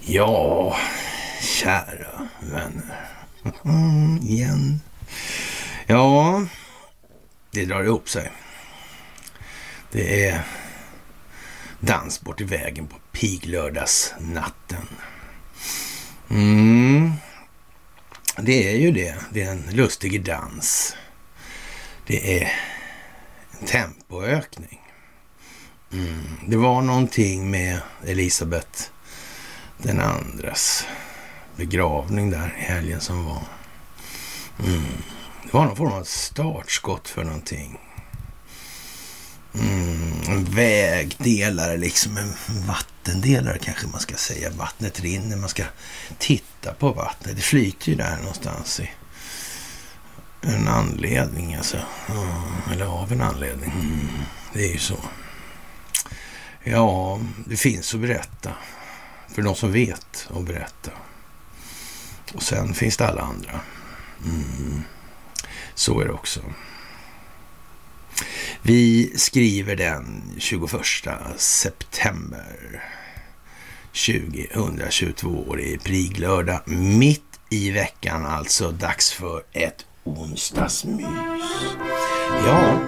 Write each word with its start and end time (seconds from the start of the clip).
Ja, 0.00 0.76
kära 1.40 2.28
vänner. 2.40 3.10
Mm, 3.64 4.18
igen. 4.22 4.80
Ja, 5.86 6.46
det 7.50 7.64
drar 7.64 7.82
ihop 7.82 8.08
sig. 8.08 8.32
Det 9.92 10.26
är 10.28 10.42
dans 11.80 12.20
bort 12.20 12.40
i 12.40 12.44
vägen 12.44 12.86
på 12.86 12.96
piglördagsnatten. 13.12 14.86
Mm. 16.30 17.12
Det 18.36 18.72
är 18.72 18.76
ju 18.76 18.92
det. 18.92 19.14
Det 19.32 19.42
är 19.42 19.50
en 19.50 19.64
lustig 19.70 20.24
dans. 20.24 20.96
Det 22.06 22.42
är 22.42 22.52
tempoökning. 23.66 24.80
Mm. 25.92 26.40
Det 26.46 26.56
var 26.56 26.82
någonting 26.82 27.50
med 27.50 27.80
Elisabeth 28.06 28.82
den 29.78 30.00
andras 30.00 30.84
begravning 31.56 32.30
där 32.30 32.56
i 32.58 32.62
helgen 32.62 33.00
som 33.00 33.24
var. 33.24 33.42
Mm. 34.58 34.84
Det 35.42 35.52
var 35.52 35.64
någon 35.64 35.76
form 35.76 35.92
av 35.92 36.04
startskott 36.04 37.08
för 37.08 37.24
någonting. 37.24 37.78
Mm, 39.54 40.12
en 40.28 40.44
vägdelare, 40.44 41.76
liksom 41.76 42.16
en 42.16 42.34
vattendelare 42.66 43.58
kanske 43.58 43.86
man 43.86 44.00
ska 44.00 44.14
säga. 44.14 44.50
Vattnet 44.50 45.00
rinner, 45.00 45.36
man 45.36 45.48
ska 45.48 45.64
titta 46.18 46.74
på 46.74 46.92
vattnet. 46.92 47.36
Det 47.36 47.42
flyter 47.42 47.88
ju 47.88 47.94
där 47.94 48.16
någonstans 48.16 48.80
i 48.80 48.90
en 50.42 50.68
anledning 50.68 51.54
alltså. 51.54 51.76
Eller 52.72 52.86
av 52.86 53.12
en 53.12 53.20
anledning. 53.20 53.70
Mm, 53.70 54.08
det 54.52 54.64
är 54.64 54.72
ju 54.72 54.78
så. 54.78 54.98
Ja, 56.64 57.20
det 57.46 57.56
finns 57.56 57.94
att 57.94 58.00
berätta. 58.00 58.50
För 59.28 59.42
de 59.42 59.54
som 59.54 59.72
vet 59.72 60.28
och 60.30 60.42
berätta. 60.42 60.90
Och 62.34 62.42
sen 62.42 62.74
finns 62.74 62.96
det 62.96 63.06
alla 63.08 63.22
andra. 63.22 63.60
Mm. 64.24 64.82
Så 65.74 66.00
är 66.00 66.04
det 66.04 66.12
också. 66.12 66.40
Vi 68.62 69.12
skriver 69.16 69.76
den 69.76 70.22
21 70.38 70.70
september 71.36 72.82
2022 73.92 75.28
år 75.28 75.60
i 75.60 75.78
priglördag. 75.78 76.60
Mitt 76.66 77.40
i 77.48 77.70
veckan 77.70 78.26
alltså. 78.26 78.70
Dags 78.70 79.12
för 79.12 79.42
ett 79.52 79.86
onsdagsmys. 80.18 81.06
Ja, 82.46 82.80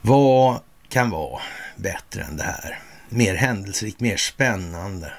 vad 0.00 0.60
kan 0.88 1.10
vara 1.10 1.42
bättre 1.76 2.22
än 2.22 2.36
det 2.36 2.42
här? 2.42 2.78
Mer 3.08 3.34
händelserikt, 3.34 4.00
mer 4.00 4.16
spännande. 4.16 5.12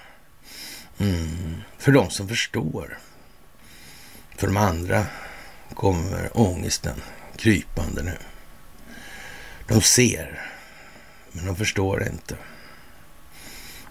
Mm. 0.97 1.61
För 1.77 1.91
de 1.91 2.09
som 2.09 2.27
förstår. 2.27 2.97
För 4.37 4.47
de 4.47 4.57
andra 4.57 5.05
kommer 5.73 6.37
ångesten 6.37 7.01
krypande 7.35 8.03
nu. 8.03 8.17
De 9.67 9.81
ser, 9.81 10.41
men 11.31 11.45
de 11.45 11.55
förstår 11.55 12.07
inte. 12.07 12.35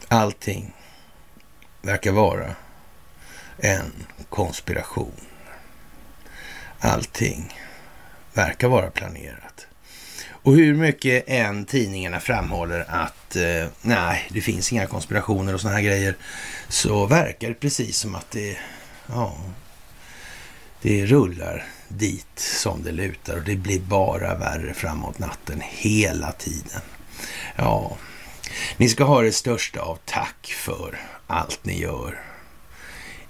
Allting 0.08 0.72
verkar 1.82 2.12
vara 2.12 2.54
en 3.58 3.92
konspiration. 4.28 5.20
Allting 6.80 7.54
verkar 8.34 8.68
vara 8.68 8.90
planerat. 8.90 9.66
Och 10.42 10.54
hur 10.54 10.74
mycket 10.74 11.24
än 11.26 11.64
tidningarna 11.64 12.20
framhåller 12.20 12.84
att 12.88 13.36
eh, 13.36 13.66
nej, 13.82 14.28
det 14.30 14.40
finns 14.40 14.72
inga 14.72 14.86
konspirationer 14.86 15.54
och 15.54 15.60
sådana 15.60 15.76
här 15.76 15.84
grejer, 15.84 16.16
så 16.68 17.06
verkar 17.06 17.48
det 17.48 17.54
precis 17.54 17.98
som 17.98 18.14
att 18.14 18.30
det, 18.30 18.56
ja, 19.06 19.36
det 20.82 21.06
rullar 21.06 21.64
dit 21.88 22.38
som 22.38 22.82
det 22.82 22.92
lutar 22.92 23.36
och 23.36 23.42
det 23.42 23.56
blir 23.56 23.80
bara 23.80 24.34
värre 24.34 24.74
framåt 24.74 25.18
natten 25.18 25.62
hela 25.64 26.32
tiden. 26.32 26.80
Ja, 27.56 27.96
ni 28.76 28.88
ska 28.88 29.04
ha 29.04 29.22
det 29.22 29.32
största 29.32 29.80
av 29.80 29.98
tack 30.04 30.54
för 30.56 31.00
allt 31.26 31.64
ni 31.64 31.80
gör. 31.80 32.29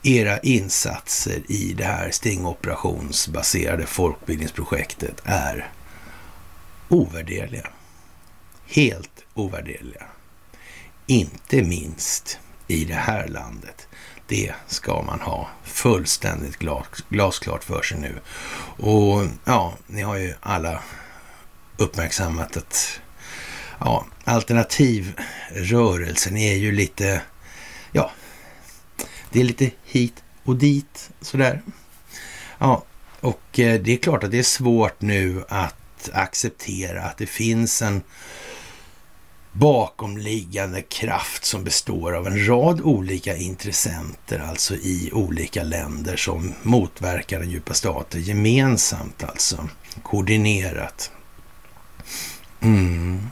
Era 0.02 0.38
insatser 0.38 1.42
i 1.48 1.72
det 1.72 1.84
här 1.84 2.10
stingoperationsbaserade 2.10 3.86
folkbildningsprojektet 3.86 5.22
är 5.24 5.72
ovärderliga. 6.88 7.66
Helt 8.66 9.24
ovärderliga. 9.34 10.02
Inte 11.06 11.62
minst 11.62 12.38
i 12.66 12.84
det 12.84 12.94
här 12.94 13.28
landet. 13.28 13.88
Det 14.26 14.52
ska 14.66 15.02
man 15.02 15.20
ha 15.20 15.48
fullständigt 15.64 16.58
glasklart 17.08 17.64
för 17.64 17.82
sig 17.82 18.00
nu. 18.00 18.20
Och 18.86 19.24
ja, 19.44 19.74
ni 19.86 20.02
har 20.02 20.16
ju 20.16 20.34
alla 20.40 20.82
uppmärksammat 21.76 22.56
att 22.56 23.00
ja, 23.78 24.06
alternativrörelsen 24.24 26.36
är 26.36 26.54
ju 26.54 26.72
lite, 26.72 27.22
ja, 27.92 28.10
det 29.30 29.40
är 29.40 29.44
lite 29.44 29.70
hit 29.90 30.22
och 30.44 30.56
dit 30.56 31.10
sådär. 31.20 31.62
Ja, 32.58 32.84
och 33.20 33.58
eh, 33.58 33.80
det 33.80 33.92
är 33.92 33.96
klart 33.96 34.24
att 34.24 34.30
det 34.30 34.38
är 34.38 34.42
svårt 34.42 35.00
nu 35.00 35.44
att 35.48 36.10
acceptera 36.12 37.02
att 37.02 37.18
det 37.18 37.26
finns 37.26 37.82
en 37.82 38.02
bakomliggande 39.52 40.82
kraft 40.82 41.44
som 41.44 41.64
består 41.64 42.12
av 42.12 42.26
en 42.26 42.46
rad 42.46 42.80
olika 42.80 43.36
intressenter, 43.36 44.38
alltså 44.38 44.74
i 44.74 45.10
olika 45.12 45.62
länder 45.62 46.16
som 46.16 46.54
motverkar 46.62 47.40
den 47.40 47.50
djupa 47.50 47.74
staten 47.74 48.22
gemensamt, 48.22 49.24
alltså 49.24 49.68
koordinerat. 50.02 51.10
Mm. 52.60 53.28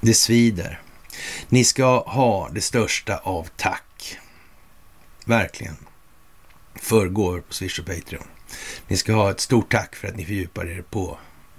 Det 0.00 0.14
svider. 0.14 0.80
Ni 1.48 1.64
ska 1.64 2.00
ha 2.00 2.48
det 2.48 2.60
största 2.60 3.16
av 3.16 3.48
tack. 3.56 3.85
Verkligen. 5.26 5.76
För 6.74 7.08
gåvor 7.08 7.40
på 7.40 7.54
Swish 7.54 7.78
och 7.78 7.86
Patreon. 7.86 8.26
Ni 8.88 8.96
ska 8.96 9.12
ha 9.12 9.30
ett 9.30 9.40
stort 9.40 9.72
tack 9.72 9.96
för 9.96 10.08
att 10.08 10.16
ni 10.16 10.24
fördjupar 10.24 10.66
er 10.66 10.82
på 10.90 11.18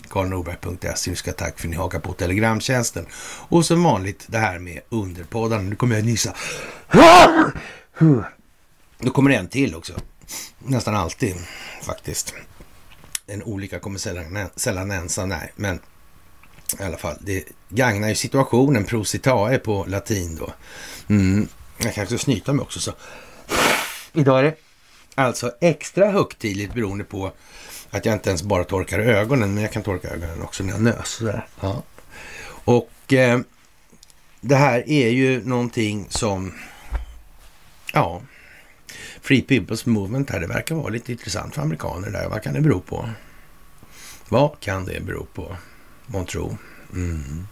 karlnorberg.se. 0.10 1.10
Ni 1.10 1.16
ska 1.16 1.32
ha 1.32 1.36
tack 1.36 1.60
för 1.60 1.68
att 1.68 1.72
ni 1.72 1.78
hakar 1.78 2.00
på 2.00 2.14
Telegramtjänsten. 2.14 3.06
Och 3.50 3.66
som 3.66 3.84
vanligt 3.84 4.26
det 4.28 4.38
här 4.38 4.60
med 4.60 4.82
underpoddarna. 4.90 5.62
Nu 5.62 5.76
kommer 5.76 5.96
jag 5.96 6.06
nysa. 6.06 6.36
Då 9.00 9.12
kommer 9.12 9.30
det 9.30 9.36
en 9.36 9.48
till 9.48 9.76
också. 9.76 9.94
Nästan 10.60 10.96
alltid 10.96 11.36
faktiskt. 11.84 12.34
En 13.28 13.44
olycka 13.44 13.80
kommer 13.80 14.00
sällan, 14.00 14.50
sällan 14.56 14.92
ensam, 14.92 15.30
nej, 15.30 15.54
men 15.56 15.80
i 16.80 16.84
alla 16.84 16.98
fall, 16.98 17.18
det 17.22 17.44
gagnar 17.70 18.10
ju 18.10 18.16
situationen. 18.16 18.84
Prositae 18.84 19.58
på 19.58 19.86
latin 19.88 20.36
då. 20.36 20.54
Mm. 21.08 21.48
Jag 21.78 21.94
kanske 21.94 22.18
ska 22.18 22.24
snyta 22.24 22.54
mig 22.54 22.64
också 22.64 22.80
så. 22.80 22.92
Idag 24.18 24.40
är 24.40 24.44
det 24.44 24.56
alltså 25.16 25.52
extra 25.62 26.12
högtidligt 26.12 26.74
beroende 26.74 27.04
på 27.04 27.32
att 27.90 28.06
jag 28.06 28.16
inte 28.16 28.30
ens 28.30 28.44
bara 28.44 28.64
torkar 28.64 29.00
ögonen, 29.00 29.54
men 29.54 29.64
jag 29.64 29.72
kan 29.72 29.84
torka 29.84 30.08
ögonen 30.08 30.42
också 30.42 30.64
när 30.64 30.74
jag 30.74 30.82
nös. 30.82 31.22
Ja. 31.60 31.84
Och 32.48 33.14
eh, 33.14 33.40
det 34.42 34.56
här 34.56 34.90
är 34.90 35.10
ju 35.10 35.46
någonting 35.46 36.06
som, 36.10 36.54
ja, 37.94 38.22
Free 39.22 39.46
People's 39.48 39.90
Movement 39.90 40.30
här, 40.30 40.40
det 40.40 40.48
verkar 40.48 40.76
vara 40.76 40.90
lite 40.90 41.12
intressant 41.12 41.56
för 41.56 41.62
amerikaner 41.62 42.10
där. 42.10 42.30
Vad 42.30 42.44
kan 42.44 42.54
det 42.54 42.62
bero 42.62 42.80
på? 42.80 43.10
Vad 44.30 44.60
kan 44.60 44.86
det 44.86 45.00
bero 45.00 45.26
på, 45.34 45.58
månntro? 46.06 46.58
Mm. 46.94 47.48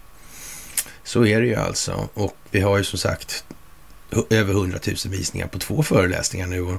Så 1.04 1.26
är 1.26 1.42
det 1.42 1.48
ju 1.48 1.56
alltså. 1.56 2.10
Och 2.14 2.38
vi 2.52 2.62
har 2.62 2.78
ju 2.78 2.84
som 2.84 3.00
sagt 3.00 3.46
över 4.30 4.54
100 4.54 4.80
000 4.88 4.96
visningar 5.06 5.48
på 5.48 5.60
två 5.60 5.84
föreläsningar 5.84 6.48
nu. 6.48 6.78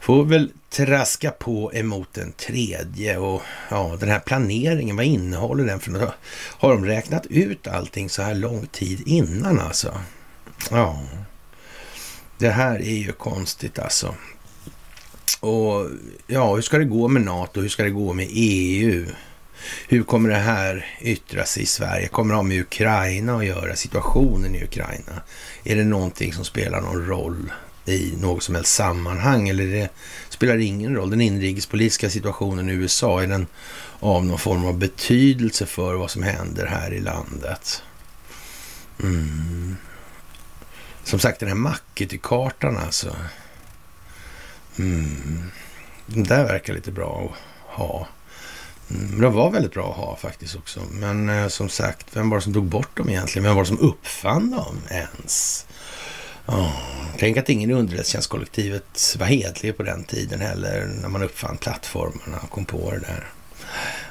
Får 0.00 0.24
väl 0.24 0.52
traska 0.70 1.30
på 1.30 1.72
emot 1.74 2.18
en 2.18 2.32
tredje 2.32 3.18
och 3.18 3.42
ja, 3.70 3.96
den 4.00 4.08
här 4.08 4.18
planeringen, 4.18 4.96
vad 4.96 5.04
innehåller 5.04 5.64
den 5.64 5.80
för 5.80 5.90
något? 5.90 6.14
Har 6.58 6.70
de 6.70 6.84
räknat 6.84 7.26
ut 7.26 7.66
allting 7.66 8.10
så 8.10 8.22
här 8.22 8.34
lång 8.34 8.66
tid 8.66 9.02
innan 9.06 9.60
alltså? 9.60 10.00
Ja, 10.70 11.02
det 12.38 12.50
här 12.50 12.78
är 12.78 12.96
ju 12.96 13.12
konstigt 13.12 13.78
alltså. 13.78 14.14
Och 15.40 15.90
ja, 16.26 16.54
hur 16.54 16.62
ska 16.62 16.78
det 16.78 16.84
gå 16.84 17.08
med 17.08 17.22
NATO? 17.22 17.60
Hur 17.60 17.68
ska 17.68 17.82
det 17.82 17.90
gå 17.90 18.12
med 18.12 18.28
EU? 18.30 19.06
Hur 19.88 20.02
kommer 20.02 20.28
det 20.28 20.36
här 20.36 20.86
yttra 21.00 21.44
sig 21.44 21.62
i 21.62 21.66
Sverige? 21.66 22.08
Kommer 22.08 22.32
det 22.32 22.36
ha 22.36 22.42
med 22.42 22.60
Ukraina 22.60 23.36
att 23.36 23.46
göra? 23.46 23.76
Situationen 23.76 24.54
i 24.54 24.64
Ukraina? 24.64 25.22
Är 25.64 25.76
det 25.76 25.84
någonting 25.84 26.32
som 26.32 26.44
spelar 26.44 26.80
någon 26.80 27.06
roll 27.06 27.52
i 27.86 28.14
något 28.20 28.42
som 28.42 28.54
helst 28.54 28.74
sammanhang? 28.74 29.48
Eller 29.48 29.66
det, 29.66 29.88
spelar 30.28 30.58
ingen 30.58 30.94
roll. 30.94 31.10
Den 31.10 31.20
inrikespolitiska 31.20 32.10
situationen 32.10 32.68
i 32.68 32.72
USA 32.72 33.22
är 33.22 33.26
den 33.26 33.46
av 34.00 34.24
någon 34.24 34.38
form 34.38 34.64
av 34.64 34.78
betydelse 34.78 35.66
för 35.66 35.94
vad 35.94 36.10
som 36.10 36.22
händer 36.22 36.66
här 36.66 36.92
i 36.92 37.00
landet. 37.00 37.82
Mm. 39.02 39.76
Som 41.04 41.18
sagt, 41.18 41.40
den 41.40 41.48
här 41.48 41.56
Mackety-kartan 41.56 42.76
alltså. 42.76 43.16
Mm. 44.78 45.50
Den 46.06 46.24
där 46.24 46.44
verkar 46.44 46.74
lite 46.74 46.92
bra 46.92 47.32
att 47.32 47.76
ha. 47.76 48.08
Mm, 48.90 49.20
de 49.20 49.32
var 49.32 49.50
väldigt 49.50 49.72
bra 49.72 49.90
att 49.90 49.96
ha 49.96 50.16
faktiskt 50.16 50.56
också. 50.56 50.80
Men 50.90 51.28
eh, 51.28 51.48
som 51.48 51.68
sagt, 51.68 52.06
vem 52.12 52.30
var 52.30 52.38
det 52.38 52.42
som 52.42 52.54
tog 52.54 52.64
bort 52.64 52.96
dem 52.96 53.08
egentligen? 53.08 53.44
Vem 53.44 53.54
var 53.54 53.62
det 53.62 53.68
som 53.68 53.78
uppfann 53.78 54.50
dem 54.50 54.76
ens? 54.90 55.66
Oh, 56.46 56.76
tänk 57.18 57.36
att 57.36 57.48
ingen 57.48 57.70
i 57.70 57.72
underrättelsetjänstkollektivet 57.72 59.16
var 59.18 59.26
hedlig 59.26 59.76
på 59.76 59.82
den 59.82 60.04
tiden 60.04 60.40
heller, 60.40 60.86
när 61.00 61.08
man 61.08 61.22
uppfann 61.22 61.56
plattformarna 61.56 62.38
och 62.42 62.50
kom 62.50 62.64
på 62.64 62.90
det 62.90 62.98
där. 62.98 63.28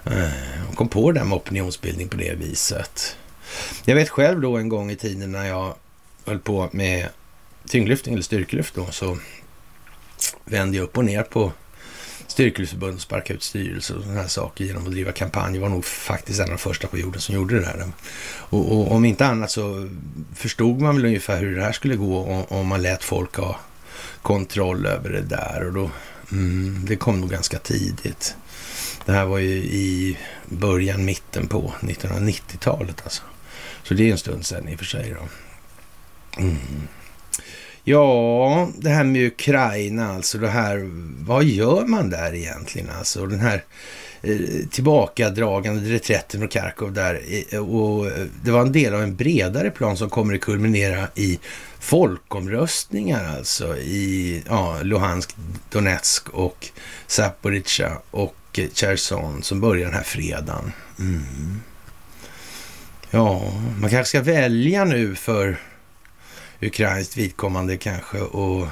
Eh, 0.06 0.70
och 0.70 0.76
kom 0.76 0.90
på 0.90 1.12
det 1.12 1.20
där 1.20 1.26
med 1.26 1.36
opinionsbildning 1.36 2.08
på 2.08 2.18
det 2.18 2.34
viset. 2.34 3.16
Jag 3.86 3.96
vet 3.96 4.10
själv 4.10 4.42
då 4.42 4.58
en 4.58 4.70
gång 4.70 4.92
i 4.92 4.96
tiden 4.96 5.32
när 5.32 5.46
jag 5.46 5.76
höll 6.26 6.40
på 6.40 6.70
med 6.72 7.10
tyngdlyftning 7.68 8.14
eller 8.14 8.24
styrkelyft 8.24 8.76
då, 8.76 8.86
så 8.92 9.18
vände 10.46 10.78
jag 10.78 10.84
upp 10.84 10.98
och 10.98 11.06
ner 11.06 11.24
på 11.24 11.52
styrkelseförbund 12.38 13.02
sparka 13.02 13.34
ut 13.34 13.44
styrelse 13.44 13.94
och 13.94 14.04
sådana 14.04 14.22
här 14.22 14.28
saker 14.28 14.66
genom 14.66 14.86
att 14.86 14.92
driva 14.92 15.12
kampanj. 15.12 15.60
var 15.60 15.70
nog 15.70 15.86
faktiskt 15.86 16.40
en 16.40 16.46
av 16.46 16.50
de 16.50 16.58
första 16.58 16.88
på 16.88 16.98
jorden 16.98 17.22
som 17.22 17.36
gjorde 17.36 17.60
det 17.60 17.66
här. 17.66 17.92
Och, 18.30 18.72
och 18.72 18.92
om 18.92 19.06
inte 19.06 19.26
annat 19.26 19.52
så 19.52 19.90
förstod 20.36 20.82
man 20.82 20.96
väl 20.96 21.06
ungefär 21.06 21.40
hur 21.40 21.56
det 21.56 21.64
här 21.64 21.72
skulle 21.72 21.96
gå 21.96 22.20
om, 22.20 22.46
om 22.60 22.68
man 22.68 22.82
lät 22.82 23.04
folk 23.04 23.36
ha 23.36 23.60
kontroll 24.22 24.86
över 24.86 25.10
det 25.10 25.22
där. 25.22 25.66
Och 25.68 25.74
då, 25.74 25.92
mm, 26.32 26.86
det 26.88 26.96
kom 26.96 27.22
nog 27.22 27.30
ganska 27.30 27.60
tidigt. 27.60 28.36
Det 29.06 29.12
här 29.12 29.26
var 29.26 29.38
ju 29.38 29.56
i 29.56 30.18
början, 30.46 31.06
mitten 31.06 31.48
på 31.48 31.74
1990-talet 31.82 33.02
alltså. 33.04 33.24
Så 33.84 33.94
det 33.94 34.08
är 34.08 34.12
en 34.12 34.18
stund 34.18 34.46
sedan 34.46 34.68
i 34.68 34.76
och 34.76 34.80
för 34.80 34.86
sig 34.86 35.16
då. 35.20 35.28
Mm. 36.42 36.58
Ja, 37.90 38.70
det 38.78 38.90
här 38.90 39.04
med 39.04 39.28
Ukraina 39.28 40.14
alltså. 40.14 40.38
Det 40.38 40.48
här, 40.48 40.90
vad 41.26 41.44
gör 41.44 41.86
man 41.86 42.10
där 42.10 42.34
egentligen 42.34 42.90
alltså? 42.98 43.26
Den 43.26 43.40
här 43.40 43.64
eh, 44.22 44.38
tillbakadragande 44.72 45.90
reträtten 45.90 46.40
från 46.40 46.50
Kharkov 46.50 46.94
där. 46.94 47.22
Eh, 47.50 47.70
och 47.70 48.08
eh, 48.08 48.26
det 48.44 48.52
var 48.52 48.62
en 48.62 48.72
del 48.72 48.94
av 48.94 49.02
en 49.02 49.16
bredare 49.16 49.72
plan 49.72 49.98
som 49.98 50.10
kommer 50.10 50.36
att 50.36 50.42
kulminera 50.42 51.08
i 51.16 51.40
folkomröstningar 51.80 53.38
alltså 53.38 53.78
i 53.78 54.44
ja, 54.48 54.78
Luhansk, 54.84 55.36
Donetsk 55.70 56.30
och 56.30 56.66
Zaporizjzja 57.08 57.98
och 58.12 58.60
Cherson 58.74 59.44
som 59.44 59.62
börjar 59.62 59.86
den 59.86 59.96
här 59.96 60.04
fredagen. 60.04 60.72
Mm. 61.00 61.62
Ja, 63.12 63.54
man 63.82 63.90
kanske 63.90 64.10
ska 64.10 64.22
välja 64.22 64.86
nu 64.86 65.16
för 65.16 65.58
ukrainskt 66.62 67.18
vidkommande 67.18 67.78
kanske 67.78 68.20
och 68.20 68.68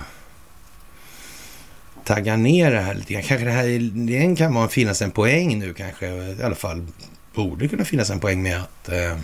tagga 2.04 2.36
ner 2.36 2.72
det 2.72 2.80
här 2.80 2.94
lite 2.94 3.14
grann. 3.14 3.24
Kanske 3.24 3.46
det 3.46 3.52
här 3.52 3.92
det 4.08 4.36
kan 4.36 4.54
man 4.54 4.70
finnas 4.70 5.02
en 5.02 5.12
poäng 5.12 5.60
nu 5.60 5.74
kanske, 5.74 6.08
i 6.08 6.44
alla 6.44 6.56
fall 6.56 6.88
borde 7.34 7.68
kunna 7.68 7.86
finnas 7.86 8.10
en 8.10 8.20
poäng 8.20 8.44
med 8.44 8.62
att 8.62 8.90
eh, 8.90 9.18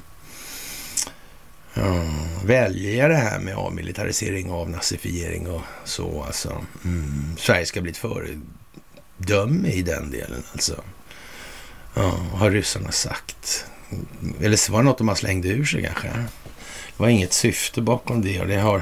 ja, 1.74 2.04
välja 2.46 3.08
det 3.08 3.16
här 3.16 3.40
med 3.40 3.56
avmilitarisering, 3.56 4.52
avnazifiering 4.52 5.50
och 5.50 5.62
så 5.84 6.24
alltså. 6.24 6.66
Mm. 6.86 7.36
Sverige 7.38 7.66
ska 7.66 7.82
bli 7.82 7.92
ett 7.92 7.98
föredöme 7.98 9.70
i 9.70 9.82
den 9.82 10.12
delen 10.12 10.44
alltså. 10.52 10.84
Ja, 11.94 12.10
har 12.34 12.52
ryssarna 12.52 12.92
sagt. 12.92 13.66
Eller 14.42 14.72
var 14.72 14.80
det 14.80 14.86
något 14.86 14.98
de 14.98 15.08
har 15.08 15.16
slängde 15.16 15.48
ur 15.48 15.66
sig 15.66 15.84
kanske? 15.84 16.10
Det 16.98 17.04
var 17.04 17.10
inget 17.10 17.34
syfte 17.34 17.82
bakom 17.82 18.22
det 18.22 18.42
och 18.42 18.48
det 18.48 18.58
har 18.58 18.82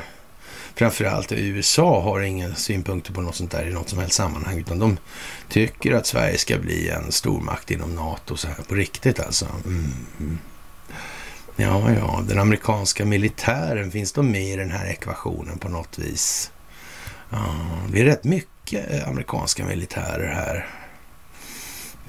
framförallt 0.75 1.31
USA 1.31 2.01
har 2.01 2.21
inga 2.21 2.55
synpunkter 2.55 3.13
på 3.13 3.21
något 3.21 3.35
sånt 3.35 3.51
där 3.51 3.67
i 3.67 3.73
något 3.73 3.89
som 3.89 3.99
helst 3.99 4.15
sammanhang 4.15 4.57
utan 4.59 4.79
de 4.79 4.97
tycker 5.49 5.93
att 5.93 6.07
Sverige 6.07 6.37
ska 6.37 6.57
bli 6.57 6.89
en 6.89 7.11
stormakt 7.11 7.71
inom 7.71 7.95
NATO 7.95 8.37
så 8.37 8.47
här 8.47 8.63
på 8.67 8.75
riktigt 8.75 9.19
alltså. 9.19 9.45
Mm. 9.65 10.39
Ja, 11.55 11.91
ja, 11.91 12.23
den 12.27 12.39
amerikanska 12.39 13.05
militären, 13.05 13.91
finns 13.91 14.11
de 14.11 14.31
med 14.31 14.53
i 14.53 14.55
den 14.55 14.71
här 14.71 14.85
ekvationen 14.85 15.57
på 15.57 15.69
något 15.69 15.99
vis? 15.99 16.51
Ja, 17.29 17.55
det 17.91 18.01
är 18.01 18.05
rätt 18.05 18.23
mycket 18.23 19.07
amerikanska 19.07 19.65
militärer 19.65 20.33
här 20.33 20.78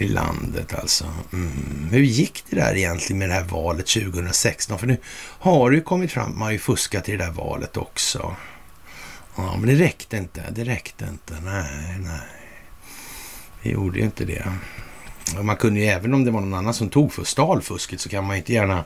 i 0.01 0.09
landet 0.09 0.75
alltså. 0.75 1.05
Mm. 1.33 1.89
Hur 1.91 2.03
gick 2.03 2.45
det 2.51 2.57
där 2.57 2.77
egentligen 2.77 3.19
med 3.19 3.29
det 3.29 3.35
här 3.35 3.45
valet 3.45 3.87
2016? 3.87 4.79
För 4.79 4.87
nu 4.87 4.97
har 5.39 5.71
det 5.71 5.77
ju 5.77 5.83
kommit 5.83 6.13
fram, 6.13 6.33
man 6.33 6.43
har 6.43 6.51
ju 6.51 6.59
fuskat 6.59 7.09
i 7.09 7.13
det 7.13 7.25
där 7.25 7.31
valet 7.31 7.77
också. 7.77 8.37
Ja, 9.37 9.57
men 9.57 9.67
det 9.69 9.85
räckte 9.85 10.17
inte. 10.17 10.45
Det 10.51 10.65
räckte 10.65 11.05
inte. 11.05 11.35
Nej, 11.45 11.99
nej. 11.99 12.21
Det 13.63 13.71
gjorde 13.71 13.99
ju 13.99 14.05
inte 14.05 14.25
det. 14.25 14.53
Man 15.43 15.57
kunde 15.57 15.81
ju, 15.81 15.87
även 15.87 16.15
om 16.15 16.25
det 16.25 16.31
var 16.31 16.41
någon 16.41 16.55
annan 16.55 16.75
som 16.75 16.89
tog 16.89 17.13
för 17.13 17.25
stal 17.25 17.63
fusket, 17.63 18.01
så 18.01 18.09
kan 18.09 18.25
man 18.25 18.37
ju 18.37 18.39
inte 18.39 18.53
gärna 18.53 18.85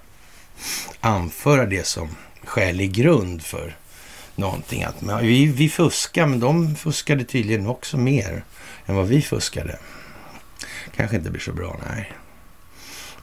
anföra 1.01 1.67
det 1.67 1.87
som 1.87 2.09
skälig 2.45 2.93
grund 2.93 3.43
för 3.43 3.77
någonting. 4.37 4.83
Att 4.83 5.23
vi, 5.23 5.47
vi 5.47 5.69
fuskar, 5.69 6.27
men 6.27 6.41
de 6.41 6.77
fuskade 6.77 7.25
tydligen 7.25 7.67
också 7.67 7.97
mer 7.97 8.45
än 8.87 8.97
vad 8.97 9.07
vi 9.07 9.23
fuskade 9.23 9.79
kanske 10.97 11.17
inte 11.17 11.31
blir 11.31 11.41
så 11.41 11.53
bra. 11.53 11.81
Nej, 11.89 12.13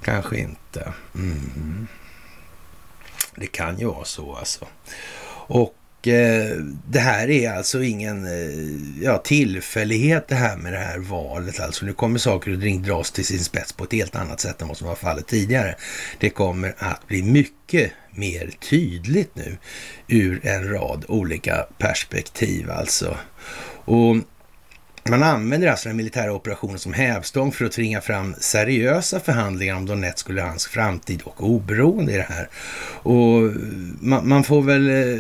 kanske 0.04 0.38
inte. 0.38 0.94
Mm. 1.16 1.88
Det 3.36 3.48
kan 3.48 3.80
ju 3.80 3.86
vara 3.86 4.06
så 4.06 4.36
alltså. 4.36 4.68
Och 5.48 6.08
eh, 6.08 6.58
det 6.88 7.00
här 7.00 7.30
är 7.30 7.52
alltså 7.52 7.84
ingen 7.84 8.26
eh, 8.26 9.04
ja, 9.04 9.18
tillfällighet 9.18 10.28
det 10.28 10.36
här 10.36 10.58
med 10.58 10.74
det 10.74 10.80
här 10.80 11.00
valet. 11.00 11.60
Alltså 11.60 11.86
nu 11.86 11.94
kommer 11.94 12.20
saker 12.20 12.54
och 12.54 12.62
ting 12.62 12.84
dras 12.84 13.12
till 13.12 13.26
sin 13.26 13.44
spets 13.44 13.74
på 13.74 13.84
ett 13.84 13.94
helt 13.94 14.16
annat 14.16 14.40
sätt 14.40 14.62
än 14.62 14.68
vad 14.68 14.78
som 14.78 14.88
var 14.88 14.96
fallet 14.96 15.28
tidigare. 15.28 15.76
Det 16.20 16.30
kommer 16.30 16.76
att 16.78 17.08
bli 17.08 17.24
mycket 17.24 17.92
mer 18.12 18.52
tydligt 18.70 19.36
nu 19.36 19.58
ur 20.08 20.46
en 20.46 20.70
rad 20.70 21.06
olika 21.08 21.66
perspektiv 21.78 22.72
alltså. 22.72 23.18
Och 23.86 24.16
man 25.10 25.24
använder 25.24 25.68
alltså 25.68 25.90
den 25.90 25.98
militära 25.98 26.34
operationen 26.34 26.80
som 26.80 26.94
hävstång 26.94 27.52
för 27.52 27.66
att 27.66 27.72
tvinga 27.72 28.02
fram 28.02 28.36
seriösa 28.40 29.20
förhandlingar 29.20 29.76
om 29.76 29.86
Donetsk 29.86 30.30
och 30.30 30.36
Luhansk 30.36 30.72
framtid 30.72 31.22
och 31.22 31.44
oberoende 31.44 32.14
i 32.14 32.18
det 32.18 32.28
här. 32.30 32.50
Och 33.04 33.46
eh, 33.46 33.52
man, 34.00 34.28
man 34.28 34.44
får 34.44 34.62
väl 34.62 34.90
eh, 34.90 35.20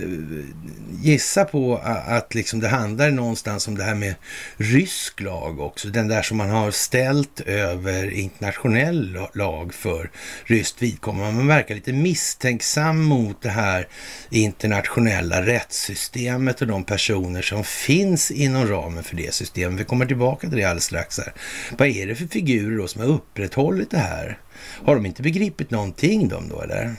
gissa 1.01 1.45
på 1.45 1.81
att 2.07 2.35
liksom 2.35 2.59
det 2.59 2.67
handlar 2.67 3.11
någonstans 3.11 3.67
om 3.67 3.77
det 3.77 3.83
här 3.83 3.95
med 3.95 4.15
rysk 4.57 5.21
lag 5.21 5.59
också. 5.59 5.87
Den 5.87 6.07
där 6.07 6.21
som 6.21 6.37
man 6.37 6.49
har 6.49 6.71
ställt 6.71 7.39
över 7.39 8.11
internationell 8.11 9.19
lag 9.33 9.73
för 9.73 10.11
ryskt 10.45 10.81
vidkommande. 10.81 11.33
Man 11.33 11.47
verkar 11.47 11.75
lite 11.75 11.93
misstänksam 11.93 13.03
mot 13.03 13.41
det 13.41 13.49
här 13.49 13.87
internationella 14.29 15.45
rättssystemet 15.45 16.61
och 16.61 16.67
de 16.67 16.83
personer 16.83 17.41
som 17.41 17.63
finns 17.63 18.31
inom 18.31 18.67
ramen 18.67 19.03
för 19.03 19.15
det 19.15 19.33
systemet. 19.33 19.70
Vi 19.75 19.83
kommer 19.83 20.05
tillbaka 20.05 20.49
till 20.49 20.57
det 20.57 20.63
alldeles 20.63 20.83
strax 20.83 21.17
här. 21.17 21.33
Vad 21.77 21.87
är 21.87 22.07
det 22.07 22.15
för 22.15 22.25
figurer 22.25 22.77
då 22.77 22.87
som 22.87 23.01
har 23.01 23.07
upprätthållit 23.07 23.91
det 23.91 23.97
här? 23.97 24.37
Har 24.85 24.95
de 24.95 25.05
inte 25.05 25.21
begripit 25.21 25.71
någonting 25.71 26.27
de 26.27 26.49
då 26.49 26.61
eller? 26.61 26.95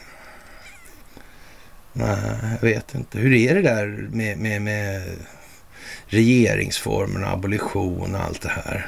Nej, 1.92 2.18
jag 2.60 2.68
vet 2.68 2.94
inte. 2.94 3.18
Hur 3.18 3.34
är 3.34 3.54
det 3.54 3.62
där 3.62 4.08
med, 4.12 4.38
med, 4.38 4.62
med 4.62 5.02
regeringsformen, 6.06 7.24
abolition 7.24 8.14
och 8.14 8.20
allt 8.20 8.42
det 8.42 8.48
här? 8.48 8.86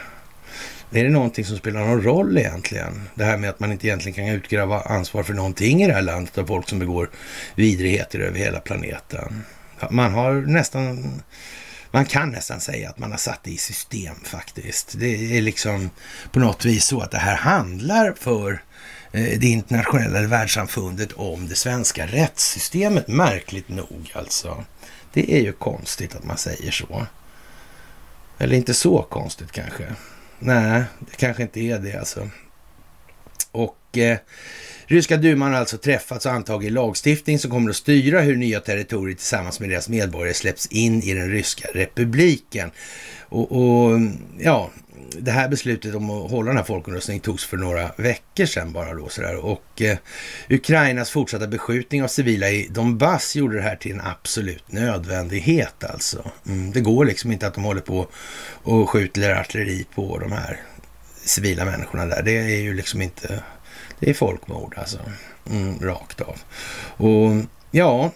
Är 0.93 1.05
det 1.05 1.11
någonting 1.11 1.45
som 1.45 1.57
spelar 1.57 1.81
någon 1.81 2.03
roll 2.03 2.39
egentligen? 2.39 3.09
Det 3.15 3.25
här 3.25 3.37
med 3.37 3.51
att 3.51 3.61
man 3.61 3.73
inte 3.73 3.87
egentligen 3.87 4.15
kan 4.15 4.35
utgräva 4.35 4.81
ansvar 4.81 5.23
för 5.23 5.35
någonting 5.35 5.83
i 5.83 5.87
det 5.87 5.93
här 5.93 6.03
landet 6.03 6.39
av 6.39 6.47
folk 6.47 6.69
som 6.69 6.79
begår 6.79 7.11
vidrigheter 7.55 8.19
över 8.19 8.39
hela 8.39 8.61
planeten. 8.61 9.43
Man 9.91 10.15
har 10.15 10.33
nästan, 10.33 11.13
man 11.95 12.05
kan 12.05 12.31
nästan 12.31 12.61
säga 12.61 12.91
att 12.91 12.99
man 12.99 13.11
har 13.11 13.19
satt 13.19 13.41
det 13.43 13.51
i 13.51 13.57
system 13.57 14.15
faktiskt. 14.25 14.95
Det 14.99 15.37
är 15.39 15.43
liksom 15.43 15.91
på 16.33 16.41
något 16.41 16.65
vis 16.65 16.85
så 16.85 17.01
att 17.01 17.11
det 17.11 17.19
här 17.19 17.37
handlar 17.37 18.13
för 18.13 18.63
eh, 19.13 19.39
det 19.39 19.47
internationella 19.47 20.23
världssamfundet 20.23 21.13
om 21.13 21.49
det 21.49 21.55
svenska 21.55 22.07
rättssystemet, 22.07 23.09
märkligt 23.09 23.69
nog 23.69 24.13
alltså. 24.15 24.65
Det 25.13 25.35
är 25.35 25.41
ju 25.41 25.53
konstigt 25.53 26.15
att 26.15 26.25
man 26.25 26.39
säger 26.39 26.71
så. 26.71 27.07
Eller 28.39 28.57
inte 28.57 28.75
så 28.75 29.03
konstigt 29.03 29.53
kanske. 29.53 29.95
Nej, 30.39 30.85
det 30.99 31.17
kanske 31.17 31.43
inte 31.43 31.61
är 31.61 31.79
det 31.79 31.99
alltså. 31.99 32.31
Och 33.51 33.99
eh, 33.99 34.19
Ryska 34.87 35.17
duman 35.17 35.53
har 35.53 35.61
alltså 35.61 35.79
träffats 35.79 36.27
och 36.27 36.33
antagit 36.33 36.73
lagstiftning 36.73 37.39
som 37.39 37.51
kommer 37.51 37.71
att 37.71 37.77
styra 37.77 38.21
hur 38.21 38.37
nya 38.37 38.61
territorier 38.61 39.17
tillsammans 39.17 39.61
med 39.61 39.69
deras 39.69 39.89
medborgare 39.89 40.35
släpps 40.35 40.67
in 40.67 41.03
i 41.03 41.15
den 41.15 41.31
ryska 41.31 41.69
republiken. 41.75 42.71
Och, 43.29 43.53
och 43.53 44.01
ja, 44.39 44.71
det 45.19 45.31
här 45.31 45.49
beslutet 45.49 45.95
om 45.95 46.11
att 46.11 46.31
hålla 46.31 46.49
den 46.49 46.57
här 46.57 46.65
folkomröstningen 46.65 47.21
togs 47.21 47.45
för 47.45 47.57
några 47.57 47.91
veckor 47.97 48.47
sedan 48.47 48.73
bara 48.73 48.95
då 48.95 49.09
sådär. 49.09 49.37
Och 49.37 49.83
eh, 49.83 49.99
Ukrainas 50.49 51.11
fortsatta 51.11 51.47
beskjutning 51.47 52.03
av 52.03 52.09
civila 52.09 52.51
i 52.51 52.69
Donbass 52.71 53.37
gjorde 53.37 53.57
det 53.57 53.63
här 53.63 53.77
till 53.77 53.93
en 53.93 54.01
absolut 54.01 54.73
nödvändighet 54.73 55.85
alltså. 55.85 56.31
Mm, 56.47 56.73
det 56.73 56.81
går 56.81 57.05
liksom 57.05 57.33
inte 57.33 57.47
att 57.47 57.55
de 57.55 57.65
håller 57.65 57.81
på 57.81 58.07
och 58.63 58.91
skjuter 58.91 59.31
artilleri 59.31 59.87
på 59.95 60.19
de 60.19 60.33
här 60.33 60.61
civila 61.25 61.65
människorna 61.65 62.07
där. 62.07 62.23
Det 62.23 62.39
är 62.39 62.61
ju 62.61 62.75
liksom 62.75 63.03
inte, 63.03 63.43
det 64.01 64.11
är 64.11 64.15
folkmord 64.15 64.75
alltså. 64.79 64.99
Mm, 65.51 65.79
rakt 65.81 66.21
av. 66.21 66.37
Och 66.97 67.31
ja, 67.71 68.13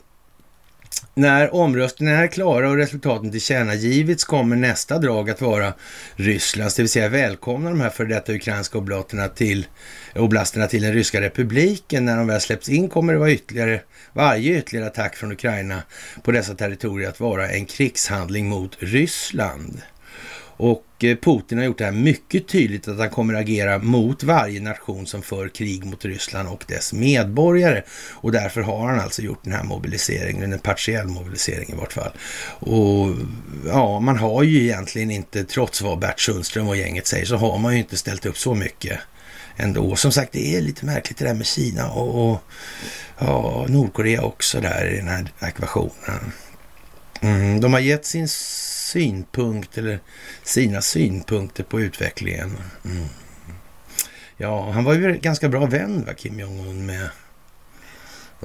när 1.15 1.55
omröstningarna 1.55 2.23
är 2.23 2.27
klara 2.27 2.71
och 2.71 2.77
resultaten 2.77 3.31
tillkännagivits 3.33 4.25
kommer 4.25 4.57
nästa 4.57 4.99
drag 4.99 5.31
att 5.31 5.41
vara 5.41 5.73
Rysslands, 6.17 6.75
det 6.75 6.83
vill 6.83 6.91
säga 6.91 7.09
välkomna 7.09 7.71
de 7.71 7.81
här 7.81 7.91
före 7.91 8.09
detta 8.09 8.33
ukrainska 8.33 8.79
oblaterna 8.79 9.29
till, 9.29 9.67
oblasterna 10.15 10.67
till 10.67 10.83
den 10.83 10.93
ryska 10.93 11.21
republiken. 11.21 12.05
När 12.05 12.17
de 12.17 12.27
väl 12.27 12.41
släpps 12.41 12.69
in 12.69 12.89
kommer 12.89 13.13
det 13.13 13.19
vara 13.19 13.31
ytterligare, 13.31 13.81
varje 14.13 14.59
ytterligare 14.59 14.87
attack 14.87 15.17
från 15.17 15.33
Ukraina 15.33 15.83
på 16.23 16.33
dessa 16.33 16.55
territorier 16.55 17.09
att 17.09 17.21
vara 17.21 17.49
en 17.49 17.67
krigshandling 17.67 18.49
mot 18.49 18.77
Ryssland. 18.79 19.83
Och 20.59 21.05
eh, 21.05 21.17
Putin 21.17 21.59
har 21.59 21.65
gjort 21.65 21.79
det 21.79 21.85
här 21.85 21.93
mycket 21.93 22.49
tydligt 22.49 22.89
att 22.89 22.99
han 22.99 23.11
kommer 23.11 23.35
agera 23.35 23.79
mot 23.79 24.23
varje 24.23 24.61
nation 24.61 25.07
som 25.07 25.23
för 25.23 25.49
krig 25.49 25.85
mot 25.85 26.05
Ryssland 26.05 26.49
och 26.49 26.65
dess 26.69 26.93
medborgare. 26.93 27.83
Och 28.11 28.33
därför 28.33 28.61
har 28.61 28.89
han 28.89 29.01
alltså 29.01 29.23
gjort 29.23 29.45
den 29.45 29.53
här 29.53 29.65
mobiliseringen, 29.65 30.53
en 30.53 30.59
partiell 30.59 31.07
mobilisering 31.07 31.69
i 31.71 31.75
vart 31.75 31.93
fall. 31.93 32.13
Och 32.61 33.09
ja, 33.67 34.01
man 34.01 34.17
har 34.19 34.43
ju 34.43 34.63
egentligen 34.63 35.11
inte, 35.11 35.45
trots 35.45 35.83
vad 35.83 35.99
Bert 35.99 36.21
Sundström 36.21 36.69
och 36.69 36.77
gänget 36.77 37.07
säger, 37.07 37.25
så 37.25 37.37
har 37.37 37.59
man 37.59 37.73
ju 37.73 37.79
inte 37.79 37.97
ställt 37.97 38.27
upp 38.27 38.39
så 38.39 38.55
mycket 38.55 38.99
ändå. 39.57 39.97
Som 39.97 40.13
sagt, 40.13 40.33
det 40.33 40.57
är 40.57 40.61
lite 40.61 40.87
märkligt 40.87 41.19
det 41.19 41.25
där 41.25 41.35
med 41.35 41.47
Kina 41.47 41.91
och, 41.91 42.31
och 42.31 42.43
ja, 43.19 43.67
Nordkorea 43.69 44.23
också 44.23 44.61
där 44.61 44.95
i 44.95 44.97
den 44.97 45.09
här 45.09 45.33
ekvationen. 45.41 46.33
Mm, 47.21 47.61
de 47.61 47.73
har 47.73 47.81
gett 47.81 48.05
sin 48.05 48.29
synpunkt 48.29 49.79
eller 49.79 50.01
sina 50.43 50.83
synpunkter 50.83 51.65
på 51.65 51.81
utvecklingen. 51.81 52.57
Mm. 52.85 53.07
Ja, 54.37 54.71
han 54.71 54.85
var 54.85 54.95
ju 54.95 55.19
ganska 55.19 55.49
bra 55.49 55.67
vän, 55.67 56.05
va, 56.05 56.15
Kim 56.15 56.41
Jong-Un 56.41 56.87
med 56.87 57.09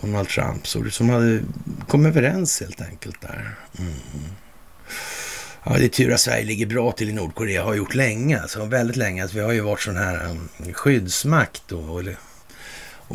Donald 0.02 0.28
Trump, 0.28 0.68
så 0.68 0.90
som 0.90 1.10
hade 1.10 1.42
kommit 1.88 2.08
överens 2.08 2.62
helt 2.62 2.82
enkelt 2.82 3.22
där. 3.22 3.56
Mm. 3.80 3.94
Ja, 5.64 5.78
det 5.78 5.86
är 5.86 5.90
tur 5.90 6.14
att 6.14 6.20
Sverige 6.20 6.44
ligger 6.46 6.66
bra 6.66 6.92
till 6.92 7.10
i 7.10 7.14
Nordkorea, 7.14 7.64
har 7.64 7.74
gjort 7.74 7.96
länge, 7.96 8.42
alltså 8.42 8.66
väldigt 8.66 8.98
länge. 8.98 9.22
Alltså, 9.22 9.38
vi 9.38 9.44
har 9.44 9.52
ju 9.52 9.62
varit 9.62 9.82
sån 9.82 9.98
här 9.98 10.26
um, 10.26 10.50
skyddsmakt 10.74 11.64
då, 11.68 12.00
eller 12.00 12.18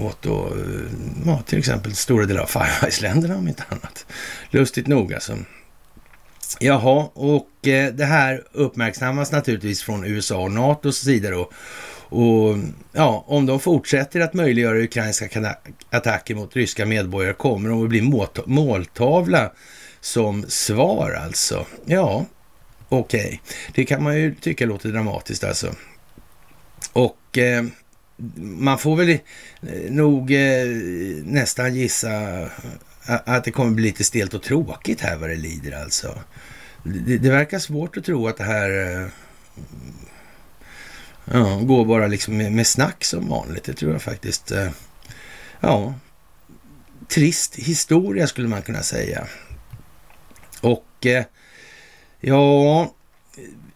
åt 0.01 0.23
då, 0.23 0.47
eh, 0.47 0.91
ja, 1.27 1.43
till 1.47 1.59
exempel 1.59 1.95
stora 1.95 2.27
delar 2.27 2.43
av 2.43 2.47
Five 2.47 2.71
Eyes-länderna 2.83 3.37
om 3.37 3.49
inte 3.49 3.65
annat. 3.69 4.07
Lustigt 4.51 4.87
nog 4.87 5.15
alltså. 5.15 5.39
Jaha, 6.61 7.09
och 7.15 7.69
eh, 7.69 7.93
det 7.93 8.05
här 8.05 8.43
uppmärksammas 8.53 9.33
naturligtvis 9.33 9.83
från 9.83 10.05
USA 10.05 10.39
och 10.39 10.51
NATOs 10.51 10.99
sida 10.99 11.31
då. 11.31 11.51
Och 12.11 12.59
ja, 12.93 13.25
om 13.27 13.47
de 13.47 13.61
fortsätter 13.61 14.21
att 14.21 14.35
möjliggöra 14.35 14.79
ukrainska 14.79 15.57
attacker 15.91 16.35
mot 16.35 16.57
ryska 16.57 16.87
medborgare 16.87 17.33
kommer 17.33 17.69
de 17.69 17.83
att 17.83 17.89
bli 17.89 18.03
måltavla 18.47 19.53
som 20.01 20.45
svar 20.49 21.21
alltså. 21.25 21.67
Ja, 21.85 22.27
okej. 22.89 23.21
Okay. 23.27 23.39
Det 23.75 23.85
kan 23.85 24.03
man 24.03 24.17
ju 24.17 24.35
tycka 24.35 24.67
låter 24.67 24.89
dramatiskt 24.89 25.45
alltså. 25.45 25.75
Och 26.93 27.39
eh, 27.39 27.65
man 28.37 28.79
får 28.79 28.97
väl 28.97 29.09
eh, 29.09 29.19
nog 29.91 30.33
eh, 30.33 30.67
nästan 31.25 31.75
gissa 31.75 32.11
att 33.07 33.45
det 33.45 33.51
kommer 33.51 33.71
bli 33.71 33.85
lite 33.85 34.05
stelt 34.05 34.35
och 34.35 34.43
tråkigt 34.43 35.01
här 35.01 35.17
vad 35.17 35.31
det 35.31 35.37
lider 35.37 35.83
alltså. 35.83 36.19
Det, 36.83 37.19
det 37.19 37.31
verkar 37.31 37.59
svårt 37.59 37.97
att 37.97 38.05
tro 38.05 38.29
att 38.29 38.37
det 38.37 38.45
här 38.45 38.71
eh, 38.71 39.09
ja, 41.25 41.57
går 41.57 41.85
bara 41.85 42.07
liksom 42.07 42.37
med, 42.37 42.53
med 42.53 42.67
snack 42.67 43.05
som 43.05 43.29
vanligt. 43.29 43.65
Det 43.65 43.73
tror 43.73 43.93
jag 43.93 44.03
faktiskt. 44.03 44.51
Eh, 44.51 44.71
ja, 45.61 45.95
trist 47.09 47.57
historia 47.57 48.27
skulle 48.27 48.49
man 48.49 48.63
kunna 48.63 48.83
säga. 48.83 49.27
Och 50.61 51.07
eh, 51.07 51.25
ja, 52.21 52.95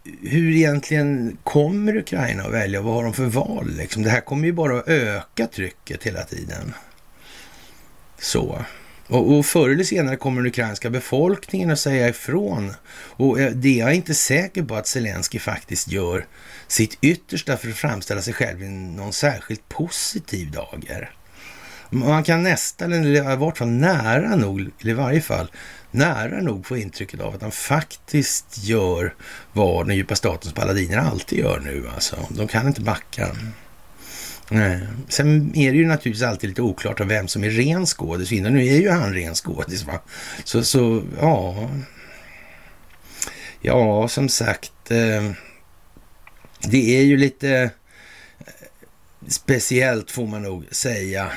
hur 0.05 0.53
egentligen 0.53 1.39
kommer 1.45 1.97
Ukraina 1.97 2.43
att 2.43 2.53
välja? 2.53 2.81
Vad 2.81 2.95
har 2.95 3.05
de 3.05 3.15
för 3.15 3.27
val? 3.27 3.71
Liksom? 3.77 4.03
Det 4.03 4.11
här 4.11 4.21
kommer 4.21 4.47
ju 4.47 4.53
bara 4.53 4.79
att 4.79 4.89
öka 4.89 5.47
trycket 5.47 6.03
hela 6.03 6.23
tiden. 6.23 6.75
Så. 8.19 8.65
Och, 9.07 9.39
och 9.39 9.47
förr 9.47 9.71
eller 9.71 9.85
senare 9.85 10.17
kommer 10.17 10.43
den 10.43 10.51
ukrainska 10.51 10.91
befolkningen 10.91 11.71
att 11.71 11.79
säga 11.79 12.09
ifrån. 12.09 12.73
Och 12.93 13.41
eh, 13.41 13.53
det 13.53 13.81
är 13.81 13.85
jag 13.85 13.95
inte 13.95 14.15
säker 14.15 14.63
på 14.63 14.75
att 14.75 14.87
Zelensky 14.87 15.39
faktiskt 15.39 15.89
gör 15.89 16.27
sitt 16.67 16.99
yttersta 17.01 17.57
för 17.57 17.69
att 17.69 17.77
framställa 17.77 18.23
sig 18.23 18.35
själv 18.35 18.63
i 18.63 18.69
någon 18.69 19.13
särskilt 19.13 19.69
positiv 19.69 20.51
dager. 20.51 21.11
Man 21.91 22.25
kan 22.25 22.43
nästan, 22.43 22.93
eller 22.93 23.33
i 23.33 23.37
vart 23.37 23.59
fall 23.59 23.69
nära 23.69 24.37
nog, 24.37 24.61
eller 24.61 24.91
i 24.91 24.95
varje 24.95 25.21
fall 25.21 25.51
nära 25.93 26.41
nog 26.41 26.67
få 26.67 26.77
intrycket 26.77 27.21
av 27.21 27.35
att 27.35 27.43
han 27.43 27.53
faktiskt 27.53 28.59
gör 28.65 29.15
vad 29.53 29.87
den 29.87 29.97
djupa 29.97 30.15
statens 30.15 30.55
paladiner 30.55 30.99
alltid 30.99 31.39
gör 31.39 31.61
nu. 31.61 31.89
Alltså. 31.95 32.17
De 32.29 32.49
kan 32.49 32.67
inte 32.67 32.81
backa. 32.81 33.37
Nej. 34.49 34.81
Sen 35.09 35.57
är 35.57 35.73
det 35.73 35.79
ju 35.79 35.87
naturligtvis 35.87 36.23
alltid 36.23 36.51
lite 36.51 36.63
oklart 36.63 37.01
av 37.01 37.07
vem 37.07 37.29
som 37.29 37.45
är 37.45 37.51
ren 37.51 37.87
skådis. 37.87 38.31
Nu 38.31 38.67
är 38.67 38.81
ju 38.81 38.91
han 38.91 39.15
ren 39.15 39.35
skådis. 39.35 39.85
Va? 39.85 40.01
Så, 40.45 40.65
så 40.65 41.03
ja. 41.21 41.69
Ja, 43.61 44.09
som 44.09 44.29
sagt. 44.29 44.91
Eh, 44.91 45.33
det 46.61 46.99
är 46.99 47.03
ju 47.03 47.17
lite 47.17 47.51
eh, 47.51 48.49
speciellt 49.29 50.11
får 50.11 50.27
man 50.27 50.43
nog 50.43 50.65
säga. 50.71 51.33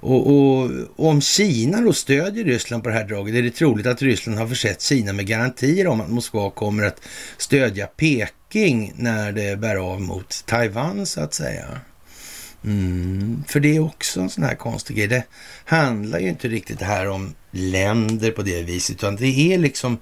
Och, 0.00 0.26
och, 0.26 0.70
och, 0.96 1.08
om 1.08 1.20
Kina 1.20 1.80
då 1.80 1.92
stödjer 1.92 2.44
Ryssland 2.44 2.82
på 2.82 2.88
det 2.88 2.94
här 2.94 3.04
draget 3.04 3.34
är 3.34 3.42
det 3.42 3.50
troligt 3.50 3.86
att 3.86 4.02
Ryssland 4.02 4.38
har 4.38 4.46
försett 4.46 4.82
Kina 4.82 5.12
med 5.12 5.26
garantier 5.26 5.86
om 5.86 6.00
att 6.00 6.10
Moskva 6.10 6.50
kommer 6.50 6.82
att 6.82 7.00
stödja 7.36 7.86
Peking 7.86 8.92
när 8.96 9.32
det 9.32 9.58
bär 9.58 9.76
av 9.76 10.00
mot 10.00 10.46
Taiwan 10.46 11.06
så 11.06 11.20
att 11.20 11.34
säga. 11.34 11.80
Mm, 12.64 13.44
för 13.48 13.60
det 13.60 13.76
är 13.76 13.80
också 13.80 14.20
en 14.20 14.30
sån 14.30 14.44
här 14.44 14.54
konstig 14.54 14.96
grej. 14.96 15.06
Det 15.08 15.24
handlar 15.64 16.18
ju 16.18 16.28
inte 16.28 16.48
riktigt 16.48 16.78
det 16.78 16.84
här 16.84 17.08
om 17.08 17.34
länder 17.50 18.30
på 18.30 18.42
det 18.42 18.62
viset, 18.62 18.96
utan 18.96 19.16
det 19.16 19.52
är 19.52 19.58
liksom 19.58 19.98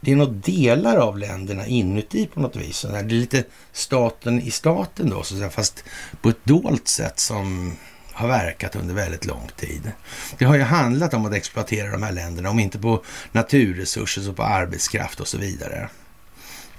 det 0.00 0.12
är 0.12 0.16
nog 0.16 0.34
delar 0.34 0.96
av 0.96 1.18
länderna 1.18 1.66
inuti 1.66 2.26
på 2.26 2.40
något 2.40 2.56
vis. 2.56 2.82
Det 2.82 2.98
är 2.98 3.04
lite 3.04 3.44
staten 3.72 4.40
i 4.40 4.50
staten 4.50 5.10
då, 5.10 5.22
så 5.22 5.34
att 5.34 5.38
säga, 5.38 5.50
fast 5.50 5.84
på 6.22 6.28
ett 6.28 6.44
dolt 6.44 6.88
sätt 6.88 7.18
som 7.18 7.76
har 8.16 8.28
verkat 8.28 8.76
under 8.76 8.94
väldigt 8.94 9.26
lång 9.26 9.50
tid. 9.56 9.92
Det 10.38 10.44
har 10.44 10.56
ju 10.56 10.62
handlat 10.62 11.14
om 11.14 11.26
att 11.26 11.34
exploatera 11.34 11.90
de 11.90 12.02
här 12.02 12.12
länderna, 12.12 12.50
om 12.50 12.58
inte 12.58 12.78
på 12.78 13.04
naturresurser 13.32 14.22
så 14.22 14.32
på 14.32 14.42
arbetskraft 14.42 15.20
och 15.20 15.28
så 15.28 15.38
vidare. 15.38 15.88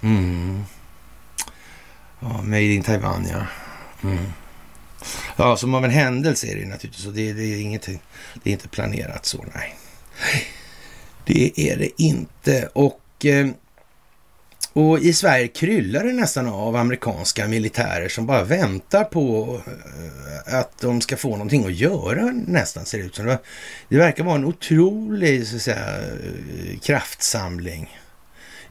Mm. 0.01 0.63
Ja, 2.19 2.41
Made 2.41 2.61
in 2.61 2.83
Taiwan, 2.83 3.27
ja. 3.31 3.45
Mm. 4.09 4.25
Ja, 5.35 5.57
som 5.57 5.73
av 5.73 5.85
en 5.85 5.91
händelse 5.91 6.47
är 6.47 6.55
det 6.55 6.65
naturligtvis. 6.65 7.05
Och 7.05 7.13
det, 7.13 7.33
det, 7.33 7.43
är 7.43 7.61
ingenting, 7.61 7.99
det 8.43 8.49
är 8.49 8.53
inte 8.53 8.67
planerat 8.67 9.25
så, 9.25 9.45
nej. 9.55 9.75
Det 11.25 11.59
är 11.71 11.77
det 11.77 12.01
inte. 12.01 12.69
Och, 12.73 13.25
eh, 13.25 13.47
och 14.77 14.99
i 14.99 15.13
Sverige 15.13 15.47
kryllar 15.47 16.03
det 16.03 16.13
nästan 16.13 16.47
av 16.47 16.75
amerikanska 16.75 17.47
militärer 17.47 18.09
som 18.09 18.25
bara 18.25 18.43
väntar 18.43 19.03
på 19.03 19.59
eh, 19.67 20.55
att 20.59 20.77
de 20.81 21.01
ska 21.01 21.17
få 21.17 21.29
någonting 21.29 21.65
att 21.65 21.75
göra 21.75 22.31
nästan, 22.47 22.85
ser 22.85 22.97
det 22.97 23.03
ut 23.03 23.15
som. 23.15 23.37
Det 23.89 23.97
verkar 23.97 24.23
vara 24.23 24.35
en 24.35 24.45
otrolig 24.45 25.47
så 25.47 25.55
att 25.55 25.61
säga, 25.61 25.97
eh, 25.99 26.79
kraftsamling 26.79 27.97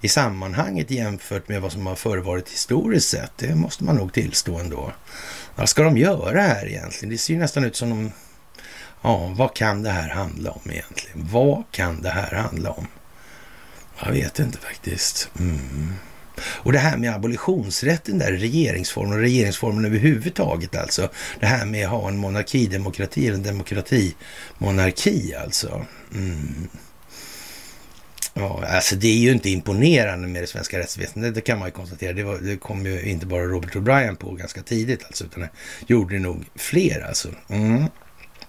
i 0.00 0.08
sammanhanget 0.08 0.90
jämfört 0.90 1.48
med 1.48 1.62
vad 1.62 1.72
som 1.72 1.86
har 1.86 1.94
förevarit 1.94 2.48
historiskt 2.48 3.08
sett. 3.08 3.32
Det 3.36 3.54
måste 3.54 3.84
man 3.84 3.96
nog 3.96 4.12
tillstå 4.12 4.58
ändå. 4.58 4.92
Vad 5.54 5.68
ska 5.68 5.82
de 5.82 5.96
göra 5.96 6.40
här 6.40 6.66
egentligen? 6.66 7.10
Det 7.10 7.18
ser 7.18 7.34
ju 7.34 7.40
nästan 7.40 7.64
ut 7.64 7.76
som 7.76 7.90
de... 7.90 8.12
Ja, 9.02 9.34
vad 9.36 9.54
kan 9.54 9.82
det 9.82 9.90
här 9.90 10.08
handla 10.08 10.50
om 10.50 10.70
egentligen? 10.70 11.28
Vad 11.32 11.64
kan 11.70 12.02
det 12.02 12.10
här 12.10 12.34
handla 12.34 12.70
om? 12.70 12.86
Jag 14.04 14.12
vet 14.12 14.38
inte 14.38 14.58
faktiskt. 14.58 15.30
Mm. 15.38 15.92
Och 16.38 16.72
det 16.72 16.78
här 16.78 16.96
med 16.96 17.14
abolitionsrätten 17.14 18.18
där, 18.18 18.32
regeringsformen 18.32 19.12
och 19.12 19.20
regeringsformen 19.20 19.84
överhuvudtaget 19.84 20.76
alltså. 20.76 21.08
Det 21.40 21.46
här 21.46 21.66
med 21.66 21.84
att 21.84 21.90
ha 21.90 22.08
en 22.08 22.16
monarkidemokrati 22.16 23.26
eller 23.26 23.36
en 23.36 23.42
demokratimonarki 23.42 25.34
alltså. 25.34 25.86
Mm. 26.14 26.68
Ja, 28.38 28.64
alltså 28.68 28.96
det 28.96 29.08
är 29.08 29.18
ju 29.18 29.32
inte 29.32 29.50
imponerande 29.50 30.28
med 30.28 30.42
det 30.42 30.46
svenska 30.46 30.78
rättsväsendet, 30.78 31.34
det 31.34 31.40
kan 31.40 31.58
man 31.58 31.68
ju 31.68 31.72
konstatera. 31.72 32.12
Det, 32.12 32.22
var, 32.22 32.38
det 32.38 32.56
kom 32.56 32.86
ju 32.86 33.02
inte 33.02 33.26
bara 33.26 33.44
Robert 33.44 33.74
O'Brien 33.74 34.16
på 34.16 34.32
ganska 34.32 34.62
tidigt 34.62 35.04
alltså, 35.04 35.24
utan 35.24 35.40
det 35.40 35.50
gjorde 35.86 36.14
det 36.14 36.20
nog 36.20 36.44
fler 36.54 37.00
alltså. 37.08 37.28
Mm. 37.48 37.84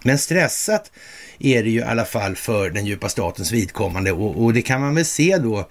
Men 0.03 0.17
stressat 0.17 0.91
är 1.39 1.63
det 1.63 1.69
ju 1.69 1.79
i 1.79 1.83
alla 1.83 2.05
fall 2.05 2.35
för 2.35 2.69
den 2.69 2.85
djupa 2.85 3.09
statens 3.09 3.51
vidkommande 3.51 4.11
och, 4.11 4.43
och 4.43 4.53
det 4.53 4.61
kan 4.61 4.81
man 4.81 4.95
väl 4.95 5.05
se 5.05 5.37
då 5.37 5.69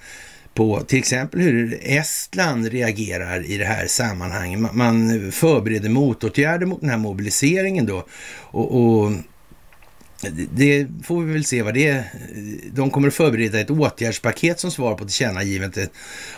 på 0.54 0.80
till 0.80 0.98
exempel 0.98 1.40
hur 1.40 1.78
Estland 1.82 2.66
reagerar 2.68 3.50
i 3.50 3.58
det 3.58 3.64
här 3.64 3.86
sammanhanget. 3.86 4.72
Man 4.72 5.32
förbereder 5.32 5.88
motåtgärder 5.88 6.66
mot 6.66 6.80
den 6.80 6.90
här 6.90 6.96
mobiliseringen 6.96 7.86
då 7.86 8.06
och, 8.40 8.74
och 8.74 9.12
det 10.52 10.86
får 11.04 11.22
vi 11.22 11.32
väl 11.32 11.44
se 11.44 11.62
vad 11.62 11.74
det 11.74 11.88
är. 11.88 12.04
De 12.72 12.90
kommer 12.90 13.08
att 13.08 13.14
förbereda 13.14 13.60
ett 13.60 13.70
åtgärdspaket 13.70 14.60
som 14.60 14.70
svar 14.70 14.94
på 14.94 15.04
tillkännagivandet 15.04 15.90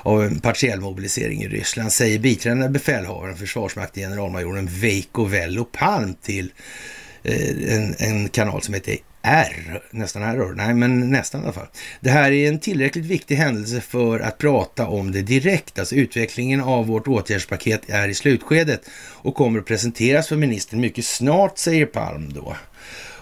av 0.03 0.25
en 0.25 0.41
partiell 0.41 0.81
mobilisering 0.81 1.43
i 1.43 1.49
Ryssland, 1.49 1.93
säger 1.93 2.19
biträdande 2.19 2.69
befälhavaren, 2.69 3.37
försvarsmakten, 3.37 4.03
generalmajoren 4.03 4.67
Veikko 4.67 5.25
Vello 5.25 5.65
Palm 5.65 6.15
till 6.15 6.53
eh, 7.23 7.75
en, 7.75 7.95
en 7.99 8.29
kanal 8.29 8.63
som 8.63 8.75
heter 8.75 8.97
R, 9.23 9.83
nästan 9.91 10.23
R, 10.23 10.53
nej 10.57 10.75
men 10.75 11.11
nästan 11.11 11.41
i 11.41 11.45
alla 11.45 11.53
fall. 11.53 11.67
Det 12.01 12.11
här 12.11 12.33
är 12.33 12.49
en 12.49 12.59
tillräckligt 12.59 13.05
viktig 13.05 13.37
händelse 13.37 13.81
för 13.81 14.21
att 14.21 14.39
prata 14.39 14.87
om 14.87 15.13
det 15.13 15.23
direkt. 15.23 15.79
Alltså 15.79 15.95
utvecklingen 15.95 16.61
av 16.61 16.87
vårt 16.87 17.09
åtgärdspaket 17.09 17.91
är 17.91 18.09
i 18.09 18.15
slutskedet 18.15 18.81
och 19.13 19.35
kommer 19.35 19.59
att 19.59 19.67
presenteras 19.67 20.29
för 20.29 20.37
ministern 20.37 20.81
mycket 20.81 21.05
snart, 21.05 21.59
säger 21.59 21.87
Palm 21.87 22.33
då. 22.33 22.57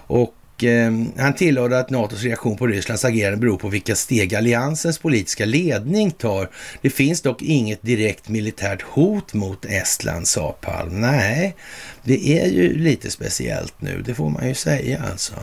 Och 0.06 0.34
Eh, 0.62 0.92
han 1.16 1.34
tillade 1.34 1.78
att 1.78 1.90
NATOs 1.90 2.22
reaktion 2.22 2.56
på 2.56 2.66
Rysslands 2.66 3.04
agerande 3.04 3.38
beror 3.38 3.56
på 3.56 3.68
vilka 3.68 3.94
steg 3.94 4.34
alliansens 4.34 4.98
politiska 4.98 5.44
ledning 5.44 6.10
tar. 6.10 6.50
Det 6.82 6.90
finns 6.90 7.22
dock 7.22 7.42
inget 7.42 7.82
direkt 7.82 8.28
militärt 8.28 8.82
hot 8.82 9.34
mot 9.34 9.64
Estland, 9.64 10.28
sa 10.28 10.52
Palm. 10.52 11.00
Nej, 11.00 11.56
det 12.02 12.28
är 12.28 12.46
ju 12.46 12.78
lite 12.78 13.10
speciellt 13.10 13.74
nu, 13.78 14.02
det 14.06 14.14
får 14.14 14.30
man 14.30 14.48
ju 14.48 14.54
säga 14.54 15.02
alltså. 15.12 15.34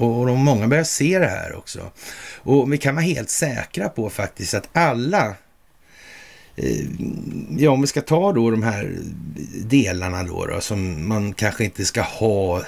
Och 0.00 0.26
de 0.26 0.44
många 0.44 0.68
börjar 0.68 0.84
se 0.84 1.18
det 1.18 1.28
här 1.28 1.54
också. 1.56 1.90
Och 2.36 2.72
vi 2.72 2.78
kan 2.78 2.94
vara 2.94 3.04
helt 3.04 3.30
säkra 3.30 3.88
på 3.88 4.10
faktiskt 4.10 4.54
att 4.54 4.68
alla 4.72 5.34
eh, 6.56 6.86
Ja, 7.58 7.70
om 7.70 7.80
vi 7.80 7.86
ska 7.86 8.00
ta 8.00 8.32
då 8.32 8.50
de 8.50 8.62
här 8.62 8.96
delarna 9.64 10.22
då, 10.22 10.46
då 10.46 10.60
som 10.60 11.08
man 11.08 11.32
kanske 11.32 11.64
inte 11.64 11.84
ska 11.84 12.02
ha 12.02 12.62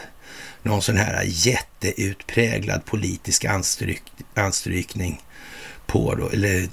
någon 0.63 0.83
sån 0.83 0.97
här 0.97 1.23
jätteutpräglad 1.27 2.85
politisk 2.85 3.45
anstryk, 3.45 4.03
anstrykning 4.35 5.21
på 5.87 6.15
då, 6.15 6.29
eller 6.29 6.69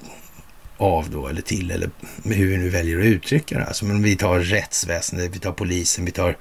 av 0.80 1.10
då, 1.10 1.28
eller 1.28 1.42
till, 1.42 1.70
eller 1.70 1.90
hur 2.24 2.46
vi 2.46 2.56
nu 2.56 2.68
väljer 2.68 2.98
att 2.98 3.04
uttrycka 3.04 3.58
det. 3.58 3.64
Alltså, 3.64 3.84
men 3.84 4.02
vi 4.02 4.16
tar 4.16 4.40
rättsväsendet, 4.40 5.34
vi 5.34 5.38
tar 5.38 5.52
polisen, 5.52 6.04
vi 6.04 6.10
tar 6.10 6.36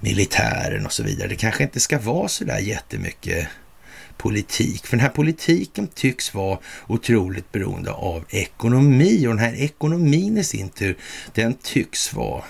militären 0.00 0.86
och 0.86 0.92
så 0.92 1.02
vidare. 1.02 1.28
Det 1.28 1.36
kanske 1.36 1.62
inte 1.62 1.80
ska 1.80 1.98
vara 1.98 2.28
så 2.28 2.44
där 2.44 2.58
jättemycket 2.58 3.48
politik. 4.16 4.86
För 4.86 4.96
den 4.96 5.00
här 5.00 5.12
politiken 5.12 5.88
tycks 5.88 6.34
vara 6.34 6.58
otroligt 6.86 7.52
beroende 7.52 7.90
av 7.90 8.24
ekonomi 8.30 9.26
och 9.26 9.30
den 9.30 9.38
här 9.38 9.54
ekonomin 9.54 10.38
i 10.38 10.44
sin 10.44 10.68
tur, 10.68 10.96
den 11.34 11.54
tycks 11.54 12.12
vara 12.12 12.44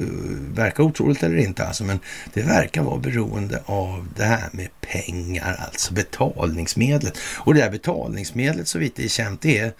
eh, 0.00 0.06
uh, 0.06 0.54
verkar 0.54 0.82
otroligt 0.84 1.22
eller 1.22 1.36
inte 1.36 1.66
alltså, 1.66 1.84
men 1.84 2.00
det 2.32 2.42
verkar 2.42 2.82
vara 2.82 2.98
beroende 2.98 3.62
av 3.66 4.08
det 4.16 4.24
här 4.24 4.48
med 4.52 4.68
pengar, 4.80 5.56
alltså 5.64 5.94
betalningsmedlet. 5.94 7.18
Och 7.18 7.54
det 7.54 7.62
här 7.62 7.70
betalningsmedlet 7.70 8.68
så 8.68 8.78
vitt 8.78 8.96
det 8.96 9.04
är 9.04 9.08
känt, 9.08 9.40
det 9.40 9.58
är 9.58 9.72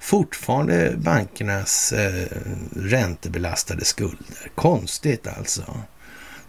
fortfarande 0.00 0.94
bankernas 0.96 1.92
eh, 1.92 2.26
räntebelastade 2.76 3.84
skulder. 3.84 4.50
Konstigt 4.54 5.26
alltså. 5.26 5.82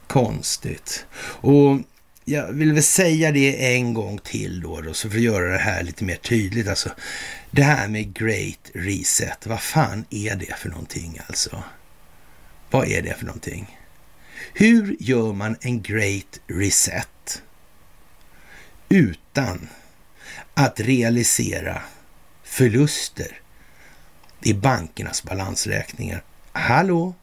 Konstigt. 0.07 1.05
Och 1.21 1.79
jag 2.25 2.47
vill 2.53 2.73
väl 2.73 2.83
säga 2.83 3.31
det 3.31 3.75
en 3.75 3.93
gång 3.93 4.17
till 4.17 4.61
då, 4.61 4.81
då, 4.81 4.93
så 4.93 5.09
för 5.09 5.17
att 5.17 5.23
göra 5.23 5.51
det 5.51 5.57
här 5.57 5.83
lite 5.83 6.03
mer 6.03 6.15
tydligt. 6.15 6.67
Alltså, 6.67 6.89
det 7.51 7.63
här 7.63 7.87
med 7.87 8.13
Great 8.13 8.71
Reset, 8.73 9.47
vad 9.47 9.61
fan 9.61 10.05
är 10.09 10.35
det 10.35 10.55
för 10.57 10.69
någonting 10.69 11.19
alltså? 11.27 11.63
Vad 12.71 12.87
är 12.87 13.01
det 13.01 13.13
för 13.13 13.25
någonting? 13.25 13.79
Hur 14.53 14.95
gör 14.99 15.33
man 15.33 15.57
en 15.61 15.81
Great 15.81 16.39
Reset 16.47 17.41
utan 18.89 19.69
att 20.53 20.79
realisera 20.79 21.81
förluster 22.49 23.39
i 24.41 24.53
bankernas 24.53 25.23
balansräkningar? 25.23 26.23
Hallå? 26.51 27.13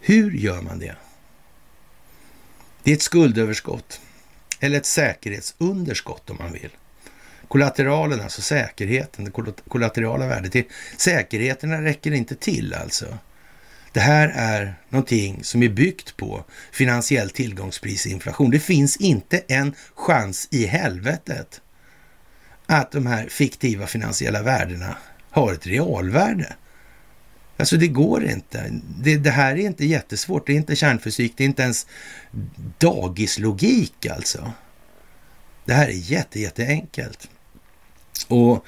Hur 0.00 0.30
gör 0.30 0.62
man 0.62 0.78
det? 0.78 0.96
Det 2.82 2.90
är 2.90 2.94
ett 2.94 3.02
skuldöverskott 3.02 4.00
eller 4.60 4.78
ett 4.78 4.86
säkerhetsunderskott 4.86 6.30
om 6.30 6.36
man 6.40 6.52
vill. 6.52 6.70
Kollateralen, 7.48 8.20
alltså 8.20 8.42
säkerheten, 8.42 9.24
det 9.24 9.30
kollaterala 9.68 10.26
värdet. 10.26 10.66
säkerheterna 10.96 11.82
räcker 11.82 12.12
inte 12.12 12.34
till 12.34 12.74
alltså. 12.74 13.18
Det 13.92 14.00
här 14.00 14.32
är 14.34 14.74
någonting 14.88 15.44
som 15.44 15.62
är 15.62 15.68
byggt 15.68 16.16
på 16.16 16.44
finansiell 16.72 17.30
tillgångsprisinflation. 17.30 18.50
Det 18.50 18.60
finns 18.60 18.96
inte 18.96 19.38
en 19.48 19.74
chans 19.94 20.48
i 20.50 20.66
helvetet 20.66 21.60
att 22.70 22.92
de 22.92 23.06
här 23.06 23.28
fiktiva 23.28 23.86
finansiella 23.86 24.42
värdena 24.42 24.96
har 25.30 25.52
ett 25.52 25.66
realvärde. 25.66 26.52
Alltså 27.56 27.76
det 27.76 27.88
går 27.88 28.24
inte. 28.24 28.70
Det, 28.98 29.16
det, 29.16 29.30
här 29.30 29.52
är 29.52 29.66
inte 29.66 29.86
jättesvårt. 29.86 30.46
Det 30.46 30.52
är 30.52 30.56
inte 30.56 30.76
kärnfysik. 30.76 31.32
Det 31.36 31.44
är 31.44 31.48
inte 31.48 31.62
ens 31.62 31.86
dagislogik 32.78 34.06
alltså. 34.06 34.52
Det 35.64 35.74
här 35.74 35.88
är 35.88 35.92
jätte, 35.92 36.40
jätteenkelt. 36.40 37.28
Och 38.28 38.66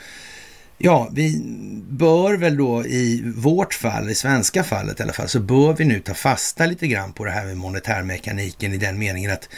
ja, 0.79 1.09
vi 1.13 1.43
bör 1.89 2.35
väl 2.35 2.57
då 2.57 2.87
i 2.87 3.23
vårt 3.37 3.75
fall, 3.75 4.11
i 4.11 4.15
svenska 4.15 4.65
fallet 4.65 5.01
i 5.01 5.03
alla 5.03 5.13
fall, 5.13 5.29
så 5.29 5.41
bör 5.41 5.73
vi 5.73 5.85
nu 5.85 6.01
ta 6.01 6.15
fasta 6.15 6.67
lite 6.67 6.87
grann 6.87 7.13
på 7.13 7.25
det 7.25 7.31
här 7.31 7.45
med 7.45 7.57
monetärmekaniken 7.57 8.73
i 8.73 8.77
den 8.77 8.99
meningen 8.99 9.31
att 9.31 9.49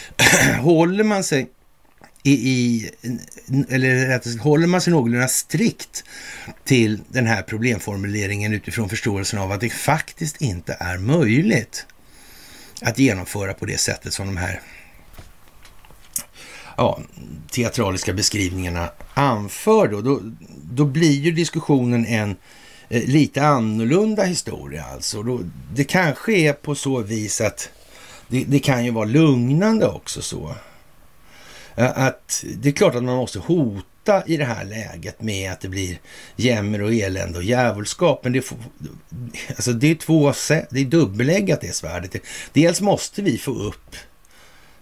håller 0.60 1.04
man 1.04 1.24
sig 1.24 1.48
i, 2.22 2.32
i, 2.32 2.90
eller 3.68 4.06
rättare 4.06 4.38
håller 4.38 4.66
man 4.66 4.80
sig 4.80 4.92
någorlunda 4.92 5.28
strikt 5.28 6.04
till 6.64 7.00
den 7.08 7.26
här 7.26 7.42
problemformuleringen 7.42 8.52
utifrån 8.52 8.88
förståelsen 8.88 9.38
av 9.38 9.52
att 9.52 9.60
det 9.60 9.70
faktiskt 9.70 10.42
inte 10.42 10.76
är 10.80 10.98
möjligt 10.98 11.86
att 12.82 12.98
genomföra 12.98 13.54
på 13.54 13.66
det 13.66 13.78
sättet 13.78 14.12
som 14.12 14.26
de 14.26 14.36
här 14.36 14.60
ja, 16.76 17.00
teatraliska 17.50 18.12
beskrivningarna 18.12 18.90
anför 19.14 19.88
då, 19.88 20.00
då, 20.00 20.20
då 20.72 20.84
blir 20.84 21.20
ju 21.20 21.30
diskussionen 21.30 22.06
en 22.06 22.36
eh, 22.88 23.04
lite 23.04 23.42
annorlunda 23.42 24.24
historia 24.24 24.84
alltså. 24.84 25.22
Då, 25.22 25.40
det 25.74 25.84
kanske 25.84 26.32
är 26.32 26.52
på 26.52 26.74
så 26.74 27.00
vis 27.00 27.40
att 27.40 27.68
det, 28.28 28.44
det 28.44 28.58
kan 28.58 28.84
ju 28.84 28.90
vara 28.90 29.04
lugnande 29.04 29.86
också 29.86 30.22
så. 30.22 30.54
Eh, 31.76 31.98
att 31.98 32.44
det 32.56 32.68
är 32.68 32.72
klart 32.72 32.94
att 32.94 33.04
man 33.04 33.16
måste 33.16 33.38
hota 33.38 34.22
i 34.26 34.36
det 34.36 34.44
här 34.44 34.64
läget 34.64 35.22
med 35.22 35.52
att 35.52 35.60
det 35.60 35.68
blir 35.68 36.00
jämmer 36.36 36.82
och 36.82 36.94
elände 36.94 37.38
och 37.38 37.44
djävulskap. 37.44 38.20
Men 38.24 38.32
det, 38.32 38.42
får, 38.42 38.58
alltså 39.48 39.72
det 39.72 39.90
är 39.90 39.94
två, 39.94 40.32
det 40.70 40.80
är 40.80 40.84
dubbeläggat 40.84 41.60
det 41.60 41.74
svärdet. 41.74 42.22
Dels 42.52 42.80
måste 42.80 43.22
vi 43.22 43.38
få 43.38 43.50
upp 43.50 43.96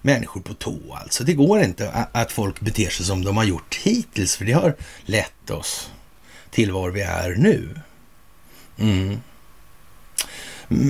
människor 0.02 0.40
på 0.40 0.54
tå 0.54 0.78
alltså. 0.90 1.24
Det 1.24 1.32
går 1.32 1.60
inte 1.60 1.90
att 2.12 2.32
folk 2.32 2.60
beter 2.60 2.90
sig 2.90 3.06
som 3.06 3.24
de 3.24 3.36
har 3.36 3.44
gjort 3.44 3.80
hittills, 3.82 4.36
för 4.36 4.44
det 4.44 4.52
har 4.52 4.76
lett 5.04 5.50
oss 5.50 5.90
till 6.50 6.72
var 6.72 6.90
vi 6.90 7.00
är 7.00 7.34
nu. 7.34 7.80
Mm. 8.78 9.20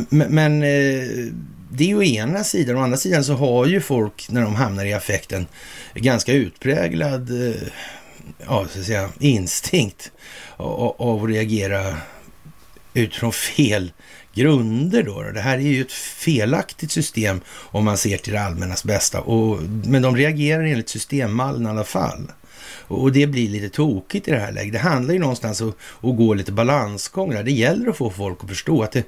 Men 0.08 0.62
eh, 0.62 1.32
det 1.72 1.84
är 1.84 1.88
ju 1.88 2.14
ena 2.14 2.44
sidan. 2.44 2.76
Å 2.76 2.80
andra 2.80 2.96
sidan 2.96 3.24
så 3.24 3.34
har 3.34 3.66
ju 3.66 3.80
folk, 3.80 4.30
när 4.30 4.42
de 4.42 4.54
hamnar 4.54 4.84
i 4.84 4.92
affekten, 4.92 5.46
ganska 5.94 6.32
utpräglad 6.32 7.48
eh, 7.48 7.62
ja, 8.38 8.66
så 8.70 8.80
att 8.80 8.86
säga, 8.86 9.08
instinkt 9.18 10.12
av 10.56 11.24
att 11.24 11.30
reagera 11.30 11.96
utifrån 12.94 13.32
fel 13.32 13.92
grunder 14.34 15.02
då. 15.02 15.22
Det 15.22 15.40
här 15.40 15.58
är 15.58 15.62
ju 15.62 15.80
ett 15.80 15.92
felaktigt 15.92 16.90
system 16.90 17.40
om 17.48 17.84
man 17.84 17.98
ser 17.98 18.16
till 18.16 18.32
det 18.32 18.40
allmännas 18.40 18.84
bästa. 18.84 19.20
Och, 19.20 19.62
men 19.62 20.02
de 20.02 20.16
reagerar 20.16 20.64
enligt 20.64 20.88
systemmallen 20.88 21.66
i 21.66 21.68
alla 21.68 21.84
fall. 21.84 22.32
Och 22.90 23.12
det 23.12 23.26
blir 23.26 23.48
lite 23.48 23.68
tokigt 23.68 24.28
i 24.28 24.30
det 24.30 24.38
här 24.38 24.52
läget. 24.52 24.72
Det 24.72 24.78
handlar 24.78 25.14
ju 25.14 25.20
någonstans 25.20 25.60
om 25.60 25.72
att 26.00 26.16
gå 26.16 26.34
lite 26.34 26.52
balansgång 26.52 27.30
där. 27.30 27.42
Det 27.42 27.52
gäller 27.52 27.90
att 27.90 27.96
få 27.96 28.10
folk 28.10 28.38
att 28.42 28.48
förstå 28.48 28.82
att 28.82 28.92
det, 28.92 29.04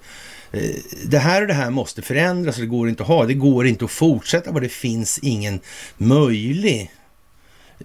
Eh, 0.52 0.76
det 1.04 1.18
här 1.18 1.42
och 1.42 1.48
det 1.48 1.54
här 1.54 1.70
måste 1.70 2.02
förändras 2.02 2.56
och 2.56 2.60
det 2.60 2.66
går 2.66 2.88
inte 2.88 3.02
att 3.02 3.08
ha. 3.08 3.26
Det 3.26 3.34
går 3.34 3.66
inte 3.66 3.84
att 3.84 3.90
fortsätta 3.90 4.52
det 4.52 4.68
finns 4.68 5.18
ingen 5.18 5.60
möjlig 5.96 6.90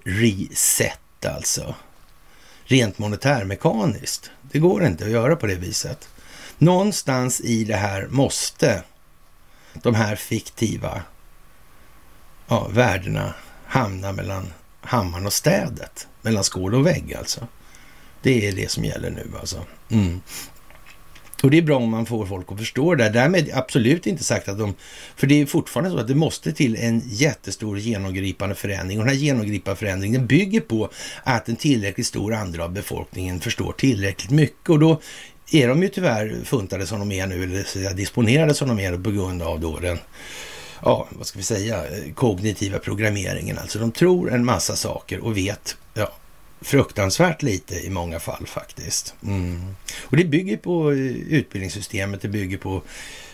reset 0.04 1.26
alltså. 1.26 1.76
Rent 2.66 3.00
monetärmekaniskt. 3.00 4.32
Det 4.42 4.60
går 4.60 4.86
inte 4.86 5.06
att 5.06 5.12
göra 5.12 5.36
på 5.36 5.48
det 5.48 5.56
viset. 5.56 6.10
Någonstans 6.58 7.42
i 7.42 7.64
det 7.64 7.76
här 7.76 8.08
måste 8.10 8.84
de 9.74 9.96
här 9.96 10.16
fiktiva 10.16 11.02
ja, 12.48 12.68
värdena 12.68 13.34
hamna 13.66 14.12
mellan 14.12 14.54
hammaren 14.82 15.26
och 15.26 15.34
städet. 15.34 16.08
Mellan 16.22 16.44
skål 16.44 16.76
och 16.76 16.86
vägg 16.86 17.14
alltså. 17.14 17.48
Det 18.22 18.48
är 18.48 18.52
det 18.52 18.72
som 18.72 18.86
gäller 18.86 19.10
nu 19.10 19.32
alltså. 19.40 19.66
Mm. 19.90 20.22
Och 21.44 21.52
det 21.52 21.58
är 21.58 21.62
bra 21.62 21.78
om 21.78 21.90
man 21.90 22.06
får 22.06 22.26
folk 22.26 22.52
att 22.52 22.60
förstå 22.60 22.96
det. 22.96 23.10
Därmed 23.10 23.50
absolut 23.54 24.08
inte 24.08 24.24
sagt 24.24 24.50
att 24.50 24.60
de... 24.60 24.74
För 25.16 25.28
det 25.28 25.42
är 25.42 25.46
fortfarande 25.46 25.92
så 25.92 25.98
att 25.98 26.08
det 26.08 26.16
måste 26.16 26.52
till 26.52 26.76
en 26.76 27.02
jättestor 27.06 27.80
genomgripande 27.80 28.56
förändring. 28.56 29.00
Och 29.00 29.06
den 29.06 29.16
här 29.16 29.22
genomgripande 29.22 29.80
förändringen 29.80 30.28
bygger 30.28 30.62
på 30.62 30.90
att 31.24 31.50
en 31.50 31.56
tillräckligt 31.56 32.08
stor 32.08 32.34
andel 32.34 32.62
av 32.62 32.72
befolkningen 32.72 33.40
förstår 33.40 33.74
tillräckligt 33.74 34.32
mycket. 34.32 34.70
Och 34.70 34.80
då 34.80 35.02
är 35.52 35.68
de 35.68 35.84
ju 35.84 35.90
tyvärr 35.90 36.36
funtade 36.44 36.88
som 36.88 37.00
de 37.00 37.12
är 37.12 37.28
nu, 37.28 37.44
eller 37.44 37.94
disponerade 37.94 38.54
som 38.54 38.68
de 38.68 38.80
är 38.80 38.98
på 38.98 39.12
grund 39.12 39.42
av 39.42 39.60
då 39.60 39.80
den 39.80 39.98
ja, 40.82 41.08
vad 41.12 41.28
ska 41.28 41.38
vi 41.38 41.44
säga, 41.44 41.84
kognitiva 42.16 42.80
programmeringen. 42.80 43.58
Alltså 43.58 43.80
de 43.80 43.92
tror 43.92 44.34
en 44.34 44.46
massa 44.46 44.76
saker 44.76 45.20
och 45.20 45.38
vet 45.38 45.78
fruktansvärt 46.62 47.42
lite 47.42 47.76
i 47.76 47.90
många 47.90 48.20
fall 48.20 48.48
faktiskt. 48.48 49.16
Mm. 49.24 49.76
Och 50.02 50.18
det 50.18 50.24
bygger 50.24 50.58
på 50.58 50.92
eh, 50.92 50.98
utbildningssystemet, 50.98 52.22
det 52.22 52.28
bygger 52.28 52.58
på 52.58 52.82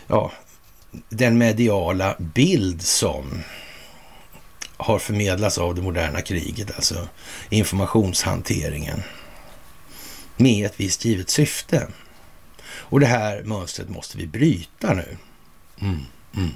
ja, 0.06 0.32
den 1.08 1.38
mediala 1.38 2.16
bild 2.18 2.82
som 2.82 3.42
har 4.76 4.98
förmedlats 4.98 5.58
av 5.58 5.74
det 5.74 5.82
moderna 5.82 6.20
kriget, 6.20 6.76
alltså 6.76 7.08
informationshanteringen 7.50 9.02
med 10.36 10.66
ett 10.66 10.80
visst 10.80 11.04
givet 11.04 11.30
syfte. 11.30 11.88
Och 12.66 13.00
det 13.00 13.06
här 13.06 13.42
mönstret 13.42 13.88
måste 13.88 14.18
vi 14.18 14.26
bryta 14.26 14.94
nu. 14.94 15.16
Mm, 15.80 16.00
mm. 16.36 16.50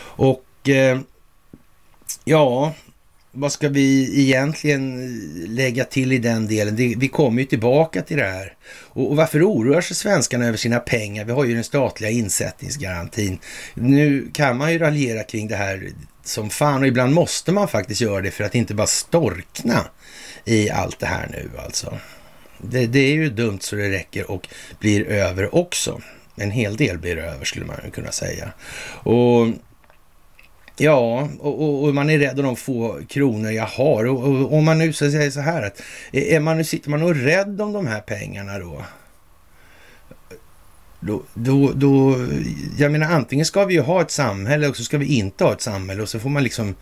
Och 0.00 0.68
eh, 0.68 1.00
ja, 2.24 2.74
vad 3.38 3.52
ska 3.52 3.68
vi 3.68 4.20
egentligen 4.20 5.10
lägga 5.48 5.84
till 5.84 6.12
i 6.12 6.18
den 6.18 6.46
delen? 6.46 6.76
Det, 6.76 6.94
vi 6.98 7.08
kommer 7.08 7.42
ju 7.42 7.46
tillbaka 7.46 8.02
till 8.02 8.16
det 8.16 8.24
här. 8.24 8.52
Och, 8.70 9.10
och, 9.10 9.16
varför 9.16 9.42
oroar 9.42 9.80
sig 9.80 9.96
svenskarna 9.96 10.46
över 10.46 10.56
sina 10.56 10.78
pengar? 10.78 11.24
Vi 11.24 11.32
har 11.32 11.44
ju 11.44 11.54
den 11.54 11.64
statliga 11.64 12.10
insättningsgarantin. 12.10 13.38
Nu 13.74 14.30
kan 14.32 14.56
man 14.56 14.72
ju 14.72 14.78
raljera 14.78 15.22
kring 15.22 15.48
det 15.48 15.56
här 15.56 15.88
som 16.24 16.50
fan 16.50 16.82
och 16.82 16.88
ibland 16.88 17.14
måste 17.14 17.52
man 17.52 17.68
faktiskt 17.68 18.00
göra 18.00 18.20
det 18.20 18.30
för 18.30 18.44
att 18.44 18.54
inte 18.54 18.74
bara 18.74 18.86
storkna 18.86 19.84
i 20.44 20.70
allt 20.70 20.98
det 20.98 21.06
här 21.06 21.28
nu 21.30 21.50
alltså. 21.64 21.98
Det, 22.58 22.86
det 22.86 22.98
är 22.98 23.14
ju 23.14 23.30
dumt 23.30 23.58
så 23.60 23.76
det 23.76 23.90
räcker 23.90 24.30
och 24.30 24.48
blir 24.80 25.06
över 25.06 25.54
också. 25.54 26.00
En 26.36 26.50
hel 26.50 26.76
del 26.76 26.98
blir 26.98 27.16
över 27.16 27.44
skulle 27.44 27.66
man 27.66 27.76
kunna 27.92 28.12
säga. 28.12 28.52
Och 29.02 29.46
Ja, 30.80 31.28
och, 31.38 31.62
och, 31.62 31.84
och, 31.84 31.94
man 31.94 32.10
är 32.10 32.18
rädd 32.18 32.38
om 32.38 32.44
de 32.44 32.56
få 32.56 33.00
kronor 33.08 33.50
jag 33.50 33.66
har. 33.66 34.04
Och, 34.04 34.52
om 34.52 34.64
man 34.64 34.78
nu 34.78 34.92
så 34.92 35.10
säger 35.10 35.30
så 35.30 35.40
här 35.40 35.62
att 35.62 35.82
är 36.12 36.40
man, 36.40 36.64
sitter 36.64 36.90
man 36.90 37.02
och 37.02 37.14
rädd 37.14 37.60
om 37.60 37.72
de 37.72 37.86
här 37.86 38.00
pengarna 38.00 38.58
då? 38.58 38.84
Då, 41.00 41.22
då, 41.34 41.72
då, 41.74 42.16
jag 42.78 42.92
menar 42.92 43.12
antingen 43.12 43.46
ska 43.46 43.64
vi 43.64 43.74
ju 43.74 43.80
ha 43.80 44.02
ett 44.02 44.10
samhälle 44.10 44.68
och 44.68 44.76
så 44.76 44.84
ska 44.84 44.98
vi 44.98 45.06
inte 45.16 45.44
ha 45.44 45.52
ett 45.52 45.60
samhälle 45.60 46.02
och 46.02 46.08
så 46.08 46.18
får 46.18 46.30
man 46.30 46.42
liksom 46.42 46.74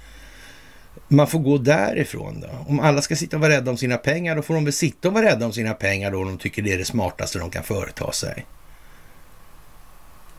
man 1.09 1.27
får 1.27 1.39
gå 1.39 1.59
därifrån 1.59 2.41
då. 2.41 2.49
Om 2.69 2.81
alla 2.81 3.03
ska 3.03 3.17
sitta 3.17 3.37
och 3.37 3.41
vara 3.41 3.53
rädda 3.53 3.71
om 3.71 3.77
sina 3.77 3.97
pengar, 3.97 4.37
då 4.37 4.43
får 4.43 4.55
de 4.55 4.65
väl 4.65 4.73
sitta 4.73 5.09
och 5.09 5.15
vara 5.15 5.27
rädda 5.27 5.47
om 5.47 5.53
sina 5.53 5.75
pengar 5.75 6.11
då 6.11 6.19
om 6.19 6.27
de 6.27 6.39
tycker 6.39 6.63
det 6.63 6.73
är 6.73 6.79
det 6.79 6.85
smartaste 6.85 7.39
de 7.39 7.51
kan 7.51 7.63
företa 7.63 8.13
sig. 8.13 8.47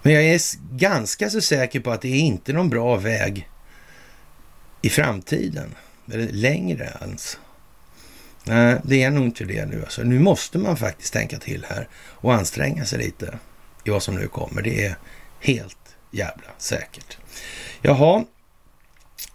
Men 0.08 0.16
jag 0.16 0.24
är 0.24 0.42
ganska 0.78 1.30
så 1.30 1.42
säker 1.42 1.80
på 1.80 1.92
att 1.92 2.02
det 2.02 2.08
är 2.08 2.20
inte 2.20 2.54
någon 2.54 2.70
bra 2.70 2.96
väg 2.96 3.50
i 4.82 4.90
framtiden. 4.90 5.76
Eller 6.12 6.28
längre 6.28 6.94
ens. 7.02 7.40
Nej, 8.44 8.78
det 8.84 9.04
är 9.04 9.12
nog 9.12 9.26
inte 9.26 9.44
det 9.44 9.66
nu. 9.66 9.82
Alltså. 9.82 10.04
Nu 10.04 10.20
måste 10.20 10.58
man 10.58 10.78
faktiskt 10.78 11.14
tänka 11.14 11.40
till 11.40 11.66
här 11.70 11.88
och 11.94 12.34
anstränga 12.34 12.86
sig 12.86 13.00
lite 13.00 13.40
i 13.84 13.90
vad 13.90 14.04
som 14.04 14.16
nu 14.16 14.28
kommer. 14.28 14.62
Det 14.62 14.86
är 14.86 14.98
helt 15.40 15.96
jävla 16.12 16.48
säkert. 16.58 17.18
Jaha, 17.82 18.26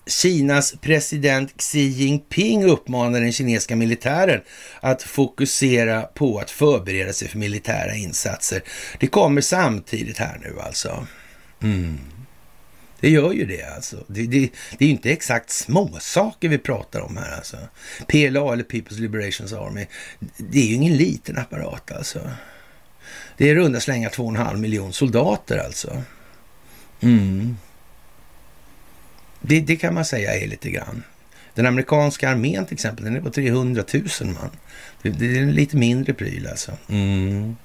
Kinas 0.06 0.74
president 0.80 1.54
Xi 1.56 1.80
Jinping 1.80 2.64
uppmanar 2.64 3.20
den 3.20 3.32
kinesiska 3.32 3.76
militären 3.76 4.40
att 4.80 5.02
fokusera 5.02 6.02
på 6.02 6.38
att 6.38 6.50
förbereda 6.50 7.12
sig 7.12 7.28
för 7.28 7.38
militära 7.38 7.94
insatser. 7.94 8.62
Det 9.00 9.06
kommer 9.06 9.40
samtidigt 9.40 10.18
här 10.18 10.38
nu 10.42 10.60
alltså. 10.60 11.06
Mm. 11.62 11.98
Det 13.00 13.10
gör 13.10 13.32
ju 13.32 13.46
det 13.46 13.62
alltså. 13.62 14.04
Det, 14.06 14.26
det, 14.26 14.50
det 14.78 14.84
är 14.84 14.86
ju 14.86 14.92
inte 14.92 15.10
exakt 15.10 15.50
småsaker 15.50 16.48
vi 16.48 16.58
pratar 16.58 17.00
om 17.00 17.16
här 17.16 17.36
alltså. 17.36 17.56
PLA 18.06 18.52
eller 18.52 18.64
People's 18.64 19.00
Liberations 19.00 19.52
Army, 19.52 19.86
det 20.36 20.58
är 20.58 20.66
ju 20.66 20.74
ingen 20.74 20.96
liten 20.96 21.38
apparat 21.38 21.92
alltså. 21.92 22.30
Det 23.36 23.50
är 23.50 23.54
runda 23.54 23.80
slänga 23.80 24.08
2,5 24.08 24.56
miljon 24.56 24.92
soldater 24.92 25.58
alltså. 25.58 26.02
Mm. 27.00 27.56
Det, 29.42 29.60
det, 29.60 29.76
kan 29.76 29.94
man 29.94 30.04
säga 30.04 30.34
är 30.34 30.46
lite 30.46 30.70
grann. 30.70 31.02
Den 31.54 31.66
amerikanska 31.66 32.28
armén 32.28 32.66
till 32.66 32.74
exempel, 32.74 33.04
den 33.04 33.16
är 33.16 33.20
på 33.20 33.30
300 33.30 33.84
000 33.92 34.04
man. 34.20 34.50
Det, 35.02 35.10
det 35.10 35.38
är 35.38 35.42
en 35.42 35.52
lite 35.52 35.76
mindre 35.76 36.12
pryl 36.12 36.46
alltså. 36.46 36.72
Mm. 36.88 37.56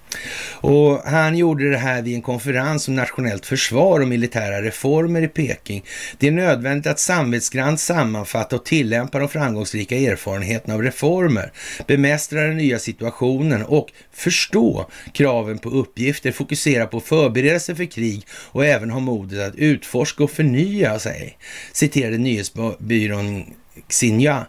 Och 0.59 1.01
han 1.05 1.37
gjorde 1.37 1.71
det 1.71 1.77
här 1.77 2.01
vid 2.01 2.15
en 2.15 2.21
konferens 2.21 2.87
om 2.87 2.95
nationellt 2.95 3.45
försvar 3.45 3.99
och 3.99 4.07
militära 4.07 4.61
reformer 4.61 5.21
i 5.21 5.27
Peking. 5.27 5.83
Det 6.17 6.27
är 6.27 6.31
nödvändigt 6.31 6.87
att 6.87 6.99
samvetsgrant 6.99 7.79
sammanfatta 7.79 8.55
och 8.55 8.65
tillämpa 8.65 9.19
de 9.19 9.29
framgångsrika 9.29 9.95
erfarenheterna 9.95 10.73
av 10.73 10.83
reformer, 10.83 11.51
bemästra 11.87 12.41
den 12.41 12.57
nya 12.57 12.79
situationen 12.79 13.63
och 13.63 13.87
förstå 14.13 14.89
kraven 15.13 15.57
på 15.57 15.69
uppgifter, 15.69 16.31
fokusera 16.31 16.87
på 16.87 16.99
förberedelse 16.99 17.75
för 17.75 17.85
krig 17.85 18.27
och 18.31 18.65
även 18.65 18.91
ha 18.91 18.99
modet 18.99 19.47
att 19.47 19.55
utforska 19.55 20.23
och 20.23 20.31
förnya 20.31 20.99
sig, 20.99 21.37
citerade 21.71 22.17
nyhetsbyrån 22.17 23.45
Xinhua, 23.89 24.45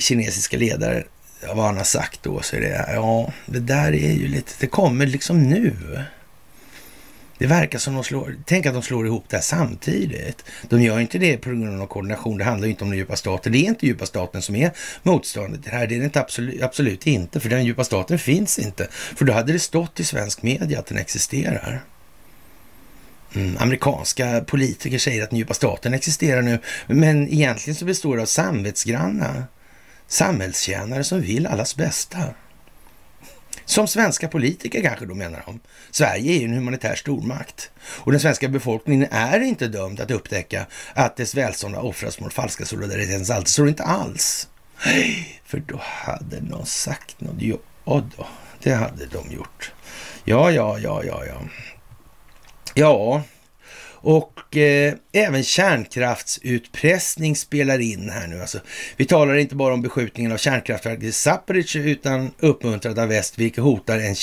kinesiska 0.00 0.56
ledare 0.56 1.04
vad 1.46 1.64
han 1.66 1.76
har 1.76 1.84
sagt 1.84 2.22
då 2.22 2.42
så 2.42 2.56
är 2.56 2.60
det, 2.60 2.84
ja, 2.94 3.32
det 3.46 3.60
där 3.60 3.94
är 3.94 4.12
ju 4.12 4.28
lite, 4.28 4.52
det 4.60 4.66
kommer 4.66 5.06
liksom 5.06 5.42
nu. 5.42 5.76
Det 7.38 7.46
verkar 7.46 7.78
som 7.78 7.94
de 7.94 8.04
slår, 8.04 8.36
tänk 8.44 8.66
att 8.66 8.74
de 8.74 8.82
slår 8.82 9.06
ihop 9.06 9.24
det 9.28 9.36
här 9.36 9.42
samtidigt. 9.42 10.44
De 10.68 10.82
gör 10.82 11.00
inte 11.00 11.18
det 11.18 11.36
på 11.36 11.48
grund 11.48 11.82
av 11.82 11.86
koordination, 11.86 12.38
det 12.38 12.44
handlar 12.44 12.66
ju 12.66 12.70
inte 12.70 12.84
om 12.84 12.90
den 12.90 12.98
djupa 12.98 13.16
staten. 13.16 13.52
Det 13.52 13.58
är 13.58 13.68
inte 13.68 13.86
djupa 13.86 14.06
staten 14.06 14.42
som 14.42 14.56
är 14.56 14.70
motståndet 15.02 15.64
det 15.64 15.70
här, 15.70 15.86
det 15.86 15.94
är 15.94 15.98
det 15.98 16.04
inte 16.04 16.20
absolut, 16.20 16.62
absolut 16.62 17.06
inte, 17.06 17.40
för 17.40 17.48
den 17.48 17.64
djupa 17.64 17.84
staten 17.84 18.18
finns 18.18 18.58
inte. 18.58 18.88
För 18.90 19.24
då 19.24 19.32
hade 19.32 19.52
det 19.52 19.58
stått 19.58 20.00
i 20.00 20.04
svensk 20.04 20.42
media 20.42 20.78
att 20.78 20.86
den 20.86 20.98
existerar. 20.98 21.82
Mm, 23.34 23.56
amerikanska 23.58 24.44
politiker 24.46 24.98
säger 24.98 25.22
att 25.22 25.30
den 25.30 25.38
djupa 25.38 25.54
staten 25.54 25.94
existerar 25.94 26.42
nu, 26.42 26.58
men 26.86 27.28
egentligen 27.28 27.74
så 27.74 27.84
består 27.84 28.16
det 28.16 28.22
av 28.22 28.26
samvetsgranna 28.26 29.44
samhällstjänare 30.10 31.04
som 31.04 31.20
vill 31.20 31.46
allas 31.46 31.76
bästa. 31.76 32.18
Som 33.64 33.88
svenska 33.88 34.28
politiker 34.28 34.82
kanske 34.82 35.06
då 35.06 35.14
menar 35.14 35.42
de. 35.46 35.60
Sverige 35.90 36.32
är 36.32 36.38
ju 36.38 36.44
en 36.44 36.54
humanitär 36.54 36.94
stormakt 36.94 37.70
och 37.80 38.12
den 38.12 38.20
svenska 38.20 38.48
befolkningen 38.48 39.08
är 39.10 39.40
inte 39.40 39.68
dömd 39.68 40.00
att 40.00 40.10
upptäcka 40.10 40.66
att 40.94 41.16
dess 41.16 41.34
välstånd 41.34 41.74
har 41.74 41.82
offrats 41.82 42.20
mot 42.20 42.32
falska 42.32 42.64
solidaritetens 42.64 43.30
allt. 43.30 43.48
Så 43.48 43.66
inte 43.66 43.82
alls. 43.82 44.48
För 45.44 45.58
då 45.58 45.80
hade 45.82 46.40
någon 46.40 46.66
sagt 46.66 47.20
något. 47.20 47.42
Ja 47.84 48.02
då, 48.16 48.26
det 48.62 48.72
hade 48.72 49.06
de 49.06 49.32
gjort. 49.32 49.72
Ja, 50.24 50.50
ja, 50.50 50.78
ja, 50.78 51.04
ja, 51.04 51.24
ja. 51.26 51.40
Ja, 52.74 53.22
och 54.02 54.56
eh, 54.56 54.94
även 55.12 55.42
kärnkraftsutpressning 55.42 57.36
spelar 57.36 57.78
in 57.78 58.10
här 58.10 58.26
nu. 58.26 58.40
Alltså, 58.40 58.58
vi 58.96 59.04
talar 59.04 59.36
inte 59.36 59.54
bara 59.54 59.74
om 59.74 59.82
beskjutningen 59.82 60.32
av 60.32 60.36
kärnkraftverket 60.36 61.04
i 61.04 61.12
Zaporizjzja 61.12 61.82
utan 61.82 62.30
uppmuntrad 62.38 62.98
av 62.98 63.08
väst, 63.08 63.38
vilket 63.38 63.64
hotar, 63.64 63.98
en, 63.98 64.14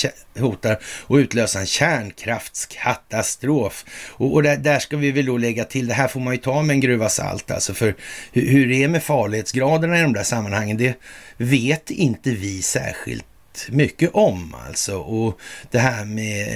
hotar 0.42 0.72
att 0.72 1.16
utlösa 1.16 1.60
en 1.60 1.66
kärnkraftskatastrof. 1.66 3.84
Och, 4.10 4.34
och 4.34 4.42
där, 4.42 4.56
där, 4.56 4.78
ska 4.78 4.96
vi 4.96 5.12
väl 5.12 5.26
då 5.26 5.38
lägga 5.38 5.64
till, 5.64 5.86
det 5.86 5.94
här 5.94 6.08
får 6.08 6.20
man 6.20 6.34
ju 6.34 6.38
ta 6.38 6.62
med 6.62 6.74
en 6.74 6.80
gruva 6.80 7.08
salt 7.08 7.50
alltså, 7.50 7.74
för 7.74 7.94
hur, 8.32 8.46
hur 8.46 8.68
det 8.68 8.84
är 8.84 8.88
med 8.88 9.02
farlighetsgraderna 9.02 9.98
i 9.98 10.02
de 10.02 10.12
där 10.12 10.22
sammanhangen, 10.22 10.76
det 10.76 10.94
vet 11.36 11.90
inte 11.90 12.30
vi 12.30 12.62
särskilt 12.62 13.24
mycket 13.70 14.10
om 14.12 14.54
alltså. 14.68 14.96
Och 14.98 15.40
det 15.70 15.78
här 15.78 16.04
med 16.04 16.48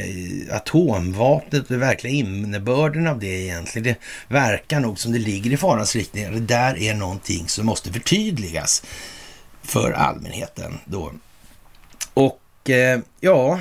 eh, 0.51 0.57
atomvapnet, 0.57 1.69
den 1.69 1.81
verkliga 1.81 2.13
innebörden 2.13 3.07
av 3.07 3.19
det 3.19 3.27
egentligen, 3.27 3.85
det 3.85 3.97
verkar 4.35 4.81
nog 4.81 4.99
som 4.99 5.13
det 5.13 5.19
ligger 5.19 5.51
i 5.51 5.57
farans 5.57 5.97
riktning. 5.97 6.33
Det 6.33 6.41
där 6.41 6.79
är 6.79 6.95
någonting 6.95 7.49
som 7.49 7.67
måste 7.67 7.93
förtydligas 7.93 8.83
för 9.63 9.93
allmänheten 9.93 10.79
då. 10.85 11.13
Och 12.15 12.71
eh, 12.71 13.01
ja, 13.21 13.61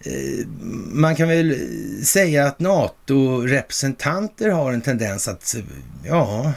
eh, 0.00 0.46
man 0.92 1.16
kan 1.16 1.28
väl 1.28 1.56
säga 2.04 2.46
att 2.46 2.60
NATO-representanter 2.60 4.50
har 4.50 4.72
en 4.72 4.82
tendens 4.82 5.28
att, 5.28 5.54
ja, 6.04 6.52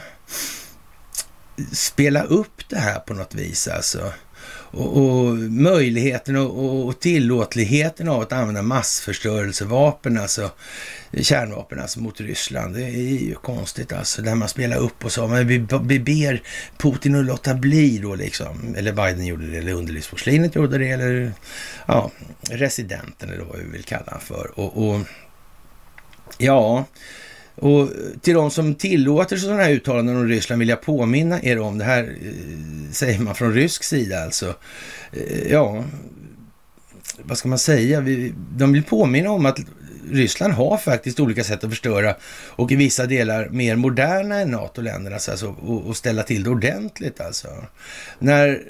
spela 1.72 2.22
upp 2.22 2.68
det 2.68 2.78
här 2.78 2.98
på 2.98 3.14
något 3.14 3.34
vis 3.34 3.68
alltså 3.68 4.12
och, 4.70 4.96
och 4.96 5.36
möjligheten 5.36 6.36
och, 6.36 6.86
och 6.86 7.00
tillåtligheten 7.00 8.08
av 8.08 8.20
att 8.20 8.32
använda 8.32 8.62
massförstörelsevapen, 8.62 10.18
alltså 10.18 10.50
kärnvapen 11.20 11.80
alltså 11.80 12.00
mot 12.00 12.20
Ryssland. 12.20 12.74
Det 12.74 12.84
är 12.84 13.18
ju 13.20 13.34
konstigt 13.34 13.92
alltså, 13.92 14.22
där 14.22 14.34
man 14.34 14.48
spelar 14.48 14.76
upp 14.76 15.04
och 15.04 15.12
så. 15.12 15.26
Men 15.26 15.46
vi, 15.46 15.66
vi 15.82 16.00
ber 16.00 16.42
Putin 16.78 17.14
att 17.14 17.24
låta 17.24 17.54
bli 17.54 17.98
då 17.98 18.14
liksom. 18.14 18.74
Eller 18.76 18.92
Biden 18.92 19.26
gjorde 19.26 19.46
det, 19.46 19.58
eller 19.58 19.72
underlivsporslinet 19.72 20.54
gjorde 20.54 20.78
det, 20.78 20.88
eller 20.88 21.32
ja, 21.86 22.10
residenten 22.50 23.30
eller 23.30 23.44
vad 23.44 23.58
vi 23.58 23.70
vill 23.70 23.84
kalla 23.84 24.04
honom 24.04 24.20
för. 24.20 24.50
Och, 24.54 24.88
och 24.88 25.00
ja, 26.38 26.84
och 27.60 27.88
till 28.20 28.34
de 28.34 28.50
som 28.50 28.74
tillåter 28.74 29.36
sådana 29.36 29.62
här 29.62 29.70
uttalanden 29.70 30.16
om 30.16 30.28
Ryssland 30.28 30.60
vill 30.60 30.68
jag 30.68 30.82
påminna 30.82 31.42
er 31.42 31.58
om, 31.58 31.78
det 31.78 31.84
här 31.84 32.02
eh, 32.02 32.92
säger 32.92 33.18
man 33.18 33.34
från 33.34 33.54
rysk 33.54 33.82
sida 33.82 34.22
alltså. 34.22 34.54
Eh, 35.12 35.50
ja, 35.50 35.84
vad 37.22 37.38
ska 37.38 37.48
man 37.48 37.58
säga? 37.58 38.00
De 38.56 38.72
vill 38.72 38.82
påminna 38.82 39.30
om 39.30 39.46
att 39.46 39.58
Ryssland 40.10 40.52
har 40.52 40.76
faktiskt 40.76 41.20
olika 41.20 41.44
sätt 41.44 41.64
att 41.64 41.70
förstöra 41.70 42.14
och 42.48 42.72
i 42.72 42.76
vissa 42.76 43.06
delar 43.06 43.48
mer 43.48 43.76
moderna 43.76 44.40
än 44.40 44.50
NATO-länderna 44.50 45.16
alltså, 45.16 45.54
och, 45.62 45.86
och 45.86 45.96
ställa 45.96 46.22
till 46.22 46.42
det 46.42 46.50
ordentligt 46.50 47.20
alltså. 47.20 47.48
När 48.18 48.62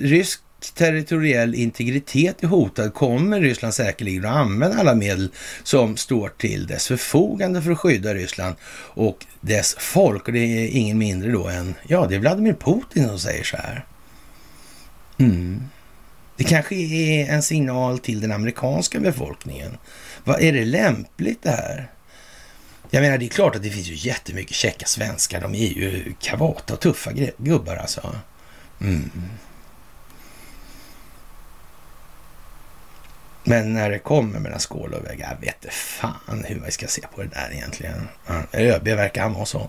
rysk 0.00 0.40
territoriell 0.70 1.54
integritet 1.54 2.42
är 2.42 2.46
hotad 2.46 2.94
kommer 2.94 3.40
Ryssland 3.40 3.74
säkerligen 3.74 4.24
att 4.24 4.36
använda 4.36 4.78
alla 4.78 4.94
medel 4.94 5.32
som 5.62 5.96
står 5.96 6.28
till 6.28 6.66
dess 6.66 6.88
förfogande 6.88 7.62
för 7.62 7.70
att 7.70 7.78
skydda 7.78 8.14
Ryssland 8.14 8.54
och 8.94 9.26
dess 9.40 9.76
folk. 9.78 10.26
Och 10.26 10.32
det 10.32 10.38
är 10.38 10.68
ingen 10.68 10.98
mindre 10.98 11.32
då 11.32 11.48
än, 11.48 11.74
ja, 11.88 12.06
det 12.06 12.14
är 12.14 12.18
Vladimir 12.18 12.54
Putin 12.54 13.08
som 13.08 13.18
säger 13.18 13.44
så 13.44 13.56
här. 13.56 13.86
Mm. 15.18 15.62
Det 16.36 16.44
kanske 16.44 16.74
är 16.74 17.30
en 17.30 17.42
signal 17.42 17.98
till 17.98 18.20
den 18.20 18.32
amerikanska 18.32 19.00
befolkningen. 19.00 19.78
Vad 20.24 20.42
Är 20.42 20.52
det 20.52 20.64
lämpligt 20.64 21.42
det 21.42 21.50
här? 21.50 21.90
Jag 22.90 23.02
menar, 23.02 23.18
det 23.18 23.24
är 23.24 23.28
klart 23.28 23.56
att 23.56 23.62
det 23.62 23.70
finns 23.70 23.88
ju 23.88 24.08
jättemycket 24.08 24.56
käcka 24.56 24.86
svenskar. 24.86 25.40
De 25.40 25.54
är 25.54 25.68
ju 25.68 26.14
kavata 26.20 26.74
och 26.74 26.80
tuffa 26.80 27.10
gubbar 27.36 27.76
alltså. 27.76 28.16
Mm. 28.80 29.10
Men 33.44 33.74
när 33.74 33.90
det 33.90 33.98
kommer 33.98 34.38
mellan 34.38 34.60
skål 34.60 34.94
och 34.94 35.04
vägg, 35.06 35.20
jag 35.20 35.46
vet 35.46 35.64
inte 35.64 35.74
fan 35.74 36.44
hur 36.44 36.62
vi 36.64 36.70
ska 36.70 36.86
se 36.86 37.02
på 37.14 37.22
det 37.22 37.28
där 37.28 37.50
egentligen. 37.52 38.08
ÖB 38.52 38.84
verkar 38.84 39.22
han 39.22 39.32
vara 39.32 39.46
sån. 39.46 39.68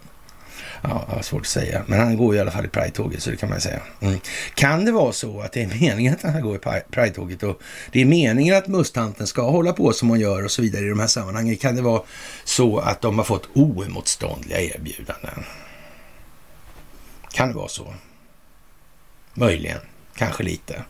Ja, 0.81 1.05
det 1.09 1.15
var 1.15 1.21
svårt 1.21 1.41
att 1.41 1.47
säga. 1.47 1.83
Men 1.87 1.99
han 1.99 2.17
går 2.17 2.35
i 2.35 2.39
alla 2.39 2.51
fall 2.51 2.65
i 2.65 2.67
Pride-tåget, 2.67 3.23
så 3.23 3.29
det 3.29 3.37
kan 3.37 3.49
man 3.49 3.61
säga. 3.61 3.81
Mm. 3.99 4.19
Kan 4.55 4.85
det 4.85 4.91
vara 4.91 5.11
så 5.11 5.41
att 5.41 5.51
det 5.51 5.63
är 5.63 5.67
meningen 5.67 6.13
att 6.13 6.33
han 6.33 6.41
går 6.41 6.55
i 6.55 6.59
Pride-tåget 6.91 7.43
och 7.43 7.61
det 7.91 8.01
är 8.01 8.05
meningen 8.05 8.57
att 8.57 8.67
mustanten 8.67 9.27
ska 9.27 9.49
hålla 9.49 9.73
på 9.73 9.93
som 9.93 10.09
hon 10.09 10.19
gör 10.19 10.43
och 10.43 10.51
så 10.51 10.61
vidare 10.61 10.85
i 10.85 10.89
de 10.89 10.99
här 10.99 11.07
sammanhangen? 11.07 11.57
Kan 11.57 11.75
det 11.75 11.81
vara 11.81 12.01
så 12.43 12.79
att 12.79 13.01
de 13.01 13.17
har 13.17 13.25
fått 13.25 13.49
oemotståndliga 13.53 14.61
erbjudanden? 14.61 15.43
Kan 17.31 17.47
det 17.47 17.53
vara 17.53 17.67
så? 17.67 17.93
Möjligen, 19.33 19.79
kanske 20.15 20.43
lite. 20.43 20.83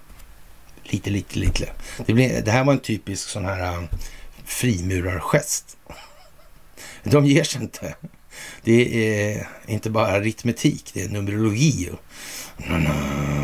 Lite, 0.84 1.10
lite, 1.10 1.39
lite. 1.39 1.69
Det, 2.06 2.13
blir, 2.13 2.41
det 2.41 2.52
här 2.52 2.63
var 2.63 2.74
en 2.74 2.80
typisk 2.80 3.30
sån 3.30 3.46
här 3.46 3.78
um, 3.78 3.88
frimurargest. 4.46 5.78
De 7.04 7.26
ger 7.26 7.43
sig 7.43 7.62
inte. 7.62 7.96
Det 8.63 9.08
är 9.30 9.48
inte 9.67 9.89
bara 9.89 10.08
aritmetik, 10.08 10.91
det 10.93 11.02
är 11.02 11.10
numerologi. 11.10 11.89
Och, 11.91 12.00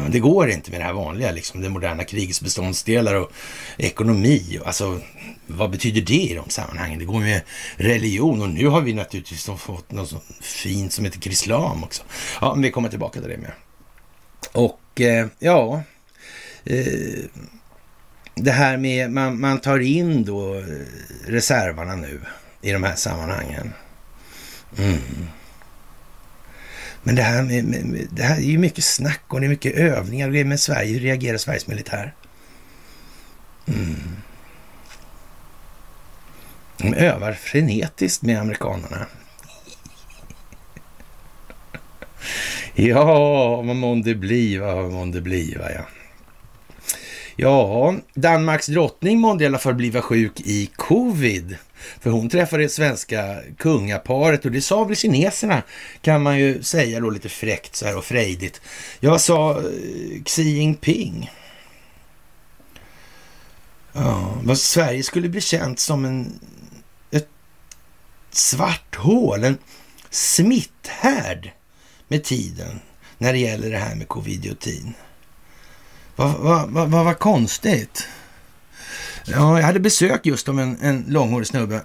det 0.09 0.19
går 0.19 0.49
inte 0.49 0.71
med 0.71 0.79
det 0.79 0.83
här 0.83 0.93
vanliga, 0.93 1.31
liksom, 1.31 1.61
det 1.61 1.69
moderna 1.69 2.03
krigets 2.03 2.41
beståndsdelar 2.41 3.15
och 3.15 3.31
ekonomi. 3.77 4.59
Alltså, 4.65 4.99
vad 5.47 5.69
betyder 5.69 6.01
det 6.01 6.13
i 6.13 6.33
de 6.33 6.49
sammanhangen? 6.49 6.99
Det 6.99 7.05
går 7.05 7.19
med 7.19 7.41
religion 7.75 8.41
och 8.41 8.49
nu 8.49 8.67
har 8.67 8.81
vi 8.81 8.93
naturligtvis 8.93 9.49
fått 9.57 9.91
något 9.91 10.09
så 10.09 10.21
fint 10.41 10.93
som 10.93 11.05
heter 11.05 11.19
krislam 11.19 11.83
också. 11.83 12.03
Ja, 12.41 12.53
men 12.53 12.63
vi 12.63 12.71
kommer 12.71 12.89
tillbaka 12.89 13.19
till 13.19 13.29
det 13.29 13.37
med. 13.37 13.51
Och 14.51 15.01
eh, 15.01 15.27
ja, 15.39 15.83
Eh, 16.65 17.23
det 18.35 18.51
här 18.51 18.77
med, 18.77 19.11
man, 19.11 19.39
man 19.39 19.59
tar 19.59 19.79
in 19.79 20.25
då 20.25 20.63
reserverna 21.25 21.95
reservarna 21.95 21.95
nu 21.95 22.21
i 22.61 22.71
de 22.71 22.83
här 22.83 22.95
sammanhangen. 22.95 23.73
Mm. 24.77 25.27
Men 27.03 27.15
det 27.15 27.21
här, 27.21 27.43
med, 27.43 27.65
med, 27.65 28.07
det 28.11 28.23
här 28.23 28.37
är 28.37 28.41
ju 28.41 28.57
mycket 28.57 28.83
snack 28.83 29.23
och 29.27 29.39
det 29.39 29.45
är 29.45 29.49
mycket 29.49 29.75
övningar 29.75 30.43
med 30.43 30.59
Sverige. 30.59 30.93
Hur 30.93 30.99
reagerar 30.99 31.37
Sveriges 31.37 31.67
militär? 31.67 32.13
Mm. 33.67 33.95
De 36.77 36.93
övar 36.93 37.33
frenetiskt 37.33 38.23
med 38.23 38.39
amerikanerna. 38.39 39.05
ja, 42.75 43.55
vad 43.61 43.75
månde 43.75 44.15
bliva, 44.15 44.75
vad 44.75 44.91
månde 44.91 45.21
bliva, 45.21 45.71
ja. 45.71 45.85
Ja, 47.41 47.95
Danmarks 48.13 48.67
drottning 48.67 49.19
månde 49.19 49.43
i 49.43 49.47
alla 49.47 49.59
fall 49.59 49.73
bliva 49.75 50.01
sjuk 50.01 50.39
i 50.39 50.69
covid. 50.75 51.57
För 51.99 52.09
hon 52.09 52.29
träffade 52.29 52.63
det 52.63 52.69
svenska 52.69 53.39
kungaparet 53.57 54.45
och 54.45 54.51
det 54.51 54.61
sa 54.61 54.83
väl 54.83 54.95
kineserna 54.95 55.63
kan 56.01 56.23
man 56.23 56.39
ju 56.39 56.63
säga 56.63 56.99
då 56.99 57.09
lite 57.09 57.29
fräckt 57.29 57.75
så 57.75 57.85
här 57.85 57.97
och 57.97 58.05
frejdigt. 58.05 58.61
Jag 58.99 59.21
sa 59.21 59.57
eh, 59.57 60.23
Xi 60.25 60.41
Jinping. 60.41 61.31
Ja, 63.93 64.37
vad 64.43 64.57
Sverige 64.57 65.03
skulle 65.03 65.29
bli 65.29 65.41
känt 65.41 65.79
som 65.79 66.05
en, 66.05 66.39
ett 67.11 67.29
svart 68.31 68.95
hål, 68.95 69.43
en 69.43 69.57
smitthärd 70.09 71.51
med 72.07 72.23
tiden 72.23 72.79
när 73.17 73.33
det 73.33 73.39
gäller 73.39 73.71
det 73.71 73.77
här 73.77 73.95
med 73.95 74.07
covid-19. 74.07 74.93
Vad 76.19 76.39
va, 76.39 76.65
va, 76.69 76.85
va, 76.85 77.03
va 77.03 77.13
konstigt. 77.13 78.07
Ja, 79.25 79.59
jag 79.59 79.65
hade 79.65 79.79
besök 79.79 80.25
just 80.25 80.49
av 80.49 80.59
en, 80.59 80.77
en 80.81 81.05
långhårig 81.07 81.47
snubbe. 81.47 81.81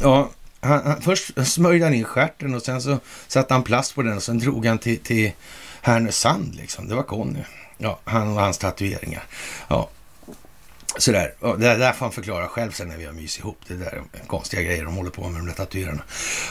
Ja, 0.00 0.30
han, 0.60 0.86
han, 0.86 1.02
först 1.02 1.46
smörjde 1.46 1.84
han 1.84 1.94
in 1.94 2.04
stjärten 2.04 2.54
och 2.54 2.62
sen 2.62 2.82
så 2.82 2.98
satte 3.28 3.54
han 3.54 3.62
plast 3.62 3.94
på 3.94 4.02
den 4.02 4.16
och 4.16 4.22
sen 4.22 4.38
drog 4.38 4.66
han 4.66 4.78
till, 4.78 4.98
till 4.98 5.32
Härnösand 5.80 6.54
liksom. 6.54 6.88
Det 6.88 6.94
var 6.94 7.02
Conny. 7.02 7.40
Ja, 7.78 7.98
han 8.04 8.28
och 8.28 8.40
hans 8.40 8.58
tatueringar. 8.58 9.22
Ja, 9.68 9.90
sådär. 10.98 11.34
Ja, 11.40 11.56
det 11.56 11.76
där 11.76 11.92
får 11.92 12.06
han 12.06 12.12
förklara 12.12 12.48
själv 12.48 12.70
sen 12.70 12.88
när 12.88 12.96
vi 12.96 13.04
har 13.04 13.12
mys 13.12 13.38
ihop. 13.38 13.58
Det 13.68 13.74
där 13.74 14.02
är 14.12 14.26
konstiga 14.26 14.62
grejer 14.62 14.84
de 14.84 14.96
håller 14.96 15.10
på 15.10 15.28
med, 15.28 15.40
de 15.40 15.46
där 15.46 15.54
tatuerarna. 15.54 16.02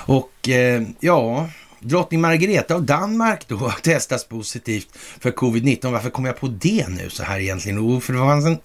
Och 0.06 0.50
eh, 0.50 0.84
ja, 1.00 1.50
Drottning 1.86 2.22
Margareta 2.22 2.76
av 2.76 2.84
Danmark 2.84 3.48
då 3.48 3.72
testas 3.84 4.26
positivt 4.26 4.88
för 5.20 5.32
covid-19. 5.32 5.92
Varför 5.92 6.10
kom 6.10 6.26
jag 6.26 6.40
på 6.40 6.48
det 6.48 6.88
nu 6.88 7.10
så 7.10 7.24
här 7.24 7.40
egentligen? 7.40 7.78
Jo, 7.78 8.00
för 8.00 8.14
det 8.14 8.20
fanns 8.20 8.46
en 8.46 8.58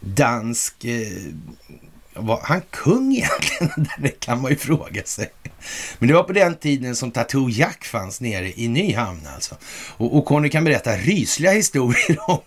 dansk... 0.00 0.84
Eh, 0.84 1.06
var 2.18 2.40
han 2.42 2.60
kung 2.70 3.12
egentligen? 3.16 3.88
det 3.98 4.20
kan 4.20 4.40
man 4.40 4.50
ju 4.50 4.56
fråga 4.56 5.02
sig. 5.04 5.28
Men 5.98 6.08
det 6.08 6.14
var 6.14 6.22
på 6.22 6.32
den 6.32 6.54
tiden 6.54 6.96
som 6.96 7.10
Tattoo 7.10 7.50
Jack 7.50 7.84
fanns 7.84 8.20
nere 8.20 8.52
i 8.60 8.68
Nyhamn 8.68 9.20
alltså. 9.34 9.54
Och, 9.96 10.16
och 10.16 10.24
Conny 10.24 10.48
kan 10.48 10.64
berätta 10.64 10.96
rysliga 10.96 11.52
historier 11.52 12.18
om 12.30 12.40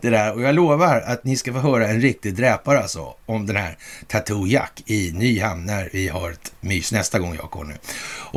det 0.00 0.10
där. 0.10 0.34
Och 0.34 0.42
jag 0.42 0.54
lovar 0.54 1.00
att 1.00 1.24
ni 1.24 1.36
ska 1.36 1.52
få 1.52 1.58
höra 1.58 1.88
en 1.88 2.00
riktig 2.00 2.34
dräpare 2.34 2.78
alltså 2.78 3.14
om 3.26 3.46
den 3.46 3.56
här 3.56 3.78
Tattoo 4.06 4.46
Jack 4.46 4.82
i 4.86 5.12
Nyhamn 5.12 5.66
när 5.66 5.90
vi 5.92 6.08
har 6.08 6.30
ett 6.30 6.52
mys 6.60 6.92
nästa 6.92 7.18
gång 7.18 7.34
jag 7.34 7.44
och 7.44 7.50
Conny. 7.50 7.74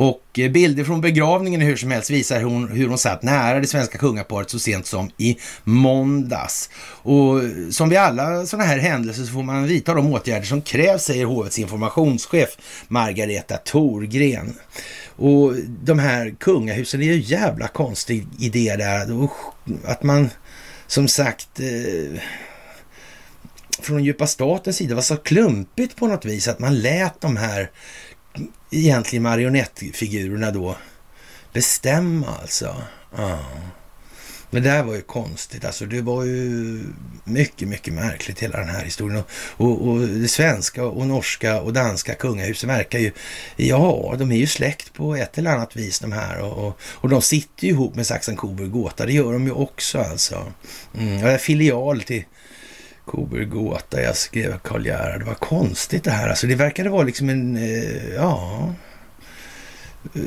Och 0.00 0.38
eh, 0.38 0.50
bilder 0.50 0.84
från 0.84 1.00
begravningen 1.00 1.60
hur 1.60 1.76
som 1.76 1.90
helst 1.90 2.10
visar 2.10 2.42
hon, 2.42 2.68
hur 2.68 2.88
hon 2.88 2.98
satt 2.98 3.22
nära 3.22 3.60
det 3.60 3.66
svenska 3.66 3.98
kungaparet 3.98 4.50
så 4.50 4.58
sent 4.58 4.86
som 4.86 5.10
i 5.16 5.38
måndags. 5.64 6.70
Och 7.02 7.44
eh, 7.44 7.50
som 7.70 7.88
vid 7.88 7.98
alla 7.98 8.46
sådana 8.46 8.64
här 8.64 8.78
händelser 8.78 9.24
så 9.24 9.32
får 9.32 9.42
man 9.42 9.66
vidta 9.66 9.94
de 9.94 10.12
åtgärder 10.12 10.46
som 10.46 10.62
krävs, 10.62 11.04
säger 11.04 11.24
hovets 11.24 11.58
informationschef 11.58 12.48
Margareta 12.88 13.56
Thorgren. 13.56 14.54
Och 15.16 15.54
de 15.84 15.98
här 15.98 16.34
kungahusen, 16.38 17.00
det 17.00 17.06
är 17.06 17.14
ju 17.14 17.20
jävla 17.20 17.68
konstig 17.68 18.26
idé 18.38 18.76
där. 18.76 19.28
Att 19.84 20.02
man 20.02 20.30
som 20.86 21.08
sagt 21.08 21.60
eh, 21.60 22.20
från 23.82 24.04
djupa 24.04 24.26
statens 24.26 24.76
sida 24.76 24.94
var 24.94 25.02
så 25.02 25.16
klumpigt 25.16 25.96
på 25.96 26.06
något 26.06 26.24
vis 26.24 26.48
att 26.48 26.58
man 26.58 26.78
lät 26.78 27.20
de 27.20 27.36
här 27.36 27.70
egentligen 28.70 29.22
marionettfigurerna 29.22 30.50
då 30.50 30.76
bestämma 31.52 32.36
alltså. 32.42 32.76
Ja. 33.16 33.38
Men 34.50 34.62
det 34.62 34.70
här 34.70 34.82
var 34.82 34.94
ju 34.94 35.02
konstigt. 35.02 35.64
Alltså 35.64 35.86
det 35.86 36.00
var 36.00 36.24
ju 36.24 36.80
mycket, 37.24 37.68
mycket 37.68 37.94
märkligt 37.94 38.40
hela 38.40 38.58
den 38.58 38.68
här 38.68 38.84
historien. 38.84 39.22
Och, 39.56 39.88
och 39.88 40.00
det 40.00 40.28
svenska 40.28 40.84
och 40.84 41.06
norska 41.06 41.60
och 41.60 41.72
danska 41.72 42.14
kungahuset 42.14 42.68
verkar 42.68 42.98
ju, 42.98 43.12
ja, 43.56 44.14
de 44.18 44.32
är 44.32 44.36
ju 44.36 44.46
släkt 44.46 44.92
på 44.92 45.16
ett 45.16 45.38
eller 45.38 45.50
annat 45.50 45.76
vis 45.76 46.00
de 46.00 46.12
här. 46.12 46.40
Och, 46.40 46.66
och, 46.66 46.80
och 46.82 47.08
de 47.08 47.22
sitter 47.22 47.64
ju 47.64 47.70
ihop 47.70 47.94
med 47.94 48.06
Saxen, 48.06 48.36
Coburg, 48.36 48.70
Gotha. 48.70 49.06
Det 49.06 49.12
gör 49.12 49.32
de 49.32 49.46
ju 49.46 49.52
också 49.52 49.98
alltså. 49.98 50.52
Mm, 50.98 51.38
filial 51.38 52.02
till 52.02 52.24
Coburg, 53.04 53.50
Gåta. 53.50 54.02
Jag 54.02 54.16
skrev 54.16 54.58
Karl 54.58 54.86
Gerhard. 54.86 55.20
Det 55.20 55.26
var 55.26 55.34
konstigt 55.34 56.04
det 56.04 56.10
här. 56.10 56.28
Alltså 56.28 56.46
det 56.46 56.54
verkade 56.54 56.90
vara 56.90 57.02
liksom 57.02 57.28
en, 57.28 57.56
eh, 57.56 58.14
ja, 58.14 58.74
eh, 60.14 60.22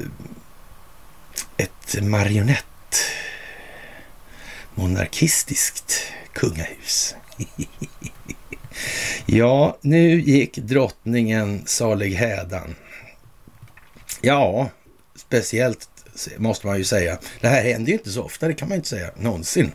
ett 1.57 2.03
marionett 2.03 2.65
monarkistiskt 4.75 6.01
kungahus. 6.33 7.15
ja, 9.25 9.77
nu 9.81 10.21
gick 10.21 10.57
drottningen 10.57 11.63
salig 11.65 12.13
hädan. 12.13 12.75
Ja, 14.21 14.69
speciellt 15.15 15.89
måste 16.37 16.67
man 16.67 16.77
ju 16.77 16.83
säga. 16.83 17.19
Det 17.41 17.47
här 17.47 17.63
händer 17.63 17.91
ju 17.91 17.97
inte 17.97 18.11
så 18.11 18.23
ofta, 18.23 18.47
det 18.47 18.53
kan 18.53 18.67
man 18.69 18.75
ju 18.75 18.79
inte 18.79 18.89
säga 18.89 19.11
någonsin 19.15 19.71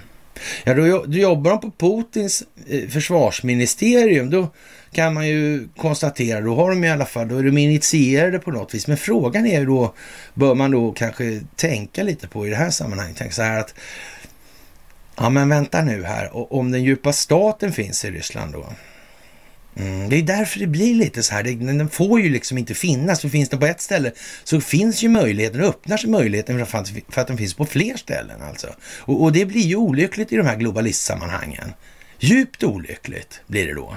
Ja, 0.65 0.75
då, 0.75 1.05
då 1.07 1.19
jobbar 1.19 1.51
de 1.51 1.61
på 1.61 1.71
Putins 1.71 2.43
eh, 2.69 2.89
försvarsministerium. 2.89 4.31
Då 4.31 4.49
kan 4.93 5.15
man 5.15 5.29
ju 5.29 5.69
konstatera, 5.77 6.41
då 6.41 6.55
har 6.55 6.71
de 6.71 6.85
i 6.85 6.91
alla 6.91 7.07
fall, 7.07 7.29
då 7.29 7.37
är 7.37 7.43
de 7.43 7.59
initierade 7.59 8.39
på 8.39 8.51
något 8.51 8.75
vis. 8.75 8.87
Men 8.87 8.97
frågan 8.97 9.47
är 9.47 9.61
ju 9.61 9.67
då, 9.67 9.95
bör 10.35 10.55
man 10.55 10.71
då 10.71 10.93
kanske 10.93 11.41
tänka 11.57 12.03
lite 12.03 12.29
på 12.29 12.47
i 12.47 12.51
det 12.51 12.57
här 12.57 12.71
sammanhanget, 12.71 13.17
tänka 13.17 13.35
så 13.35 13.43
här 13.43 13.61
att 13.61 13.75
ja 15.17 15.31
men 15.31 15.49
vänta 15.49 15.83
nu 15.83 16.05
här, 16.05 16.37
och 16.37 16.59
om 16.59 16.71
den 16.71 16.85
djupa 16.85 17.13
staten 17.13 17.73
finns 17.73 18.05
i 18.05 18.11
Ryssland 18.11 18.53
då, 18.53 18.67
Mm, 19.77 20.09
det 20.09 20.17
är 20.17 20.23
därför 20.23 20.59
det 20.59 20.67
blir 20.67 20.95
lite 20.95 21.23
så 21.23 21.35
här. 21.35 21.43
Den 21.43 21.89
får 21.89 22.21
ju 22.21 22.29
liksom 22.29 22.59
inte 22.59 22.75
finnas. 22.75 23.21
För 23.21 23.29
finns 23.29 23.49
den 23.49 23.61
på 23.61 23.67
ett 23.67 23.81
ställe 23.81 24.13
så 24.45 24.61
finns 24.61 25.03
ju 25.03 25.09
möjligheten, 25.09 25.61
öppnar 25.61 25.97
sig 25.97 26.11
möjligheten 26.11 26.67
för 26.67 26.79
att, 26.79 26.89
för 27.09 27.21
att 27.21 27.27
den 27.27 27.39
finns 27.39 27.55
på 27.55 27.67
fler 27.67 27.97
ställen. 27.97 28.43
Alltså. 28.43 28.75
Och, 28.99 29.23
och 29.23 29.33
det 29.33 29.45
blir 29.45 29.63
ju 29.63 29.77
olyckligt 29.77 30.33
i 30.33 30.37
de 30.37 30.47
här 30.47 30.57
globalistsammanhangen. 30.57 31.73
Djupt 32.19 32.63
olyckligt 32.63 33.41
blir 33.47 33.67
det 33.67 33.75
då. 33.75 33.97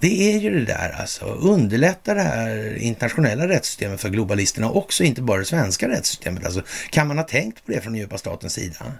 Det 0.00 0.34
är 0.34 0.38
ju 0.38 0.50
det 0.50 0.64
där 0.64 0.96
alltså, 1.00 1.24
underlätta 1.24 2.14
det 2.14 2.22
här 2.22 2.76
internationella 2.78 3.48
rättssystemet 3.48 4.00
för 4.00 4.08
globalisterna 4.08 4.70
också, 4.70 5.04
inte 5.04 5.22
bara 5.22 5.38
det 5.38 5.44
svenska 5.44 5.88
rättssystemet. 5.88 6.44
Alltså, 6.44 6.62
kan 6.90 7.08
man 7.08 7.18
ha 7.18 7.24
tänkt 7.24 7.66
på 7.66 7.72
det 7.72 7.80
från 7.80 7.92
den 7.92 8.00
djupa 8.00 8.18
statens 8.18 8.52
sida? 8.52 8.92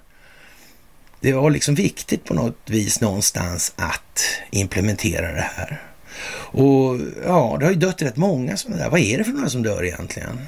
Det 1.21 1.33
var 1.33 1.51
liksom 1.51 1.75
viktigt 1.75 2.25
på 2.25 2.35
något 2.35 2.59
vis 2.67 3.01
någonstans 3.01 3.73
att 3.77 4.25
implementera 4.51 5.33
det 5.33 5.51
här. 5.57 5.83
Och 6.31 7.01
ja, 7.25 7.57
det 7.59 7.65
har 7.65 7.73
ju 7.73 7.79
dött 7.79 8.03
rätt 8.03 8.17
många 8.17 8.57
sådana 8.57 8.83
där. 8.83 8.91
Vad 8.91 9.01
är 9.01 9.19
det 9.19 9.25
för 9.25 9.33
några 9.33 9.49
som 9.49 9.63
dör 9.63 9.85
egentligen? 9.85 10.39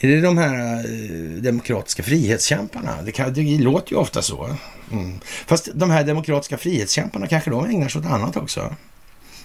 Är 0.00 0.08
det 0.08 0.20
de 0.20 0.38
här 0.38 0.78
eh, 0.78 1.42
demokratiska 1.42 2.02
frihetskämparna? 2.02 3.02
Det, 3.02 3.12
kan, 3.12 3.32
det 3.32 3.58
låter 3.58 3.92
ju 3.92 3.98
ofta 3.98 4.22
så. 4.22 4.56
Mm. 4.92 5.20
Fast 5.46 5.68
de 5.74 5.90
här 5.90 6.04
demokratiska 6.04 6.58
frihetskämparna 6.58 7.26
kanske 7.26 7.50
de 7.50 7.64
ägnar 7.64 7.88
sig 7.88 8.00
åt 8.00 8.06
annat 8.06 8.36
också. 8.36 8.76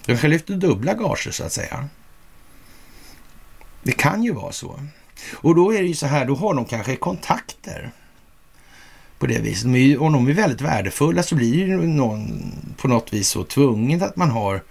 De 0.00 0.06
kanske 0.06 0.28
lyfter 0.28 0.54
dubbla 0.54 0.94
gager 0.94 1.30
så 1.30 1.44
att 1.44 1.52
säga. 1.52 1.88
Det 3.82 3.92
kan 3.92 4.22
ju 4.22 4.32
vara 4.32 4.52
så. 4.52 4.80
Och 5.32 5.54
då 5.54 5.74
är 5.74 5.82
det 5.82 5.88
ju 5.88 5.94
så 5.94 6.06
här, 6.06 6.24
då 6.24 6.34
har 6.34 6.54
de 6.54 6.64
kanske 6.64 6.96
kontakter 6.96 7.92
på 9.18 9.26
det 9.26 9.38
viset. 9.38 9.64
Om 9.98 10.12
de 10.12 10.28
är 10.28 10.32
väldigt 10.32 10.60
värdefulla 10.60 11.22
så 11.22 11.34
blir 11.34 11.54
ju 11.54 11.86
någon 11.86 12.52
på 12.76 12.88
något 12.88 13.12
vis 13.12 13.28
så 13.28 13.44
tvunget 13.44 14.02
att 14.02 14.16
man 14.16 14.30
har 14.30 14.62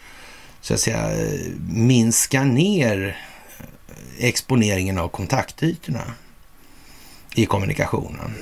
så 0.62 0.74
att 0.74 0.80
säga 0.80 1.10
minska 1.70 2.44
ner 2.44 3.18
exponeringen 4.18 4.98
av 4.98 5.08
kontaktytorna 5.08 6.14
i 7.36 7.46
kommunikationen. 7.46 8.34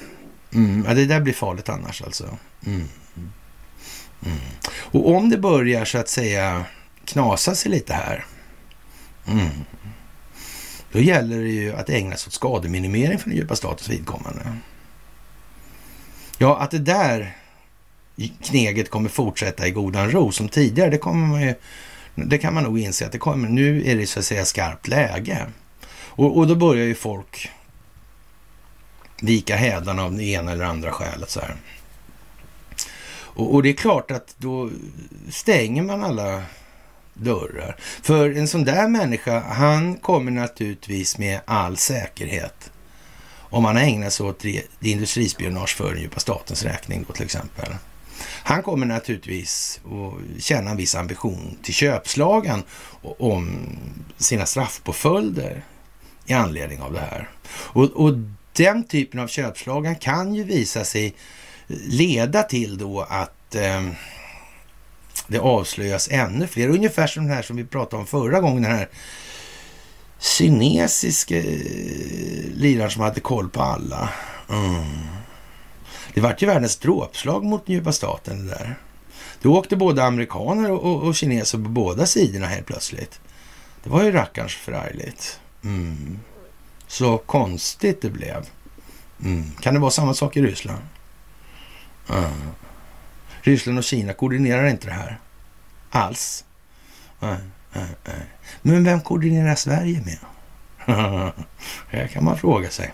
Mm. 0.53 0.85
Ja, 0.87 0.93
det 0.93 1.05
där 1.05 1.19
blir 1.19 1.33
farligt 1.33 1.69
annars 1.69 2.01
alltså. 2.01 2.37
Mm. 2.65 2.87
Mm. 4.25 4.37
Och 4.71 5.15
om 5.15 5.29
det 5.29 5.37
börjar 5.37 5.85
så 5.85 5.97
att 5.97 6.09
säga 6.09 6.65
knasa 7.05 7.55
sig 7.55 7.71
lite 7.71 7.93
här. 7.93 8.25
Mm. 9.27 9.49
Då 10.91 10.99
gäller 10.99 11.41
det 11.41 11.49
ju 11.49 11.73
att 11.73 11.89
ägna 11.89 12.15
sig 12.15 12.29
åt 12.29 12.33
skademinimering 12.33 13.19
för 13.19 13.29
den 13.29 13.37
djupa 13.37 13.55
statens 13.55 13.89
vidkommande. 13.89 14.41
Ja, 16.41 16.57
att 16.57 16.71
det 16.71 16.79
där 16.79 17.35
kneget 18.43 18.89
kommer 18.89 19.09
fortsätta 19.09 19.67
i 19.67 19.71
godan 19.71 20.11
ro 20.11 20.31
som 20.31 20.49
tidigare, 20.49 20.89
det 20.89 20.97
kommer 20.97 21.27
man 21.27 21.41
ju, 21.41 21.55
det 22.15 22.37
kan 22.37 22.53
man 22.53 22.63
nog 22.63 22.79
inse 22.79 23.05
att 23.05 23.11
det 23.11 23.17
kommer. 23.17 23.49
Nu 23.49 23.83
är 23.85 23.95
det 23.95 24.07
så 24.07 24.19
att 24.19 24.25
säga 24.25 24.45
skarpt 24.45 24.87
läge. 24.87 25.45
Och, 25.93 26.37
och 26.37 26.47
då 26.47 26.55
börjar 26.55 26.85
ju 26.85 26.95
folk 26.95 27.49
vika 29.21 29.55
hädarna 29.55 30.03
av 30.03 30.13
det 30.13 30.23
ena 30.23 30.51
eller 30.51 30.65
andra 30.65 30.91
skälet 30.91 31.29
så 31.29 31.39
här. 31.39 31.55
Och, 33.11 33.53
och, 33.53 33.63
det 33.63 33.69
är 33.69 33.73
klart 33.73 34.11
att 34.11 34.35
då 34.37 34.69
stänger 35.29 35.81
man 35.81 36.03
alla 36.03 36.43
dörrar. 37.13 37.75
För 37.79 38.37
en 38.37 38.47
sån 38.47 38.63
där 38.63 38.87
människa, 38.87 39.39
han 39.39 39.95
kommer 39.95 40.31
naturligtvis 40.31 41.17
med 41.17 41.41
all 41.45 41.77
säkerhet 41.77 42.70
om 43.51 43.65
han 43.65 43.77
ägnar 43.77 44.09
sig 44.09 44.25
åt 44.25 44.45
industrispionage 44.79 45.75
för 45.75 45.93
den 45.93 46.01
djupa 46.01 46.19
statens 46.19 46.63
räkning 46.63 47.05
då 47.07 47.13
till 47.13 47.25
exempel. 47.25 47.75
Han 48.43 48.63
kommer 48.63 48.85
naturligtvis 48.85 49.81
att 49.85 50.43
känna 50.43 50.71
en 50.71 50.77
viss 50.77 50.95
ambition 50.95 51.57
till 51.63 51.73
köpslagen 51.73 52.63
om 53.01 53.69
sina 54.17 54.45
straffpåföljder 54.45 55.63
i 56.25 56.33
anledning 56.33 56.81
av 56.81 56.93
det 56.93 56.99
här. 56.99 57.29
Och, 57.47 57.83
och 57.83 58.13
den 58.53 58.83
typen 58.83 59.19
av 59.19 59.27
köpslagan 59.27 59.95
kan 59.95 60.35
ju 60.35 60.43
visa 60.43 60.83
sig 60.83 61.13
leda 61.67 62.43
till 62.43 62.77
då 62.77 63.01
att 63.01 63.55
eh, 63.55 63.81
det 65.27 65.39
avslöjas 65.39 66.07
ännu 66.11 66.47
fler. 66.47 66.69
Ungefär 66.69 67.07
som 67.07 67.23
den 67.23 67.35
här 67.35 67.41
som 67.41 67.55
vi 67.55 67.63
pratade 67.63 68.01
om 68.01 68.07
förra 68.07 68.39
gången, 68.39 68.63
den 68.63 68.71
här 68.71 68.89
kinesiske 70.21 71.37
eh, 71.37 72.53
liraren 72.55 72.91
som 72.91 73.01
hade 73.01 73.19
koll 73.19 73.49
på 73.49 73.61
alla. 73.61 74.09
Mm. 74.49 75.07
Det 76.13 76.21
vart 76.21 76.41
ju 76.41 76.47
världens 76.47 76.77
dråpslag 76.77 77.43
mot 77.43 77.65
den 77.65 77.75
djupa 77.75 77.91
staten 77.91 78.47
det 78.47 78.53
där. 78.53 78.75
Då 79.41 79.57
åkte 79.57 79.75
både 79.75 80.03
amerikaner 80.03 80.71
och, 80.71 80.83
och, 80.83 81.03
och 81.03 81.15
kineser 81.15 81.57
på 81.57 81.69
båda 81.69 82.05
sidorna 82.05 82.47
helt 82.47 82.65
plötsligt. 82.65 83.19
Det 83.83 83.89
var 83.89 84.03
ju 84.03 84.11
rackarns 84.11 84.53
förargligt. 84.53 85.39
Mm. 85.63 86.19
Så 86.87 87.17
konstigt 87.17 88.01
det 88.01 88.09
blev. 88.09 88.45
Mm. 89.23 89.51
Kan 89.59 89.73
det 89.73 89.79
vara 89.79 89.91
samma 89.91 90.13
sak 90.13 90.37
i 90.37 90.41
Ryssland? 90.41 90.81
Mm. 92.09 92.31
Ryssland 93.41 93.77
och 93.77 93.83
Kina 93.83 94.13
koordinerar 94.13 94.67
inte 94.67 94.87
det 94.87 94.93
här 94.93 95.19
alls. 95.89 96.45
Mm. 97.21 97.51
Men 98.61 98.83
vem 98.83 99.01
koordinerar 99.01 99.55
Sverige 99.55 100.01
med? 100.05 100.17
det 101.91 102.07
kan 102.07 102.23
man 102.23 102.37
fråga 102.37 102.69
sig. 102.69 102.93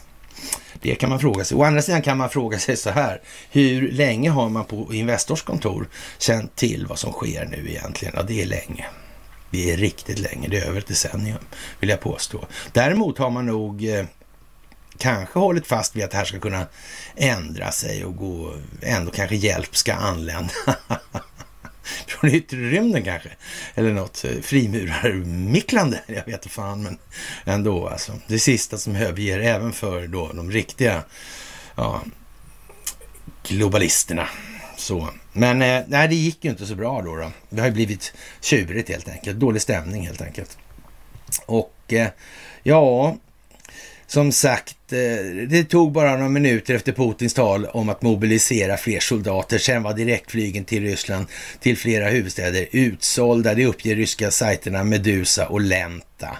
Det 0.81 0.95
kan 0.95 1.09
man 1.09 1.19
fråga 1.19 1.43
sig. 1.43 1.57
Å 1.57 1.63
andra 1.63 1.81
sidan 1.81 2.01
kan 2.01 2.17
man 2.17 2.29
fråga 2.29 2.59
sig 2.59 2.77
så 2.77 2.89
här. 2.89 3.21
Hur 3.51 3.91
länge 3.91 4.29
har 4.29 4.49
man 4.49 4.65
på 4.65 4.93
Investors 4.93 5.41
kontor 5.41 5.87
känt 6.17 6.55
till 6.55 6.85
vad 6.87 6.99
som 6.99 7.11
sker 7.11 7.45
nu 7.45 7.69
egentligen? 7.69 8.13
Ja, 8.17 8.23
det 8.23 8.41
är 8.41 8.45
länge. 8.45 8.85
Det 9.49 9.73
är 9.73 9.77
riktigt 9.77 10.19
länge. 10.19 10.47
Det 10.47 10.57
är 10.57 10.67
över 10.67 10.79
ett 10.79 10.87
decennium, 10.87 11.37
vill 11.79 11.89
jag 11.89 11.99
påstå. 11.99 12.45
Däremot 12.71 13.17
har 13.17 13.29
man 13.29 13.45
nog 13.45 13.89
eh, 13.89 14.05
kanske 14.97 15.39
hållit 15.39 15.67
fast 15.67 15.95
vid 15.95 16.03
att 16.03 16.11
det 16.11 16.17
här 16.17 16.25
ska 16.25 16.39
kunna 16.39 16.65
ändra 17.15 17.71
sig 17.71 18.05
och 18.05 18.15
gå, 18.15 18.53
ändå 18.81 19.11
kanske 19.11 19.35
hjälp 19.35 19.75
ska 19.75 19.93
anlända. 19.93 20.53
Från 22.07 22.29
yttre 22.29 22.57
rymden 22.57 23.03
kanske. 23.03 23.29
Eller 23.75 23.93
något 23.93 24.25
eh, 24.25 24.41
frimurarmicklande. 24.41 26.01
Jag 26.07 26.25
vet 26.25 26.27
inte 26.27 26.49
fan, 26.49 26.83
men 26.83 26.97
ändå 27.45 27.87
alltså. 27.87 28.13
Det 28.27 28.39
sista 28.39 28.77
som 28.77 28.95
överger 28.95 29.39
även 29.39 29.73
för 29.73 30.07
då 30.07 30.31
de 30.33 30.51
riktiga 30.51 31.03
ja, 31.75 32.01
globalisterna. 33.43 34.27
Så. 34.77 35.09
Men 35.33 35.61
eh, 35.61 35.83
nej, 35.87 36.07
det 36.07 36.15
gick 36.15 36.43
ju 36.43 36.49
inte 36.49 36.65
så 36.65 36.75
bra 36.75 37.01
då. 37.01 37.15
då. 37.15 37.31
Det 37.49 37.59
har 37.59 37.67
ju 37.67 37.73
blivit 37.73 38.13
tjurigt 38.41 38.89
helt 38.89 39.07
enkelt. 39.07 39.39
Dålig 39.39 39.61
stämning 39.61 40.05
helt 40.05 40.21
enkelt. 40.21 40.57
Och 41.45 41.93
eh, 41.93 42.07
ja, 42.63 43.17
som 44.07 44.31
sagt, 44.31 44.93
eh, 44.93 45.47
det 45.49 45.63
tog 45.63 45.91
bara 45.91 46.15
några 46.15 46.29
minuter 46.29 46.73
efter 46.73 46.91
Putins 46.91 47.33
tal 47.33 47.65
om 47.65 47.89
att 47.89 48.01
mobilisera 48.01 48.77
fler 48.77 48.99
soldater. 48.99 49.57
Sen 49.57 49.83
var 49.83 49.93
direktflygen 49.93 50.65
till 50.65 50.83
Ryssland 50.83 51.25
till 51.59 51.77
flera 51.77 52.09
huvudstäder 52.09 52.67
utsålda. 52.71 53.53
Det 53.53 53.65
uppger 53.65 53.95
ryska 53.95 54.31
sajterna 54.31 54.83
Medusa 54.83 55.47
och 55.47 55.61
Lenta. 55.61 56.37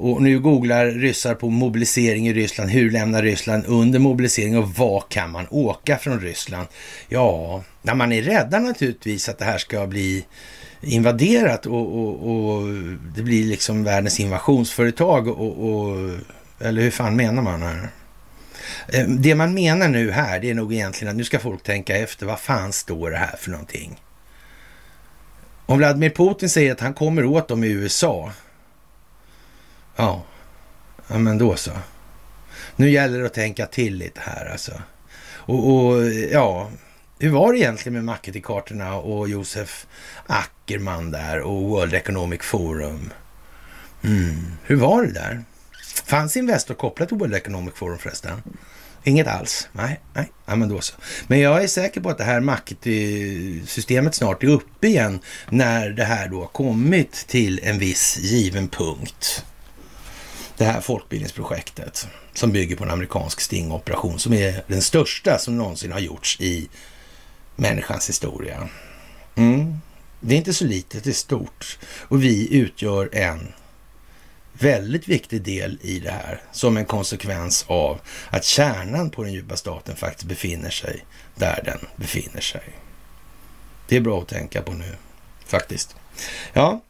Och 0.00 0.22
nu 0.22 0.40
googlar 0.40 0.86
ryssar 0.86 1.34
på 1.34 1.50
mobilisering 1.50 2.28
i 2.28 2.32
Ryssland. 2.32 2.70
Hur 2.70 2.90
lämnar 2.90 3.22
Ryssland 3.22 3.64
under 3.66 3.98
mobilisering 3.98 4.58
och 4.58 4.68
vad 4.68 5.08
kan 5.08 5.30
man 5.30 5.46
åka 5.50 5.98
från 5.98 6.20
Ryssland? 6.20 6.66
Ja, 7.08 7.62
när 7.82 7.94
man 7.94 8.12
är 8.12 8.22
rädda 8.22 8.58
naturligtvis 8.58 9.28
att 9.28 9.38
det 9.38 9.44
här 9.44 9.58
ska 9.58 9.86
bli 9.86 10.24
invaderat 10.80 11.66
och, 11.66 11.98
och, 11.98 12.30
och 12.30 12.68
det 13.16 13.22
blir 13.22 13.44
liksom 13.44 13.84
världens 13.84 14.20
invasionsföretag 14.20 15.28
och, 15.28 15.70
och 15.70 16.10
eller 16.60 16.82
hur 16.82 16.90
fan 16.90 17.16
menar 17.16 17.42
man 17.42 17.62
här? 17.62 17.88
Eh, 18.88 19.06
det 19.08 19.34
man 19.34 19.54
menar 19.54 19.88
nu 19.88 20.10
här, 20.10 20.40
det 20.40 20.50
är 20.50 20.54
nog 20.54 20.74
egentligen 20.74 21.10
att 21.10 21.16
nu 21.16 21.24
ska 21.24 21.38
folk 21.38 21.62
tänka 21.62 21.96
efter. 21.96 22.26
Vad 22.26 22.40
fan 22.40 22.72
står 22.72 23.10
det 23.10 23.16
här 23.16 23.36
för 23.36 23.50
någonting? 23.50 24.00
Om 25.66 25.78
Vladimir 25.78 26.10
Putin 26.10 26.50
säger 26.50 26.72
att 26.72 26.80
han 26.80 26.94
kommer 26.94 27.24
åt 27.24 27.48
dem 27.48 27.64
i 27.64 27.68
USA. 27.68 28.32
Ja, 29.96 30.22
ja 31.08 31.18
men 31.18 31.38
då 31.38 31.56
så. 31.56 31.72
Nu 32.76 32.90
gäller 32.90 33.18
det 33.18 33.26
att 33.26 33.34
tänka 33.34 33.66
till 33.66 33.94
lite 33.96 34.20
här 34.20 34.46
alltså. 34.52 34.72
Och, 35.30 35.74
och 35.74 36.04
ja, 36.10 36.70
hur 37.18 37.30
var 37.30 37.52
det 37.52 37.58
egentligen 37.58 37.94
med 37.94 38.04
Maketi-kartorna 38.04 38.94
och 38.94 39.28
Josef 39.28 39.86
Ackerman 40.26 41.10
där 41.10 41.40
och 41.40 41.62
World 41.62 41.94
Economic 41.94 42.42
Forum? 42.42 43.12
Mm. 44.02 44.52
Hur 44.62 44.76
var 44.76 45.02
det 45.02 45.12
där? 45.12 45.44
Fanns 46.06 46.36
Investor 46.36 46.74
kopplat 46.74 47.08
till 47.08 47.18
World 47.18 47.34
Economic 47.34 47.74
Forum 47.74 47.98
förresten? 47.98 48.42
Inget 49.04 49.26
alls? 49.26 49.68
Nej, 49.72 50.00
nej, 50.14 50.32
ja, 50.46 50.56
men 50.56 50.68
då 50.68 50.80
så. 50.80 50.94
Men 51.26 51.40
jag 51.40 51.62
är 51.62 51.66
säker 51.66 52.00
på 52.00 52.10
att 52.10 52.18
det 52.18 52.24
här 52.24 52.40
maktsystemet 52.40 54.14
snart 54.14 54.42
är 54.42 54.48
uppe 54.48 54.86
igen 54.86 55.20
när 55.50 55.90
det 55.90 56.04
här 56.04 56.28
då 56.28 56.40
har 56.40 56.46
kommit 56.46 57.12
till 57.12 57.60
en 57.62 57.78
viss 57.78 58.18
given 58.18 58.68
punkt. 58.68 59.44
Det 60.56 60.64
här 60.64 60.80
folkbildningsprojektet 60.80 62.08
som 62.34 62.52
bygger 62.52 62.76
på 62.76 62.84
en 62.84 62.90
amerikansk 62.90 63.40
stingoperation 63.40 64.18
som 64.18 64.32
är 64.32 64.64
den 64.66 64.82
största 64.82 65.38
som 65.38 65.56
någonsin 65.56 65.92
har 65.92 66.00
gjorts 66.00 66.40
i 66.40 66.68
människans 67.56 68.08
historia. 68.08 68.68
Mm. 69.34 69.78
Det 70.20 70.34
är 70.34 70.38
inte 70.38 70.54
så 70.54 70.64
litet, 70.64 71.04
det 71.04 71.10
är 71.10 71.14
stort. 71.14 71.78
Och 71.82 72.22
vi 72.22 72.56
utgör 72.56 73.08
en 73.12 73.52
väldigt 74.58 75.08
viktig 75.08 75.42
del 75.42 75.78
i 75.82 75.98
det 75.98 76.10
här 76.10 76.40
som 76.52 76.76
en 76.76 76.84
konsekvens 76.84 77.64
av 77.68 78.00
att 78.30 78.44
kärnan 78.44 79.10
på 79.10 79.22
den 79.22 79.32
djupa 79.32 79.56
staten 79.56 79.96
faktiskt 79.96 80.28
befinner 80.28 80.70
sig 80.70 81.04
där 81.34 81.62
den 81.64 81.78
befinner 81.96 82.40
sig. 82.40 82.62
Det 83.88 83.96
är 83.96 84.00
bra 84.00 84.20
att 84.20 84.28
tänka 84.28 84.62
på 84.62 84.72
nu 84.72 84.94
faktiskt. 85.46 85.96
Ja, 86.52 86.80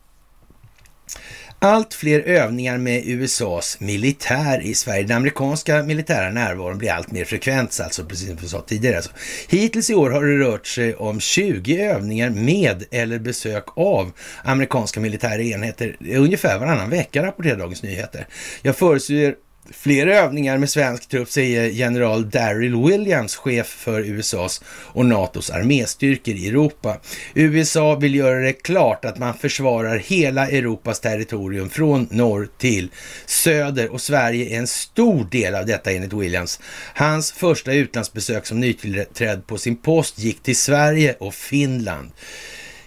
allt 1.58 1.94
fler 1.94 2.20
övningar 2.20 2.78
med 2.78 3.02
USAs 3.06 3.80
militär 3.80 4.60
i 4.62 4.74
Sverige. 4.74 5.02
Den 5.02 5.16
amerikanska 5.16 5.82
militära 5.82 6.30
närvaron 6.30 6.78
blir 6.78 6.90
allt 6.90 7.10
mer 7.10 7.24
frekvent, 7.24 7.80
alltså 7.80 8.04
precis 8.04 8.28
som 8.28 8.36
vi 8.36 8.48
sa 8.48 8.60
tidigare. 8.60 8.96
Alltså. 8.96 9.10
Hittills 9.48 9.90
i 9.90 9.94
år 9.94 10.10
har 10.10 10.24
det 10.24 10.38
rört 10.38 10.66
sig 10.66 10.94
om 10.94 11.20
20 11.20 11.82
övningar 11.82 12.30
med 12.30 12.84
eller 12.90 13.18
besök 13.18 13.64
av 13.76 14.12
amerikanska 14.44 15.00
militära 15.00 15.42
enheter 15.42 15.96
ungefär 16.16 16.58
varannan 16.58 16.90
vecka, 16.90 17.22
rapporterar 17.22 17.56
Dagens 17.56 17.82
Nyheter. 17.82 18.26
Jag 18.62 18.76
förutser 18.76 19.34
Fler 19.72 20.06
övningar 20.06 20.58
med 20.58 20.70
svensk 20.70 21.08
trupp, 21.08 21.30
säger 21.30 21.68
general 21.68 22.30
Daryl 22.30 22.76
Williams, 22.76 23.36
chef 23.36 23.66
för 23.66 24.00
USAs 24.00 24.62
och 24.68 25.06
NATOs 25.06 25.50
arméstyrkor 25.50 26.34
i 26.34 26.48
Europa. 26.48 26.96
USA 27.34 27.94
vill 27.94 28.14
göra 28.14 28.40
det 28.40 28.52
klart 28.52 29.04
att 29.04 29.18
man 29.18 29.34
försvarar 29.34 29.98
hela 29.98 30.48
Europas 30.48 31.00
territorium 31.00 31.70
från 31.70 32.08
norr 32.10 32.48
till 32.58 32.90
söder 33.26 33.92
och 33.92 34.00
Sverige 34.00 34.54
är 34.54 34.58
en 34.58 34.66
stor 34.66 35.24
del 35.30 35.54
av 35.54 35.66
detta 35.66 35.92
enligt 35.92 36.12
Williams. 36.12 36.60
Hans 36.94 37.32
första 37.32 37.72
utlandsbesök 37.72 38.46
som 38.46 38.60
nytillträdd 38.60 39.46
på 39.46 39.58
sin 39.58 39.76
post 39.76 40.18
gick 40.18 40.42
till 40.42 40.56
Sverige 40.56 41.16
och 41.20 41.34
Finland. 41.34 42.10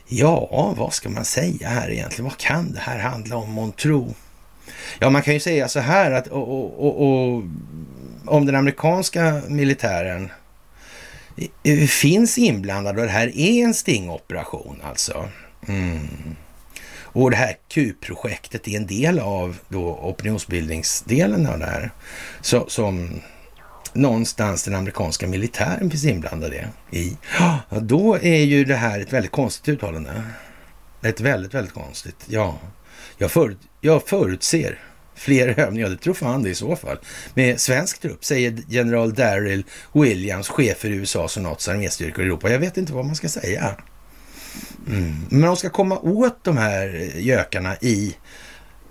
Ja, 0.08 0.74
vad 0.78 0.94
ska 0.94 1.10
man 1.10 1.26
säga 1.26 1.68
här 1.68 1.92
egentligen? 1.92 2.24
Vad 2.26 2.38
kan 2.38 2.72
det 2.74 2.80
här 2.80 3.00
handla 3.00 3.36
om, 3.36 3.52
månntro? 3.52 4.16
Ja, 5.00 5.10
man 5.10 5.22
kan 5.22 5.34
ju 5.34 5.39
säga 5.39 5.68
så 5.68 5.80
här 5.80 6.12
att 6.12 6.28
och, 6.28 6.50
och, 6.52 6.86
och, 6.86 7.02
och 7.02 7.44
om 8.26 8.46
den 8.46 8.56
amerikanska 8.56 9.42
militären 9.48 10.32
finns 11.89 12.38
inblandad 12.38 13.00
och 13.00 13.06
det 13.06 13.12
här 13.12 13.38
är 13.38 13.64
en 13.64 13.74
stingoperation 13.74 14.82
alltså. 14.84 15.30
Mm. 15.68 16.36
Och 17.14 17.32
det 17.32 17.38
här 17.38 17.58
Q-projektet 17.68 18.68
är 18.68 18.78
en 18.78 18.88
del 18.88 19.20
av 19.20 19.58
då 19.68 20.00
opinionsbildningsdelen 20.02 21.48
av 21.48 21.60
det 21.60 21.66
här. 21.66 21.92
Så, 22.42 22.66
som 22.70 23.22
någonstans 23.94 24.64
den 24.64 24.76
amerikanska 24.76 25.28
militären 25.28 25.89
finns 25.92 26.06
inblandad 26.06 26.54
i. 26.92 27.18
Ja, 27.39 27.60
då 27.82 28.16
är 28.16 28.44
ju 28.44 28.66
det 28.66 28.76
här 28.76 29.00
ett 29.00 29.14
väldigt 29.14 29.32
konstigt 29.32 29.68
uttalande. 29.68 30.24
Ett 31.02 31.20
väldigt, 31.20 31.54
väldigt 31.54 31.74
konstigt. 31.74 32.26
Ja, 32.28 32.60
jag, 33.18 33.32
förut, 33.32 33.58
jag 33.82 34.08
förutser 34.08 34.80
fler 35.16 35.60
övningar, 35.60 35.90
det 35.90 35.98
tror 35.98 36.14
fan 36.14 36.44
det 36.44 36.50
i 36.50 36.56
så 36.56 36.76
fall, 36.76 36.98
med 37.34 37.62
svensk 37.62 38.02
trupp, 38.02 38.26
säger 38.26 38.58
general 38.68 39.14
Daryl 39.14 39.64
Williams, 39.94 40.50
chef 40.50 40.78
för 40.78 40.90
USAs 40.90 41.38
och 41.38 41.44
NATOs 41.44 41.68
arméstyrkor 41.68 42.24
i 42.24 42.28
Europa. 42.28 42.50
Jag 42.50 42.60
vet 42.60 42.78
inte 42.78 42.94
vad 42.94 43.06
man 43.06 43.16
ska 43.16 43.30
säga. 43.30 43.76
Mm. 44.88 45.16
Men 45.30 45.42
de 45.42 45.58
ska 45.58 45.70
komma 45.70 46.00
åt 46.00 46.44
de 46.44 46.58
här 46.58 47.12
gökarna 47.16 47.76
i 47.76 48.16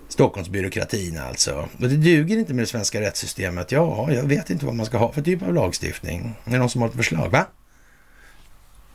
Stockholmsbyråkratin 0.09 1.19
alltså. 1.19 1.69
Och 1.79 1.89
det 1.89 1.97
duger 1.97 2.37
inte 2.37 2.53
med 2.53 2.63
det 2.63 2.67
svenska 2.67 3.01
rättssystemet. 3.01 3.71
Ja, 3.71 4.11
jag 4.11 4.23
vet 4.23 4.49
inte 4.49 4.65
vad 4.65 4.75
man 4.75 4.85
ska 4.85 4.97
ha 4.97 5.11
för 5.11 5.21
typ 5.21 5.41
av 5.41 5.53
lagstiftning. 5.53 6.35
Är 6.45 6.51
det 6.51 6.57
någon 6.57 6.69
som 6.69 6.81
har 6.81 6.89
ett 6.89 6.95
förslag? 6.95 7.29
Va? 7.29 7.45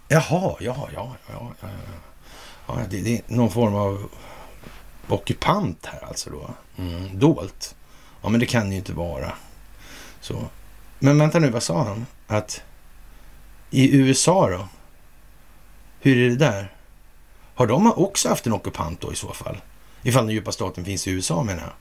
Jaha, 0.09 0.57
ja, 0.61 0.89
ja, 0.95 1.17
ja. 1.29 1.53
ja, 1.61 1.69
ja. 2.67 2.79
det, 2.91 3.01
det, 3.01 3.17
är 3.17 3.23
någon 3.27 3.51
form 3.51 3.75
av 3.75 4.09
ockupant 5.09 5.87
här 5.87 6.05
alltså 6.09 6.31
då. 6.31 6.51
Mm, 6.83 7.19
dolt. 7.19 7.75
Ja, 8.23 8.29
men 8.29 8.41
det 8.41 8.47
kan 8.47 8.71
ju 8.73 8.79
inte 8.79 8.93
vara 8.93 9.33
så. 10.21 10.45
Men 10.99 11.19
vänta 11.19 11.39
nu, 11.39 11.51
vad 11.51 11.63
sa 11.63 11.85
han? 11.85 12.07
Att 12.27 12.63
i 13.71 13.97
USA 13.97 14.51
då? 14.51 14.69
Hur 16.01 16.19
är 16.19 16.31
det 16.31 16.37
där? 16.37 16.73
Har 17.55 17.67
de 17.67 17.93
också 17.93 18.29
haft 18.29 18.47
en 18.47 18.53
ockupant 18.53 19.01
då 19.01 19.13
i 19.13 19.17
så 19.17 19.33
fall? 19.33 19.57
Ifall 20.03 20.27
den 20.27 20.35
djupa 20.35 20.53
staten 20.53 20.85
finns 20.85 21.07
i 21.07 21.11
USA 21.11 21.43
menar 21.43 21.63
jag. 21.63 21.73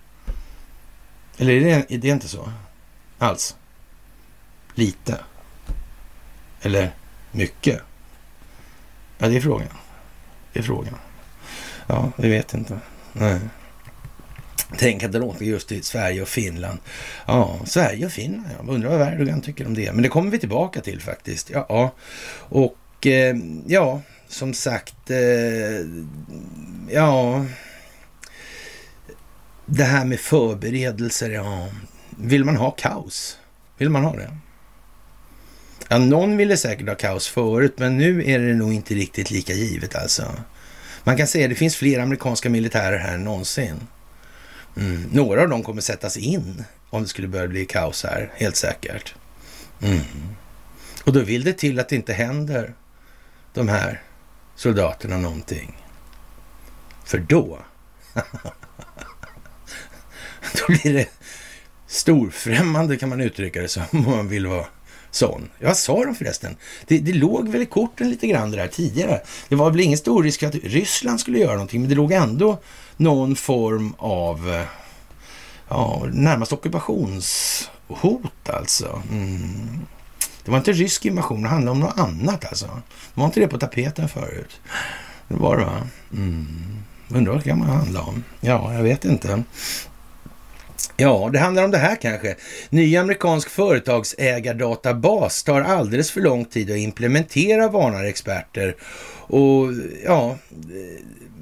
Eller 1.38 1.53
är 1.53 1.59
det, 1.59 1.93
är 1.93 1.97
det 1.97 2.07
inte 2.07 2.28
så? 2.28 2.51
Alls? 3.17 3.55
Lite? 4.73 5.19
Eller 6.61 6.91
mycket? 7.32 7.82
Ja, 9.17 9.28
det 9.28 9.38
är 9.38 9.41
frågan. 9.41 9.69
Det 10.53 10.59
är 10.59 10.63
frågan. 10.63 10.95
Ja, 11.88 12.11
vi 12.15 12.30
vet 12.30 12.53
inte. 12.53 12.80
Nej. 13.20 13.39
Tänk 14.78 15.03
att 15.03 15.11
det 15.11 15.20
låter 15.20 15.45
just 15.45 15.72
i 15.72 15.82
Sverige 15.82 16.22
och 16.22 16.28
Finland. 16.28 16.80
Ja, 17.26 17.59
Sverige 17.66 18.05
och 18.05 18.11
Finland. 18.11 18.47
Jag 18.59 18.70
undrar 18.70 18.97
vad 18.97 19.13
Erdogan 19.13 19.41
tycker 19.41 19.66
om 19.66 19.74
det. 19.74 19.91
Men 19.93 20.03
det 20.03 20.09
kommer 20.09 20.32
vi 20.32 20.39
tillbaka 20.39 20.82
till 20.82 21.01
faktiskt. 21.01 21.49
Ja, 21.49 21.91
och 22.38 23.07
eh, 23.07 23.36
ja, 23.68 24.01
som 24.28 24.53
sagt. 24.53 25.11
Eh, 25.11 25.18
ja, 26.89 27.45
det 29.66 29.84
här 29.84 30.05
med 30.05 30.20
förberedelser. 30.20 31.30
Ja, 31.30 31.68
vill 32.18 32.45
man 32.45 32.55
ha 32.55 32.72
kaos? 32.72 33.38
Vill 33.78 33.89
man 33.89 34.03
ha 34.03 34.16
det? 34.16 34.38
Ja, 35.89 35.97
någon 35.97 36.38
ville 36.38 36.57
säkert 36.57 36.88
ha 36.88 36.95
kaos 36.95 37.28
förut, 37.28 37.74
men 37.78 37.97
nu 37.97 38.24
är 38.26 38.39
det 38.39 38.53
nog 38.53 38.74
inte 38.74 38.93
riktigt 38.93 39.32
lika 39.32 39.53
givet 39.53 39.95
alltså. 39.95 40.24
Man 41.07 41.17
kan 41.17 41.27
säga 41.27 41.45
att 41.45 41.49
det 41.49 41.55
finns 41.55 41.75
fler 41.75 41.99
amerikanska 41.99 42.49
militärer 42.49 42.97
här 42.97 43.13
än 43.13 43.23
någonsin. 43.23 43.87
Mm. 44.77 45.09
Några 45.11 45.41
av 45.41 45.49
dem 45.49 45.63
kommer 45.63 45.81
sättas 45.81 46.17
in 46.17 46.63
om 46.89 47.01
det 47.01 47.07
skulle 47.07 47.27
börja 47.27 47.47
bli 47.47 47.65
kaos 47.65 48.03
här, 48.03 48.31
helt 48.35 48.55
säkert. 48.55 49.15
Mm. 49.81 50.01
Och 51.03 51.13
då 51.13 51.19
vill 51.19 51.43
det 51.43 51.53
till 51.53 51.79
att 51.79 51.89
det 51.89 51.95
inte 51.95 52.13
händer 52.13 52.73
de 53.53 53.67
här 53.67 54.01
soldaterna 54.55 55.17
någonting. 55.17 55.83
För 57.03 57.17
då, 57.17 57.59
då 60.53 60.67
blir 60.67 60.93
det 60.93 61.09
storfrämmande 61.87 62.97
kan 62.97 63.09
man 63.09 63.21
uttrycka 63.21 63.61
det 63.61 63.67
som 63.67 63.83
om 63.91 64.03
man 64.03 64.27
vill 64.27 64.47
vara 64.47 64.65
sån. 65.16 65.49
Vad 65.61 65.78
sa 65.78 66.05
de 66.05 66.16
förresten? 66.16 66.55
Det, 66.88 66.99
det 66.99 67.13
låg 67.13 67.49
väl 67.49 67.61
i 67.61 67.66
korten 67.66 68.09
lite 68.09 68.28
grann 68.28 68.51
det 68.51 68.57
där 68.57 68.68
tidigare. 68.68 69.22
Det 69.49 69.55
var 69.55 69.72
väl 69.72 69.80
ingen 69.80 69.97
stor 69.97 70.24
risk 70.24 70.43
att 70.43 70.55
Ryssland 70.55 71.20
skulle 71.20 71.39
göra 71.39 71.53
någonting, 71.53 71.82
men 71.82 71.89
det 71.89 71.95
låg 71.95 72.11
ändå 72.11 72.59
någon 72.97 73.36
form 73.36 73.93
av 73.97 74.53
eh, 74.53 74.66
ja, 75.70 76.05
närmast 76.13 76.53
ockupationshot 76.53 78.49
alltså. 78.49 79.01
Mm. 79.11 79.80
Det 80.45 80.51
var 80.51 80.57
inte 80.57 80.72
rysk 80.72 81.05
invasion, 81.05 81.43
det 81.43 81.49
handlade 81.49 81.72
om 81.72 81.80
något 81.80 81.99
annat 81.99 82.45
alltså. 82.45 82.66
Det 82.66 83.20
Var 83.20 83.26
inte 83.26 83.39
det 83.39 83.47
på 83.47 83.57
tapeten 83.57 84.09
förut? 84.09 84.59
Det 85.28 85.36
var 85.36 85.57
det 85.57 85.66
va? 85.66 85.88
Mm. 86.13 86.47
Undrar 87.09 87.34
vad 87.34 87.41
det 87.41 87.49
kan 87.49 87.59
man 87.59 87.70
handla 87.70 88.01
om? 88.01 88.24
Ja, 88.41 88.74
jag 88.74 88.84
vet 88.84 89.05
inte. 89.05 89.43
Ja, 90.97 91.29
det 91.33 91.39
handlar 91.39 91.63
om 91.63 91.71
det 91.71 91.77
här 91.77 91.95
kanske. 91.95 92.35
Ny 92.69 92.97
amerikansk 92.97 93.49
företagsägardatabas 93.49 95.43
tar 95.43 95.61
alldeles 95.61 96.11
för 96.11 96.21
lång 96.21 96.45
tid 96.45 96.71
att 96.71 96.77
implementera, 96.77 97.67
varnar 97.67 98.03
experter. 98.03 98.75
Och 99.27 99.67
ja, 100.05 100.37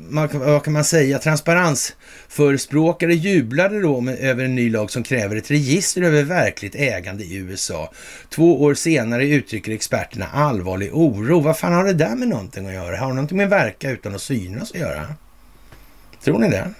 man, 0.09 0.29
vad 0.33 0.63
kan 0.63 0.73
man 0.73 0.83
säga? 0.83 1.19
Transparensförespråkare 1.19 3.13
jublade 3.13 3.81
då 3.81 4.01
med, 4.01 4.19
över 4.19 4.43
en 4.43 4.55
ny 4.55 4.69
lag 4.69 4.91
som 4.91 5.03
kräver 5.03 5.35
ett 5.35 5.51
register 5.51 6.01
över 6.01 6.23
verkligt 6.23 6.75
ägande 6.75 7.23
i 7.23 7.35
USA. 7.35 7.91
Två 8.29 8.61
år 8.63 8.73
senare 8.73 9.27
uttrycker 9.27 9.71
experterna 9.71 10.27
allvarlig 10.33 10.89
oro. 10.93 11.39
Vad 11.39 11.57
fan 11.57 11.73
har 11.73 11.83
det 11.83 11.93
där 11.93 12.15
med 12.15 12.27
någonting 12.27 12.67
att 12.67 12.73
göra? 12.73 12.97
Har 12.97 13.07
det 13.07 13.13
någonting 13.13 13.37
med 13.37 13.49
verka 13.49 13.91
utan 13.91 14.15
att 14.15 14.21
synas 14.21 14.71
att 14.71 14.79
göra? 14.79 15.15
Tror 16.23 16.39
ni 16.39 16.49
det? 16.49 16.73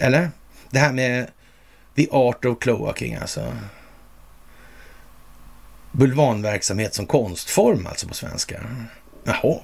Eller? 0.00 0.30
Det 0.70 0.78
här 0.78 0.92
med 0.92 1.30
the 1.96 2.08
art 2.10 2.44
of 2.44 2.58
cloaking 2.58 3.14
alltså. 3.14 3.52
Bulvanverksamhet 5.92 6.94
som 6.94 7.06
konstform 7.06 7.86
alltså 7.86 8.08
på 8.08 8.14
svenska. 8.14 8.60
Jaha. 9.24 9.58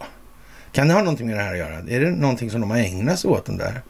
Kan 0.72 0.88
det 0.88 0.94
ha 0.94 1.00
någonting 1.00 1.26
med 1.26 1.36
det 1.36 1.42
här 1.42 1.52
att 1.52 1.58
göra? 1.58 1.74
Är 1.74 2.00
det 2.00 2.10
någonting 2.10 2.50
som 2.50 2.60
de 2.60 2.70
har 2.70 2.78
ägnat 2.78 3.18
sig 3.18 3.30
åt 3.30 3.46
den 3.46 3.56
där? 3.56 3.82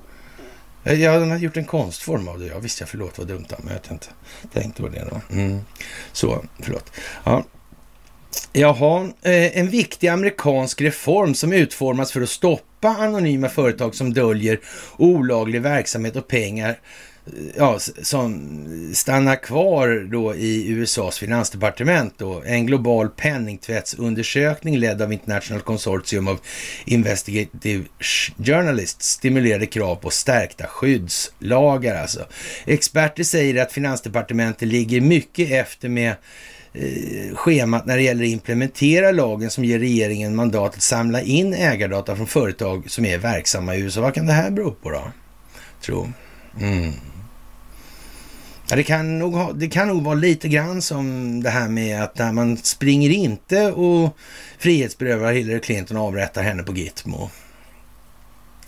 Eh, 0.84 1.02
ja, 1.02 1.18
de 1.18 1.30
har 1.30 1.38
gjort 1.38 1.56
en 1.56 1.64
konstform 1.64 2.28
av 2.28 2.38
det. 2.38 2.46
Ja, 2.46 2.58
visst, 2.58 2.80
jag 2.80 2.88
förlåt 2.88 3.18
vad 3.18 3.26
dumt 3.26 3.46
men 3.58 3.72
jag 3.72 3.92
inte 3.92 4.06
tänkte 4.52 4.82
på 4.82 4.88
det 4.88 5.04
då. 5.10 5.34
Mm. 5.34 5.60
Så, 6.12 6.44
förlåt. 6.60 6.92
Ja. 7.24 7.44
Jaha, 8.52 9.10
eh, 9.22 9.58
en 9.58 9.68
viktig 9.68 10.08
amerikansk 10.08 10.80
reform 10.80 11.34
som 11.34 11.52
utformas 11.52 12.12
för 12.12 12.20
att 12.20 12.28
stoppa 12.28 12.88
anonyma 12.88 13.48
företag 13.48 13.94
som 13.94 14.12
döljer 14.14 14.60
olaglig 14.96 15.62
verksamhet 15.62 16.16
och 16.16 16.28
pengar 16.28 16.78
ja, 17.56 17.78
som 18.02 18.56
stannar 18.94 19.36
kvar 19.42 20.08
då 20.10 20.34
i 20.34 20.68
USAs 20.68 21.18
finansdepartement. 21.18 22.14
Då. 22.18 22.42
En 22.46 22.66
global 22.66 23.08
penningtvättsundersökning 23.08 24.78
ledd 24.78 25.02
av 25.02 25.12
International 25.12 25.60
Consortium 25.62 26.28
of 26.28 26.38
Investigative 26.84 27.84
Journalists 28.38 29.08
stimulerade 29.08 29.66
krav 29.66 29.96
på 29.96 30.10
stärkta 30.10 30.66
skyddslagar. 30.66 32.02
Alltså. 32.02 32.26
Experter 32.64 33.24
säger 33.24 33.62
att 33.62 33.72
finansdepartementet 33.72 34.68
ligger 34.68 35.00
mycket 35.00 35.50
efter 35.50 35.88
med 35.88 36.14
eh, 36.72 37.34
schemat 37.34 37.86
när 37.86 37.96
det 37.96 38.02
gäller 38.02 38.24
att 38.24 38.30
implementera 38.30 39.10
lagen 39.10 39.50
som 39.50 39.64
ger 39.64 39.78
regeringen 39.78 40.36
mandat 40.36 40.74
att 40.74 40.82
samla 40.82 41.22
in 41.22 41.54
ägardata 41.54 42.16
från 42.16 42.26
företag 42.26 42.90
som 42.90 43.04
är 43.04 43.18
verksamma 43.18 43.76
i 43.76 43.80
USA. 43.80 44.00
Vad 44.00 44.14
kan 44.14 44.26
det 44.26 44.32
här 44.32 44.50
bero 44.50 44.72
på 44.72 44.90
då? 44.90 45.02
Tro. 45.80 46.12
Mm. 46.60 46.92
Ja, 48.68 48.76
det, 48.76 48.82
kan 48.82 49.18
nog 49.18 49.34
ha, 49.34 49.52
det 49.52 49.68
kan 49.68 49.88
nog 49.88 50.02
vara 50.02 50.14
lite 50.14 50.48
grann 50.48 50.82
som 50.82 51.42
det 51.42 51.50
här 51.50 51.68
med 51.68 52.02
att 52.02 52.18
när 52.18 52.32
man 52.32 52.56
springer 52.56 53.10
inte 53.10 53.72
och 53.72 54.16
frihetsberövar 54.58 55.32
Hillary 55.32 55.60
Clinton 55.60 55.96
och 55.96 56.02
avrättar 56.02 56.42
henne 56.42 56.62
på 56.62 56.72
Gitmo. 56.72 57.30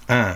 Ah. 0.07 0.35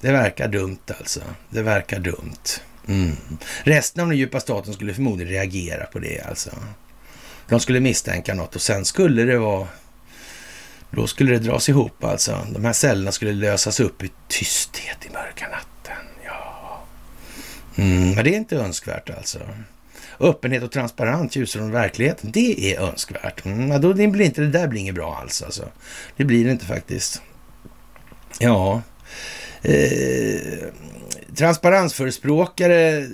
Det 0.00 0.12
verkar 0.12 0.48
dumt 0.48 0.78
alltså. 0.98 1.20
Det 1.50 1.62
verkar 1.62 2.00
dumt. 2.00 2.60
Mm. 2.88 3.16
Resten 3.62 4.02
av 4.02 4.08
den 4.08 4.18
djupa 4.18 4.40
staten 4.40 4.74
skulle 4.74 4.94
förmodligen 4.94 5.32
reagera 5.32 5.86
på 5.86 5.98
det 5.98 6.20
alltså. 6.20 6.50
De 7.48 7.60
skulle 7.60 7.80
misstänka 7.80 8.34
något 8.34 8.54
och 8.54 8.62
sen 8.62 8.84
skulle 8.84 9.24
det 9.24 9.38
vara... 9.38 9.68
Då 10.90 11.06
skulle 11.06 11.32
det 11.32 11.38
dras 11.38 11.68
ihop 11.68 12.04
alltså. 12.04 12.46
De 12.50 12.64
här 12.64 12.72
cellerna 12.72 13.12
skulle 13.12 13.32
lösas 13.32 13.80
upp 13.80 14.02
i 14.02 14.10
tysthet 14.28 15.06
i 15.06 15.12
mörka 15.12 15.48
natt. 15.48 15.77
Mm, 17.78 18.14
men 18.14 18.24
det 18.24 18.34
är 18.34 18.36
inte 18.36 18.56
önskvärt 18.56 19.10
alltså. 19.10 19.38
Öppenhet 20.20 20.62
och 20.62 20.72
transparens, 20.72 21.36
ljusare 21.36 21.62
från 21.62 21.72
verkligheten, 21.72 22.30
det 22.32 22.74
är 22.74 22.80
önskvärt. 22.80 23.44
Mm, 23.44 23.80
då 23.80 23.94
blir 23.94 24.20
inte, 24.20 24.40
det 24.40 24.48
där 24.48 24.68
blir 24.68 24.80
inget 24.80 24.94
bra 24.94 25.16
alls 25.16 25.42
alltså. 25.42 25.68
Det 26.16 26.24
blir 26.24 26.44
det 26.44 26.50
inte 26.50 26.64
faktiskt. 26.64 27.22
Ja. 28.38 28.82
Eh, 29.62 30.58
transparensförespråkare 31.36 33.06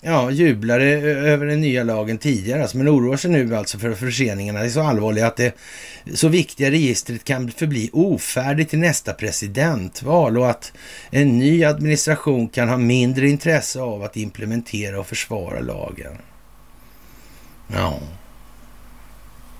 ja, 0.00 0.30
jublade 0.30 0.84
över 0.84 1.46
den 1.46 1.60
nya 1.60 1.84
lagen 1.84 2.18
tidigare, 2.18 2.62
alltså, 2.62 2.76
men 2.76 2.88
oroar 2.88 3.16
sig 3.16 3.30
nu 3.30 3.56
alltså 3.56 3.78
för 3.78 3.94
förseningarna. 3.94 4.60
Det 4.60 4.66
är 4.66 4.70
så 4.70 4.80
allvarliga 4.80 5.26
att 5.26 5.36
det 5.36 5.54
så 6.14 6.28
viktiga 6.28 6.70
registret 6.70 7.24
kan 7.24 7.50
förbli 7.50 7.90
ofärdigt 7.92 8.70
till 8.70 8.78
nästa 8.78 9.12
presidentval 9.12 10.38
och 10.38 10.50
att 10.50 10.72
en 11.10 11.38
ny 11.38 11.64
administration 11.64 12.48
kan 12.48 12.68
ha 12.68 12.76
mindre 12.76 13.28
intresse 13.28 13.80
av 13.80 14.02
att 14.02 14.16
implementera 14.16 15.00
och 15.00 15.06
försvara 15.06 15.60
lagen. 15.60 16.18
Ja, 17.66 17.98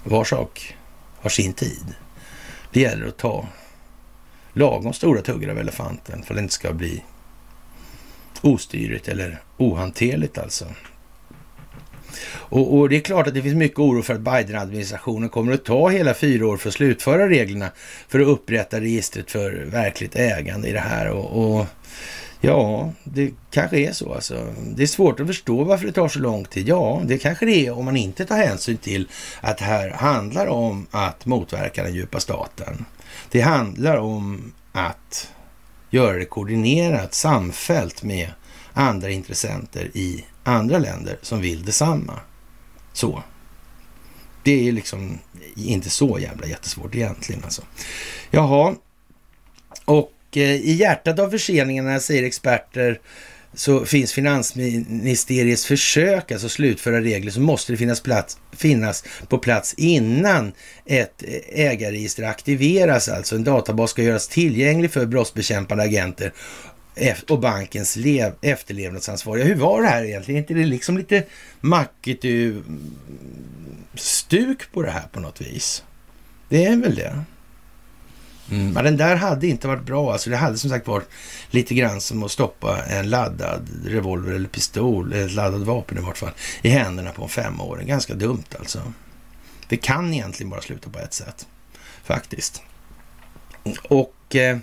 var 0.04 0.24
sak 0.24 0.76
har 1.20 1.30
sin 1.30 1.52
tid. 1.52 1.94
Det 2.72 2.80
gäller 2.80 3.06
att 3.06 3.18
ta 3.18 3.48
lagom 4.52 4.92
stora 4.92 5.22
tuggar 5.22 5.50
av 5.50 5.58
elefanten 5.58 6.22
för 6.22 6.34
att 6.34 6.36
det 6.36 6.42
inte 6.42 6.54
ska 6.54 6.72
bli 6.72 7.02
ostyrigt 8.40 9.08
eller 9.08 9.42
ohanterligt 9.56 10.38
alltså. 10.38 10.64
Och, 12.32 12.78
och, 12.78 12.88
det 12.88 12.96
är 12.96 13.00
klart 13.00 13.26
att 13.26 13.34
det 13.34 13.42
finns 13.42 13.54
mycket 13.54 13.78
oro 13.78 14.02
för 14.02 14.14
att 14.14 14.20
Biden-administrationen 14.20 15.28
kommer 15.28 15.52
att 15.52 15.64
ta 15.64 15.88
hela 15.88 16.14
fyra 16.14 16.46
år 16.46 16.56
för 16.56 16.68
att 16.68 16.74
slutföra 16.74 17.28
reglerna 17.28 17.70
för 18.08 18.20
att 18.20 18.26
upprätta 18.26 18.80
registret 18.80 19.30
för 19.30 19.52
verkligt 19.52 20.16
ägande 20.16 20.68
i 20.68 20.72
det 20.72 20.80
här. 20.80 21.08
Och, 21.08 21.58
och 21.58 21.66
Ja, 22.42 22.92
det 23.04 23.30
kanske 23.50 23.78
är 23.78 23.92
så 23.92 24.14
alltså. 24.14 24.54
Det 24.76 24.82
är 24.82 24.86
svårt 24.86 25.20
att 25.20 25.26
förstå 25.26 25.64
varför 25.64 25.86
det 25.86 25.92
tar 25.92 26.08
så 26.08 26.18
lång 26.18 26.44
tid. 26.44 26.68
Ja, 26.68 27.02
det 27.04 27.18
kanske 27.18 27.46
det 27.46 27.66
är 27.66 27.72
om 27.78 27.84
man 27.84 27.96
inte 27.96 28.24
tar 28.24 28.36
hänsyn 28.36 28.76
till 28.76 29.08
att 29.40 29.58
det 29.58 29.64
här 29.64 29.90
handlar 29.90 30.46
om 30.46 30.86
att 30.90 31.26
motverka 31.26 31.82
den 31.82 31.94
djupa 31.94 32.20
staten. 32.20 32.84
Det 33.30 33.40
handlar 33.40 33.96
om 33.96 34.52
att 34.72 35.30
göra 35.90 36.16
det 36.16 36.24
koordinerat, 36.24 37.14
samfällt 37.14 38.02
med 38.02 38.30
andra 38.72 39.10
intressenter 39.10 39.90
i 39.94 40.24
andra 40.44 40.78
länder 40.78 41.18
som 41.22 41.40
vill 41.40 41.64
detsamma. 41.64 42.20
Så. 42.92 43.22
Det 44.42 44.68
är 44.68 44.72
liksom 44.72 45.18
inte 45.56 45.90
så 45.90 46.18
jävla 46.18 46.46
jättesvårt 46.46 46.94
egentligen 46.94 47.44
alltså. 47.44 47.62
Jaha, 48.30 48.74
och 49.84 50.12
eh, 50.32 50.54
i 50.54 50.72
hjärtat 50.72 51.18
av 51.18 51.30
förseningarna 51.30 52.00
säger 52.00 52.22
experter 52.22 53.00
så 53.54 53.84
finns 53.84 54.12
finansministeriets 54.12 55.66
försök, 55.66 56.32
alltså 56.32 56.48
slutföra 56.48 57.00
regler, 57.00 57.30
så 57.30 57.40
måste 57.40 57.72
det 57.72 57.76
finnas, 57.76 58.00
plats, 58.00 58.38
finnas 58.52 59.04
på 59.28 59.38
plats 59.38 59.74
innan 59.74 60.52
ett 60.86 61.24
ägarregister 61.48 62.22
aktiveras. 62.22 63.08
Alltså 63.08 63.36
en 63.36 63.44
databas 63.44 63.90
ska 63.90 64.02
göras 64.02 64.28
tillgänglig 64.28 64.90
för 64.90 65.06
brottsbekämpande 65.06 65.84
agenter 65.84 66.32
och 67.28 67.40
bankens 67.40 67.96
lev, 67.96 68.32
efterlevnadsansvariga. 68.40 69.44
Hur 69.44 69.54
var 69.54 69.82
det 69.82 69.88
här 69.88 70.04
egentligen? 70.04 70.36
Är 70.36 70.40
inte 70.40 70.54
det 70.54 70.66
liksom 70.66 70.98
lite 70.98 71.24
mackigt 71.60 72.24
eh, 72.24 72.30
stuk 73.94 74.72
på 74.72 74.82
det 74.82 74.90
här 74.90 75.08
på 75.12 75.20
något 75.20 75.40
vis? 75.40 75.84
Det 76.48 76.64
är 76.64 76.76
väl 76.76 76.94
det. 76.94 77.24
Mm. 78.50 78.72
Men 78.72 78.84
den 78.84 78.96
där 78.96 79.16
hade 79.16 79.46
inte 79.46 79.68
varit 79.68 79.82
bra. 79.82 80.12
Alltså 80.12 80.30
det 80.30 80.36
hade 80.36 80.58
som 80.58 80.70
sagt 80.70 80.86
varit 80.86 81.08
lite 81.50 81.74
grann 81.74 82.00
som 82.00 82.22
att 82.22 82.30
stoppa 82.30 82.84
en 82.84 83.10
laddad 83.10 83.68
revolver 83.84 84.32
eller 84.32 84.48
pistol, 84.48 85.12
eller 85.12 85.26
ett 85.26 85.32
laddat 85.32 85.60
vapen 85.60 85.98
i 85.98 86.00
vart 86.00 86.18
fall, 86.18 86.32
i 86.62 86.68
händerna 86.68 87.10
på 87.10 87.22
en 87.22 87.28
femåring. 87.28 87.88
Ganska 87.88 88.14
dumt 88.14 88.44
alltså. 88.58 88.92
Det 89.68 89.76
kan 89.76 90.14
egentligen 90.14 90.50
bara 90.50 90.60
sluta 90.60 90.90
på 90.90 90.98
ett 90.98 91.14
sätt, 91.14 91.46
faktiskt. 92.04 92.62
Och 93.88 94.36
eh, 94.36 94.58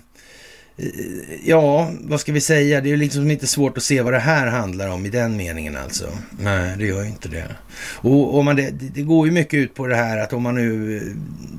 ja, 1.44 1.92
vad 2.00 2.20
ska 2.20 2.32
vi 2.32 2.40
säga? 2.40 2.80
Det 2.80 2.92
är 2.92 2.96
liksom 2.96 3.30
inte 3.30 3.46
svårt 3.46 3.76
att 3.76 3.82
se 3.82 4.02
vad 4.02 4.12
det 4.12 4.18
här 4.18 4.46
handlar 4.46 4.88
om 4.88 5.06
i 5.06 5.10
den 5.10 5.36
meningen 5.36 5.76
alltså. 5.76 6.08
Nej, 6.30 6.76
det 6.78 6.86
gör 6.86 7.02
ju 7.02 7.08
inte 7.08 7.28
det. 7.28 7.56
Och, 7.96 8.36
och 8.36 8.44
man, 8.44 8.56
det, 8.56 8.70
det, 8.70 9.02
går 9.02 9.26
ju 9.26 9.32
mycket 9.32 9.54
ut 9.54 9.74
på 9.74 9.86
det 9.86 9.96
här 9.96 10.18
att 10.18 10.32
om 10.32 10.42
man 10.42 10.54
nu, 10.54 11.00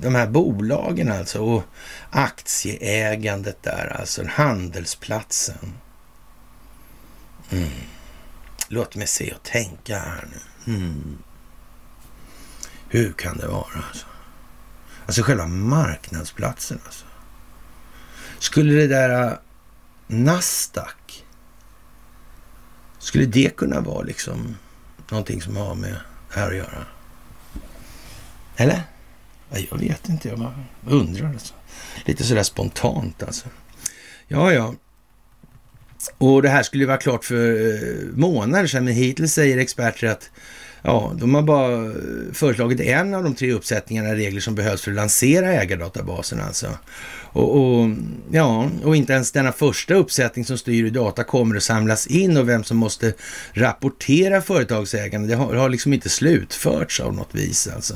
de 0.02 0.16
här 0.16 0.28
bolagen 0.28 1.12
alltså 1.12 1.40
och 1.40 1.64
aktieägandet 2.10 3.64
där, 3.64 3.96
alltså 4.00 4.24
handelsplatsen. 4.30 5.74
Mm. 7.50 7.70
Låt 8.68 8.96
mig 8.96 9.08
se 9.08 9.32
och 9.32 9.44
tänka 9.44 10.00
här 10.00 10.28
nu. 10.32 10.74
Mm. 10.74 11.18
Hur 12.90 13.12
kan 13.12 13.38
det 13.38 13.48
vara 13.48 13.84
alltså? 13.88 14.06
Alltså 15.06 15.24
själva 15.24 15.48
marknadsplatsen 15.48 16.80
alltså. 16.86 17.06
Skulle 18.40 18.74
det 18.74 18.88
där 18.88 19.32
äh, 19.32 19.38
Nasdaq, 20.08 21.26
skulle 23.00 23.26
det 23.26 23.56
kunna 23.56 23.82
vara 23.82 24.04
liksom 24.04 24.58
någonting 25.10 25.42
som 25.42 25.58
har 25.58 25.76
med 25.76 25.92
det 25.92 26.40
här 26.40 26.48
att 26.48 26.56
göra? 26.56 26.86
Eller? 28.56 28.82
Jag 29.50 29.78
vet 29.78 30.10
inte, 30.10 30.30
jag 30.30 30.40
bara 30.40 30.64
undrar. 30.86 31.30
Alltså. 31.30 31.54
Lite 32.06 32.24
sådär 32.24 32.44
spontant 32.44 33.24
alltså. 33.24 33.48
Ja, 34.28 34.54
ja. 34.54 34.74
Och 36.18 36.42
det 36.42 36.50
här 36.50 36.64
skulle 36.64 36.86
vara 36.86 36.98
klart 36.98 37.26
för 37.26 37.74
äh, 37.74 38.18
månader 38.18 38.68
sedan, 38.68 38.86
men 38.86 38.94
hittills 38.94 39.34
säger 39.34 39.58
experter 39.58 40.08
att 40.08 40.30
Ja, 40.82 41.12
de 41.16 41.36
har 41.36 41.42
bara 41.42 41.86
eh, 41.86 41.92
föreslagit 42.34 42.80
en 42.80 43.14
av 43.14 43.24
de 43.24 43.36
tre 43.36 43.52
uppsättningarna 43.52 44.16
regler 44.16 44.42
som 44.42 44.56
behövs 44.56 44.82
för 44.82 44.92
att 44.92 44.96
lansera 44.96 45.54
ägardatabasen 45.54 46.42
alltså. 46.42 46.68
Och, 47.32 47.58
och, 47.58 47.90
ja, 48.32 48.70
och 48.84 48.96
inte 48.96 49.14
ens 49.14 49.32
denna 49.32 49.52
första 49.52 49.94
uppsättning 49.94 50.46
som 50.46 50.58
styr 50.58 50.84
hur 50.84 50.92
data 50.92 51.24
kommer 51.24 51.56
att 51.56 51.64
samlas 51.64 52.08
in 52.08 52.38
och 52.38 52.50
vem 52.50 52.64
som 52.64 52.78
måste 52.78 53.14
rapportera 53.54 54.42
företagsägande, 54.42 55.28
det 55.28 55.36
har, 55.36 55.56
har 55.56 55.70
liksom 55.70 55.94
inte 55.94 56.10
slutförts 56.10 57.00
av 57.00 57.14
något 57.14 57.36
vis 57.36 57.68
alltså. 57.68 57.96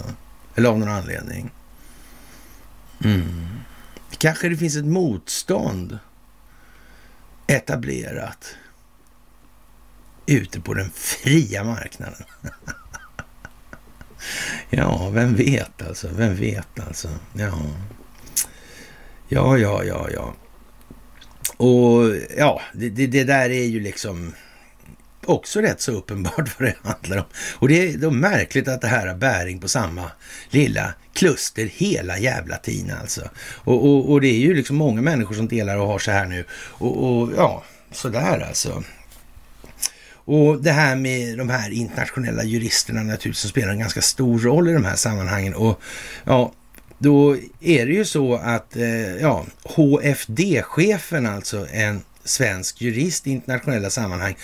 Eller 0.56 0.70
av 0.70 0.80
någon 0.80 0.90
anledning. 0.90 1.52
Mm. 3.04 3.24
Kanske 4.18 4.50
det 4.50 4.58
finns 4.58 4.76
ett 4.76 4.86
motstånd 4.86 6.00
etablerat 7.48 8.56
ute 10.26 10.62
på 10.62 10.74
den 10.74 10.92
fria 10.94 11.64
marknaden. 11.64 12.24
ja, 14.70 15.10
vem 15.10 15.36
vet 15.36 15.82
alltså, 15.82 16.08
vem 16.12 16.36
vet 16.36 16.80
alltså. 16.88 17.10
Ja, 17.34 17.60
ja, 19.28 19.58
ja, 19.58 19.84
ja. 19.84 20.10
ja. 20.14 20.34
Och 21.58 22.16
ja, 22.38 22.62
det, 22.74 22.90
det, 22.90 23.08
det 23.08 23.24
där 23.24 23.50
är 23.50 23.66
ju 23.66 23.80
liksom 23.80 24.34
också 25.26 25.62
rätt 25.62 25.82
så 25.82 25.92
uppenbart 25.92 26.50
vad 26.60 26.70
det 26.70 26.76
handlar 26.84 27.18
om. 27.18 27.26
Och 27.60 27.68
det 27.68 27.88
är 27.88 27.98
då 27.98 28.12
märkligt 28.12 28.68
att 28.68 28.82
det 28.82 28.88
här 28.88 29.08
har 29.08 29.16
bäring 29.16 29.60
på 29.60 29.68
samma 29.68 30.12
lilla 30.50 30.94
kluster 31.14 31.66
hela 31.66 32.18
jävla 32.18 32.58
tiden 32.58 32.98
alltså. 33.02 33.30
Och, 33.40 33.86
och, 33.86 34.12
och 34.12 34.22
det 34.22 34.28
är 34.28 34.40
ju 34.40 34.54
liksom 34.54 34.76
många 34.76 35.02
människor 35.02 35.36
som 35.36 35.48
delar 35.48 35.78
och 35.78 35.88
har 35.88 36.00
så 36.00 36.12
här 36.12 36.26
nu. 36.26 36.46
Och, 36.54 37.04
och 37.04 37.32
ja, 37.38 37.64
sådär 37.92 38.46
alltså. 38.48 38.84
Och 40.26 40.62
det 40.62 40.72
här 40.72 40.96
med 40.96 41.38
de 41.38 41.50
här 41.50 41.70
internationella 41.70 42.44
juristerna 42.44 43.04
naturligtvis 43.04 43.40
som 43.40 43.50
spelar 43.50 43.72
en 43.72 43.80
ganska 43.80 44.02
stor 44.02 44.40
roll 44.40 44.70
i 44.70 44.74
de 44.74 44.86
här 44.86 44.96
sammanhangen. 44.96 45.54
Och 45.54 45.82
ja, 46.24 46.54
då 46.98 47.38
är 47.60 47.86
det 47.86 47.94
ju 47.94 48.06
så 48.06 48.36
att 48.36 48.76
eh, 48.76 49.16
ja, 49.16 49.46
HFD-chefen, 49.64 51.26
alltså 51.26 51.68
en 51.72 52.02
svensk 52.24 52.82
jurist 52.82 53.28
i 53.28 53.32
internationella 53.32 53.90
sammanhang, 53.90 54.36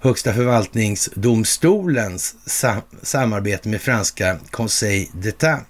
Högsta 0.00 0.32
förvaltningsdomstolens 0.32 2.34
sam 2.46 2.80
samarbete 3.02 3.68
med 3.68 3.80
franska 3.80 4.38
Conseil 4.50 5.08
d'État, 5.14 5.60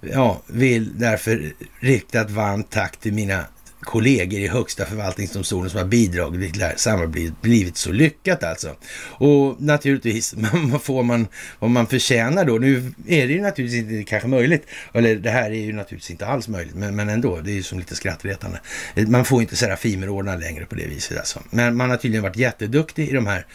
ja, 0.00 0.42
vill 0.46 0.98
därför 0.98 1.52
rikta 1.80 2.20
ett 2.20 2.30
varmt 2.30 2.70
tack 2.70 2.96
till 2.96 3.12
mina 3.12 3.44
kollegor 3.82 4.40
i 4.40 4.48
Högsta 4.48 4.86
förvaltningsdomstolen 4.86 5.70
som 5.70 5.78
har 5.78 5.86
bidragit 5.86 6.52
till 6.52 6.60
det 6.60 6.66
här 6.66 6.74
samarbetet 6.76 7.42
blivit 7.42 7.76
så 7.76 7.92
lyckat 7.92 8.42
alltså. 8.42 8.76
Och 9.08 9.62
naturligtvis 9.62 10.34
får 10.82 11.02
man 11.02 11.26
vad 11.58 11.70
man 11.70 11.86
förtjänar 11.86 12.44
då. 12.44 12.58
Nu 12.58 12.92
är 13.06 13.26
det 13.26 13.32
ju 13.32 13.40
naturligtvis 13.40 13.82
inte 13.82 14.10
kanske 14.10 14.28
möjligt, 14.28 14.66
eller 14.94 15.16
det 15.16 15.30
här 15.30 15.50
är 15.50 15.54
ju 15.54 15.72
naturligtvis 15.72 16.10
inte 16.10 16.26
alls 16.26 16.48
möjligt, 16.48 16.74
men, 16.74 16.96
men 16.96 17.08
ändå, 17.08 17.40
det 17.40 17.50
är 17.50 17.54
ju 17.54 17.62
som 17.62 17.78
lite 17.78 17.94
skrattretande. 17.94 18.60
Man 19.06 19.24
får 19.24 19.40
inte 19.40 19.56
Serafimerordnar 19.56 20.38
längre 20.38 20.66
på 20.66 20.74
det 20.74 20.86
viset 20.86 21.18
alltså. 21.18 21.42
Men 21.50 21.76
man 21.76 21.90
har 21.90 21.96
tydligen 21.96 22.22
varit 22.22 22.36
jätteduktig 22.36 23.08
i 23.08 23.12
de 23.12 23.26
här 23.26 23.46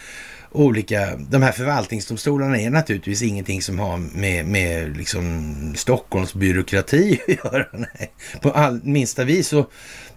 olika, 0.51 1.15
de 1.15 1.41
här 1.41 1.51
förvaltningsdomstolarna 1.51 2.59
är 2.59 2.69
naturligtvis 2.69 3.21
ingenting 3.21 3.61
som 3.61 3.79
har 3.79 3.97
med, 3.97 4.45
med 4.45 4.97
liksom 4.97 5.73
Stockholms 5.77 6.33
byråkrati 6.33 7.19
att 7.27 7.45
göra. 7.53 7.65
Nej. 7.73 8.11
På 8.41 8.51
all, 8.51 8.81
minsta 8.83 9.23
vis 9.23 9.47
så, 9.47 9.65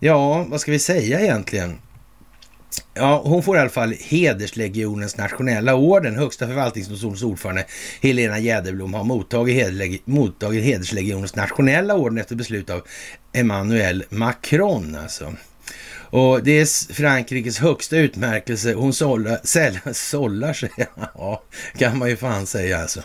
ja, 0.01 0.47
vad 0.49 0.61
ska 0.61 0.73
vi 0.73 0.79
säga 0.79 1.21
egentligen? 1.21 1.79
Ja, 2.95 3.23
hon 3.25 3.43
får 3.43 3.57
i 3.57 3.61
alla 3.61 3.71
fall 3.71 3.95
hederslegionens 4.01 5.17
nationella 5.17 5.75
orden. 5.75 6.17
Högsta 6.17 6.47
förvaltningsdomstolens 6.47 7.23
ordförande 7.23 7.67
Helena 8.03 8.39
Jäderblom 8.39 8.95
har 8.95 9.05
mottagit, 9.05 10.07
mottagit 10.07 10.65
hederslegionens 10.65 11.37
nationella 11.37 11.95
orden 11.95 12.19
efter 12.19 12.37
beslut 12.37 12.71
av 12.71 12.83
Emmanuel 13.33 14.05
Macron. 14.11 14.97
Alltså. 15.03 15.33
Och 16.11 16.43
det 16.43 16.61
är 16.61 16.93
Frankrikes 16.95 17.59
högsta 17.59 17.97
utmärkelse. 17.97 18.75
Hon 18.75 18.93
sållar, 18.93 19.41
sällan, 19.45 19.95
sållar 19.95 20.53
sig, 20.53 20.71
ja, 21.15 21.43
kan 21.79 21.99
man 21.99 22.09
ju 22.09 22.17
fan 22.17 22.47
säga 22.47 22.79
alltså. 22.79 23.01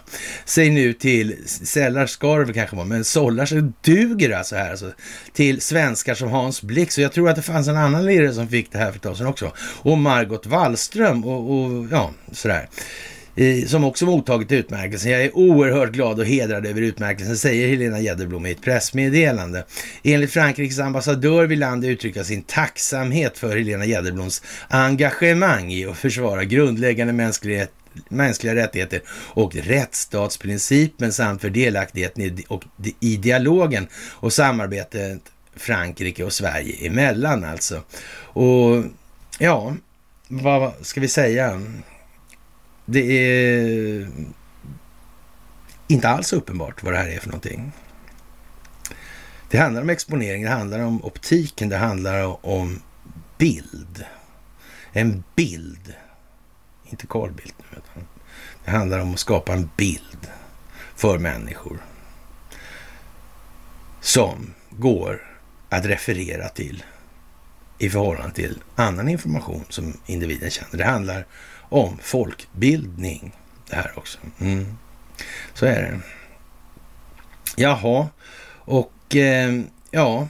Säg 0.45 0.69
nu 0.69 0.93
till, 0.93 1.35
sällar 1.47 2.05
ska 2.05 2.37
det 2.37 2.53
kanske 2.53 2.75
vara, 2.75 2.85
men 2.85 3.03
sållar 3.03 3.45
sig 3.45 3.63
duger 3.81 4.37
alltså 4.37 4.55
här 4.55 4.69
alltså. 4.69 4.91
Till 5.33 5.61
svenskar 5.61 6.15
som 6.15 6.29
Hans 6.29 6.61
Blix. 6.61 6.97
Och 6.97 7.03
jag 7.03 7.11
tror 7.11 7.29
att 7.29 7.35
det 7.35 7.41
fanns 7.41 7.67
en 7.67 7.77
annan 7.77 8.05
lirare 8.05 8.33
som 8.33 8.47
fick 8.47 8.71
det 8.71 8.77
här 8.77 8.91
för 8.91 8.95
ett 8.95 9.03
tag 9.03 9.17
sedan 9.17 9.27
också. 9.27 9.51
Och 9.59 9.97
Margot 9.97 10.45
Wallström 10.45 11.25
och, 11.25 11.51
och 11.51 11.87
ja, 11.91 12.11
sådär 12.31 12.69
som 13.67 13.83
också 13.83 14.05
mottagit 14.05 14.51
utmärkelsen. 14.51 15.11
Jag 15.11 15.23
är 15.23 15.38
oerhört 15.38 15.91
glad 15.91 16.19
och 16.19 16.25
hedrad 16.25 16.65
över 16.65 16.81
utmärkelsen, 16.81 17.38
säger 17.38 17.67
Helena 17.67 17.99
Jäderblom 17.99 18.45
i 18.45 18.51
ett 18.51 18.61
pressmeddelande. 18.61 19.65
Enligt 20.03 20.31
Frankrikes 20.31 20.79
ambassadör 20.79 21.45
vill 21.45 21.59
landet 21.59 21.89
uttrycka 21.89 22.23
sin 22.23 22.41
tacksamhet 22.41 23.38
för 23.38 23.57
Helena 23.57 23.86
Jäderbloms 23.86 24.41
engagemang 24.67 25.71
i 25.71 25.86
att 25.86 25.97
försvara 25.97 26.43
grundläggande 26.43 27.13
mänsklighet 27.13 27.71
mänskliga 28.09 28.55
rättigheter 28.55 29.01
och 29.09 29.55
rättsstatsprincipen 29.55 31.13
samt 31.13 31.41
för 31.41 31.49
delaktigheten 31.49 32.23
i, 32.23 32.45
och, 32.47 32.63
i 32.99 33.17
dialogen 33.17 33.88
och 33.95 34.33
samarbetet 34.33 35.21
Frankrike 35.55 36.23
och 36.23 36.33
Sverige 36.33 36.88
emellan 36.88 37.43
alltså. 37.43 37.81
Och 38.17 38.83
ja, 39.39 39.75
vad 40.27 40.73
ska 40.81 41.01
vi 41.01 41.07
säga? 41.07 41.61
Det 42.86 42.99
är 42.99 44.07
inte 45.88 46.09
alls 46.09 46.33
uppenbart 46.33 46.83
vad 46.83 46.93
det 46.93 46.97
här 46.97 47.09
är 47.09 47.19
för 47.19 47.27
någonting. 47.27 47.71
Det 49.49 49.57
handlar 49.57 49.81
om 49.81 49.89
exponering, 49.89 50.43
det 50.43 50.49
handlar 50.49 50.79
om 50.79 51.05
optiken, 51.05 51.69
det 51.69 51.77
handlar 51.77 52.45
om 52.45 52.81
bild. 53.38 54.05
En 54.91 55.23
bild. 55.36 55.93
Inte 56.89 57.07
Carl 57.07 57.31
Bildt 57.31 57.55
nu, 57.59 57.77
utan 57.77 58.07
det 58.65 58.71
handlar 58.71 58.99
om 58.99 59.13
att 59.13 59.19
skapa 59.19 59.53
en 59.53 59.69
bild 59.77 60.27
för 60.95 61.19
människor 61.19 61.77
som 64.01 64.53
går 64.69 65.21
att 65.69 65.86
referera 65.86 66.49
till 66.49 66.83
i 67.77 67.89
förhållande 67.89 68.36
till 68.36 68.63
annan 68.75 69.09
information 69.09 69.65
som 69.69 69.97
individen 70.05 70.49
känner. 70.49 70.77
Det 70.77 70.86
handlar 70.86 71.25
om 71.70 71.97
folkbildning 72.01 73.36
det 73.70 73.76
här 73.76 73.91
också. 73.95 74.18
Mm. 74.39 74.78
Så 75.53 75.66
är 75.66 75.82
det. 75.82 75.99
Jaha, 77.55 78.07
och 78.66 79.16
eh, 79.16 79.61
ja, 79.91 80.28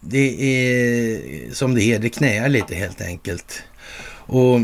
det 0.00 0.42
är 0.42 1.54
som 1.54 1.74
det 1.74 1.82
är. 1.82 1.98
Det 1.98 2.08
knäar 2.08 2.48
lite 2.48 2.74
helt 2.74 3.00
enkelt. 3.00 3.62
Och 4.12 4.60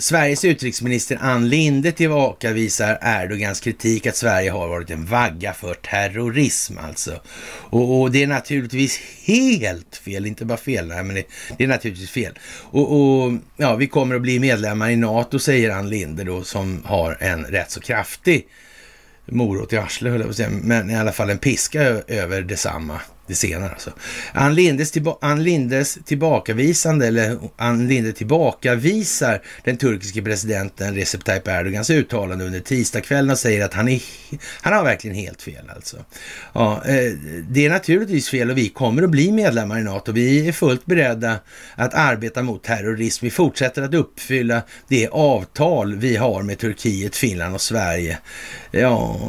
Sveriges 0.00 0.44
utrikesminister 0.44 1.18
Ann 1.20 1.48
Linde 1.48 1.92
tillbakavisar 1.92 2.98
Erdogans 3.02 3.60
kritik 3.60 4.06
att 4.06 4.16
Sverige 4.16 4.50
har 4.50 4.68
varit 4.68 4.90
en 4.90 5.06
vagga 5.06 5.52
för 5.52 5.74
terrorism 5.74 6.78
alltså. 6.78 7.20
Och, 7.70 8.00
och 8.00 8.10
det 8.10 8.22
är 8.22 8.26
naturligtvis 8.26 9.00
helt 9.24 9.96
fel, 9.96 10.26
inte 10.26 10.44
bara 10.44 10.58
fel, 10.58 10.86
nej, 10.86 11.04
men 11.04 11.16
det, 11.16 11.24
det 11.56 11.64
är 11.64 11.68
naturligtvis 11.68 12.10
fel. 12.10 12.38
Och, 12.70 12.92
och, 12.92 13.32
ja, 13.56 13.76
vi 13.76 13.86
kommer 13.86 14.14
att 14.14 14.22
bli 14.22 14.38
medlemmar 14.38 14.90
i 14.90 14.96
NATO, 14.96 15.38
säger 15.38 15.70
Ann 15.70 15.88
Linde 15.88 16.24
då, 16.24 16.42
som 16.42 16.82
har 16.84 17.16
en 17.20 17.44
rätt 17.44 17.70
så 17.70 17.80
kraftig 17.80 18.46
morot 19.26 19.72
i 19.72 19.76
arslet, 19.76 20.12
höll 20.12 20.20
jag 20.20 20.26
på 20.26 20.30
att 20.30 20.36
säga, 20.36 20.50
men 20.50 20.90
i 20.90 20.96
alla 20.96 21.12
fall 21.12 21.30
en 21.30 21.38
piska 21.38 21.82
över 22.06 22.42
detsamma 22.42 23.00
det 23.28 23.34
senare 23.34 23.70
alltså. 23.70 23.90
Ann 24.32 24.54
Lindes, 24.54 24.90
tillba 24.90 25.18
Ann 25.20 25.42
Lindes 25.42 25.98
tillbakavisande, 26.04 27.06
eller 27.06 27.38
Ann 27.56 27.88
Linde 27.88 28.12
tillbakavisar 28.12 29.42
den 29.64 29.76
turkiske 29.76 30.22
presidenten 30.22 30.94
Recep 30.94 31.24
Tayyip 31.24 31.48
Erdogans 31.48 31.90
uttalande 31.90 32.44
under 32.44 32.60
tisdagskvällen 32.60 33.30
och 33.30 33.38
säger 33.38 33.64
att 33.64 33.74
han, 33.74 33.88
är, 33.88 34.02
han 34.62 34.72
har 34.72 34.84
verkligen 34.84 35.16
helt 35.16 35.42
fel 35.42 35.70
alltså. 35.76 35.96
Ja, 36.52 36.82
eh, 36.86 37.12
det 37.48 37.66
är 37.66 37.70
naturligtvis 37.70 38.28
fel 38.28 38.50
och 38.50 38.58
vi 38.58 38.68
kommer 38.68 39.02
att 39.02 39.10
bli 39.10 39.32
medlemmar 39.32 39.78
i 39.78 39.82
NATO. 39.82 40.12
Vi 40.12 40.48
är 40.48 40.52
fullt 40.52 40.86
beredda 40.86 41.36
att 41.74 41.94
arbeta 41.94 42.42
mot 42.42 42.62
terrorism. 42.62 43.24
Vi 43.24 43.30
fortsätter 43.30 43.82
att 43.82 43.94
uppfylla 43.94 44.62
det 44.88 45.08
avtal 45.08 45.96
vi 45.96 46.16
har 46.16 46.42
med 46.42 46.58
Turkiet, 46.58 47.16
Finland 47.16 47.54
och 47.54 47.60
Sverige. 47.60 48.18
Ja, 48.70 49.20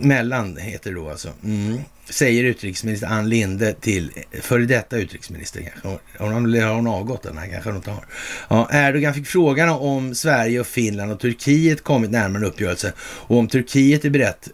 mellan 0.00 0.56
heter 0.56 0.90
det 0.90 0.96
då 0.96 1.10
alltså. 1.10 1.28
Mm 1.44 1.78
säger 2.10 2.44
utrikesminister 2.44 3.06
Ann 3.06 3.28
Linde 3.28 3.72
till 3.72 4.10
före 4.40 4.64
detta 4.64 4.96
utrikesminister 4.96 5.60
kanske. 5.60 5.98
Hon 6.18 6.54
har 6.54 6.74
hon 6.74 6.86
avgått 6.86 7.22
den 7.22 7.38
här 7.38 7.48
kanske 7.48 7.70
hon 7.70 7.76
inte 7.76 7.90
har. 7.90 8.06
Ja, 8.48 8.68
Erdogan 8.72 9.14
fick 9.14 9.26
frågan 9.26 9.68
om 9.68 10.14
Sverige 10.14 10.60
och 10.60 10.66
Finland 10.66 11.12
och 11.12 11.20
Turkiet 11.20 11.84
kommit 11.84 12.10
närmare 12.10 12.42
en 12.42 12.48
uppgörelse 12.48 12.92
och 13.00 13.38
om 13.38 13.48
Turkiet 13.48 14.04
är 14.04 14.10
berett 14.10 14.48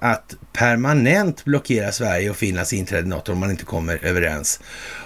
att 0.00 0.34
permanent 0.52 1.44
blockera 1.44 1.92
Sverige 1.92 2.30
och 2.30 2.36
Finlands 2.36 2.72
inträde 2.72 3.02
i 3.02 3.08
NATO 3.08 3.32
om 3.32 3.38
man 3.38 3.50
inte 3.50 3.64
kommer 3.64 4.04
överens. 4.04 4.60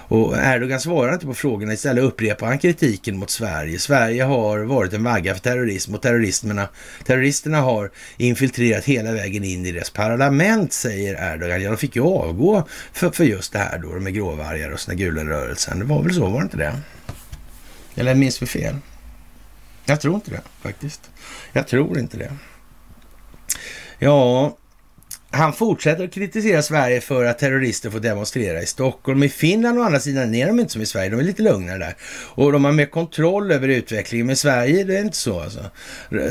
Och 0.09 0.37
Erdogan 0.37 0.81
svarar 0.81 1.12
inte 1.12 1.27
på 1.27 1.35
frågorna, 1.35 1.73
istället 1.73 2.05
upprepar 2.05 2.47
han 2.47 2.59
kritiken 2.59 3.16
mot 3.16 3.31
Sverige. 3.31 3.79
Sverige 3.79 4.23
har 4.23 4.59
varit 4.59 4.93
en 4.93 5.05
vagga 5.05 5.35
för 5.35 5.41
terrorism 5.41 5.95
och 5.95 6.03
terroristerna, 6.03 6.68
terroristerna 7.05 7.61
har 7.61 7.91
infiltrerat 8.16 8.85
hela 8.85 9.12
vägen 9.12 9.45
in 9.45 9.66
i 9.66 9.73
deras 9.73 9.91
parlament, 9.91 10.73
säger 10.73 11.35
Erdogan. 11.35 11.62
Ja, 11.62 11.70
de 11.70 11.77
fick 11.77 11.97
ju 11.97 12.03
avgå 12.03 12.68
för, 12.93 13.11
för 13.11 13.25
just 13.25 13.53
det 13.53 13.59
här 13.59 13.79
då 13.79 13.89
med 13.89 14.14
gråvargar 14.14 14.70
och 14.70 14.81
såna 14.81 14.95
Gulenrörelsen. 14.95 15.79
Det 15.79 15.85
var 15.85 16.03
väl 16.03 16.14
så, 16.14 16.27
var 16.27 16.39
det 16.39 16.45
inte 16.45 16.57
det? 16.57 16.75
Eller 17.95 18.14
minns 18.14 18.43
vi 18.43 18.47
fel? 18.47 18.77
Jag 19.85 20.01
tror 20.01 20.14
inte 20.14 20.31
det 20.31 20.43
faktiskt. 20.62 21.11
Jag 21.53 21.68
tror 21.68 21.99
inte 21.99 22.16
det. 22.16 22.33
Ja, 23.99 24.57
han 25.33 25.53
fortsätter 25.53 26.05
att 26.05 26.12
kritisera 26.12 26.62
Sverige 26.62 27.01
för 27.01 27.24
att 27.24 27.39
terrorister 27.39 27.91
får 27.91 28.01
demonstrera 28.01 28.62
i 28.62 28.66
Stockholm. 28.66 29.22
I 29.22 29.28
Finland 29.28 29.78
å 29.78 29.83
andra 29.83 30.01
sidan 30.01 30.35
är 30.35 30.47
de 30.47 30.61
inte 30.61 30.72
som 30.72 30.83
i 30.83 30.87
Sverige, 30.87 31.11
de 31.11 31.20
är 31.20 31.24
lite 31.24 31.43
lugnare 31.43 31.78
där. 31.78 31.95
Och 32.35 32.53
de 32.53 32.64
har 32.64 32.72
mer 32.72 32.87
kontroll 32.87 33.53
över 33.53 33.68
utvecklingen, 33.68 34.26
men 34.26 34.33
i 34.33 34.37
Sverige 34.37 34.85
det 34.85 34.97
är 34.97 35.03
inte 35.03 35.16
så. 35.16 35.41
Alltså. 35.41 35.61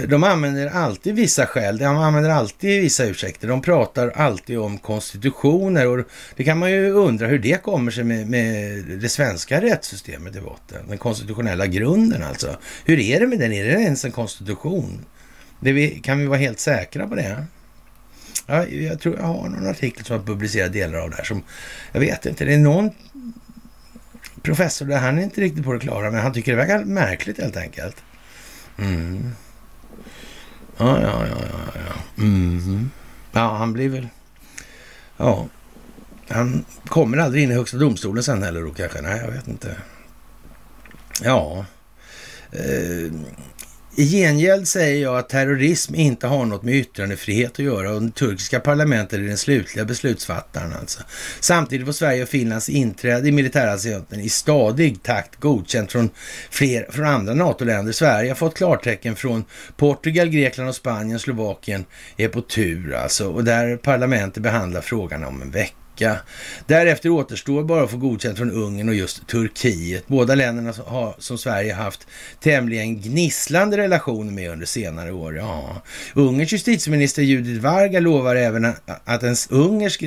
De 0.08 0.24
använder 0.24 0.68
alltid 0.68 1.16
vissa 1.16 1.46
skäl, 1.46 1.78
de 1.78 1.98
använder 1.98 2.30
alltid 2.30 2.82
vissa 2.82 3.06
ursäkter. 3.06 3.48
De 3.48 3.62
pratar 3.62 4.10
alltid 4.10 4.60
om 4.60 4.78
konstitutioner 4.78 5.88
och 5.88 6.06
det 6.36 6.44
kan 6.44 6.58
man 6.58 6.72
ju 6.72 6.90
undra 6.92 7.28
hur 7.28 7.40
det 7.40 7.64
kommer 7.64 7.92
sig 7.92 8.04
med, 8.04 8.30
med 8.30 8.84
det 8.86 9.10
svenska 9.10 9.62
rättssystemet 9.62 10.36
i 10.36 10.42
botten. 10.42 10.80
Den 10.88 10.98
konstitutionella 10.98 11.68
grunden 11.68 12.24
alltså. 12.24 12.58
Hur 12.86 13.00
är 13.00 13.20
det 13.20 13.28
med 13.28 13.40
den? 13.40 13.54
Är 13.54 13.64
det 13.64 13.72
ens 13.72 14.06
en 14.06 14.12
konstitution? 14.12 15.06
Det 15.60 15.90
kan 15.90 16.20
vi 16.20 16.26
vara 16.26 16.40
helt 16.40 16.60
säkra 16.60 17.08
på 17.08 17.16
det? 17.16 17.46
Ja, 18.46 18.68
jag 18.68 19.00
tror 19.00 19.18
jag 19.18 19.24
har 19.24 19.50
någon 19.50 19.68
artikel 19.68 20.06
som 20.06 20.18
har 20.18 20.26
publicerat 20.26 20.74
delar 20.74 21.00
av 21.00 21.10
det 21.10 21.16
här 21.16 21.24
som, 21.24 21.44
jag 21.92 22.00
vet 22.00 22.26
inte, 22.26 22.46
det 22.46 22.54
är 22.54 22.58
någon 22.58 22.90
professor 24.42 24.86
där, 24.86 24.98
han 24.98 25.18
är 25.18 25.24
inte 25.24 25.42
riktigt 25.42 25.64
på 25.66 25.74
det 25.74 25.80
klara, 25.80 26.12
men 26.12 26.22
han 26.22 26.34
tycker 26.34 26.52
det 26.52 26.58
verkar 26.58 26.86
märkligt 26.86 27.38
helt 27.38 27.58
enkelt. 27.58 27.96
Mm. 28.78 29.32
Ja, 30.78 31.02
ja, 31.02 31.26
ja, 31.28 31.38
ja, 31.52 31.82
ja. 31.88 32.24
Mm. 32.24 32.92
Ja, 33.32 33.58
han 33.58 33.74
blir 33.74 33.90
väl... 33.90 34.08
Ja, 35.18 35.48
han 36.28 36.66
kommer 36.86 37.18
aldrig 37.18 37.44
in 37.44 37.52
i 37.52 37.54
Högsta 37.54 37.78
domstolen 37.78 38.24
sen 38.24 38.44
heller 38.44 38.62
då 38.62 38.72
kanske? 38.72 39.02
Nej, 39.02 39.22
jag 39.26 39.32
vet 39.32 39.48
inte. 39.48 39.78
Ja. 41.24 41.66
Eh, 42.52 43.12
i 44.02 44.06
gengäld 44.06 44.68
säger 44.68 45.02
jag 45.04 45.18
att 45.18 45.30
terrorism 45.30 45.96
inte 45.96 46.28
har 46.28 46.46
något 46.46 46.64
med 46.64 46.76
yttrandefrihet 46.76 47.52
att 47.52 47.60
göra 47.60 47.92
och 47.92 48.02
det 48.02 48.12
turkiska 48.12 48.60
parlamentet 48.60 49.20
är 49.20 49.24
den 49.24 49.38
slutliga 49.38 49.86
beslutsfattaren 49.86 50.74
alltså. 50.74 51.04
Samtidigt 51.40 51.86
får 51.86 51.94
Sverige 51.94 52.24
och 52.24 52.30
Finlands 52.30 52.70
inträde 52.70 53.28
i 53.28 53.32
militäralliansen 53.32 54.20
i 54.20 54.30
stadig 54.30 55.04
takt 55.04 55.36
godkänt 55.36 55.92
från, 55.92 56.10
fler, 56.50 56.88
från 56.92 57.06
andra 57.06 57.34
NATO-länder. 57.34 57.92
Sverige 57.92 58.30
har 58.30 58.36
fått 58.36 58.56
klartecken 58.56 59.16
från 59.16 59.46
Portugal, 59.78 60.30
Grekland 60.30 60.70
och 60.70 60.76
Spanien. 60.76 61.20
Slovakien 61.20 61.86
är 62.18 62.28
på 62.28 62.42
tur 62.42 62.94
alltså 62.94 63.28
och 63.28 63.44
där 63.44 63.78
parlamentet 63.78 64.44
behandlar 64.44 64.82
frågan 64.82 65.24
om 65.24 65.42
en 65.42 65.52
vecka 65.52 65.81
vecka. 66.02 66.20
Därefter 66.68 67.10
återstår 67.10 67.64
bara 67.64 67.84
att 67.84 67.92
få 67.92 67.98
godkänt 67.98 68.38
från 68.38 68.52
Ungern 68.52 68.90
och 68.90 68.96
just 68.96 69.28
Turkiet. 69.28 70.08
Båda 70.08 70.36
länderna 70.36 70.74
har, 70.86 71.16
som 71.18 71.38
Sverige 71.38 71.74
haft 71.74 72.08
tämligen 72.40 73.02
gnisslande 73.02 73.78
relationer 73.78 74.32
med 74.32 74.52
under 74.52 74.66
senare 74.66 75.12
år. 75.12 75.36
Ja. 75.36 75.82
Ungerns 76.14 76.54
justitieminister 76.54 77.22
Judith 77.22 77.62
Varga 77.62 78.00
lovar 78.00 78.36
även 78.36 78.66
att 79.06 79.24
en 79.24 79.36
ungersk 79.50 80.04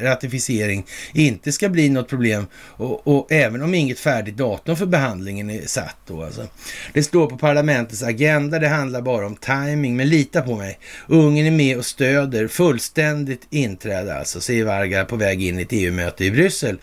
ratificering 0.00 0.84
inte 1.14 1.52
ska 1.52 1.68
bli 1.68 1.88
något 1.88 2.08
problem 2.08 2.46
och, 2.54 3.06
och, 3.06 3.32
även 3.32 3.62
om 3.62 3.74
inget 3.74 3.98
färdigt 3.98 4.36
datum 4.36 4.76
för 4.76 4.86
behandlingen 4.86 5.50
är 5.50 5.66
satt 5.66 5.96
då 6.06 6.24
alltså. 6.24 6.46
Det 6.92 7.02
står 7.02 7.26
på 7.26 7.38
parlamentets 7.38 8.02
agenda, 8.02 8.58
det 8.58 8.68
handlar 8.68 9.02
bara 9.02 9.26
om 9.26 9.36
timing, 9.36 9.96
men 9.96 10.08
lita 10.08 10.42
på 10.42 10.56
mig. 10.56 10.78
Ungern 11.08 11.46
är 11.46 11.50
med 11.50 11.78
och 11.78 11.86
stöder 11.86 12.48
fullständigt 12.48 13.46
inträde 13.50 14.18
alltså, 14.18 14.40
säger 14.40 14.64
Varga 14.64 15.04
på 15.12 15.16
väg 15.16 15.42
in 15.42 15.58
i 15.58 15.62
ett 15.62 15.68
EU-möte 15.72 16.24
i 16.24 16.30
Bryssel 16.30 16.78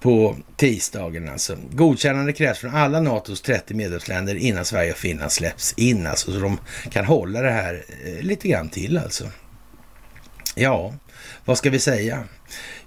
på 0.00 0.36
tisdagen 0.56 1.28
alltså. 1.28 1.56
Godkännande 1.72 2.32
krävs 2.32 2.58
från 2.58 2.74
alla 2.74 3.00
NATOs 3.00 3.40
30 3.40 3.74
medlemsländer 3.74 4.34
innan 4.34 4.64
Sverige 4.64 4.92
och 4.92 4.98
Finland 4.98 5.32
släpps 5.32 5.72
in 5.76 6.06
alltså, 6.06 6.32
så 6.32 6.38
de 6.38 6.58
kan 6.90 7.04
hålla 7.04 7.42
det 7.42 7.50
här 7.50 7.84
eh, 8.04 8.22
lite 8.22 8.48
grann 8.48 8.68
till 8.68 8.98
alltså. 8.98 9.24
Ja, 10.54 10.94
vad 11.44 11.58
ska 11.58 11.70
vi 11.70 11.78
säga? 11.78 12.24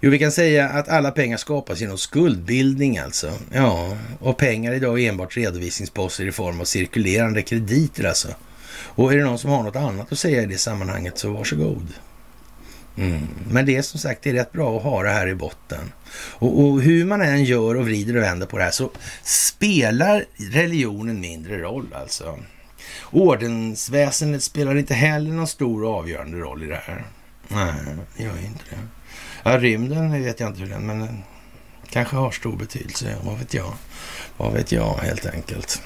Jo, 0.02 0.12
vi 0.12 0.20
kan 0.20 0.32
säga 0.32 0.70
att 0.70 0.90
alla 0.90 1.12
pengar 1.12 1.38
skapas 1.38 1.82
genom 1.82 1.98
skuldbildning 1.98 2.98
alltså. 2.98 3.34
Ja, 3.54 3.98
och 4.20 4.38
pengar 4.38 4.74
idag 4.74 5.00
är 5.00 5.10
enbart 5.10 5.38
redovisningsposter 5.38 6.28
i 6.28 6.32
form 6.32 6.62
av 6.62 6.66
cirkulerande 6.66 7.42
krediter 7.42 8.04
alltså. 8.04 8.28
Och 8.72 9.14
är 9.14 9.18
det 9.18 9.24
någon 9.24 9.40
som 9.40 9.50
har 9.50 9.64
något 9.64 9.76
annat 9.76 10.12
att 10.12 10.20
säga 10.20 10.42
i 10.42 10.46
det 10.46 10.58
sammanhanget 10.58 11.18
så 11.18 11.32
varsågod. 11.32 11.88
Mm. 13.00 13.28
Men 13.52 13.66
det 13.66 13.76
är 13.76 13.82
som 13.82 14.00
sagt 14.00 14.22
det 14.24 14.30
är 14.30 14.34
rätt 14.34 14.52
bra 14.52 14.78
att 14.78 14.84
ha 14.84 15.04
det 15.04 15.10
här 15.10 15.28
i 15.28 15.36
botten. 15.36 15.92
Och, 16.14 16.64
och, 16.64 16.82
hur 16.82 17.06
man 17.06 17.22
än 17.22 17.44
gör 17.44 17.76
och 17.76 17.86
vrider 17.86 18.18
och 18.18 18.24
vänder 18.24 18.48
på 18.48 18.58
det 18.58 18.64
här 18.64 18.72
så 18.72 18.92
spelar 19.24 20.26
religionen 20.36 21.20
mindre 21.20 21.58
roll 21.58 21.94
alltså. 21.94 22.40
Ordensväsendet 23.12 24.44
spelar 24.44 24.76
inte 24.76 24.94
heller 24.94 25.32
någon 25.32 25.48
stor 25.48 25.84
och 25.84 25.94
avgörande 25.94 26.38
roll 26.38 26.64
i 26.64 26.68
det 26.68 26.82
här. 26.84 27.06
Nej, 27.48 27.74
det 28.18 28.24
gör 28.24 28.36
ju 28.36 28.46
inte 28.46 28.64
det. 28.70 28.78
Ja, 29.44 29.58
rymden 29.60 30.24
vet 30.24 30.40
jag 30.40 30.50
inte 30.50 30.62
hur 30.62 30.70
den, 30.70 30.86
men 30.86 31.00
den 31.00 31.24
kanske 31.90 32.16
har 32.16 32.32
stor 32.32 32.56
betydelse. 32.56 33.16
Vad 33.24 33.38
vet 33.38 33.54
jag? 33.54 33.74
Vad 34.38 34.54
vet 34.54 34.72
jag 34.72 34.94
helt 34.94 35.26
enkelt. 35.26 35.82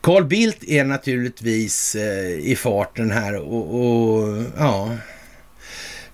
Carl 0.00 0.24
Bildt 0.24 0.64
är 0.64 0.84
naturligtvis 0.84 1.94
eh, 1.94 2.28
i 2.28 2.56
farten 2.56 3.10
här 3.10 3.36
och, 3.36 3.74
och 3.74 4.44
ja, 4.58 4.96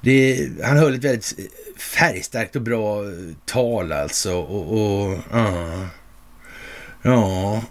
det, 0.00 0.48
han 0.62 0.76
höll 0.76 0.94
ett 0.94 1.04
väldigt 1.04 1.34
färgstarkt 1.76 2.56
och 2.56 2.62
bra 2.62 3.02
tal 3.46 3.92
alltså. 3.92 4.34
Och, 4.34 4.72
och 4.72 5.18
ja, 5.32 5.88
ja. 7.02 7.62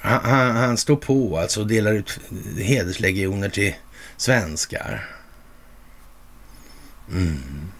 Han, 0.00 0.56
han, 0.56 0.76
står 0.76 0.96
på 0.96 1.38
alltså 1.38 1.60
och 1.60 1.66
delar 1.66 1.92
ut 1.92 2.20
hederslegioner 2.58 3.48
till 3.48 3.74
svenskar. 4.16 5.04
Mm. 7.10 7.70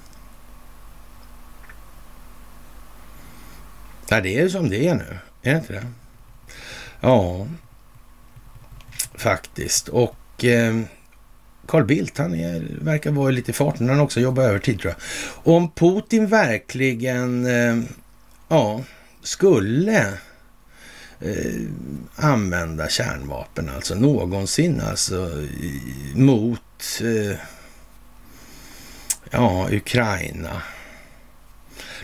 Ja, 4.08 4.20
det 4.20 4.40
är 4.40 4.48
som 4.48 4.68
det 4.68 4.88
är 4.88 4.94
nu. 4.94 5.18
Är 5.42 5.52
det 5.52 5.58
inte 5.58 5.72
det? 5.72 5.86
Ja, 7.00 7.46
faktiskt. 9.14 9.88
Och 9.88 10.44
eh, 10.44 10.80
Carl 11.72 11.84
Bildt, 11.84 12.18
han 12.18 12.34
är, 12.34 12.66
verkar 12.80 13.10
vara 13.10 13.30
lite 13.30 13.50
i 13.50 13.54
farten. 13.54 13.88
Han 13.88 14.00
också 14.00 14.20
jobbar 14.20 14.42
övertid 14.42 14.80
tror 14.80 14.94
jag. 14.96 15.54
Om 15.54 15.70
Putin 15.70 16.26
verkligen, 16.26 17.46
eh, 17.46 17.84
ja, 18.48 18.82
skulle 19.22 20.06
eh, 21.20 21.62
använda 22.16 22.88
kärnvapen, 22.88 23.68
alltså 23.68 23.94
någonsin, 23.94 24.80
alltså 24.80 25.30
mot, 26.14 27.00
eh, 27.00 27.36
ja, 29.30 29.68
Ukraina. 29.70 30.62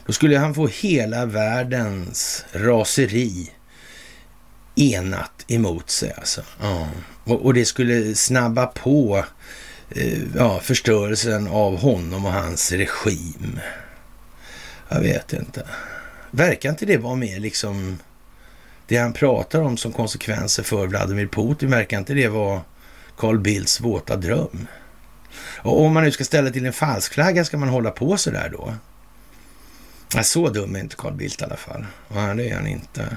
Då 0.07 0.13
skulle 0.13 0.39
han 0.39 0.55
få 0.55 0.67
hela 0.67 1.27
världens 1.27 2.45
raseri 2.53 3.51
enat 4.75 5.45
emot 5.49 5.91
sig 5.91 6.13
alltså. 6.17 6.43
Ja. 6.61 6.89
Och, 7.29 7.45
och, 7.45 7.55
det 7.55 7.65
skulle 7.65 8.15
snabba 8.15 8.67
på 8.67 9.25
eh, 9.91 10.19
ja, 10.37 10.61
förstörelsen 10.61 11.49
av 11.49 11.77
honom 11.77 12.27
och 12.27 12.33
hans 12.33 12.73
regim. 12.73 13.61
Jag 14.89 15.01
vet 15.01 15.33
inte. 15.33 15.67
Verkar 16.31 16.71
inte 16.71 16.87
det 16.87 16.97
vara 16.97 17.15
mer 17.15 17.41
liksom 17.41 17.99
det 18.87 18.97
han 18.97 19.13
pratar 19.13 19.61
om 19.61 19.77
som 19.77 19.93
konsekvenser 19.93 20.63
för 20.63 20.87
Vladimir 20.87 21.27
Putin? 21.27 21.71
Verkar 21.71 21.99
inte 21.99 22.15
det 22.15 22.29
vara 22.29 22.61
Carl 23.17 23.39
Bildts 23.39 23.81
våta 23.81 24.17
dröm? 24.17 24.67
Och 25.59 25.83
om 25.83 25.93
man 25.93 26.05
nu 26.05 26.11
ska 26.11 26.25
ställa 26.25 26.51
till 26.51 26.67
en 26.67 26.73
falskflagga, 26.73 27.45
ska 27.45 27.57
man 27.57 27.69
hålla 27.69 27.91
på 27.91 28.17
så 28.17 28.31
där 28.31 28.49
då? 28.49 28.75
Ja, 30.15 30.23
så 30.23 30.49
dum 30.49 30.77
är 30.77 30.81
inte 30.81 30.97
Carl 30.97 31.15
Bildt 31.15 31.41
i 31.41 31.45
alla 31.45 31.57
fall. 31.57 31.87
Ja, 32.15 32.35
det 32.35 32.51
är 32.51 32.55
han 32.55 32.67
inte. 32.67 33.17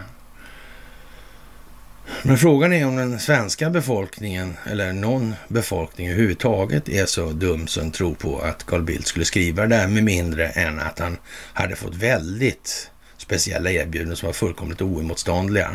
Men 2.24 2.38
frågan 2.38 2.74
är 2.74 2.88
om 2.88 2.96
den 2.96 3.20
svenska 3.20 3.70
befolkningen, 3.70 4.58
eller 4.66 4.94
någon 4.94 5.34
befolkning 5.48 6.08
överhuvudtaget, 6.08 6.90
är 6.90 7.06
så 7.06 7.32
dum 7.32 7.68
som 7.68 7.92
tror 7.92 8.14
på 8.14 8.40
att 8.40 8.66
Carl 8.66 8.84
Bildt 8.84 9.08
skulle 9.08 9.26
skriva 9.26 9.62
det 9.62 9.76
där 9.76 9.88
med 9.88 10.04
mindre 10.04 10.48
än 10.48 10.80
att 10.80 11.00
han 11.00 11.18
hade 11.54 11.76
fått 11.76 11.96
väldigt 11.96 12.92
speciella 13.18 13.72
erbjudanden 13.72 14.18
som 14.18 14.26
var 14.26 14.34
fullkomligt 14.34 14.82
oemotståndliga. 14.82 15.70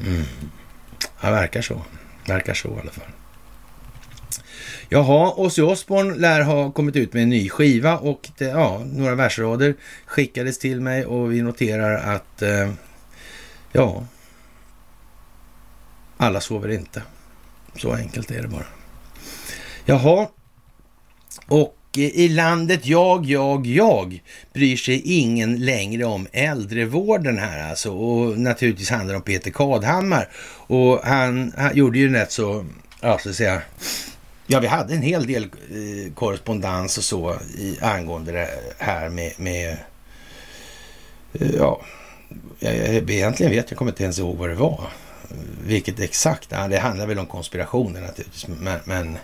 Mm. 0.00 0.24
Ja, 1.20 1.30
verkar 1.30 1.62
så. 1.62 1.82
Verkar 2.26 2.54
så 2.54 2.68
i 2.68 2.80
alla 2.80 2.90
fall. 2.90 3.10
Jaha, 4.88 5.32
Ozzy 5.36 5.62
Osbourne 5.62 6.14
lär 6.14 6.40
ha 6.40 6.70
kommit 6.70 6.96
ut 6.96 7.12
med 7.12 7.22
en 7.22 7.28
ny 7.28 7.48
skiva 7.48 7.98
och 7.98 8.30
det, 8.38 8.44
ja, 8.44 8.82
några 8.84 9.14
versrader 9.14 9.74
skickades 10.06 10.58
till 10.58 10.80
mig 10.80 11.06
och 11.06 11.32
vi 11.32 11.42
noterar 11.42 12.14
att 12.14 12.42
eh, 12.42 12.72
ja, 13.72 14.06
alla 16.24 16.40
sover 16.40 16.68
inte. 16.68 17.02
Så 17.76 17.92
enkelt 17.92 18.30
är 18.30 18.42
det 18.42 18.48
bara. 18.48 18.66
Jaha, 19.84 20.28
och 21.46 21.76
eh, 21.96 22.02
i 22.04 22.28
landet 22.28 22.86
jag, 22.86 23.26
jag, 23.26 23.66
jag 23.66 24.22
bryr 24.52 24.76
sig 24.76 25.02
ingen 25.04 25.64
längre 25.64 26.04
om 26.04 26.26
äldrevården 26.32 27.38
här 27.38 27.70
alltså. 27.70 27.92
Och 27.92 28.38
naturligtvis 28.38 28.90
handlar 28.90 29.12
det 29.12 29.16
om 29.16 29.22
Peter 29.22 29.50
Kadhammar. 29.50 30.28
Och 30.66 31.00
han, 31.04 31.52
han 31.56 31.76
gjorde 31.76 31.98
ju 31.98 32.12
rätt 32.12 32.32
så, 32.32 32.64
ja, 33.00 33.18
så 33.18 33.28
att 33.28 33.36
säga, 33.36 33.62
ja 34.46 34.60
vi 34.60 34.66
hade 34.66 34.94
en 34.94 35.02
hel 35.02 35.26
del 35.26 35.42
eh, 35.42 36.12
korrespondens 36.14 36.98
och 36.98 37.04
så 37.04 37.36
i, 37.58 37.78
angående 37.80 38.32
det 38.32 38.48
här 38.78 39.08
med, 39.08 39.32
med 39.36 39.76
eh, 41.32 41.50
ja, 41.56 41.80
jag, 42.58 43.10
egentligen 43.10 43.52
vet 43.52 43.70
jag 43.70 43.78
kommer 43.78 43.90
inte 43.90 44.02
ens 44.02 44.18
ihåg 44.18 44.36
vad 44.36 44.48
det 44.48 44.54
var. 44.54 44.88
Vilket 45.66 46.00
exakt, 46.00 46.48
ja, 46.50 46.68
det 46.68 46.78
handlar 46.78 47.06
väl 47.06 47.18
om 47.18 47.26
konspirationer 47.26 48.00
naturligtvis. 48.00 48.46
Men, 48.48 48.80
men 48.84 49.18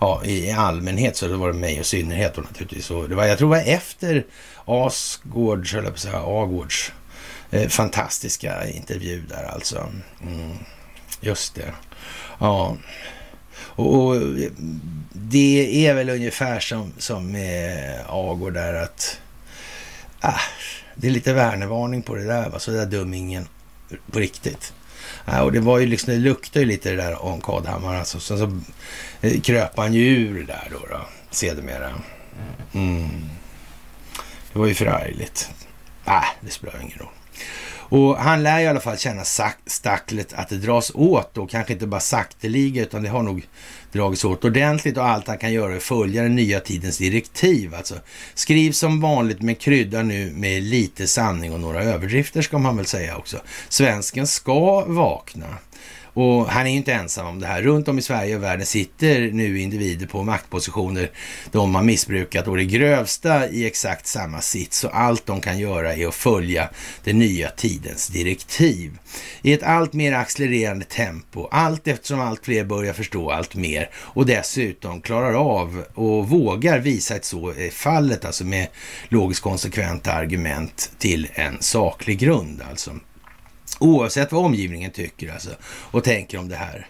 ja, 0.00 0.24
i 0.24 0.50
allmänhet 0.50 1.16
så 1.16 1.36
var 1.36 1.52
det 1.52 1.58
mig 1.58 1.80
och 1.80 1.86
synnerhet 1.86 2.34
då 2.34 2.40
naturligtvis. 2.40 2.90
Och 2.90 3.08
det 3.08 3.14
var, 3.14 3.24
jag 3.24 3.38
tror 3.38 3.54
det 3.54 3.60
var 3.60 3.72
efter 3.72 4.26
Asgårds, 4.64 5.72
höll 5.72 5.84
jag 5.84 5.92
på 5.92 5.96
att 5.96 6.00
säga, 6.00 6.16
Agårds 6.16 6.92
eh, 7.50 7.68
fantastiska 7.68 8.68
intervju 8.68 9.22
där 9.28 9.44
alltså. 9.44 9.88
Mm, 10.22 10.58
just 11.20 11.54
det. 11.54 11.72
Ja. 12.38 12.76
Och, 13.56 14.06
och, 14.06 14.16
det 15.12 15.86
är 15.86 15.94
väl 15.94 16.10
ungefär 16.10 16.60
som, 16.60 16.92
som 16.98 17.32
med 17.32 18.00
Agård 18.08 18.54
där 18.54 18.74
att 18.74 19.20
äh, 20.24 20.40
det 20.94 21.06
är 21.06 21.10
lite 21.10 21.32
värnevarning 21.32 22.02
på 22.02 22.14
det 22.14 22.24
där. 22.24 22.50
Va? 22.50 22.58
Så 22.58 22.70
där 22.70 22.86
dum 22.86 23.14
ingen 23.14 23.48
på 24.10 24.18
riktigt. 24.18 24.72
Ja, 25.24 25.42
och 25.42 25.52
det 25.52 25.60
var 25.60 25.78
ju 25.78 25.86
liksom, 25.86 26.12
det 26.12 26.18
luktade 26.18 26.64
ju 26.64 26.66
lite 26.66 26.90
det 26.90 26.96
där 26.96 27.24
om 27.24 27.40
Kadhammar 27.40 27.94
alltså. 27.94 28.20
Sen 28.20 28.38
så 28.38 28.60
eh, 29.26 29.40
kröp 29.40 29.76
han 29.76 29.94
ju 29.94 30.06
ur 30.06 30.34
det 30.34 30.46
där 30.46 30.68
då, 30.70 30.86
då 30.90 31.00
sedermera. 31.30 31.90
Mm. 32.72 33.08
Det 34.52 34.58
var 34.58 34.66
ju 34.66 34.74
förargligt. 34.74 35.50
Nej, 36.04 36.24
det 36.40 36.50
spelar 36.50 36.80
ingen 36.80 36.98
roll. 36.98 37.13
Och 37.94 38.16
han 38.16 38.42
lär 38.42 38.60
i 38.60 38.66
alla 38.66 38.80
fall 38.80 38.98
känna 38.98 39.24
stacklet 39.66 40.32
att 40.32 40.48
det 40.48 40.56
dras 40.56 40.92
åt 40.94 41.38
och 41.38 41.50
kanske 41.50 41.72
inte 41.72 41.86
bara 41.86 42.00
sakteliga 42.00 42.82
utan 42.82 43.02
det 43.02 43.08
har 43.08 43.22
nog 43.22 43.46
dragits 43.92 44.24
åt 44.24 44.44
ordentligt 44.44 44.96
och 44.96 45.06
allt 45.06 45.28
han 45.28 45.38
kan 45.38 45.52
göra 45.52 45.72
är 45.72 45.76
att 45.76 45.82
följa 45.82 46.22
den 46.22 46.36
nya 46.36 46.60
tidens 46.60 46.98
direktiv. 46.98 47.74
Alltså 47.74 47.94
skriv 48.34 48.72
som 48.72 49.00
vanligt 49.00 49.42
men 49.42 49.54
krydda 49.54 50.02
nu 50.02 50.30
med 50.30 50.62
lite 50.62 51.06
sanning 51.06 51.52
och 51.52 51.60
några 51.60 51.82
överdrifter 51.82 52.42
ska 52.42 52.58
man 52.58 52.76
väl 52.76 52.86
säga 52.86 53.16
också. 53.16 53.40
Svensken 53.68 54.26
ska 54.26 54.84
vakna. 54.84 55.46
Och 56.14 56.46
han 56.46 56.66
är 56.66 56.70
ju 56.70 56.76
inte 56.76 56.92
ensam 56.92 57.26
om 57.26 57.40
det 57.40 57.46
här. 57.46 57.62
Runt 57.62 57.88
om 57.88 57.98
i 57.98 58.02
Sverige 58.02 58.36
och 58.36 58.42
världen 58.42 58.66
sitter 58.66 59.30
nu 59.32 59.60
individer 59.60 60.06
på 60.06 60.22
maktpositioner 60.22 61.10
de 61.52 61.74
har 61.74 61.82
missbrukat 61.82 62.48
och 62.48 62.56
det 62.56 62.64
grövsta 62.64 63.48
i 63.48 63.66
exakt 63.66 64.06
samma 64.06 64.40
sits. 64.40 64.84
Och 64.84 64.98
allt 64.98 65.26
de 65.26 65.40
kan 65.40 65.58
göra 65.58 65.94
är 65.94 66.06
att 66.06 66.14
följa 66.14 66.68
den 67.04 67.18
nya 67.18 67.50
tidens 67.50 68.08
direktiv. 68.08 68.98
I 69.42 69.52
ett 69.52 69.62
allt 69.62 69.92
mer 69.92 70.12
accelererande 70.12 70.84
tempo, 70.84 71.48
allt 71.50 71.88
eftersom 71.88 72.20
allt 72.20 72.44
fler 72.44 72.64
börjar 72.64 72.92
förstå 72.92 73.30
allt 73.30 73.54
mer 73.54 73.90
och 73.94 74.26
dessutom 74.26 75.00
klarar 75.00 75.34
av 75.34 75.84
och 75.94 76.28
vågar 76.28 76.78
visa 76.78 77.14
att 77.14 77.24
så 77.24 77.48
är 77.48 77.70
fallet, 77.70 78.24
alltså 78.24 78.44
med 78.44 78.68
logiskt 79.08 79.42
konsekventa 79.42 80.12
argument 80.12 80.90
till 80.98 81.28
en 81.34 81.56
saklig 81.60 82.18
grund 82.18 82.62
alltså. 82.70 82.90
Oavsett 83.84 84.32
vad 84.32 84.44
omgivningen 84.44 84.90
tycker 84.90 85.32
alltså, 85.32 85.50
och 85.64 86.04
tänker 86.04 86.38
om 86.38 86.48
det 86.48 86.56
här. 86.56 86.86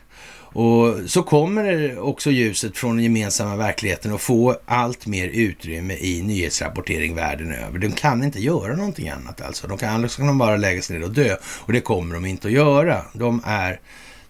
Och 0.55 1.11
så 1.11 1.23
kommer 1.23 1.99
också 1.99 2.31
ljuset 2.31 2.77
från 2.77 2.97
den 2.97 3.05
gemensamma 3.05 3.57
verkligheten 3.57 4.15
att 4.15 4.21
få 4.21 4.57
allt 4.67 5.07
mer 5.07 5.29
utrymme 5.29 5.95
i 5.95 6.23
nyhetsrapportering 6.23 7.15
världen 7.15 7.53
över. 7.53 7.79
De 7.79 7.93
kan 7.93 8.25
inte 8.25 8.41
göra 8.41 8.77
någonting 8.77 9.09
annat 9.09 9.41
alltså. 9.41 9.67
De 9.67 9.79
kan, 9.79 9.95
annars 9.95 10.17
kan 10.17 10.27
de 10.27 10.39
bara 10.39 10.57
lägga 10.57 10.83
sig 10.83 10.99
ner 10.99 11.05
och 11.05 11.13
dö 11.13 11.37
och 11.45 11.73
det 11.73 11.81
kommer 11.81 12.15
de 12.15 12.25
inte 12.25 12.49
att 12.49 12.55
göra. 12.55 13.03
De 13.13 13.43
är 13.45 13.81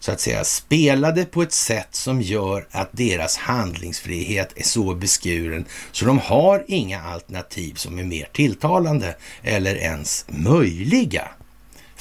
så 0.01 0.13
att 0.13 0.21
säga 0.21 0.45
spelade 0.45 1.25
på 1.25 1.43
ett 1.43 1.53
sätt 1.53 1.89
som 1.91 2.23
gör 2.23 2.67
att 2.71 2.89
deras 2.93 3.37
handlingsfrihet 3.37 4.53
är 4.57 4.63
så 4.63 4.95
beskuren 4.95 5.65
så 5.93 6.05
de 6.05 6.19
har 6.19 6.65
inga 6.69 7.03
alternativ 7.03 7.75
som 7.75 7.99
är 7.99 8.05
mer 8.05 8.29
tilltalande 8.33 9.17
eller 9.43 9.77
ens 9.77 10.27
möjliga 10.29 11.29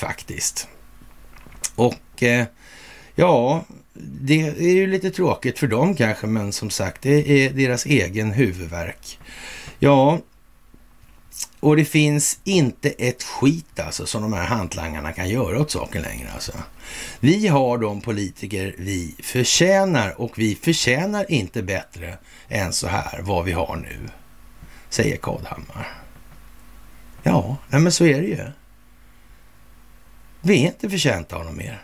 faktiskt. 0.04 0.68
Och 1.76 2.24
eh, 2.24 2.46
ja, 3.16 3.66
det 3.94 4.42
är 4.42 4.74
ju 4.74 4.88
lite 4.88 5.12
tråkigt 5.12 5.60
för 5.60 5.68
dem 5.68 5.96
kanske, 5.96 6.28
men 6.28 6.54
som 6.54 6.70
sagt, 6.70 7.02
det 7.02 7.46
är 7.46 7.50
deras 7.50 7.86
egen 7.86 8.32
huvudverk. 8.32 9.20
Ja, 9.80 10.20
och 11.60 11.76
det 11.76 11.86
finns 11.86 12.40
inte 12.44 12.90
ett 12.90 13.24
skit 13.24 13.80
alltså 13.80 14.06
som 14.06 14.22
de 14.22 14.34
här 14.34 14.46
hantlangarna 14.46 15.14
kan 15.14 15.30
göra 15.30 15.60
åt 15.62 15.72
saken 15.72 16.02
längre 16.02 16.32
alltså. 16.34 16.52
Vi 17.20 17.48
har 17.48 17.78
de 17.78 18.02
politiker 18.02 18.76
vi 18.78 19.16
förtjänar 19.24 20.22
och 20.22 20.40
vi 20.40 20.56
förtjänar 20.56 21.32
inte 21.32 21.64
bättre 21.64 22.18
än 22.50 22.74
så 22.74 22.88
här 22.88 23.22
vad 23.22 23.46
vi 23.46 23.52
har 23.52 23.76
nu, 23.76 24.10
säger 24.90 25.18
Kadhammar. 25.18 25.88
Ja, 27.24 27.58
nej 27.70 27.82
men 27.82 27.92
så 27.92 28.06
är 28.06 28.22
det 28.22 28.28
ju. 28.28 28.46
Vi 30.46 30.64
är 30.64 30.68
inte 30.68 30.90
förtjänta 30.90 31.36
av 31.36 31.46
dem 31.46 31.58
mer. 31.58 31.82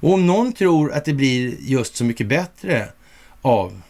Och 0.00 0.12
om 0.12 0.26
någon 0.26 0.52
tror 0.52 0.92
att 0.92 1.04
det 1.04 1.12
blir 1.12 1.56
just 1.60 1.96
så 1.96 2.04
mycket 2.04 2.26
bättre 2.26 2.88
av 3.42 3.82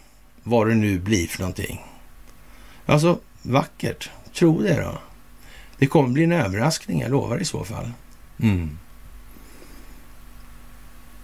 vad 0.43 0.69
det 0.69 0.75
nu 0.75 0.99
blir 0.99 1.27
för 1.27 1.41
någonting. 1.41 1.85
Alltså, 2.87 3.19
vackert. 3.43 4.11
Tro 4.35 4.63
det 4.63 4.81
då. 4.81 4.99
Det 5.79 5.87
kommer 5.87 6.09
bli 6.09 6.25
en 6.25 6.33
överraskning, 6.33 7.01
jag 7.01 7.11
lovar 7.11 7.39
i 7.39 7.45
så 7.45 7.65
fall. 7.65 7.91
Mm. 8.43 8.79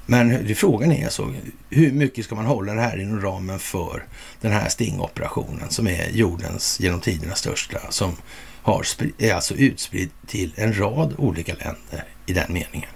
Men 0.07 0.55
frågan 0.55 0.93
är 0.93 1.05
alltså, 1.05 1.35
hur 1.71 1.93
mycket 1.93 2.25
ska 2.25 2.35
man 2.35 2.47
hålla 2.47 2.75
det 2.75 2.81
här 2.81 3.01
inom 3.01 3.21
ramen 3.21 3.59
för 3.59 4.05
den 4.41 4.53
här 4.53 4.69
stingoperationen 4.69 5.71
som 5.71 5.89
är 5.89 6.11
jordens 6.11 6.81
genom 6.81 7.01
tiderna 7.01 7.35
största, 7.35 7.79
som 7.91 8.17
har, 8.63 8.87
är 9.19 9.35
alltså 9.35 9.55
utspridd 9.55 10.11
till 10.27 10.53
en 10.57 10.79
rad 10.79 11.15
olika 11.19 11.55
länder 11.55 12.05
i 12.27 12.33
den 12.33 12.53
meningen. 12.53 12.91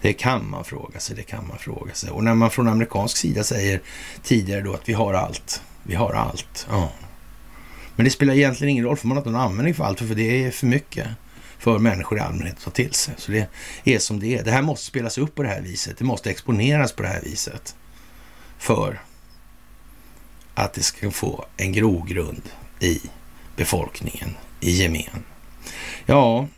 Det 0.00 0.12
kan 0.12 0.50
man 0.50 0.64
fråga 0.64 1.00
sig, 1.00 1.16
det 1.16 1.22
kan 1.22 1.48
man 1.48 1.58
fråga 1.58 1.94
sig. 1.94 2.10
Och 2.10 2.24
när 2.24 2.34
man 2.34 2.50
från 2.50 2.68
amerikansk 2.68 3.16
sida 3.16 3.44
säger 3.44 3.80
tidigare 4.22 4.60
då 4.60 4.74
att 4.74 4.88
vi 4.88 4.92
har 4.92 5.14
allt, 5.14 5.62
vi 5.82 5.94
har 5.94 6.12
allt. 6.12 6.66
Ja. 6.70 6.92
Men 7.96 8.04
det 8.04 8.10
spelar 8.10 8.34
egentligen 8.34 8.70
ingen 8.70 8.84
roll, 8.84 8.96
för 8.96 9.08
man 9.08 9.16
har 9.16 9.20
inte 9.20 9.30
någon 9.30 9.40
användning 9.40 9.74
för 9.74 9.84
allt, 9.84 9.98
för 9.98 10.14
det 10.14 10.44
är 10.44 10.50
för 10.50 10.66
mycket 10.66 11.08
för 11.58 11.78
människor 11.78 12.18
i 12.18 12.20
allmänhet 12.20 12.56
att 12.56 12.64
ta 12.64 12.70
till 12.70 12.92
sig. 12.92 13.14
Så 13.18 13.32
det 13.32 13.48
är 13.84 13.98
som 13.98 14.20
det 14.20 14.38
är. 14.38 14.44
Det 14.44 14.50
här 14.50 14.62
måste 14.62 14.86
spelas 14.86 15.18
upp 15.18 15.34
på 15.34 15.42
det 15.42 15.48
här 15.48 15.60
viset. 15.60 15.98
Det 15.98 16.04
måste 16.04 16.30
exponeras 16.30 16.92
på 16.92 17.02
det 17.02 17.08
här 17.08 17.20
viset. 17.20 17.76
För 18.58 19.00
att 20.54 20.72
det 20.72 20.82
ska 20.82 21.10
få 21.10 21.44
en 21.56 21.72
grogrund 21.72 22.42
i 22.80 23.00
befolkningen 23.56 24.36
i 24.60 24.70
gemen. 24.70 25.24
Ja, 26.06 26.48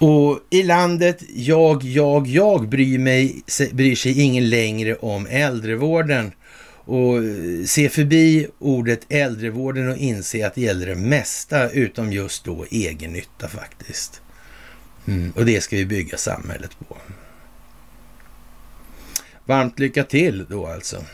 och 0.00 0.40
i 0.50 0.62
landet 0.62 1.22
jag, 1.34 1.82
jag, 1.82 2.26
jag 2.26 2.68
bryr, 2.68 2.98
mig, 2.98 3.42
bryr 3.72 3.96
sig 3.96 4.20
ingen 4.20 4.50
längre 4.50 4.94
om 4.94 5.26
äldrevården 5.26 6.32
och 6.84 7.16
eh, 7.16 7.64
se 7.66 7.88
förbi 7.88 8.48
ordet 8.58 9.00
äldrevården 9.08 9.88
och 9.88 9.96
inse 9.96 10.46
att 10.46 10.54
det 10.54 10.60
gäller 10.60 10.86
det 10.86 10.94
mesta 10.94 11.70
utom 11.70 12.12
just 12.12 12.44
då 12.44 12.66
egennytta 12.70 13.48
faktiskt. 13.48 14.20
Mm. 15.06 15.32
Och 15.36 15.44
det 15.44 15.60
ska 15.60 15.76
vi 15.76 15.86
bygga 15.86 16.16
samhället 16.16 16.70
på. 16.88 16.96
Varmt 19.44 19.78
lycka 19.78 20.04
till 20.04 20.46
då 20.48 20.66
alltså. 20.66 21.04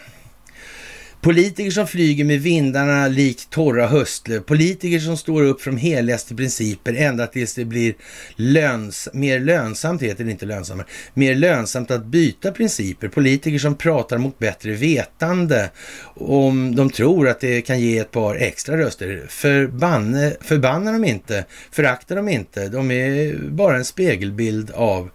Politiker 1.20 1.70
som 1.70 1.86
flyger 1.86 2.24
med 2.24 2.40
vindarna 2.40 3.08
likt 3.08 3.50
torra 3.50 3.86
höstlöv. 3.86 4.40
Politiker 4.40 4.98
som 4.98 5.16
står 5.16 5.42
upp 5.42 5.62
för 5.62 5.70
de 5.70 5.76
heligaste 5.76 6.34
principer 6.34 6.94
ända 6.94 7.26
tills 7.26 7.54
det 7.54 7.64
blir 7.64 7.94
löns 8.36 9.08
mer 9.12 9.40
lönsamt, 9.40 10.02
heter 10.02 10.24
det 10.24 10.30
inte 10.30 10.46
lönsammare, 10.46 10.86
mer 11.14 11.34
lönsamt 11.34 11.90
att 11.90 12.04
byta 12.06 12.52
principer. 12.52 13.08
Politiker 13.08 13.58
som 13.58 13.74
pratar 13.74 14.18
mot 14.18 14.38
bättre 14.38 14.72
vetande 14.72 15.70
om 16.14 16.76
de 16.76 16.90
tror 16.90 17.28
att 17.28 17.40
det 17.40 17.60
kan 17.60 17.80
ge 17.80 17.98
ett 17.98 18.10
par 18.10 18.34
extra 18.34 18.76
röster. 18.76 19.26
Förbanne, 19.28 20.36
förbannar 20.40 20.92
de 20.92 21.04
inte, 21.04 21.44
föraktar 21.70 22.16
de 22.16 22.28
inte. 22.28 22.68
De 22.68 22.90
är 22.90 23.34
bara 23.50 23.76
en 23.76 23.84
spegelbild 23.84 24.70
av 24.70 25.10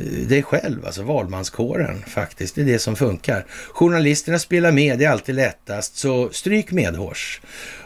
Eh, 0.00 0.28
dig 0.28 0.42
själv, 0.42 0.86
alltså 0.86 1.02
valmanskåren 1.02 2.04
faktiskt. 2.06 2.54
Det 2.54 2.60
är 2.60 2.64
det 2.64 2.78
som 2.78 2.96
funkar. 2.96 3.46
Journalisterna 3.68 4.38
spelar 4.38 4.72
med, 4.72 4.98
det 4.98 5.04
är 5.04 5.10
alltid 5.10 5.34
lättast, 5.34 5.96
så 5.96 6.30
stryk 6.32 6.72
medhårs. 6.72 7.40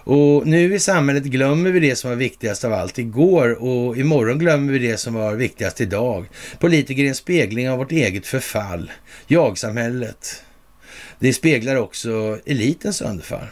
Och 0.06 0.46
nu 0.46 0.74
i 0.74 0.78
samhället 0.78 1.24
glömmer 1.24 1.70
vi 1.70 1.80
det 1.80 1.96
som 1.96 2.10
var 2.10 2.16
viktigast 2.16 2.64
av 2.64 2.72
allt 2.72 2.98
igår 2.98 3.62
och 3.62 3.96
imorgon 3.96 4.38
glömmer 4.38 4.72
vi 4.72 4.78
det 4.78 4.96
som 4.96 5.14
var 5.14 5.34
viktigast 5.34 5.80
idag. 5.80 6.26
Politiker 6.58 7.04
är 7.04 7.08
en 7.08 7.14
spegling 7.14 7.70
av 7.70 7.78
vårt 7.78 7.92
eget 7.92 8.26
förfall. 8.26 8.90
Jag-samhället. 9.26 10.42
Det 11.18 11.32
speglar 11.32 11.76
också 11.76 12.38
elitens 12.46 12.96
sönderfall. 12.96 13.46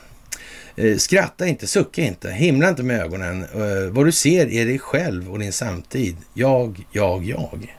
Eh, 0.77 0.97
skratta 0.97 1.47
inte, 1.47 1.67
sucka 1.67 2.03
inte, 2.03 2.31
himla 2.31 2.69
inte 2.69 2.83
med 2.83 3.01
ögonen. 3.01 3.43
Eh, 3.43 3.91
vad 3.91 4.07
du 4.07 4.13
ser 4.13 4.47
är 4.47 4.67
dig 4.67 4.79
själv 4.79 5.33
och 5.33 5.39
din 5.39 5.53
samtid. 5.53 6.17
Jag, 6.35 6.87
jag, 6.93 7.25
jag. 7.25 7.77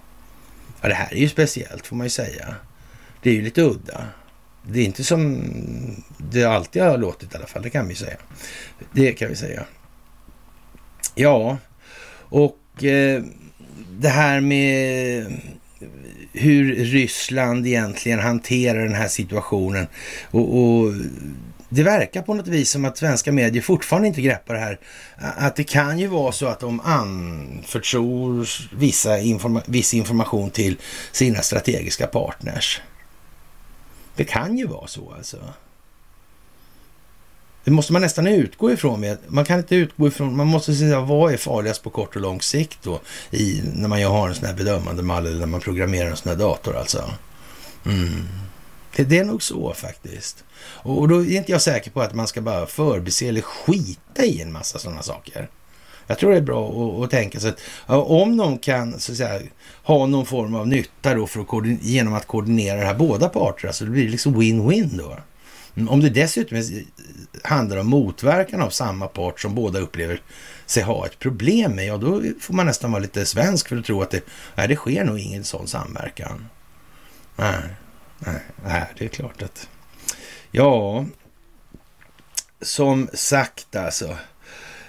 Ja, 0.84 0.90
det 0.90 0.96
här 0.96 1.14
är 1.14 1.18
ju 1.18 1.30
speciellt 1.30 1.88
får 1.88 1.96
man 1.96 2.06
ju 2.06 2.10
säga. 2.10 2.56
Det 3.22 3.30
är 3.30 3.34
ju 3.34 3.42
lite 3.42 3.62
udda. 3.62 4.08
Det 4.64 4.80
är 4.80 4.86
inte 4.86 5.04
som 5.04 5.44
det 6.18 6.44
alltid 6.44 6.82
har 6.82 6.98
låtit 6.98 7.34
i 7.34 7.38
alla 7.38 7.48
fall, 7.48 7.64
det 7.64 7.70
kan 7.70 7.88
vi 7.88 7.96
säga. 7.96 8.18
Det 8.92 9.12
kan 9.12 9.30
vi 9.30 9.36
säga. 9.36 9.64
Ja, 11.16 11.58
och 12.16 12.84
eh, 12.84 13.24
det 13.92 14.10
här 14.10 14.42
med 14.42 15.26
hur 16.32 16.76
Ryssland 16.76 17.68
egentligen 17.68 18.20
hanterar 18.20 18.84
den 18.84 18.96
här 18.96 19.08
situationen 19.08 19.88
och, 20.32 20.58
och 20.58 20.94
det 21.74 21.84
verkar 21.84 22.22
på 22.22 22.34
något 22.34 22.48
vis 22.48 22.72
som 22.72 22.86
att 22.86 22.98
svenska 22.98 23.32
medier 23.32 23.62
fortfarande 23.62 24.08
inte 24.08 24.22
greppar 24.22 24.54
det 24.54 24.60
här. 24.60 24.80
Att 25.18 25.56
det 25.56 25.64
kan 25.64 26.00
ju 26.00 26.08
vara 26.08 26.32
så 26.32 26.48
att 26.48 26.60
de 26.60 26.80
anförtror 26.80 28.50
vissa 28.76 29.20
informa 29.20 29.62
viss 29.66 29.94
information 29.94 30.50
till 30.50 30.78
sina 31.12 31.42
strategiska 31.42 32.08
partners. 32.08 32.82
Det 34.16 34.24
kan 34.24 34.58
ju 34.58 34.68
vara 34.68 34.88
så 34.88 35.14
alltså. 35.18 35.38
Det 37.64 37.72
måste 37.72 37.94
man 37.94 38.02
nästan 38.02 38.28
utgå 38.28 38.72
ifrån. 38.72 39.00
Med. 39.00 39.18
Man 39.28 39.46
kan 39.46 39.60
inte 39.60 39.76
utgå 39.76 40.08
ifrån, 40.08 40.38
man 40.38 40.48
måste 40.48 40.74
säga 40.74 41.02
vad 41.02 41.34
är 41.34 41.38
farligast 41.38 41.84
på 41.84 41.90
kort 41.90 42.16
och 42.16 42.22
lång 42.22 42.42
sikt 42.42 42.80
då 42.84 43.02
i, 43.32 43.62
när 43.76 43.88
man 43.88 44.04
har 44.04 44.30
en 44.30 44.36
sån 44.36 44.46
här 44.46 44.54
bedömande 44.54 45.04
mall 45.04 45.26
eller 45.26 45.40
när 45.40 45.46
man 45.46 45.62
programmerar 45.62 46.10
en 46.10 46.18
sån 46.18 46.30
här 46.30 46.38
dator 46.38 46.76
alltså. 46.78 47.12
Mm. 47.86 48.28
Det, 48.96 49.04
det 49.04 49.18
är 49.18 49.26
nog 49.26 49.44
så 49.44 49.74
faktiskt. 49.74 50.44
Och 50.66 51.08
då 51.08 51.26
är 51.26 51.38
inte 51.38 51.52
jag 51.52 51.62
säker 51.62 51.92
på 51.92 52.02
att 52.02 52.14
man 52.14 52.28
ska 52.28 52.42
bara 52.42 52.66
förbise 52.66 53.28
eller 53.28 53.42
skita 53.42 54.26
i 54.26 54.42
en 54.42 54.52
massa 54.52 54.80
sådana 54.80 55.02
saker. 55.02 55.50
Jag 56.08 56.20
tror 56.20 56.32
det 56.32 56.38
är 56.38 56.42
bra 56.42 56.70
att, 56.70 57.04
att 57.04 57.12
tänka 57.12 57.40
sig 57.40 57.50
att 57.50 57.60
om 57.86 58.38
de 58.38 58.58
kan 58.58 59.00
så 59.00 59.12
att 59.12 59.18
säga, 59.18 59.42
ha 59.84 60.06
någon 60.06 60.26
form 60.26 60.56
av 60.56 60.68
nytta 60.68 61.14
då 61.14 61.28
för 61.28 61.42
att 61.42 61.68
genom 61.82 62.14
att 62.14 62.28
koordinera 62.28 62.80
det 62.80 62.86
här 62.86 62.96
båda 62.96 63.30
parter, 63.30 63.68
alltså 63.68 63.86
det 63.86 63.92
blir 63.92 64.10
liksom 64.10 64.42
win-win 64.42 64.98
då. 64.98 65.18
Mm, 65.76 65.90
om 65.90 66.00
det 66.00 66.10
dessutom 66.10 66.64
handlar 67.44 67.78
om 67.78 67.88
motverkan 67.88 68.62
av 68.62 68.70
samma 68.70 69.08
part 69.08 69.40
som 69.40 69.56
båda 69.56 69.80
upplever 69.80 70.22
sig 70.66 70.84
ha 70.84 71.06
ett 71.06 71.20
problem 71.20 71.72
med, 71.72 71.86
ja 71.86 71.98
då 71.98 72.22
får 72.42 72.54
man 72.54 72.66
nästan 72.66 72.92
vara 72.92 73.02
lite 73.02 73.26
svensk 73.26 73.68
för 73.68 73.78
att 73.78 73.86
tro 73.86 74.02
att 74.02 74.12
det, 74.12 74.22
nej, 74.56 74.68
det 74.68 74.76
sker 74.76 75.04
nog 75.04 75.20
ingen 75.20 75.44
sån 75.44 75.68
samverkan. 75.68 76.46
Nej, 77.36 77.62
nej, 78.20 78.42
nej, 78.66 78.86
det 78.98 79.06
är 79.06 79.10
klart 79.10 79.42
att 79.42 79.70
Ja, 80.56 81.06
som 82.62 83.10
sagt 83.14 83.76
alltså. 83.76 84.18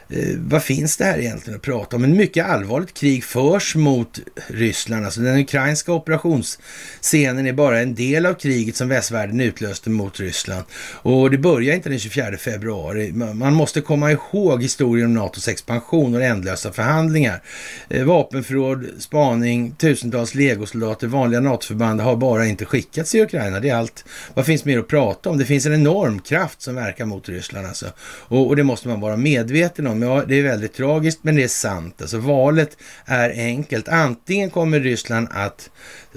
Eh, 0.09 0.36
vad 0.38 0.62
finns 0.62 0.96
det 0.96 1.05
här 1.05 1.18
egentligen 1.18 1.57
att 1.57 1.62
prata 1.62 1.96
om? 1.96 2.05
En 2.05 2.16
mycket 2.16 2.46
allvarligt 2.46 2.94
krig 2.94 3.24
förs 3.24 3.76
mot 3.76 4.20
Ryssland. 4.46 5.05
Alltså 5.05 5.20
den 5.20 5.38
ukrainska 5.38 5.92
operationsscenen 5.92 7.46
är 7.46 7.52
bara 7.52 7.80
en 7.80 7.94
del 7.94 8.26
av 8.26 8.34
kriget 8.34 8.76
som 8.76 8.88
västvärlden 8.88 9.40
utlöste 9.40 9.90
mot 9.90 10.20
Ryssland. 10.20 10.64
Och 11.02 11.30
det 11.30 11.38
börjar 11.38 11.74
inte 11.74 11.88
den 11.88 11.98
24 11.98 12.36
februari. 12.36 13.12
Man 13.12 13.55
måste 13.55 13.80
komma 13.80 14.12
ihåg 14.12 14.62
historien 14.62 15.07
om 15.07 15.14
NATOs 15.14 15.48
expansion 15.48 16.14
och 16.14 16.22
ändlösa 16.22 16.72
förhandlingar. 16.72 17.42
Eh, 17.88 18.05
vapenförråd, 18.05 18.86
spaning, 18.98 19.74
tusentals 19.74 20.34
legosoldater, 20.34 21.07
vanliga 21.07 21.40
NATO-förband 21.40 22.00
har 22.00 22.16
bara 22.16 22.46
inte 22.46 22.64
skickats 22.64 23.14
i 23.14 23.22
Ukraina. 23.22 23.61
Det 23.61 23.68
är 23.68 23.74
allt. 23.74 24.05
Vad 24.34 24.46
finns 24.46 24.64
mer 24.64 24.78
att 24.78 24.88
prata 24.88 25.30
om? 25.30 25.38
Det 25.38 25.44
finns 25.44 25.66
en 25.66 25.74
enorm 25.74 26.20
kraft 26.20 26.62
som 26.62 26.74
verkar 26.74 27.05
mot 27.05 27.28
Ryssland 27.28 27.66
alltså. 27.66 27.86
Och, 27.98 28.46
och 28.46 28.57
det 28.57 28.62
måste 28.62 28.88
man 28.88 29.00
vara 29.00 29.16
medveten 29.16 29.86
om. 29.86 29.93
Ja, 30.03 30.24
det 30.28 30.34
är 30.34 30.42
väldigt 30.42 30.74
tragiskt, 30.74 31.18
men 31.22 31.36
det 31.36 31.42
är 31.42 31.49
sant. 31.49 32.03
Alltså 32.03 32.18
valet 32.18 32.76
är 33.05 33.30
enkelt. 33.30 33.88
Antingen 33.88 34.51
kommer 34.51 34.80
Ryssland 34.80 35.28
att 35.30 35.70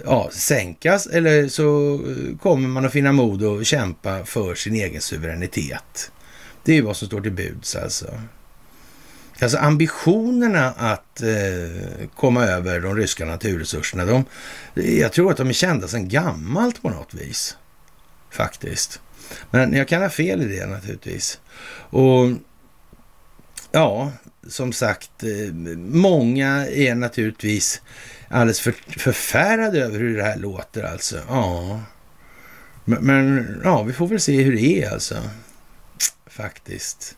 ja, 0.05 0.30
sänkas 0.32 1.07
eller 1.07 1.47
så 1.47 1.93
eh, 1.93 2.38
kommer 2.38 2.67
man 2.67 2.86
att 2.86 2.91
finna 2.91 3.11
mod 3.11 3.43
och 3.43 3.65
kämpa 3.65 4.25
för 4.25 4.55
sin 4.55 4.75
egen 4.75 5.01
suveränitet. 5.01 6.11
Det 6.63 6.71
är 6.71 6.75
ju 6.75 6.82
vad 6.82 6.97
som 6.97 7.07
står 7.07 7.21
till 7.21 7.32
buds 7.32 7.75
alltså. 7.75 8.05
Alltså 9.41 9.57
ambitionerna 9.57 10.67
att 10.67 11.21
eh, 11.21 12.07
komma 12.15 12.45
över 12.45 12.80
de 12.80 12.95
ryska 12.95 13.25
naturresurserna, 13.25 14.05
de, 14.05 14.25
jag 14.73 15.11
tror 15.13 15.32
att 15.32 15.38
de 15.38 15.49
är 15.49 15.53
kända 15.53 15.88
sedan 15.88 16.09
gammalt 16.09 16.82
på 16.82 16.89
något 16.89 17.13
vis. 17.13 17.57
Faktiskt. 18.32 19.01
Men 19.51 19.73
jag 19.73 19.88
kan 19.88 20.01
ha 20.01 20.09
fel 20.09 20.41
i 20.41 20.57
det 20.57 20.65
naturligtvis. 20.65 21.39
Och 21.89 22.28
Ja, 23.72 24.11
som 24.47 24.74
sagt, 24.74 25.24
eh, 25.24 25.53
många 25.78 26.68
är 26.68 26.95
naturligtvis 26.95 27.82
alldeles 28.28 28.59
för, 28.59 28.72
förfärade 28.99 29.84
över 29.84 29.99
hur 29.99 30.18
det 30.18 30.24
här 30.24 30.38
låter 30.38 30.84
alltså. 30.84 31.20
Ja. 31.30 31.82
Men, 32.86 33.05
men, 33.05 33.61
ja, 33.63 33.84
vi 33.84 33.93
får 33.93 34.07
väl 34.07 34.20
se 34.20 34.41
hur 34.41 34.55
det 34.55 34.84
är 34.84 34.91
alltså. 34.91 35.15
Faktiskt. 36.26 37.18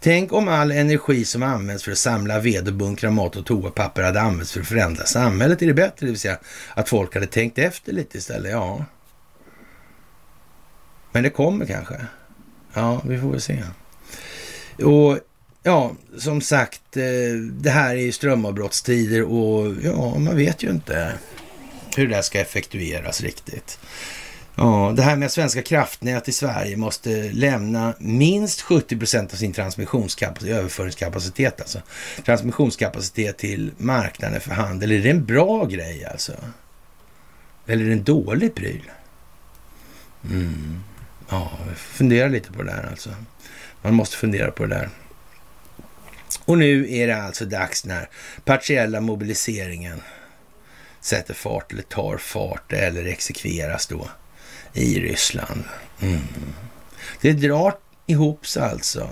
Tänk 0.00 0.32
om 0.32 0.48
all 0.48 0.70
energi 0.70 1.24
som 1.24 1.42
används 1.42 1.84
för 1.84 1.92
att 1.92 1.98
samla 1.98 2.40
ved 2.40 2.68
och 2.68 2.74
bunkra 2.74 3.10
mat 3.10 3.36
och 3.36 3.46
toapapper 3.46 4.02
hade 4.02 4.20
använts 4.20 4.52
för 4.52 4.60
att 4.60 4.66
förändra 4.66 5.04
samhället. 5.04 5.62
Är 5.62 5.66
det 5.66 5.74
bättre? 5.74 6.06
Det 6.06 6.06
vill 6.06 6.20
säga 6.20 6.38
att 6.74 6.88
folk 6.88 7.14
hade 7.14 7.26
tänkt 7.26 7.58
efter 7.58 7.92
lite 7.92 8.18
istället. 8.18 8.52
Ja. 8.52 8.84
Men 11.12 11.22
det 11.22 11.30
kommer 11.30 11.66
kanske. 11.66 12.06
Ja, 12.74 13.02
vi 13.04 13.18
får 13.18 13.30
väl 13.30 13.40
se. 13.40 13.62
Och 14.84 15.18
ja, 15.62 15.92
som 16.18 16.40
sagt, 16.40 16.96
eh, 16.96 17.36
det 17.50 17.70
här 17.70 17.90
är 17.90 18.00
ju 18.00 18.12
strömavbrottstider 18.12 19.22
och 19.22 19.74
ja, 19.82 20.18
man 20.18 20.36
vet 20.36 20.62
ju 20.62 20.70
inte 20.70 21.12
hur 21.96 22.08
det 22.08 22.14
här 22.14 22.22
ska 22.22 22.40
effektueras 22.40 23.20
riktigt. 23.20 23.78
Ja, 24.54 24.92
det 24.96 25.02
här 25.02 25.16
med 25.16 25.26
att 25.26 25.32
Svenska 25.32 25.62
kraftnät 25.62 26.28
i 26.28 26.32
Sverige 26.32 26.76
måste 26.76 27.32
lämna 27.32 27.94
minst 27.98 28.60
70 28.60 28.96
procent 28.96 29.32
av 29.32 29.36
sin 29.36 29.52
transmissionskapacitet, 29.52 30.56
överföringskapacitet 30.56 31.60
alltså. 31.60 31.82
Transmissionskapacitet 32.24 33.38
till 33.38 33.70
marknaden 33.76 34.40
för 34.40 34.50
handel. 34.50 34.92
Är 34.92 35.02
det 35.02 35.10
en 35.10 35.24
bra 35.24 35.64
grej 35.64 36.04
alltså? 36.04 36.32
Eller 37.66 37.84
är 37.84 37.88
det 37.88 37.92
en 37.92 38.04
dålig 38.04 38.54
pryl? 38.54 38.90
Mm. 40.24 40.82
Ja, 41.28 41.50
fundera 41.76 42.28
lite 42.28 42.52
på 42.52 42.62
det 42.62 42.70
där 42.70 42.88
alltså. 42.90 43.10
Man 43.82 43.94
måste 43.94 44.16
fundera 44.16 44.50
på 44.50 44.66
det 44.66 44.74
där. 44.74 44.88
Och 46.44 46.58
nu 46.58 46.94
är 46.96 47.06
det 47.06 47.22
alltså 47.22 47.44
dags 47.44 47.84
när 47.84 48.08
partiella 48.44 49.00
mobiliseringen 49.00 50.02
sätter 51.00 51.34
fart 51.34 51.72
eller 51.72 51.82
tar 51.82 52.16
fart 52.16 52.72
eller 52.72 53.04
exekveras 53.04 53.86
då 53.86 54.08
i 54.72 55.00
Ryssland. 55.00 55.64
Mm. 56.00 56.20
Det 57.20 57.32
drar 57.32 57.74
ihop 58.06 58.46
sig 58.46 58.62
alltså. 58.62 59.08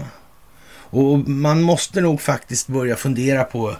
Och 0.90 1.18
man 1.28 1.62
måste 1.62 2.00
nog 2.00 2.20
faktiskt 2.20 2.66
börja 2.66 2.96
fundera 2.96 3.44
på 3.44 3.76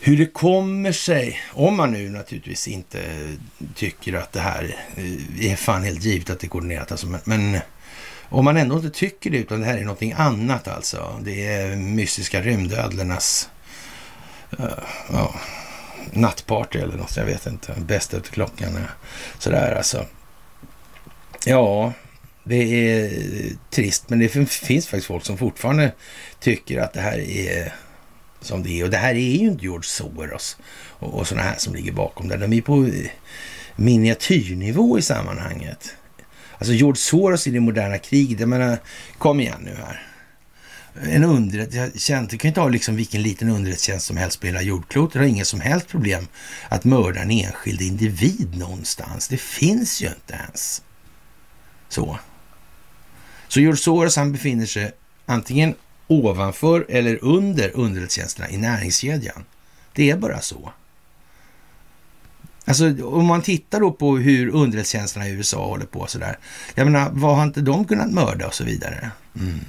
hur 0.00 0.16
det 0.16 0.26
kommer 0.26 0.92
sig, 0.92 1.40
om 1.52 1.76
man 1.76 1.92
nu 1.92 2.08
naturligtvis 2.08 2.68
inte 2.68 3.00
tycker 3.74 4.12
att 4.12 4.32
det 4.32 4.40
här 4.40 4.76
eh, 4.96 5.50
är 5.52 5.56
fan 5.56 5.82
helt 5.82 6.04
givet 6.04 6.30
att 6.30 6.40
det 6.40 6.46
är 6.46 6.48
koordinerat, 6.48 6.92
alltså, 6.92 7.18
men 7.24 7.58
om 8.32 8.44
man 8.44 8.56
ändå 8.56 8.76
inte 8.76 8.90
tycker 8.90 9.30
det, 9.30 9.38
utan 9.38 9.60
det 9.60 9.66
här 9.66 9.78
är 9.78 9.82
någonting 9.82 10.12
annat 10.12 10.68
alltså. 10.68 11.20
Det 11.22 11.46
är 11.46 11.76
mystiska 11.76 12.40
rymdödlornas 12.40 13.50
uh, 14.60 14.66
uh, 15.10 15.36
nattparty 16.12 16.78
eller 16.78 16.96
något, 16.96 17.16
jag 17.16 17.24
vet 17.24 17.46
inte. 17.46 17.74
Bäst 17.78 18.14
efter 18.14 18.32
klockan. 18.32 18.78
Sådär 19.38 19.74
alltså. 19.76 20.06
Ja, 21.46 21.92
det 22.44 22.56
är 22.56 23.10
trist, 23.70 24.10
men 24.10 24.18
det 24.18 24.28
finns 24.28 24.86
faktiskt 24.86 25.06
folk 25.06 25.24
som 25.24 25.38
fortfarande 25.38 25.92
tycker 26.40 26.80
att 26.80 26.92
det 26.92 27.00
här 27.00 27.18
är 27.18 27.74
som 28.40 28.62
det 28.62 28.80
är. 28.80 28.84
Och 28.84 28.90
det 28.90 28.96
här 28.96 29.14
är 29.14 29.36
ju 29.36 29.48
inte 29.48 29.64
George 29.64 29.88
Soros 29.88 30.56
och, 30.88 31.14
och 31.14 31.28
sådana 31.28 31.48
här 31.48 31.56
som 31.58 31.74
ligger 31.74 31.92
bakom 31.92 32.28
det. 32.28 32.36
De 32.36 32.52
är 32.52 32.62
på 32.62 32.90
miniatyrnivå 33.76 34.98
i 34.98 35.02
sammanhanget. 35.02 35.94
Alltså 36.62 36.74
George 36.74 36.96
Soros 36.96 37.46
i 37.46 37.50
det 37.50 37.60
moderna 37.60 37.98
kriget, 37.98 38.40
jag 38.40 38.48
menar, 38.48 38.78
kom 39.18 39.40
igen 39.40 39.60
nu 39.64 39.74
här. 39.74 40.06
En 41.14 41.24
underrättelsetjänst, 41.24 42.30
du 42.30 42.38
kan 42.38 42.48
ju 42.48 42.50
inte 42.50 42.60
ha 42.60 42.68
liksom 42.68 42.96
vilken 42.96 43.22
liten 43.22 43.48
underrättelsetjänst 43.48 44.06
som 44.06 44.16
helst 44.16 44.40
på 44.40 44.46
hela 44.46 44.62
jordklotet. 44.62 45.12
du 45.12 45.18
har 45.18 45.26
inga 45.26 45.44
som 45.44 45.60
helst 45.60 45.88
problem 45.88 46.28
att 46.68 46.84
mörda 46.84 47.20
en 47.20 47.30
enskild 47.30 47.80
individ 47.80 48.58
någonstans. 48.58 49.28
Det 49.28 49.36
finns 49.36 50.02
ju 50.02 50.06
inte 50.06 50.34
ens. 50.34 50.82
Så. 51.88 52.18
Så 53.48 53.60
George 53.60 53.76
Soros 53.76 54.16
han 54.16 54.32
befinner 54.32 54.66
sig 54.66 54.92
antingen 55.26 55.74
ovanför 56.06 56.86
eller 56.88 57.24
under 57.24 57.76
underrättelsetjänsterna 57.76 58.50
i 58.50 58.56
näringskedjan. 58.56 59.44
Det 59.92 60.10
är 60.10 60.16
bara 60.16 60.40
så. 60.40 60.72
Alltså 62.64 63.06
om 63.06 63.26
man 63.26 63.42
tittar 63.42 63.80
då 63.80 63.92
på 63.92 64.16
hur 64.16 64.48
underrättelsetjänsterna 64.48 65.28
i 65.28 65.32
USA 65.32 65.66
håller 65.66 65.86
på 65.86 66.06
sådär. 66.06 66.38
Jag 66.74 66.84
menar, 66.84 67.10
vad 67.12 67.36
har 67.36 67.42
inte 67.42 67.60
de 67.60 67.84
kunnat 67.84 68.10
mörda 68.10 68.46
och 68.46 68.54
så 68.54 68.64
vidare? 68.64 69.10
Mm. 69.40 69.60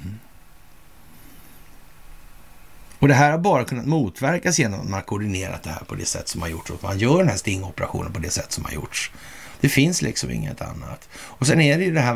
Och 2.98 3.08
det 3.08 3.14
här 3.14 3.30
har 3.30 3.38
bara 3.38 3.64
kunnat 3.64 3.86
motverkas 3.86 4.58
genom 4.58 4.80
att 4.80 4.84
man 4.84 4.92
har 4.92 5.00
koordinerat 5.00 5.62
det 5.62 5.70
här 5.70 5.84
på 5.84 5.94
det 5.94 6.04
sätt 6.04 6.28
som 6.28 6.42
har 6.42 6.48
gjorts. 6.48 6.70
Och 6.70 6.76
att 6.76 6.82
man 6.82 6.98
gör 6.98 7.18
den 7.18 7.28
här 7.28 7.36
stingoperationen 7.36 8.12
på 8.12 8.18
det 8.18 8.30
sätt 8.30 8.52
som 8.52 8.64
har 8.64 8.72
gjorts. 8.72 9.12
Det 9.60 9.68
finns 9.68 10.02
liksom 10.02 10.30
inget 10.30 10.60
annat. 10.60 11.08
Och 11.14 11.46
sen 11.46 11.60
är 11.60 11.78
det 11.78 11.84
ju 11.84 11.94
det 11.94 12.00
här, 12.00 12.14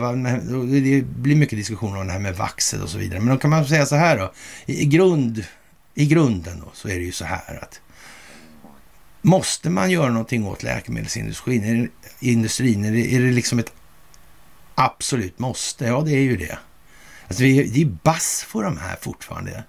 det 0.83 1.03
blir 1.03 1.37
mycket 1.37 1.59
diskussioner 1.59 2.01
om 2.01 2.07
det 2.07 2.13
här 2.13 2.21
med 2.21 2.37
vaxet 2.37 2.83
och 2.83 2.89
så 2.89 2.99
vidare. 2.99 3.21
Men 3.21 3.35
då 3.35 3.41
kan 3.41 3.51
man 3.51 3.67
säga 3.67 3.87
så 3.87 3.97
här 3.97 4.19
då, 4.19 4.33
i, 4.67 4.85
grund, 4.85 5.45
i 5.95 6.07
grunden 6.07 6.61
då, 6.61 6.71
så 6.73 6.89
är 6.89 6.95
det 6.95 7.05
ju 7.05 7.13
så 7.13 7.25
här 7.25 7.59
att 7.63 7.81
måste 9.23 9.71
man 9.71 9.91
göra 9.91 10.09
någonting 10.09 10.47
åt 10.47 10.63
läkemedelsindustrin? 10.63 11.65
Är 11.65 11.75
det, 11.75 11.89
industrin, 12.29 12.85
är 12.85 12.93
det, 12.93 13.15
är 13.15 13.21
det 13.21 13.31
liksom 13.31 13.59
ett 13.59 13.73
absolut 14.75 15.39
måste? 15.39 15.85
Ja, 15.85 16.01
det 16.01 16.13
är 16.13 16.21
ju 16.21 16.37
det. 16.37 16.59
Alltså, 17.27 17.43
det 17.43 17.49
är 17.49 17.65
ju 17.65 17.85
bass 17.85 18.45
för 18.49 18.63
de 18.63 18.79
här 18.79 18.97
fortfarande. 19.01 19.65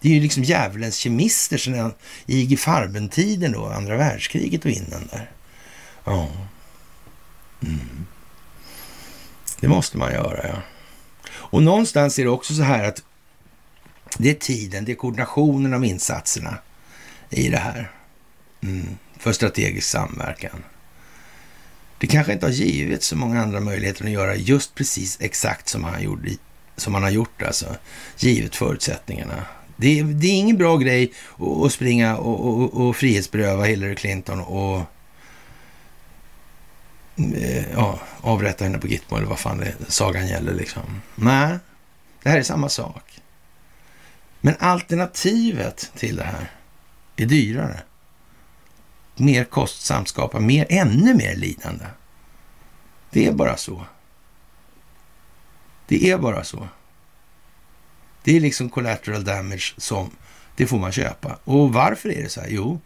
Det 0.00 0.08
är 0.08 0.12
ju 0.12 0.20
liksom 0.20 0.42
djävulens 0.42 0.96
kemister 0.96 1.58
sedan 1.58 1.94
IG 2.26 2.60
Farben-tiden 2.60 3.52
då, 3.52 3.66
andra 3.66 3.96
världskriget 3.96 4.64
och 4.64 4.70
innan 4.70 5.08
där. 5.12 5.30
Ja. 6.04 6.28
Mm. 7.62 8.06
Det 9.60 9.68
måste 9.68 9.98
man 9.98 10.12
göra, 10.12 10.48
ja. 10.48 10.62
Och 11.32 11.62
någonstans 11.62 12.18
är 12.18 12.24
det 12.24 12.30
också 12.30 12.54
så 12.54 12.62
här 12.62 12.84
att 12.84 13.02
det 14.18 14.30
är 14.30 14.34
tiden, 14.34 14.84
det 14.84 14.92
är 14.92 14.96
koordinationen 14.96 15.74
av 15.74 15.84
insatserna 15.84 16.58
i 17.30 17.48
det 17.48 17.58
här. 17.58 17.90
Mm. 18.62 18.98
För 19.18 19.32
strategisk 19.32 19.88
samverkan. 19.88 20.64
Det 21.98 22.06
kanske 22.06 22.32
inte 22.32 22.46
har 22.46 22.52
givit 22.52 23.02
så 23.02 23.16
många 23.16 23.42
andra 23.42 23.60
möjligheter 23.60 24.04
att 24.04 24.10
göra 24.10 24.36
just 24.36 24.74
precis 24.74 25.16
exakt 25.20 25.68
som 25.68 25.84
han, 25.84 26.02
gjorde, 26.02 26.30
som 26.76 26.94
han 26.94 27.02
har 27.02 27.10
gjort, 27.10 27.42
alltså. 27.42 27.76
Givet 28.18 28.56
förutsättningarna. 28.56 29.46
Det, 29.76 30.02
det 30.02 30.26
är 30.26 30.38
ingen 30.38 30.56
bra 30.56 30.76
grej 30.76 31.12
att 31.64 31.72
springa 31.72 32.16
och, 32.16 32.46
och, 32.46 32.74
och 32.74 32.96
frihetsberöva 32.96 33.64
Hillary 33.64 33.94
Clinton 33.94 34.40
och 34.40 34.80
eh, 37.34 37.72
ja, 37.72 38.00
avrätta 38.20 38.64
henne 38.64 38.78
på 38.78 38.86
Gitmo 38.86 39.16
eller 39.16 39.26
vad 39.26 39.38
fan 39.38 39.58
det, 39.58 39.74
sagan 39.88 40.26
gäller 40.26 40.54
liksom. 40.54 41.02
Nej, 41.14 41.58
det 42.22 42.28
här 42.28 42.38
är 42.38 42.42
samma 42.42 42.68
sak. 42.68 43.20
Men 44.40 44.54
alternativet 44.58 45.92
till 45.96 46.16
det 46.16 46.24
här 46.24 46.50
är 47.16 47.26
dyrare. 47.26 47.82
Mer 49.16 49.44
kostsamt, 49.44 50.08
skapar 50.08 50.40
mer, 50.40 50.66
ännu 50.68 51.14
mer 51.14 51.36
lidande. 51.36 51.84
Det 53.10 53.26
är 53.26 53.32
bara 53.32 53.56
så. 53.56 53.84
Det 55.86 56.10
är 56.10 56.18
bara 56.18 56.44
så. 56.44 56.68
Det 58.22 58.36
är 58.36 58.40
liksom 58.40 58.70
collateral 58.70 59.24
damage 59.24 59.74
som 59.76 60.10
det 60.56 60.66
får 60.66 60.78
man 60.78 60.92
köpa. 60.92 61.38
Och 61.44 61.72
varför 61.72 62.08
är 62.08 62.22
det 62.22 62.28
så 62.28 62.40
här? 62.40 62.48
Jo, 62.50 62.80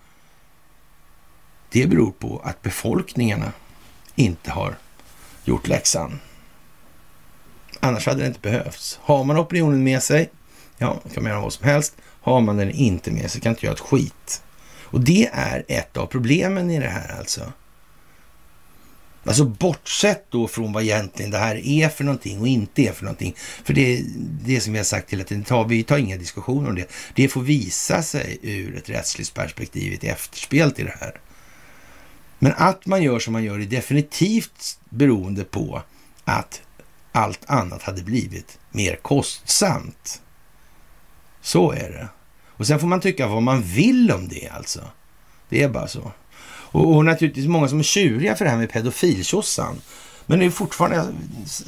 det 1.70 1.86
beror 1.86 2.10
på 2.10 2.40
att 2.44 2.62
befolkningarna 2.62 3.52
inte 4.14 4.50
har 4.50 4.74
gjort 5.44 5.68
läxan. 5.68 6.20
Annars 7.80 8.06
hade 8.06 8.20
det 8.20 8.26
inte 8.26 8.40
behövts. 8.40 8.98
Har 9.02 9.24
man 9.24 9.38
opinionen 9.38 9.84
med 9.84 10.02
sig, 10.02 10.30
ja, 10.78 11.00
kan 11.14 11.22
man 11.22 11.30
göra 11.32 11.40
vad 11.40 11.52
som 11.52 11.66
helst. 11.66 11.96
Har 12.02 12.40
man 12.40 12.56
den 12.56 12.70
inte 12.70 13.10
med 13.10 13.30
sig 13.30 13.40
kan 13.40 13.50
inte 13.50 13.66
göra 13.66 13.74
ett 13.74 13.80
skit. 13.80 14.42
Och 14.90 15.00
det 15.00 15.30
är 15.32 15.64
ett 15.68 15.96
av 15.96 16.06
problemen 16.06 16.70
i 16.70 16.78
det 16.78 16.88
här 16.88 17.18
alltså. 17.18 17.52
Alltså 19.24 19.44
bortsett 19.44 20.26
då 20.30 20.48
från 20.48 20.72
vad 20.72 20.82
egentligen 20.82 21.30
det 21.30 21.38
här 21.38 21.66
är 21.66 21.88
för 21.88 22.04
någonting 22.04 22.40
och 22.40 22.48
inte 22.48 22.82
är 22.82 22.92
för 22.92 23.04
någonting. 23.04 23.34
För 23.64 23.74
det, 23.74 24.04
det 24.44 24.60
som 24.60 24.72
vi 24.72 24.78
har 24.78 24.84
sagt 24.84 25.12
hela 25.12 25.24
tiden, 25.24 25.44
tar, 25.44 25.64
vi 25.64 25.82
tar 25.82 25.98
inga 25.98 26.16
diskussioner 26.16 26.68
om 26.68 26.74
det. 26.74 26.90
Det 27.14 27.28
får 27.28 27.40
visa 27.40 28.02
sig 28.02 28.38
ur 28.42 28.76
ett 28.76 28.88
rättsligt 28.88 29.34
perspektiv, 29.34 29.92
ett 29.92 30.04
efterspel 30.04 30.72
till 30.72 30.84
det 30.84 30.96
här. 31.00 31.20
Men 32.38 32.52
att 32.56 32.86
man 32.86 33.02
gör 33.02 33.18
som 33.18 33.32
man 33.32 33.44
gör 33.44 33.58
är 33.58 33.66
definitivt 33.66 34.80
beroende 34.90 35.44
på 35.44 35.82
att 36.24 36.62
allt 37.12 37.40
annat 37.46 37.82
hade 37.82 38.02
blivit 38.02 38.58
mer 38.70 38.96
kostsamt. 38.96 40.22
Så 41.42 41.72
är 41.72 41.90
det. 41.90 42.08
Och 42.60 42.66
sen 42.66 42.80
får 42.80 42.86
man 42.86 43.00
tycka 43.00 43.26
vad 43.26 43.42
man 43.42 43.62
vill 43.62 44.12
om 44.12 44.28
det 44.28 44.48
alltså. 44.48 44.80
Det 45.48 45.62
är 45.62 45.68
bara 45.68 45.88
så. 45.88 46.12
Och, 46.46 46.96
och 46.96 47.04
naturligtvis 47.04 47.46
många 47.46 47.68
som 47.68 47.78
är 47.78 47.82
tjuriga 47.82 48.36
för 48.36 48.44
det 48.44 48.50
här 48.50 48.58
med 48.58 48.70
pedofiltjossan. 48.70 49.80
Men 50.26 50.38
det 50.38 50.44
är 50.44 50.50
fortfarande, 50.50 51.12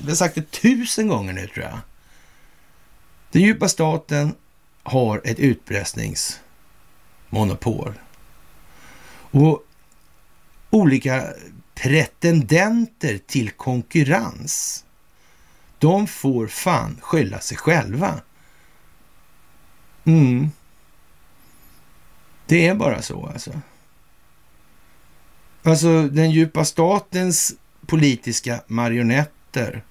vi 0.03 0.09
har 0.09 0.15
sagt 0.15 0.35
det 0.35 0.51
tusen 0.51 1.09
gånger 1.09 1.33
nu 1.33 1.47
tror 1.47 1.65
jag. 1.65 1.79
Den 3.31 3.43
djupa 3.43 3.69
staten 3.69 4.35
har 4.83 5.21
ett 5.25 5.39
utpressningsmonopol. 5.39 7.95
Och 9.31 9.63
olika 10.71 11.25
pretendenter 11.75 13.19
till 13.27 13.51
konkurrens. 13.51 14.85
De 15.79 16.07
får 16.07 16.47
fan 16.47 16.99
skylla 17.01 17.41
sig 17.41 17.57
själva 17.57 18.21
Mm. 20.05 20.51
Det 22.47 22.67
är 22.67 22.75
bara 22.75 23.03
så 23.03 23.27
alltså. 23.27 23.61
Alltså 25.63 26.03
den 26.03 26.31
djupa 26.31 26.65
statens 26.65 27.55
politiska 27.87 28.61
marionetter 28.67 29.85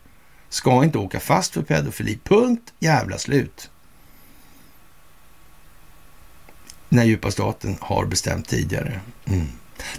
ska 0.49 0.83
inte 0.83 0.97
åka 0.97 1.19
fast 1.19 1.53
för 1.53 1.61
pedofili. 1.61 2.19
Punkt 2.23 2.73
jävla 2.79 3.17
slut. 3.17 3.69
När 6.89 7.03
djupa 7.03 7.31
staten 7.31 7.77
har 7.79 8.05
bestämt 8.05 8.47
tidigare. 8.47 8.99
Mm. 9.25 9.47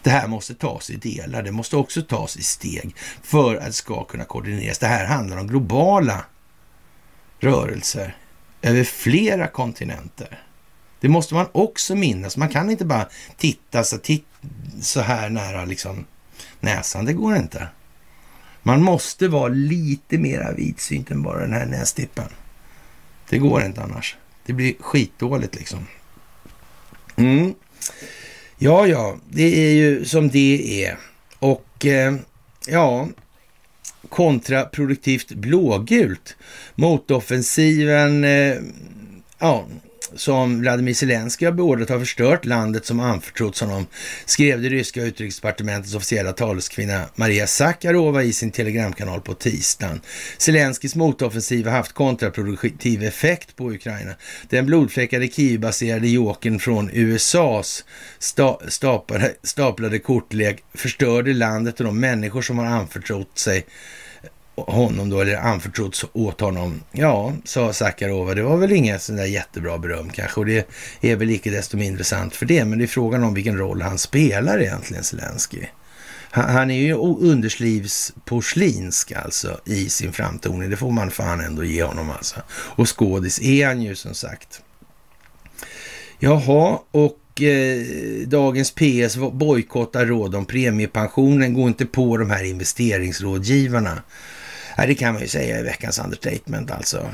Det 0.03 0.11
här 0.11 0.29
måste 0.29 0.55
tas 0.55 0.91
i 0.91 0.97
delar. 0.97 1.43
Det 1.43 1.53
måste 1.53 1.77
också 1.77 2.03
tas 2.03 2.37
i 2.37 2.43
steg 2.43 2.97
för 3.23 3.57
att 3.57 3.67
det 3.67 3.73
ska 3.73 4.05
kunna 4.05 4.25
koordineras. 4.25 4.79
Det 4.79 4.87
här 4.87 5.07
handlar 5.07 5.37
om 5.37 5.47
globala 5.47 6.25
rörelser 7.39 8.17
över 8.63 8.85
flera 8.85 9.49
kontinenter. 9.49 10.43
Det 11.03 11.09
måste 11.09 11.35
man 11.35 11.47
också 11.53 11.95
minnas. 11.95 12.37
Man 12.37 12.49
kan 12.49 12.71
inte 12.71 12.85
bara 12.85 13.09
titta 13.37 13.85
så, 13.85 13.99
titt, 13.99 14.27
så 14.81 15.01
här 15.01 15.31
nära 15.31 15.65
liksom 15.65 16.05
näsan. 16.61 17.05
Det 17.05 17.13
går 17.13 17.37
inte. 17.37 17.69
Man 18.63 18.83
måste 18.83 19.29
vara 19.29 19.49
lite 19.49 20.19
mera 20.19 20.53
vidsynt 20.53 21.11
än 21.11 21.23
bara 21.23 21.41
den 21.41 21.53
här 21.53 21.67
nästippen. 21.67 22.29
Det 23.29 23.39
går 23.39 23.63
inte 23.63 23.83
annars. 23.83 24.17
Det 24.47 24.53
blir 24.53 24.75
skitdåligt 24.81 25.55
liksom. 25.55 25.87
Mm. 27.17 27.55
Ja, 28.59 28.87
ja, 28.87 29.17
det 29.29 29.69
är 29.69 29.75
ju 29.75 30.05
som 30.05 30.29
det 30.29 30.85
är. 30.85 30.99
Och 31.39 31.87
eh, 31.87 32.17
ja, 32.67 33.09
kontraproduktivt 34.09 35.33
blågult. 35.33 36.37
Motoffensiven, 36.75 38.25
eh, 38.25 38.57
ja, 39.39 39.67
som 40.15 40.61
Vladimir 40.61 40.95
Zelenskyj 40.95 41.47
har 41.47 41.53
beordrat 41.53 41.89
har 41.89 41.99
förstört 41.99 42.45
landet 42.45 42.87
som 42.87 43.01
anförtrotts 43.01 43.61
honom, 43.61 43.87
skrev 44.25 44.63
det 44.63 44.69
ryska 44.69 45.03
utrikesdepartementets 45.03 45.95
officiella 45.95 46.33
taleskvinna 46.33 47.05
Maria 47.15 47.47
Sakarova 47.47 48.23
i 48.23 48.33
sin 48.33 48.51
telegramkanal 48.51 49.21
på 49.21 49.35
tisdagen. 49.35 50.01
Zelenskyjs 50.39 50.95
motoffensiv 50.95 51.67
har 51.67 51.73
haft 51.73 51.93
kontraproduktiv 51.93 53.03
effekt 53.03 53.57
på 53.57 53.73
Ukraina. 53.73 54.15
Den 54.49 54.67
blodfläckade 54.67 55.29
Kiev-baserade 55.29 56.09
jokern 56.09 56.59
från 56.59 56.91
USAs 56.93 57.85
sta 58.19 58.59
staplade, 58.69 59.35
staplade 59.43 59.99
kortlek 59.99 60.65
förstörde 60.75 61.33
landet 61.33 61.81
och 61.81 61.87
de 61.87 62.01
människor 62.01 62.43
som 62.43 62.59
har 62.59 62.67
anförtrott 62.67 63.39
sig 63.39 63.67
honom 64.57 65.11
då, 65.11 65.21
eller 65.21 65.37
anförtrotts 65.37 66.05
åt 66.13 66.41
honom. 66.41 66.83
Ja, 66.93 67.33
sa 67.45 67.73
Sakarova, 67.73 68.35
det 68.35 68.43
var 68.43 68.57
väl 68.57 68.73
inget 68.73 69.03
sån 69.03 69.17
där 69.17 69.25
jättebra 69.25 69.79
beröm 69.79 70.11
kanske 70.11 70.41
och 70.41 70.47
det 70.47 70.69
är 71.01 71.17
väl 71.17 71.31
icke 71.31 71.51
desto 71.51 71.77
mindre 71.77 72.05
sant 72.05 72.37
för 72.37 72.47
det, 72.47 72.65
men 72.65 72.79
det 72.79 72.85
är 72.85 72.87
frågan 72.87 73.25
om 73.25 73.35
vilken 73.35 73.59
roll 73.59 73.83
han 73.83 73.99
spelar 73.99 74.63
egentligen, 74.63 75.05
Zelensky. 75.05 75.67
Han, 76.31 76.51
han 76.51 76.71
är 76.71 76.81
ju 76.81 76.95
underslivsporslinsk 76.95 79.13
alltså 79.13 79.61
i 79.65 79.89
sin 79.89 80.13
framtoning, 80.13 80.71
det 80.71 80.77
får 80.77 80.91
man 80.91 81.11
fan 81.11 81.41
ändå 81.41 81.65
ge 81.65 81.83
honom 81.83 82.11
alltså. 82.11 82.37
Och 82.51 82.99
skådis 82.99 83.41
är 83.41 83.67
han 83.67 83.83
ju 83.83 83.95
som 83.95 84.15
sagt. 84.15 84.63
Jaha, 86.19 86.79
och 86.91 87.43
eh, 87.43 87.87
dagens 88.27 88.71
PS 88.71 89.17
bojkottar 89.33 90.07
råd 90.07 90.35
om 90.35 90.45
premiepensionen, 90.45 91.55
går 91.55 91.69
inte 91.69 91.87
på 91.87 92.17
de 92.17 92.31
här 92.31 92.45
investeringsrådgivarna. 92.45 94.03
Ja, 94.77 94.87
det 94.87 94.95
kan 94.95 95.13
man 95.13 95.23
ju 95.23 95.29
säga 95.29 95.59
i 95.59 95.63
veckans 95.63 95.99
understatement 95.99 96.71
alltså. 96.71 97.11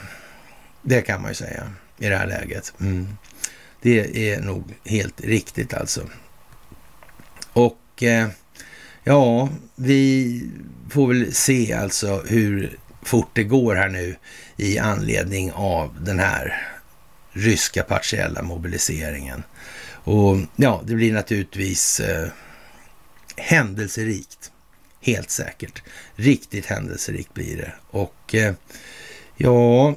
Det 0.82 1.02
kan 1.02 1.22
man 1.22 1.30
ju 1.30 1.34
säga 1.34 1.72
i 1.98 2.08
det 2.08 2.16
här 2.16 2.26
läget. 2.26 2.72
Mm. 2.80 3.08
Det 3.82 4.30
är 4.32 4.40
nog 4.40 4.74
helt 4.84 5.20
riktigt 5.20 5.74
alltså. 5.74 6.02
Och 7.52 8.02
eh, 8.02 8.28
ja, 9.04 9.48
vi 9.74 10.42
får 10.90 11.08
väl 11.08 11.34
se 11.34 11.72
alltså 11.72 12.22
hur 12.26 12.78
fort 13.02 13.30
det 13.32 13.44
går 13.44 13.74
här 13.74 13.88
nu 13.88 14.16
i 14.56 14.78
anledning 14.78 15.52
av 15.52 15.96
den 16.00 16.18
här 16.18 16.68
ryska 17.32 17.82
partiella 17.82 18.42
mobiliseringen. 18.42 19.42
Och 19.90 20.36
ja, 20.56 20.82
det 20.86 20.94
blir 20.94 21.12
naturligtvis 21.12 22.00
eh, 22.00 22.28
händelserikt. 23.36 24.52
Helt 25.08 25.30
säkert. 25.30 25.82
Riktigt 26.16 26.66
händelserikt 26.66 27.34
blir 27.34 27.56
det. 27.56 27.72
Och 27.90 28.34
eh, 28.34 28.54
ja, 29.36 29.94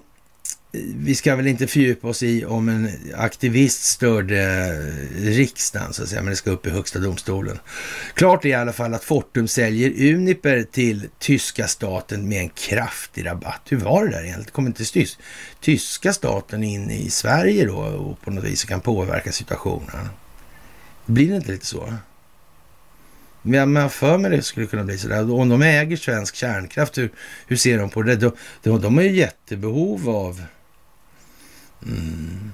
vi 0.96 1.16
ska 1.16 1.36
väl 1.36 1.48
inte 1.48 1.68
fördjupa 1.68 2.08
oss 2.08 2.24
i 2.24 2.46
om 2.46 2.70
en 2.70 2.90
aktivist 3.16 3.84
störde 3.84 4.42
eh, 4.42 5.26
riksdagen, 5.26 5.94
så 5.94 6.04
att 6.04 6.10
säga, 6.10 6.22
men 6.22 6.30
det 6.30 6.36
ska 6.36 6.52
upp 6.52 6.68
i 6.68 6.70
högsta 6.70 7.00
domstolen. 7.00 7.60
Klart 8.14 8.46
är 8.46 8.50
i 8.50 8.54
alla 8.54 8.74
fall 8.74 8.94
att 8.94 9.04
Fortum 9.04 9.48
säljer 9.48 10.14
Uniper 10.14 10.64
till 10.64 11.10
tyska 11.20 11.68
staten 11.68 12.30
med 12.30 12.42
en 12.42 12.50
kraftig 12.50 13.26
rabatt. 13.26 13.62
Hur 13.70 13.78
var 13.78 14.06
det 14.06 14.12
där 14.12 14.24
egentligen? 14.24 14.52
Kommer 14.52 14.70
inte 14.70 14.86
tyst. 14.86 15.20
tyska 15.60 16.14
staten 16.14 16.64
in 16.64 16.92
i 16.92 17.10
Sverige 17.10 17.66
då 17.66 17.78
och 17.78 18.22
på 18.22 18.32
något 18.32 18.44
vis 18.44 18.64
kan 18.64 18.82
påverka 18.82 19.32
situationen? 19.32 20.10
Blir 21.06 21.30
det 21.30 21.36
inte 21.36 21.52
lite 21.52 21.66
så? 21.66 21.94
Men 23.42 23.76
jag 23.76 23.94
för 23.94 24.18
mig 24.18 24.32
det 24.32 24.42
skulle 24.42 24.66
kunna 24.66 24.84
bli 24.84 24.98
sådär. 24.98 25.32
Om 25.34 25.50
de 25.50 25.62
äger 25.62 25.98
svensk 25.98 26.36
kärnkraft, 26.36 26.98
hur, 26.98 27.12
hur 27.48 27.56
ser 27.56 27.78
de 27.78 27.90
på 27.90 28.02
det? 28.02 28.16
De, 28.16 28.32
de, 28.64 28.82
de 28.82 28.96
har 28.96 29.04
ju 29.04 29.12
jättebehov 29.12 30.10
av... 30.10 30.44
Mm. 31.86 32.52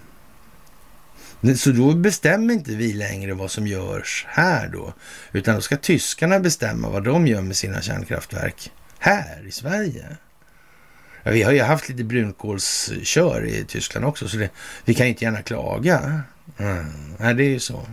Så 1.57 1.71
då 1.71 1.93
bestämmer 1.93 2.53
inte 2.53 2.71
vi 2.71 2.93
längre 2.93 3.33
vad 3.33 3.51
som 3.51 3.67
görs 3.67 4.25
här 4.29 4.67
då. 4.67 4.93
Utan 5.31 5.55
då 5.55 5.61
ska 5.61 5.77
tyskarna 5.77 6.39
bestämma 6.39 6.89
vad 6.89 7.03
de 7.03 7.27
gör 7.27 7.41
med 7.41 7.55
sina 7.55 7.81
kärnkraftverk 7.81 8.71
här 8.99 9.47
i 9.47 9.51
Sverige. 9.51 10.17
Ja, 11.23 11.31
vi 11.31 11.43
har 11.43 11.51
ju 11.51 11.61
haft 11.61 11.89
lite 11.89 12.03
brunkolskör 12.03 13.45
i 13.45 13.65
Tyskland 13.65 14.05
också, 14.05 14.27
så 14.27 14.37
det, 14.37 14.49
vi 14.85 14.93
kan 14.93 15.05
ju 15.05 15.09
inte 15.09 15.25
gärna 15.25 15.41
klaga. 15.41 16.21
Mm. 16.57 17.13
Nej, 17.17 17.33
det 17.33 17.43
är 17.43 17.49
ju 17.49 17.59
så. 17.59 17.85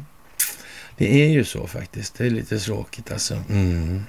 Det 0.96 1.24
är 1.24 1.28
ju 1.28 1.44
så 1.44 1.66
faktiskt. 1.66 2.18
Det 2.18 2.26
är 2.26 2.30
lite 2.30 2.58
tråkigt 2.58 3.12
alltså. 3.12 3.42
Mm. 3.50 4.02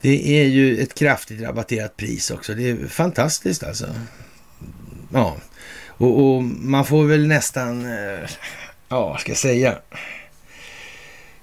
Det 0.00 0.40
är 0.40 0.44
ju 0.44 0.82
ett 0.82 0.94
kraftigt 0.94 1.40
rabatterat 1.40 1.96
pris 1.96 2.30
också. 2.30 2.54
Det 2.54 2.70
är 2.70 2.86
fantastiskt 2.86 3.62
alltså. 3.62 3.94
Ja, 5.12 5.36
och, 5.86 6.20
och 6.20 6.42
man 6.42 6.84
får 6.84 7.04
väl 7.04 7.26
nästan, 7.26 7.84
eh, 7.84 8.28
ja, 8.88 9.18
ska 9.18 9.30
jag 9.30 9.38
säga. 9.38 9.78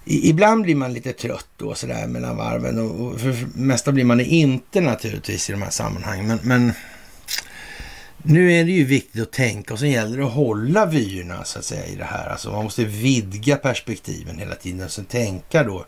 ibland 0.06 0.64
blir 0.64 0.76
man 0.76 0.94
lite 0.94 1.14
trött 1.14 1.48
då 1.58 1.76
sådär 1.76 2.08
mellan 2.08 2.38
varven 2.38 2.80
och, 2.80 3.08
och 3.08 3.20
för 3.20 3.28
det 3.28 3.48
mesta 3.56 3.92
blir 3.92 4.04
man 4.04 4.20
inte 4.20 4.82
naturligtvis 4.82 5.50
i 5.50 5.54
de 5.54 5.62
här 5.62 5.70
sammanhangen. 5.70 6.28
Men, 6.28 6.40
men 6.44 6.74
nu 8.24 8.54
är 8.54 8.64
det 8.64 8.72
ju 8.72 8.86
viktigt 8.86 9.22
att 9.22 9.32
tänka 9.32 9.74
och 9.74 9.80
så 9.80 9.86
gäller 9.86 10.18
det 10.18 10.26
att 10.26 10.34
hålla 10.34 10.86
vyerna 10.86 11.44
så 11.44 11.60
att 11.60 11.66
säga 11.66 11.86
i 11.86 11.96
det 11.96 12.04
här. 12.04 12.30
Alltså 12.30 12.52
man 12.52 12.64
måste 12.64 12.84
vidga 12.84 13.56
perspektiven 13.56 14.40
hela 14.40 14.56
tiden 14.56 14.86
och 14.86 14.92
sen 14.92 15.06
tänka 15.06 15.64
då 15.64 15.86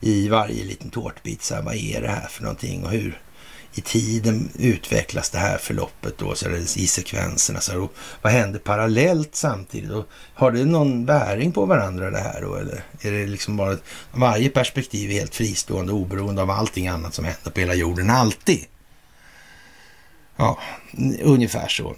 i 0.00 0.28
varje 0.28 0.64
liten 0.64 0.90
tårtbit. 0.90 1.42
Så 1.42 1.54
här, 1.54 1.62
vad 1.62 1.74
är 1.74 2.00
det 2.00 2.08
här 2.08 2.28
för 2.28 2.42
någonting 2.42 2.84
och 2.84 2.90
hur 2.90 3.20
i 3.74 3.80
tiden 3.80 4.48
utvecklas 4.58 5.30
det 5.30 5.38
här 5.38 5.58
förloppet 5.58 6.18
då, 6.18 6.34
så 6.34 6.48
det, 6.48 6.76
i 6.76 6.86
sekvenserna. 6.86 7.60
Så 7.60 7.72
här, 7.72 7.80
och 7.80 7.94
vad 8.22 8.32
händer 8.32 8.58
parallellt 8.58 9.34
samtidigt? 9.34 9.90
Och 9.90 10.08
har 10.34 10.50
det 10.50 10.64
någon 10.64 11.06
bäring 11.06 11.52
på 11.52 11.66
varandra 11.66 12.10
det 12.10 12.18
här 12.18 12.42
då? 12.42 12.54
Eller 12.54 12.84
är 13.00 13.12
det 13.12 13.26
liksom 13.26 13.56
bara 13.56 13.76
varje 14.12 14.48
perspektiv 14.48 15.10
är 15.10 15.14
helt 15.14 15.34
fristående 15.34 15.92
oberoende 15.92 16.42
av 16.42 16.50
allting 16.50 16.88
annat 16.88 17.14
som 17.14 17.24
händer 17.24 17.50
på 17.50 17.60
hela 17.60 17.74
jorden 17.74 18.10
alltid? 18.10 18.64
Ja, 20.40 20.58
ungefär 21.22 21.68
så. 21.68 21.96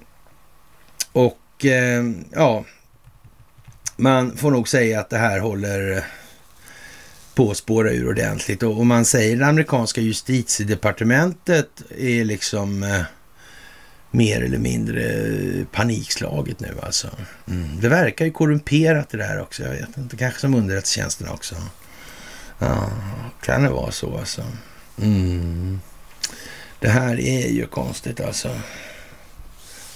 Och 1.12 1.64
eh, 1.64 2.04
ja, 2.32 2.64
man 3.96 4.36
får 4.36 4.50
nog 4.50 4.68
säga 4.68 5.00
att 5.00 5.10
det 5.10 5.18
här 5.18 5.38
håller 5.38 6.04
på 7.34 7.50
att 7.50 7.56
spåra 7.56 7.90
ur 7.90 8.08
ordentligt. 8.08 8.62
Och, 8.62 8.78
och 8.78 8.86
man 8.86 9.04
säger 9.04 9.36
det 9.36 9.46
amerikanska 9.46 10.00
justitiedepartementet 10.00 11.82
är 11.98 12.24
liksom 12.24 12.82
eh, 12.82 13.02
mer 14.10 14.42
eller 14.42 14.58
mindre 14.58 15.04
panikslaget 15.72 16.60
nu 16.60 16.74
alltså. 16.82 17.08
Mm. 17.48 17.80
Det 17.80 17.88
verkar 17.88 18.24
ju 18.24 18.30
korrumperat 18.30 19.10
det 19.10 19.18
där 19.18 19.40
också. 19.40 19.62
Jag 19.62 19.70
vet 19.70 19.96
inte, 19.96 20.16
kanske 20.16 20.40
som 20.40 20.54
underrättelsetjänsten 20.54 21.28
också. 21.28 21.54
Ja, 22.58 22.90
kan 23.42 23.62
det 23.62 23.70
vara 23.70 23.92
så 23.92 24.18
alltså. 24.18 24.42
Mm. 25.02 25.80
Det 26.82 26.88
här 26.88 27.20
är 27.20 27.48
ju 27.48 27.66
konstigt 27.66 28.20
alltså. 28.20 28.60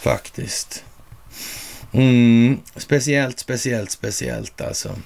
Faktiskt. 0.00 0.84
Mm, 1.92 2.60
speciellt, 2.76 3.38
speciellt, 3.38 3.90
speciellt 3.90 4.60
alltså. 4.60 4.98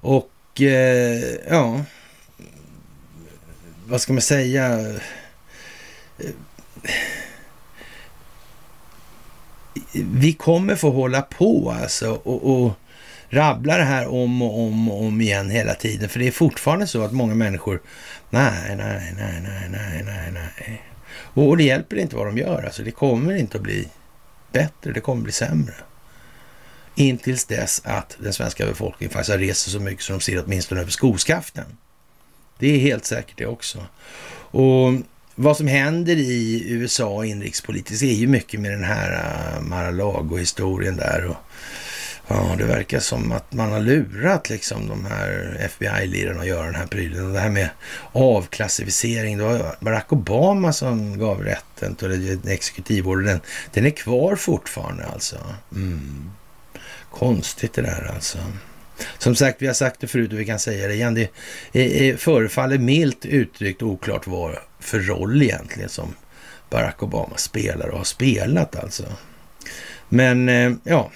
Och 0.00 0.60
eh, 0.60 1.36
ja, 1.48 1.84
vad 3.86 4.00
ska 4.00 4.12
man 4.12 4.22
säga? 4.22 4.94
vi 9.92 10.32
kommer 10.32 10.76
få 10.76 10.90
hålla 10.90 11.22
på 11.22 11.76
alltså 11.82 12.10
och, 12.10 12.64
och 12.64 12.72
rabbla 13.30 13.76
det 13.76 13.84
här 13.84 14.06
om 14.06 14.42
och 14.42 14.60
om 14.60 14.90
och 14.90 15.04
om 15.04 15.20
igen 15.20 15.50
hela 15.50 15.74
tiden. 15.74 16.08
För 16.08 16.18
det 16.18 16.26
är 16.26 16.32
fortfarande 16.32 16.86
så 16.86 17.02
att 17.02 17.12
många 17.12 17.34
människor, 17.34 17.82
nej, 18.30 18.76
nej, 18.76 19.14
nej, 19.16 19.40
nej, 19.42 19.68
nej, 19.70 20.02
nej, 20.04 20.32
nej. 20.32 20.82
Och 21.16 21.56
det 21.56 21.64
hjälper 21.64 21.96
inte 21.96 22.16
vad 22.16 22.26
de 22.26 22.38
gör. 22.38 22.62
Alltså, 22.62 22.82
det 22.82 22.90
kommer 22.90 23.36
inte 23.36 23.56
att 23.56 23.62
bli 23.62 23.88
bättre, 24.52 24.92
det 24.92 25.00
kommer 25.00 25.20
att 25.20 25.24
bli 25.24 25.32
sämre. 25.32 25.74
Intills 26.94 27.44
dess 27.44 27.82
att 27.84 28.16
den 28.18 28.32
svenska 28.32 28.66
befolkningen 28.66 29.12
faktiskt 29.12 29.30
har 29.30 29.38
rest 29.38 29.62
sig 29.62 29.72
så 29.72 29.80
mycket 29.80 30.04
så 30.04 30.12
de 30.12 30.20
ser 30.20 30.44
åtminstone 30.44 30.80
över 30.80 30.90
skoskaften. 30.90 31.64
Det 32.58 32.74
är 32.74 32.78
helt 32.78 33.04
säkert 33.04 33.38
det 33.38 33.46
också. 33.46 33.86
Och 34.50 34.92
vad 35.34 35.56
som 35.56 35.66
händer 35.66 36.16
i 36.16 36.64
USA 36.66 37.24
inrikespolitiskt 37.24 38.02
är 38.02 38.12
ju 38.12 38.26
mycket 38.26 38.60
med 38.60 38.70
den 38.70 38.84
här 38.84 39.12
äh, 39.56 39.62
Mar-a-Lago-historien 39.62 40.96
där. 40.96 41.24
Och, 41.24 41.36
ja, 42.28 42.54
det 42.58 42.64
verkar 42.64 43.00
som 43.00 43.32
att 43.32 43.52
man 43.52 43.72
har 43.72 43.80
lurat 43.80 44.50
liksom 44.50 44.88
de 44.88 45.04
här 45.06 45.56
FBI-lirarna 45.60 46.40
att 46.40 46.46
göra 46.46 46.64
den 46.64 46.74
här 46.74 46.86
prylen. 46.86 47.26
Och 47.26 47.32
det 47.32 47.40
här 47.40 47.50
med 47.50 47.68
avklassificering, 48.12 49.38
det 49.38 49.44
var 49.44 49.76
Barack 49.80 50.12
Obama 50.12 50.72
som 50.72 51.18
gav 51.18 51.42
rätten 51.42 51.94
till 51.94 52.40
exekutivorden. 52.48 53.26
Den, 53.26 53.40
den 53.72 53.86
är 53.86 53.90
kvar 53.90 54.36
fortfarande 54.36 55.04
alltså. 55.06 55.36
Mm. 55.72 56.30
Konstigt 57.10 57.72
det 57.72 57.82
där 57.82 58.10
alltså. 58.14 58.38
Som 59.18 59.36
sagt, 59.36 59.62
vi 59.62 59.66
har 59.66 59.74
sagt 59.74 60.00
det 60.00 60.06
förut 60.06 60.32
och 60.32 60.40
vi 60.40 60.46
kan 60.46 60.58
säga 60.58 60.88
det 60.88 60.94
igen. 60.94 61.14
Det 61.14 61.30
är, 61.72 62.16
förefaller 62.16 62.78
milt 62.78 63.24
uttryckt 63.24 63.82
oklart 63.82 64.26
vad 64.26 64.56
för 64.80 64.98
roll 64.98 65.42
egentligen 65.42 65.88
som 65.88 66.14
Barack 66.70 67.02
Obama 67.02 67.36
spelar 67.36 67.88
och 67.88 67.98
har 67.98 68.04
spelat 68.04 68.76
alltså. 68.76 69.04
Men 70.08 70.48
eh, 70.48 70.72
ja, 70.84 71.10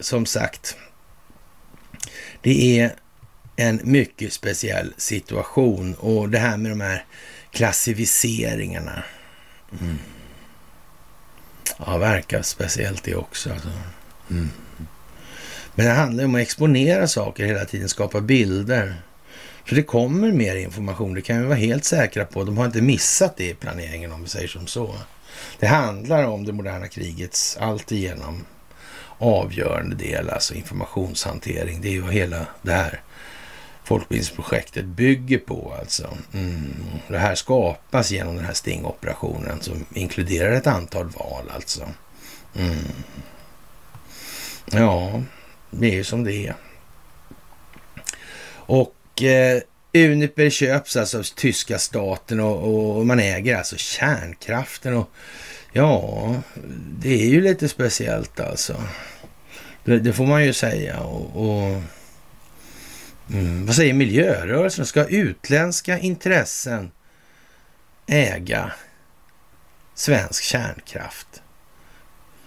som 0.00 0.26
sagt. 0.26 0.76
Det 2.42 2.80
är 2.80 2.94
en 3.56 3.80
mycket 3.84 4.32
speciell 4.32 4.94
situation 4.96 5.94
och 5.94 6.28
det 6.28 6.38
här 6.38 6.56
med 6.56 6.70
de 6.70 6.80
här 6.80 7.04
klassificeringarna. 7.50 9.02
Mm. 9.80 9.98
Ja, 11.78 11.98
verkar 11.98 12.42
speciellt 12.42 13.04
det 13.04 13.14
också. 13.14 13.52
Alltså. 13.52 13.68
Mm. 14.30 14.50
Men 15.74 15.86
det 15.86 15.92
handlar 15.92 16.24
om 16.24 16.34
att 16.34 16.40
exponera 16.40 17.08
saker 17.08 17.44
hela 17.44 17.64
tiden, 17.64 17.88
skapa 17.88 18.20
bilder. 18.20 19.02
Så 19.68 19.74
det 19.74 19.82
kommer 19.82 20.32
mer 20.32 20.56
information, 20.56 21.14
det 21.14 21.22
kan 21.22 21.40
vi 21.40 21.46
vara 21.46 21.58
helt 21.58 21.84
säkra 21.84 22.24
på. 22.24 22.44
De 22.44 22.58
har 22.58 22.66
inte 22.66 22.82
missat 22.82 23.36
det 23.36 23.48
i 23.48 23.54
planeringen 23.54 24.12
om 24.12 24.22
vi 24.22 24.28
säger 24.28 24.48
som 24.48 24.66
så. 24.66 24.94
Det 25.58 25.66
handlar 25.66 26.24
om 26.24 26.44
det 26.44 26.52
moderna 26.52 26.88
krigets 26.88 27.56
alltigenom 27.56 28.44
avgörande 29.18 29.96
del, 29.96 30.30
alltså 30.30 30.54
informationshantering. 30.54 31.80
Det 31.80 31.88
är 31.88 31.92
ju 31.92 32.00
vad 32.00 32.12
hela 32.12 32.46
det 32.62 32.72
här 32.72 33.00
folkbildningsprojektet 33.84 34.84
bygger 34.84 35.38
på 35.38 35.74
alltså. 35.80 36.16
Mm. 36.34 36.74
Det 37.08 37.18
här 37.18 37.34
skapas 37.34 38.10
genom 38.10 38.36
den 38.36 38.44
här 38.44 38.52
stingoperationen 38.52 39.60
som 39.60 39.86
inkluderar 39.94 40.52
ett 40.52 40.66
antal 40.66 41.08
val 41.08 41.50
alltså. 41.54 41.88
Mm. 42.56 42.76
Ja, 44.70 45.22
det 45.70 45.86
är 45.86 45.94
ju 45.94 46.04
som 46.04 46.24
det 46.24 46.46
är. 46.46 46.54
Och 48.48 49.22
eh, 49.22 49.60
Uniper 49.94 50.50
köps 50.50 50.96
alltså 50.96 51.18
av 51.18 51.22
tyska 51.22 51.78
staten 51.78 52.40
och, 52.40 52.96
och, 52.96 53.06
man 53.06 53.20
äger 53.20 53.56
alltså 53.56 53.76
kärnkraften. 53.76 54.94
och 54.94 55.10
Ja, 55.76 56.34
det 56.98 57.22
är 57.22 57.26
ju 57.26 57.40
lite 57.40 57.68
speciellt 57.68 58.40
alltså. 58.40 58.82
Det, 59.84 59.98
det 59.98 60.12
får 60.12 60.26
man 60.26 60.44
ju 60.44 60.52
säga. 60.52 61.00
och, 61.00 61.46
och 61.46 61.82
mm, 63.30 63.66
Vad 63.66 63.76
säger 63.76 63.92
miljörörelsen? 63.92 64.86
Ska 64.86 65.04
utländska 65.04 65.98
intressen 65.98 66.90
äga 68.06 68.72
svensk 69.94 70.42
kärnkraft? 70.42 71.42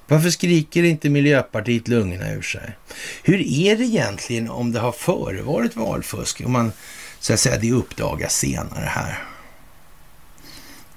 Varför 0.07 0.29
skriker 0.29 0.83
inte 0.83 1.09
Miljöpartiet 1.09 1.87
lungorna 1.87 2.31
ur 2.31 2.41
sig? 2.41 2.77
Hur 3.23 3.41
är 3.41 3.75
det 3.75 3.83
egentligen 3.83 4.49
om 4.49 4.71
det 4.71 4.79
har 4.79 4.91
förevarit 4.91 5.75
valfusk? 5.75 6.41
Om 6.45 6.51
man 6.51 6.71
så 7.19 7.33
att 7.33 7.39
säga 7.39 7.57
det 7.57 7.71
uppdagas 7.71 8.35
senare 8.35 8.85
här. 8.85 9.23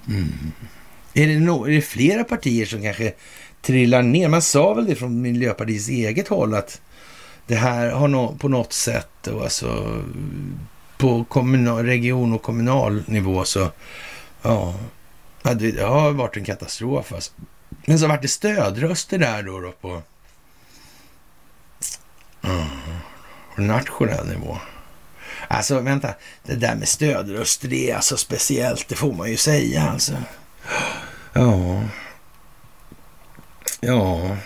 Mm. 0.07 0.51
Är, 1.13 1.27
det 1.27 1.39
no 1.39 1.65
är 1.65 1.71
det 1.71 1.81
flera 1.81 2.23
partier 2.23 2.65
som 2.65 2.81
kanske 2.81 3.13
trillar 3.61 4.01
ner? 4.01 4.27
Man 4.27 4.41
sa 4.41 4.73
väl 4.73 4.85
det 4.85 4.95
från 4.95 5.21
Miljöpartiets 5.21 5.89
eget 5.89 6.27
håll 6.27 6.53
att 6.53 6.81
det 7.47 7.55
här 7.55 7.91
har 7.91 8.07
no 8.07 8.37
på 8.39 8.47
något 8.47 8.73
sätt, 8.73 9.09
då, 9.21 9.43
alltså 9.43 10.01
på 10.97 11.25
region 11.83 12.33
och 12.33 12.41
kommunal 12.41 13.03
nivå 13.07 13.43
så, 13.43 13.71
ja, 14.41 14.75
det 15.43 15.81
har 15.81 16.11
varit 16.11 16.37
en 16.37 16.45
katastrof. 16.45 17.13
Alltså. 17.13 17.31
Men 17.85 17.99
så 17.99 18.07
vart 18.07 18.21
det 18.21 18.27
stödröster 18.27 19.17
där 19.17 19.43
då, 19.43 19.59
då 19.59 19.71
på 19.71 20.01
mm, 22.41 22.67
nationell 23.55 24.27
nivå. 24.27 24.57
Alltså 25.47 25.79
vänta, 25.79 26.13
det 26.43 26.55
där 26.55 26.75
med 26.75 26.87
stödröster, 26.87 27.67
det 27.67 27.91
är 27.91 27.95
alltså 27.95 28.17
speciellt, 28.17 28.87
det 28.87 28.95
får 28.95 29.13
man 29.13 29.29
ju 29.29 29.37
säga 29.37 29.81
alltså. 29.81 30.13
Ja. 31.33 31.83
Ja. 33.81 34.37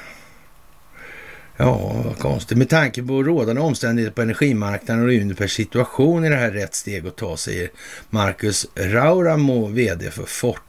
Ja, 1.58 2.02
vad 2.06 2.18
konstigt. 2.18 2.58
Med 2.58 2.70
tanke 2.70 3.04
på 3.04 3.24
rådande 3.24 3.62
omständigheter 3.62 4.16
på 4.16 4.22
energimarknaden 4.22 5.04
och 5.04 5.10
Unipers 5.10 5.52
situation 5.52 6.24
är 6.24 6.30
det 6.30 6.36
här 6.36 6.52
rätt 6.52 6.76
steg 6.76 7.08
att 7.08 7.16
ta, 7.16 7.38
säger 7.38 7.72
Marcus 8.10 8.68
Rauramo, 8.76 9.68
vd 9.68 10.12
för 10.12 10.24
Fort 10.24 10.62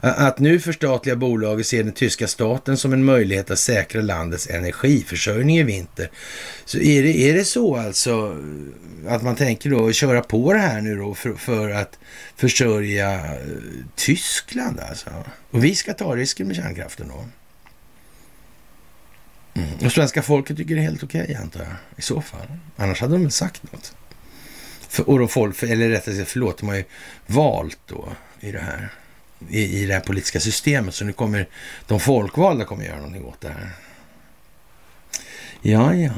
att 0.00 0.38
nu 0.38 0.60
förstatliga 0.60 1.16
bolaget 1.16 1.66
ser 1.66 1.82
den 1.84 1.92
tyska 1.92 2.28
staten 2.28 2.76
som 2.76 2.92
en 2.92 3.04
möjlighet 3.04 3.50
att 3.50 3.58
säkra 3.58 4.00
landets 4.00 4.50
energiförsörjning 4.50 5.58
i 5.58 5.62
vinter. 5.62 6.10
Så 6.64 6.78
är 6.78 7.02
det, 7.02 7.30
är 7.30 7.34
det 7.34 7.44
så 7.44 7.76
alltså 7.76 8.36
eh, 9.06 9.12
att 9.12 9.22
man 9.22 9.36
tänker 9.36 9.70
då 9.70 9.92
köra 9.92 10.22
på 10.22 10.52
det 10.52 10.58
här 10.58 10.80
nu 10.80 10.96
då 10.96 11.14
för, 11.14 11.34
för 11.34 11.70
att 11.70 11.98
försörja 12.36 13.14
eh, 13.14 13.40
Tyskland 13.94 14.80
alltså? 14.80 15.10
Och 15.50 15.64
vi 15.64 15.74
ska 15.74 15.94
ta 15.94 16.16
risken 16.16 16.46
med 16.46 16.56
kärnkraften 16.56 17.08
då? 17.08 17.24
Mm. 19.54 19.68
Och 19.84 19.92
svenska 19.92 20.22
folket 20.22 20.56
tycker 20.56 20.74
det 20.74 20.80
är 20.80 20.84
helt 20.84 21.02
okej 21.02 21.22
okay, 21.22 21.34
antar 21.34 21.60
jag, 21.60 21.72
i 21.96 22.02
så 22.02 22.20
fall. 22.20 22.46
Annars 22.76 23.00
hade 23.00 23.12
de 23.12 23.22
väl 23.22 23.30
sagt 23.30 23.72
något. 23.72 23.94
För, 24.88 25.08
och 25.08 25.18
då 25.18 25.28
folk, 25.28 25.62
eller 25.62 25.88
rättare 25.88 26.16
sagt, 26.16 26.30
förlåt, 26.30 26.58
de 26.58 26.68
har 26.68 26.76
ju 26.76 26.84
valt 27.26 27.78
då 27.86 28.08
i 28.40 28.52
det 28.52 28.60
här 28.60 28.88
i, 29.50 29.82
i 29.82 29.86
det 29.86 29.94
här 29.94 30.00
politiska 30.00 30.40
systemet. 30.40 30.94
Så 30.94 31.04
nu 31.04 31.12
kommer 31.12 31.48
de 31.86 32.00
folkvalda 32.00 32.64
kommer 32.64 32.84
göra 32.84 32.96
någonting 32.96 33.24
åt 33.24 33.40
det 33.40 33.48
här. 33.48 33.70
Ja, 35.62 35.94
ja, 35.94 36.12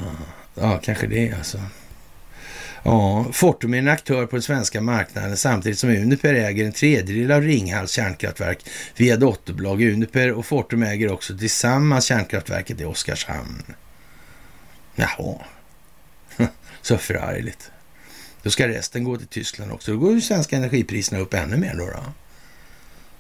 ja, 0.55 0.81
kanske 0.83 1.07
det 1.07 1.33
alltså. 1.33 1.61
Ja, 2.83 3.27
Fortum 3.33 3.75
är 3.75 3.79
en 3.79 3.89
aktör 3.89 4.27
på 4.27 4.37
den 4.37 4.43
svenska 4.43 4.81
marknaden 4.81 5.37
samtidigt 5.37 5.79
som 5.79 5.91
Uniper 5.91 6.35
äger 6.35 6.65
en 6.65 6.73
tredjedel 6.73 7.33
av 7.33 7.43
Ringhals 7.43 7.93
kärnkraftverk 7.93 8.59
via 8.97 9.17
dotterbolag. 9.17 9.83
Uniper 9.83 10.33
och 10.33 10.47
Fortum 10.47 10.83
äger 10.83 11.13
också 11.13 11.39
tillsammans 11.39 12.05
kärnkraftverket 12.05 12.81
i 12.81 12.85
Oskarshamn. 12.85 13.63
Jaha, 14.95 15.39
så 16.83 16.99
förargligt. 16.99 17.71
Då 18.43 18.51
ska 18.51 18.69
resten 18.69 19.05
gå 19.05 19.17
till 19.17 19.27
Tyskland 19.27 19.73
också. 19.73 19.93
Då 19.93 19.99
går 19.99 20.13
ju 20.13 20.21
svenska 20.21 20.57
energipriserna 20.57 21.21
upp 21.21 21.35
ännu 21.35 21.57
mer 21.57 21.75
då. 21.75 21.87
då. 21.87 22.13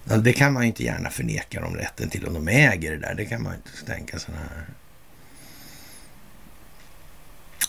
Alltså, 0.08 0.20
det 0.20 0.32
kan 0.32 0.52
man 0.52 0.62
ju 0.62 0.68
inte 0.68 0.84
gärna 0.84 1.10
förneka 1.10 1.60
dem 1.60 1.76
rätten 1.76 2.10
till 2.10 2.26
om 2.26 2.34
de 2.34 2.48
äger 2.48 2.90
det 2.90 2.98
där. 2.98 3.14
Det 3.14 3.24
kan 3.24 3.42
man 3.42 3.54
inte 3.54 3.92
tänka 3.92 4.18
sådana 4.18 4.42
här. 4.42 4.66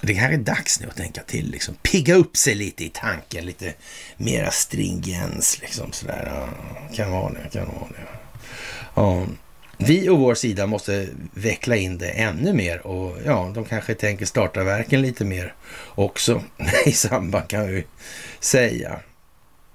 Det 0.01 0.14
kanske 0.14 0.34
är 0.34 0.38
dags 0.38 0.80
nu 0.80 0.88
att 0.88 0.95
tänka 0.95 1.22
till, 1.23 1.51
liksom. 1.51 1.76
Pigga 1.76 2.15
upp 2.15 2.38
sig 2.38 2.55
lite 2.55 2.85
i 2.85 2.89
tanken, 2.89 3.45
lite 3.45 3.73
mera 4.18 4.51
stringens, 4.51 5.61
liksom 5.61 5.91
sådär. 5.91 6.31
Ja, 6.34 6.49
kan 6.95 7.11
vara 7.11 7.34
det, 7.34 7.49
kan 7.49 7.68
vara 7.68 7.89
det. 7.89 8.07
Ja. 8.95 9.26
Vi 9.77 10.09
och 10.09 10.19
vår 10.19 10.35
sida 10.35 10.68
måste 10.68 11.09
veckla 11.34 11.76
in 11.76 11.97
det 11.97 12.09
ännu 12.09 12.53
mer 12.53 12.88
och 12.88 13.18
ja, 13.26 13.51
de 13.55 13.65
kanske 13.65 13.95
tänker 13.95 14.26
starta 14.26 14.64
verken 14.64 15.01
lite 15.01 15.26
mer 15.26 15.53
också 15.95 16.43
i 16.85 16.91
samband 16.91 17.47
kan 17.47 17.68
vi 17.68 17.85
säga 18.39 18.99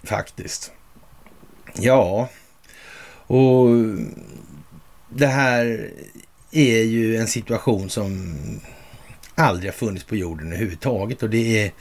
faktiskt. 0.02 0.72
Ja, 1.74 2.28
och 3.32 3.68
det 5.08 5.26
här 5.26 5.90
är 6.50 6.82
ju 6.82 7.16
en 7.16 7.26
situation 7.26 7.90
som 7.90 8.36
aldrig 9.34 9.70
har 9.70 9.76
funnits 9.76 10.04
på 10.04 10.16
jorden 10.16 10.46
överhuvudtaget 10.46 11.22
och 11.22 11.30
det 11.30 11.64
är 11.64 11.72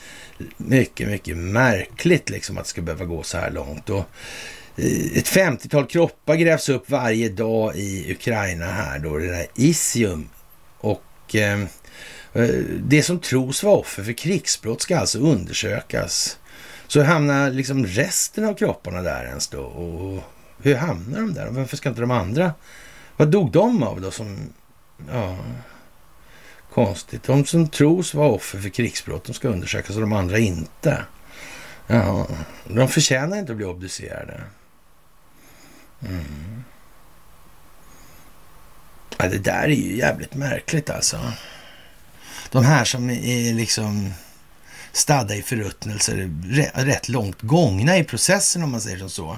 mycket, 0.57 1.07
mycket 1.07 1.37
märkligt 1.37 2.29
liksom 2.29 2.57
att 2.57 2.63
det 2.63 2.69
ska 2.69 2.81
behöva 2.81 3.05
gå 3.05 3.23
så 3.23 3.37
här 3.37 3.51
långt. 3.51 3.89
Och 3.89 4.05
eh, 4.75 5.17
ett 5.17 5.27
50-tal 5.27 5.85
kroppar 5.85 6.35
grävs 6.35 6.69
upp 6.69 6.89
varje 6.89 7.29
dag 7.29 7.75
i 7.75 8.11
Ukraina 8.11 8.65
här 8.65 8.99
då, 8.99 9.17
det 9.17 9.27
där 9.27 9.47
Isium. 9.55 10.29
Och 10.77 11.35
eh, 11.35 11.61
eh, 12.33 12.49
det 12.83 13.03
som 13.03 13.19
tros 13.19 13.63
vara 13.63 13.77
offer 13.77 14.03
för 14.03 14.13
krigsbrott 14.13 14.81
ska 14.81 14.99
alltså 14.99 15.19
undersökas. 15.19 16.37
Så 16.87 17.03
hamnar 17.03 17.51
liksom 17.51 17.85
resten 17.85 18.45
av 18.45 18.53
kropparna 18.53 19.01
där 19.01 19.25
ens 19.25 19.47
då? 19.47 19.61
Och 19.61 20.23
hur 20.63 20.75
hamnar 20.75 21.19
de 21.19 21.33
där? 21.33 21.47
Varför 21.49 21.77
ska 21.77 21.89
inte 21.89 22.01
de 22.01 22.11
andra... 22.11 22.53
Vad 23.17 23.31
dog 23.31 23.51
de 23.51 23.83
av 23.83 24.01
då 24.01 24.11
som... 24.11 24.37
Ja, 25.11 25.37
konstigt. 26.73 27.23
De 27.23 27.45
som 27.45 27.67
tros 27.67 28.13
vara 28.13 28.27
offer 28.27 28.59
för 28.59 28.69
krigsbrott, 28.69 29.23
de 29.23 29.33
ska 29.33 29.47
undersökas 29.47 29.95
och 29.95 30.01
de 30.01 30.13
andra 30.13 30.37
inte. 30.37 31.05
Ja, 31.87 32.27
de 32.67 32.87
förtjänar 32.87 33.37
inte 33.37 33.51
att 33.51 33.57
bli 33.57 33.65
obducerade. 33.65 34.41
Mm. 36.07 36.63
Ja, 39.17 39.29
det 39.29 39.37
där 39.37 39.63
är 39.63 39.67
ju 39.67 39.97
jävligt 39.97 40.35
märkligt 40.35 40.89
alltså. 40.89 41.31
De 42.51 42.65
här 42.65 42.85
som 42.85 43.09
är 43.09 43.53
liksom 43.53 44.13
stadda 44.91 45.35
i 45.35 45.41
förruttnelser, 45.41 46.29
rätt 46.73 47.09
långt 47.09 47.41
gångna 47.41 47.97
i 47.97 48.03
processen 48.03 48.63
om 48.63 48.71
man 48.71 48.81
säger 48.81 48.97
som 48.97 49.09
så. 49.09 49.37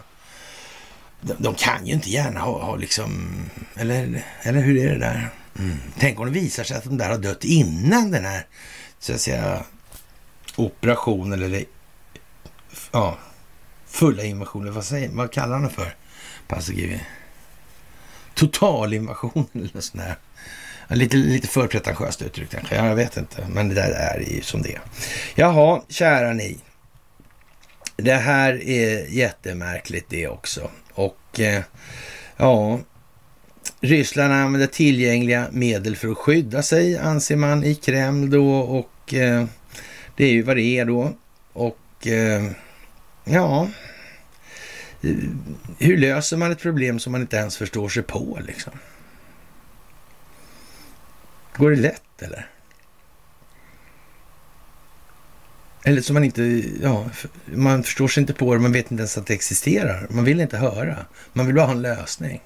De, 1.23 1.33
de 1.39 1.55
kan 1.55 1.85
ju 1.85 1.93
inte 1.93 2.09
gärna 2.09 2.39
ha, 2.39 2.65
ha 2.65 2.75
liksom, 2.75 3.29
eller, 3.75 4.25
eller 4.41 4.61
hur 4.61 4.77
är 4.77 4.89
det 4.89 4.99
där? 4.99 5.29
Mm. 5.59 5.77
Tänk 5.99 6.19
om 6.19 6.25
det 6.25 6.31
visar 6.31 6.63
sig 6.63 6.77
att 6.77 6.83
de 6.83 6.97
där 6.97 7.09
har 7.09 7.17
dött 7.17 7.43
innan 7.43 8.11
den 8.11 8.25
här, 8.25 8.47
så 8.99 9.13
att 9.13 9.21
säga, 9.21 9.63
operationen 10.55 11.43
eller 11.43 11.65
ja, 12.91 13.17
fulla 13.87 14.23
invasionen. 14.23 14.73
Vad, 14.73 14.85
säger, 14.85 15.09
vad 15.09 15.31
kallar 15.31 15.53
han 15.53 15.63
det 15.63 15.69
för? 15.69 15.95
Paasikivi? 16.47 17.01
Totalinvasion 18.33 19.45
eller 19.53 19.69
något 19.73 19.83
sånt 19.83 20.03
där. 20.03 20.15
Lite, 20.95 21.17
lite 21.17 21.47
för 21.47 21.67
pretentiöst 21.67 22.21
uttryck. 22.21 22.49
kanske. 22.49 22.75
Jag 22.75 22.95
vet 22.95 23.17
inte. 23.17 23.47
Men 23.49 23.69
det 23.69 23.75
där 23.75 23.91
är 23.91 24.19
ju 24.19 24.41
som 24.41 24.61
det 24.61 24.73
är. 24.73 24.81
Jaha, 25.35 25.81
kära 25.89 26.33
ni. 26.33 26.57
Det 27.95 28.15
här 28.15 28.63
är 28.63 29.05
jättemärkligt 29.09 30.09
det 30.09 30.27
också. 30.27 30.69
Och 30.93 31.39
eh, 31.39 31.63
ja, 32.37 32.79
Ryssland 33.81 34.33
använder 34.33 34.67
tillgängliga 34.67 35.47
medel 35.51 35.95
för 35.95 36.07
att 36.07 36.17
skydda 36.17 36.63
sig, 36.63 36.97
anser 36.97 37.35
man 37.35 37.63
i 37.63 37.75
Kreml 37.75 38.29
då. 38.29 38.55
Och 38.55 39.13
eh, 39.13 39.45
det 40.15 40.25
är 40.25 40.31
ju 40.31 40.41
vad 40.41 40.55
det 40.55 40.79
är 40.79 40.85
då. 40.85 41.13
Och 41.53 42.07
eh, 42.07 42.51
ja, 43.23 43.69
hur 45.77 45.97
löser 45.97 46.37
man 46.37 46.51
ett 46.51 46.61
problem 46.61 46.99
som 46.99 47.11
man 47.11 47.21
inte 47.21 47.37
ens 47.37 47.57
förstår 47.57 47.89
sig 47.89 48.03
på 48.03 48.39
liksom? 48.47 48.73
Går 51.55 51.69
det 51.69 51.75
lätt 51.75 52.21
eller? 52.21 52.52
Eller 55.83 56.01
som 56.01 56.13
man 56.13 56.23
inte, 56.23 56.63
ja, 56.81 57.05
man 57.45 57.83
förstår 57.83 58.07
sig 58.07 58.21
inte 58.21 58.33
på 58.33 58.53
det, 58.53 58.59
man 58.59 58.71
vet 58.71 58.91
inte 58.91 59.01
ens 59.01 59.17
att 59.17 59.27
det 59.27 59.33
existerar. 59.33 60.07
Man 60.09 60.23
vill 60.23 60.41
inte 60.41 60.57
höra. 60.57 61.05
Man 61.33 61.45
vill 61.45 61.55
bara 61.55 61.65
ha 61.65 61.73
en 61.73 61.81
lösning. 61.81 62.41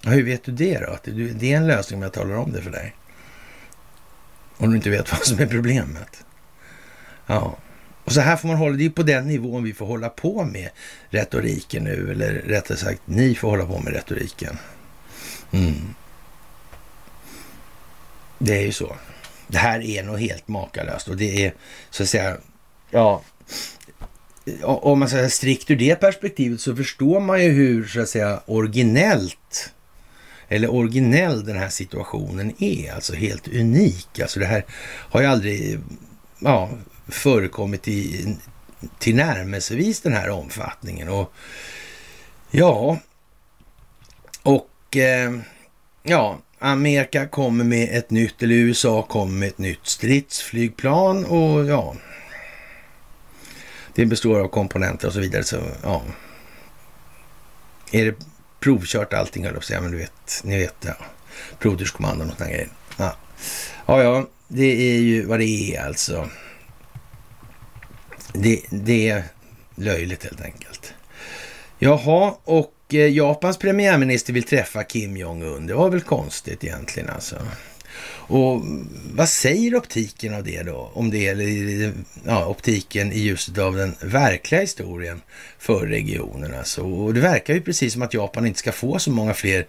Ja, 0.00 0.10
hur 0.10 0.22
vet 0.22 0.44
du 0.44 0.52
det 0.52 0.78
då? 0.78 0.92
Att 0.92 1.04
det 1.34 1.52
är 1.52 1.56
en 1.56 1.66
lösning 1.66 1.98
om 1.98 2.02
jag 2.02 2.12
talar 2.12 2.34
om 2.34 2.52
det 2.52 2.62
för 2.62 2.70
dig? 2.70 2.94
Om 4.56 4.70
du 4.70 4.76
inte 4.76 4.90
vet 4.90 5.12
vad 5.12 5.26
som 5.26 5.38
är 5.38 5.46
problemet. 5.46 6.24
Ja, 7.26 7.56
och 8.04 8.12
så 8.12 8.20
här 8.20 8.36
får 8.36 8.48
man 8.48 8.56
hålla, 8.56 8.76
det 8.76 8.84
är 8.84 8.90
på 8.90 9.02
den 9.02 9.26
nivån 9.26 9.64
vi 9.64 9.74
får 9.74 9.86
hålla 9.86 10.08
på 10.08 10.44
med 10.44 10.70
retoriken 11.10 11.84
nu, 11.84 12.10
eller 12.10 12.32
rättare 12.32 12.78
sagt, 12.78 13.00
ni 13.04 13.34
får 13.34 13.48
hålla 13.48 13.66
på 13.66 13.78
med 13.78 13.92
retoriken. 13.92 14.58
Mm. 15.52 15.94
Det 18.38 18.56
är 18.56 18.62
ju 18.62 18.72
så. 18.72 18.96
Det 19.48 19.58
här 19.58 19.80
är 19.80 20.02
nog 20.02 20.20
helt 20.20 20.48
makalöst 20.48 21.08
och 21.08 21.16
det 21.16 21.46
är 21.46 21.54
så 21.90 22.02
att 22.02 22.08
säga, 22.08 22.36
ja, 22.90 23.22
om 24.62 24.98
man 24.98 25.08
säger 25.08 25.28
strikt 25.28 25.70
ur 25.70 25.76
det 25.76 25.96
perspektivet 25.96 26.60
så 26.60 26.76
förstår 26.76 27.20
man 27.20 27.44
ju 27.44 27.50
hur 27.50 27.84
så 27.84 28.00
att 28.00 28.08
säga 28.08 28.40
originellt 28.46 29.72
eller 30.48 30.74
originell 30.74 31.44
den 31.44 31.56
här 31.56 31.68
situationen 31.68 32.54
är. 32.58 32.92
Alltså 32.92 33.14
helt 33.14 33.48
unik. 33.48 34.20
Alltså 34.20 34.40
det 34.40 34.46
här 34.46 34.64
har 35.10 35.20
ju 35.20 35.26
aldrig 35.26 35.78
ja, 36.38 36.70
förekommit 37.08 37.88
i 37.88 38.36
tillnärmelsevis 38.98 40.00
den 40.00 40.12
här 40.12 40.30
omfattningen. 40.30 41.08
Och 41.08 41.32
ja, 42.50 42.98
och 44.42 44.96
eh, 44.96 45.32
ja, 46.02 46.38
Amerika 46.64 47.28
kommer 47.28 47.64
med 47.64 47.98
ett 47.98 48.10
nytt, 48.10 48.42
eller 48.42 48.54
USA 48.54 49.02
kommer 49.02 49.32
med 49.32 49.48
ett 49.48 49.58
nytt 49.58 49.86
stridsflygplan 49.86 51.24
och 51.24 51.64
ja, 51.66 51.94
det 53.94 54.06
består 54.06 54.40
av 54.40 54.48
komponenter 54.48 55.06
och 55.06 55.14
så 55.14 55.20
vidare. 55.20 55.44
Så 55.44 55.62
ja, 55.82 56.02
är 57.92 58.04
det 58.04 58.14
provkört 58.60 59.12
allting 59.12 59.44
höll 59.44 59.54
jag 59.54 59.64
säga, 59.64 59.80
men 59.80 59.92
du 59.92 59.98
vet, 59.98 60.40
ni 60.44 60.58
vet, 60.58 60.74
ja, 60.80 60.94
provturskommandon 61.58 62.30
och 62.30 62.36
sådana 62.36 62.52
grejer. 62.52 62.68
Ja. 62.96 63.16
ja, 63.86 64.02
ja, 64.02 64.28
det 64.48 64.94
är 64.94 65.00
ju 65.00 65.26
vad 65.26 65.38
det 65.38 65.74
är 65.76 65.86
alltså. 65.86 66.28
Det, 68.32 68.60
det 68.70 69.08
är 69.08 69.24
löjligt 69.74 70.24
helt 70.24 70.40
enkelt. 70.40 70.94
Jaha, 71.78 72.34
och 72.44 72.73
Eh, 72.92 73.08
Japans 73.08 73.58
premiärminister 73.58 74.32
vill 74.32 74.42
träffa 74.42 74.84
Kim 74.84 75.16
Jong-Un. 75.16 75.66
Det 75.66 75.74
var 75.74 75.90
väl 75.90 76.00
konstigt 76.00 76.64
egentligen 76.64 77.10
alltså. 77.10 77.36
Och 78.26 78.62
vad 79.14 79.28
säger 79.28 79.76
optiken 79.76 80.34
av 80.34 80.44
det 80.44 80.62
då? 80.62 80.90
Om 80.94 81.10
det 81.10 81.18
gäller 81.18 81.92
ja, 82.26 82.46
optiken 82.46 83.12
i 83.12 83.18
ljuset 83.18 83.58
av 83.58 83.76
den 83.76 83.94
verkliga 84.00 84.60
historien 84.60 85.22
för 85.58 85.86
regionen 85.86 86.54
alltså. 86.54 86.82
Och 86.82 87.14
det 87.14 87.20
verkar 87.20 87.54
ju 87.54 87.60
precis 87.60 87.92
som 87.92 88.02
att 88.02 88.14
Japan 88.14 88.46
inte 88.46 88.58
ska 88.58 88.72
få 88.72 88.98
så 88.98 89.10
många 89.10 89.34
fler 89.34 89.66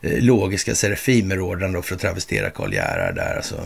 eh, 0.00 0.18
logiska 0.22 0.74
då 1.72 1.82
för 1.82 1.94
att 1.94 2.00
travestera 2.00 2.50
Karl 2.50 2.74
Gerhard 2.74 3.14
där 3.14 3.36
alltså 3.36 3.64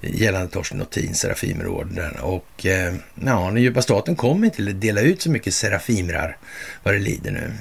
gällande 0.00 0.48
Torsten 0.48 0.78
Notin, 0.78 1.14
Serafimerorden. 1.14 2.16
Och 2.16 2.66
eh, 2.66 2.94
ja, 3.14 3.46
den 3.46 3.62
djupa 3.62 3.82
staten 3.82 4.16
kommer 4.16 4.46
inte 4.46 4.70
att 4.70 4.80
dela 4.80 5.00
ut 5.00 5.22
så 5.22 5.30
mycket 5.30 5.54
Serafimrar 5.54 6.36
vad 6.82 6.94
det 6.94 7.00
lider 7.00 7.30
nu. 7.30 7.52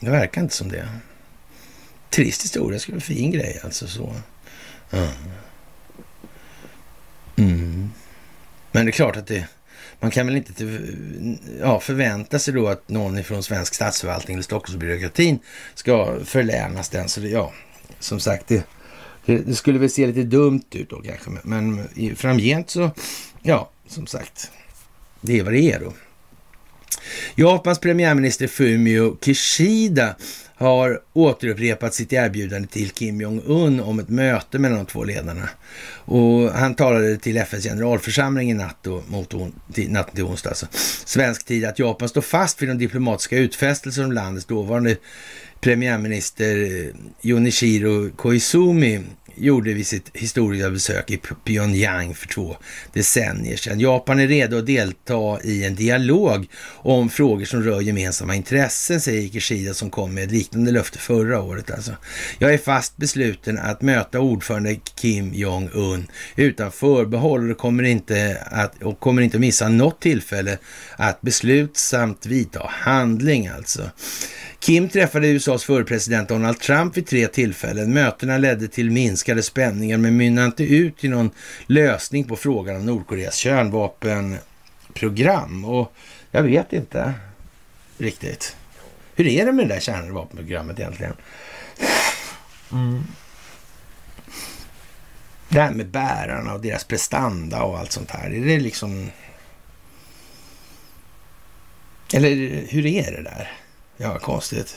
Det 0.00 0.10
verkar 0.10 0.40
inte 0.40 0.54
som 0.54 0.68
det. 0.68 0.88
Trist 2.10 2.44
historia, 2.44 2.78
skulle 2.78 2.94
vara 2.94 3.02
en 3.02 3.16
fin 3.16 3.30
grej 3.30 3.60
alltså 3.64 3.86
så. 3.86 4.14
Mm. 4.90 5.08
Mm. 7.36 7.90
Men 8.72 8.86
det 8.86 8.90
är 8.90 8.92
klart 8.92 9.16
att 9.16 9.26
det, 9.26 9.46
man 10.00 10.10
kan 10.10 10.26
väl 10.26 10.36
inte 10.36 10.80
ja, 11.60 11.80
förvänta 11.80 12.38
sig 12.38 12.54
då 12.54 12.68
att 12.68 12.88
någon 12.88 13.24
från 13.24 13.42
svensk 13.42 13.74
statsförvaltning 13.74 14.34
eller 14.34 14.44
Stockholmsbyråkratin 14.44 15.38
ska 15.74 16.24
förlänas 16.24 16.88
den. 16.88 17.08
Så 17.08 17.20
det, 17.20 17.28
ja, 17.28 17.52
som 17.98 18.20
sagt, 18.20 18.48
det, 18.48 18.66
det, 19.24 19.38
det, 19.38 19.54
skulle 19.54 19.78
väl 19.78 19.90
se 19.90 20.06
lite 20.06 20.22
dumt 20.22 20.64
ut 20.70 20.90
då 20.90 21.02
kanske, 21.02 21.30
men 21.42 21.88
framgent 22.16 22.70
så, 22.70 22.90
ja, 23.42 23.70
som 23.86 24.06
sagt, 24.06 24.50
det 25.20 25.38
är 25.38 25.42
vad 25.42 25.52
det 25.52 25.72
är 25.72 25.80
då. 25.80 25.92
Japans 27.34 27.78
premiärminister 27.78 28.46
Fumio 28.46 29.16
Kishida 29.20 30.16
har 30.54 31.00
återupprepat 31.12 31.94
sitt 31.94 32.12
erbjudande 32.12 32.68
till 32.68 32.90
Kim 32.90 33.20
Jong-Un 33.20 33.80
om 33.80 33.98
ett 33.98 34.08
möte 34.08 34.58
mellan 34.58 34.78
de 34.78 34.86
två 34.86 35.04
ledarna. 35.04 35.48
Och 36.04 36.50
han 36.50 36.74
talade 36.74 37.16
till 37.16 37.36
FNs 37.36 37.64
generalförsamling 37.64 38.50
i 38.50 38.54
natt, 38.54 38.86
och, 38.86 39.10
mot 39.10 39.34
on, 39.34 39.52
till, 39.72 39.92
natten 39.92 40.14
till 40.14 40.24
onsdag, 40.24 40.50
alltså. 40.50 40.66
svensk 41.04 41.46
tid, 41.46 41.64
att 41.64 41.78
Japan 41.78 42.08
står 42.08 42.20
fast 42.20 42.62
vid 42.62 42.68
de 42.68 42.78
diplomatiska 42.78 43.36
utfästelser 43.36 44.02
som 44.02 44.12
landets 44.12 44.46
dåvarande 44.46 44.96
premiärminister 45.60 46.56
eh, 46.56 46.94
Junichiro 47.22 48.10
Koizumi 48.10 49.00
gjorde 49.40 49.72
vid 49.72 49.86
sitt 49.86 50.10
historiska 50.14 50.70
besök 50.70 51.10
i 51.10 51.20
Pyongyang 51.44 52.14
för 52.14 52.28
två 52.28 52.56
decennier 52.92 53.56
sedan. 53.56 53.80
Japan 53.80 54.20
är 54.20 54.28
redo 54.28 54.58
att 54.58 54.66
delta 54.66 55.40
i 55.44 55.64
en 55.64 55.74
dialog 55.74 56.48
om 56.66 57.08
frågor 57.08 57.44
som 57.44 57.62
rör 57.62 57.80
gemensamma 57.80 58.34
intressen, 58.34 59.00
säger 59.00 59.28
Kishida 59.28 59.74
som 59.74 59.90
kom 59.90 60.14
med 60.14 60.24
ett 60.24 60.30
liknande 60.30 60.70
löfte 60.70 60.98
förra 60.98 61.42
året. 61.42 61.70
Alltså. 61.70 61.92
Jag 62.38 62.54
är 62.54 62.58
fast 62.58 62.96
besluten 62.96 63.58
att 63.58 63.82
möta 63.82 64.20
ordförande 64.20 64.76
Kim 64.94 65.34
Jong-Un 65.34 66.06
utan 66.36 66.72
förbehåll 66.72 67.50
och 67.50 67.58
kommer 67.58 67.82
inte 67.82 68.46
att, 68.50 68.82
och 68.82 69.00
kommer 69.00 69.22
inte 69.22 69.36
att 69.36 69.40
missa 69.40 69.68
något 69.68 70.00
tillfälle 70.00 70.58
att 70.96 71.20
beslutsamt 71.20 72.26
vidta 72.26 72.66
handling 72.68 73.46
alltså. 73.48 73.90
Kim 74.60 74.88
träffade 74.88 75.28
USAs 75.28 75.64
förre 75.64 75.84
president 75.84 76.28
Donald 76.28 76.60
Trump 76.60 76.96
vid 76.96 77.06
tre 77.06 77.26
tillfällen. 77.26 77.92
Mötena 77.92 78.38
ledde 78.38 78.68
till 78.68 78.90
minskade 78.90 79.42
spänningar 79.42 79.98
men 79.98 80.16
mynnade 80.16 80.46
inte 80.46 80.64
ut 80.64 81.04
i 81.04 81.08
någon 81.08 81.30
lösning 81.66 82.24
på 82.24 82.36
frågan 82.36 82.76
om 82.76 82.86
Nordkoreas 82.86 83.36
kärnvapenprogram. 83.36 85.64
Och 85.64 85.92
jag 86.30 86.42
vet 86.42 86.72
inte. 86.72 87.14
riktigt. 87.98 88.56
Hur 89.14 89.26
är 89.26 89.46
det 89.46 89.52
med 89.52 89.68
det 89.68 89.74
där 89.74 89.80
kärnvapenprogrammet 89.80 90.78
egentligen? 90.78 91.14
Mm. 92.72 93.02
Det 95.48 95.60
här 95.60 95.70
med 95.70 95.86
bärarna 95.86 96.54
och 96.54 96.60
deras 96.60 96.84
prestanda 96.84 97.62
och 97.62 97.78
allt 97.78 97.92
sånt 97.92 98.10
här. 98.10 98.30
Är 98.30 98.46
det 98.46 98.60
liksom... 98.60 99.10
Eller 102.14 102.28
hur 102.68 102.86
är 102.86 103.12
det 103.12 103.22
där? 103.22 103.59
Ja, 104.02 104.18
konstigt. 104.18 104.76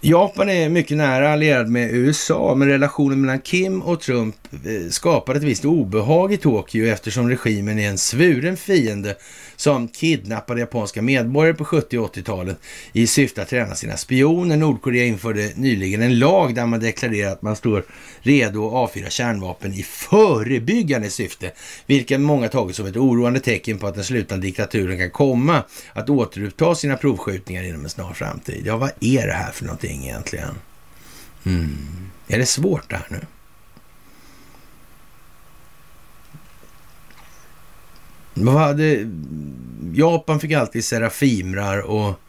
Japan 0.00 0.48
är 0.48 0.68
mycket 0.68 0.96
nära 0.96 1.32
allierad 1.32 1.68
med 1.68 1.94
USA, 1.94 2.54
men 2.54 2.68
relationen 2.68 3.20
mellan 3.20 3.40
Kim 3.40 3.82
och 3.82 4.00
Trump 4.00 4.36
eh, 4.52 4.90
skapade 4.90 5.38
ett 5.38 5.44
visst 5.44 5.64
obehag 5.64 6.32
i 6.32 6.36
Tokyo 6.36 6.86
eftersom 6.86 7.28
regimen 7.28 7.78
är 7.78 7.88
en 7.88 7.98
svuren 7.98 8.56
fiende 8.56 9.16
som 9.60 9.88
kidnappade 9.88 10.60
japanska 10.60 11.02
medborgare 11.02 11.54
på 11.54 11.64
70 11.64 11.98
och 11.98 12.14
80-talet 12.14 12.58
i 12.92 13.06
syfte 13.06 13.42
att 13.42 13.48
träna 13.48 13.74
sina 13.74 13.96
spioner. 13.96 14.56
Nordkorea 14.56 15.04
införde 15.04 15.52
nyligen 15.56 16.02
en 16.02 16.18
lag 16.18 16.54
där 16.54 16.66
man 16.66 16.80
deklarerar 16.80 17.32
att 17.32 17.42
man 17.42 17.56
står 17.56 17.84
redo 18.20 18.66
att 18.66 18.74
avfyra 18.74 19.10
kärnvapen 19.10 19.74
i 19.74 19.82
förebyggande 19.82 21.10
syfte, 21.10 21.52
vilket 21.86 22.20
många 22.20 22.48
tagit 22.48 22.76
som 22.76 22.86
ett 22.86 22.96
oroande 22.96 23.40
tecken 23.40 23.78
på 23.78 23.86
att 23.86 23.94
den 23.94 24.04
slutna 24.04 24.36
diktaturen 24.36 24.98
kan 24.98 25.10
komma 25.10 25.62
att 25.92 26.10
återuppta 26.10 26.74
sina 26.74 26.96
provskjutningar 26.96 27.62
inom 27.62 27.84
en 27.84 27.90
snar 27.90 28.12
framtid. 28.12 28.62
Ja, 28.66 28.76
vad 28.76 28.90
är 29.00 29.26
det 29.26 29.32
här 29.32 29.52
för 29.52 29.64
någonting 29.64 30.04
egentligen? 30.04 30.54
Mm. 31.46 31.76
Är 32.28 32.38
det 32.38 32.46
svårt 32.46 32.90
det 32.90 32.96
här 32.96 33.06
nu? 33.10 33.20
Vad 38.44 38.54
hade... 38.54 39.10
Japan 39.94 40.40
fick 40.40 40.52
alltid 40.52 40.84
serafimrar 40.84 41.78
och 41.78 42.20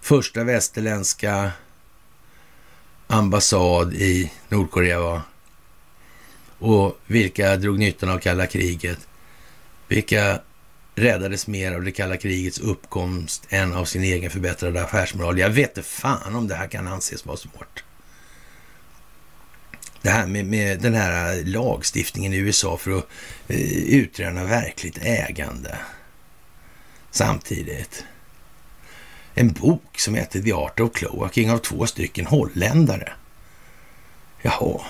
första 0.00 0.44
västerländska 0.44 1.52
ambassad 3.06 3.94
i 3.94 4.32
Nordkorea 4.48 5.00
var. 5.00 5.20
Och 6.58 6.98
vilka 7.06 7.56
drog 7.56 7.78
nyttan 7.78 8.08
av 8.08 8.18
kalla 8.18 8.46
kriget? 8.46 9.08
Vilka 9.88 10.40
räddades 10.94 11.46
mer 11.46 11.72
av 11.72 11.82
det 11.82 11.92
kalla 11.92 12.16
krigets 12.16 12.58
uppkomst 12.58 13.46
än 13.48 13.72
av 13.72 13.84
sin 13.84 14.02
egen 14.02 14.30
förbättrade 14.30 14.82
affärsmoral? 14.82 15.38
Jag 15.38 15.50
vet 15.50 15.68
inte 15.68 15.88
fan 15.88 16.34
om 16.34 16.48
det 16.48 16.54
här 16.54 16.68
kan 16.68 16.88
anses 16.88 17.26
vara 17.26 17.36
svårt. 17.36 17.84
Det 20.02 20.10
här 20.10 20.26
med, 20.26 20.46
med 20.46 20.80
den 20.80 20.94
här 20.94 21.44
lagstiftningen 21.44 22.32
i 22.32 22.36
USA 22.36 22.76
för 22.76 22.98
att 22.98 23.06
eh, 23.48 23.78
utröna 23.78 24.44
verkligt 24.44 24.98
ägande. 25.02 25.78
Samtidigt. 27.10 28.04
En 29.34 29.52
bok 29.52 29.98
som 29.98 30.14
heter 30.14 30.42
The 30.42 30.52
Art 30.52 30.80
of 30.80 30.92
Cloaking 30.92 31.50
av 31.50 31.58
två 31.58 31.86
stycken 31.86 32.26
holländare. 32.26 33.12
Jaha. 34.42 34.80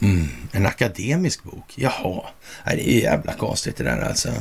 Mm, 0.00 0.28
en 0.52 0.66
akademisk 0.66 1.42
bok. 1.42 1.74
Jaha. 1.74 2.22
Det 2.64 2.90
är 2.90 3.00
jävla 3.00 3.34
konstigt 3.34 3.76
det 3.76 3.84
där 3.84 4.00
alltså. 4.00 4.32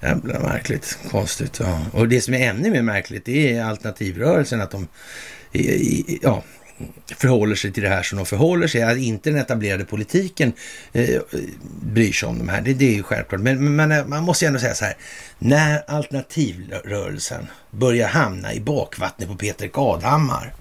Jävla 0.00 0.38
märkligt. 0.38 0.98
Konstigt. 1.10 1.60
Ja. 1.60 1.86
Och 1.92 2.08
det 2.08 2.20
som 2.20 2.34
är 2.34 2.48
ännu 2.48 2.70
mer 2.70 2.82
märkligt 2.82 3.24
det 3.24 3.52
är 3.52 3.64
alternativrörelsen. 3.64 4.60
Att 4.60 4.70
de 4.70 4.88
ja, 6.22 6.42
förhåller 7.16 7.54
sig 7.54 7.72
till 7.72 7.82
det 7.82 7.88
här 7.88 8.02
som 8.02 8.16
de 8.16 8.26
förhåller 8.26 8.66
sig. 8.66 8.82
Att 8.82 8.98
inte 8.98 9.30
den 9.30 9.38
etablerade 9.38 9.84
politiken 9.84 10.52
eh, 10.92 11.20
bryr 11.82 12.12
sig 12.12 12.28
om 12.28 12.38
de 12.38 12.48
här, 12.48 12.60
det, 12.60 12.74
det 12.74 12.84
är 12.84 12.94
ju 12.94 13.02
självklart. 13.02 13.40
Men, 13.40 13.76
men, 13.76 13.92
eh, 13.92 14.06
man 14.06 14.22
måste 14.22 14.44
ju 14.44 14.46
ändå 14.46 14.60
säga 14.60 14.74
så 14.74 14.84
här, 14.84 14.96
när 15.38 15.90
alternativrörelsen 15.90 17.46
börjar 17.70 18.08
hamna 18.08 18.54
i 18.54 18.60
bakvattnet 18.60 19.28
på 19.28 19.36
Peter 19.36 19.68
Kadhammar, 19.68 20.54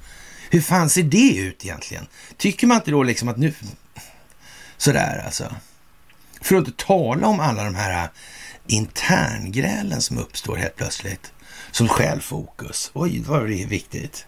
hur 0.49 0.61
fan 0.61 0.89
ser 0.89 1.03
det 1.03 1.37
ut 1.37 1.65
egentligen? 1.65 2.07
Tycker 2.37 2.67
man 2.67 2.77
inte 2.77 2.91
då 2.91 3.03
liksom 3.03 3.27
att 3.27 3.37
nu... 3.37 3.53
Sådär 4.77 5.21
alltså. 5.25 5.55
För 6.41 6.55
att 6.55 6.67
inte 6.67 6.85
tala 6.85 7.27
om 7.27 7.39
alla 7.39 7.63
de 7.63 7.75
här 7.75 8.03
eh, 8.03 8.09
interngrälen 8.67 10.01
som 10.01 10.17
uppstår 10.17 10.55
helt 10.55 10.75
plötsligt. 10.75 11.31
Som 11.71 11.87
självfokus. 11.87 12.91
Oj, 12.93 13.23
vad 13.27 13.47
det 13.47 13.63
är 13.63 13.67
viktigt. 13.67 14.25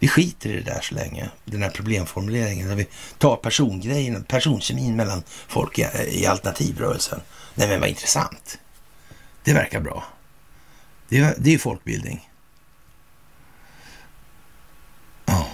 Vi 0.00 0.08
skiter 0.08 0.50
i 0.50 0.56
det 0.56 0.62
där 0.62 0.80
så 0.80 0.94
länge, 0.94 1.30
den 1.44 1.62
här 1.62 1.70
problemformuleringen. 1.70 2.68
Där 2.68 2.76
vi 2.76 2.86
tar 3.18 3.36
persongrejen, 3.36 4.24
personkemin 4.24 4.96
mellan 4.96 5.22
folk 5.48 5.78
i, 5.78 5.86
i 6.08 6.26
alternativrörelsen. 6.26 7.20
Nej 7.54 7.68
men 7.68 7.80
vad 7.80 7.88
intressant. 7.88 8.58
Det 9.44 9.52
verkar 9.52 9.80
bra. 9.80 10.04
Det, 11.08 11.18
är, 11.18 11.34
det 11.38 11.54
är 11.54 11.58
folkbildning. 11.58 12.30
Ja. 15.26 15.46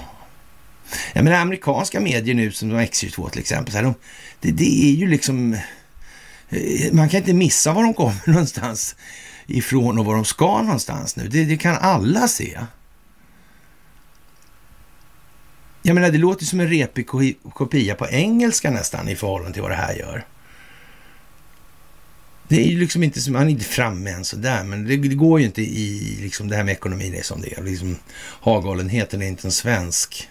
Jag 1.12 1.24
menar 1.24 1.38
amerikanska 1.38 2.00
medier 2.00 2.34
nu 2.34 2.52
som 2.52 2.72
X22 2.72 3.30
till 3.30 3.40
exempel. 3.40 3.72
Så 3.72 3.78
här, 3.78 3.84
de, 3.84 3.94
det, 4.40 4.52
det 4.52 4.84
är 4.84 4.92
ju 4.92 5.08
liksom... 5.08 5.54
Eh, 6.48 6.92
man 6.92 7.08
kan 7.08 7.18
inte 7.18 7.34
missa 7.34 7.72
var 7.72 7.82
de 7.82 7.94
kommer 7.94 8.16
någonstans 8.26 8.96
ifrån 9.46 9.98
och 9.98 10.04
var 10.04 10.14
de 10.14 10.24
ska 10.24 10.62
någonstans 10.62 11.16
nu. 11.16 11.28
Det, 11.28 11.44
det 11.44 11.56
kan 11.56 11.76
alla 11.76 12.28
se. 12.28 12.58
Jag 15.86 15.94
menar, 15.94 16.10
det 16.10 16.18
låter 16.18 16.44
som 16.44 16.60
en 16.60 16.68
repig 16.68 17.06
kopia 17.52 17.94
på 17.94 18.08
engelska 18.08 18.70
nästan 18.70 19.08
i 19.08 19.16
förhållande 19.16 19.52
till 19.52 19.62
vad 19.62 19.70
det 19.70 19.74
här 19.74 19.94
gör. 19.94 20.26
Det 22.48 22.56
är 22.56 22.68
ju 22.68 22.78
liksom 22.80 23.02
inte 23.02 23.20
som, 23.20 23.34
han 23.34 23.46
är 23.46 23.50
inte 23.50 23.64
framme 23.64 24.10
än 24.10 24.24
sådär, 24.24 24.64
men 24.64 24.84
det, 24.84 24.96
det, 24.96 25.14
går 25.14 25.40
ju 25.40 25.46
inte 25.46 25.62
i 25.62 26.18
liksom 26.22 26.48
det 26.48 26.56
här 26.56 26.64
med 26.64 26.72
ekonomin 26.72 27.14
är 27.14 27.22
som 27.22 27.40
det 27.40 27.58
är. 27.58 27.62
Liksom, 27.62 27.96
Hagalenheten 28.40 29.22
är 29.22 29.26
inte 29.26 29.48
en 29.48 29.52
svensk 29.52 30.28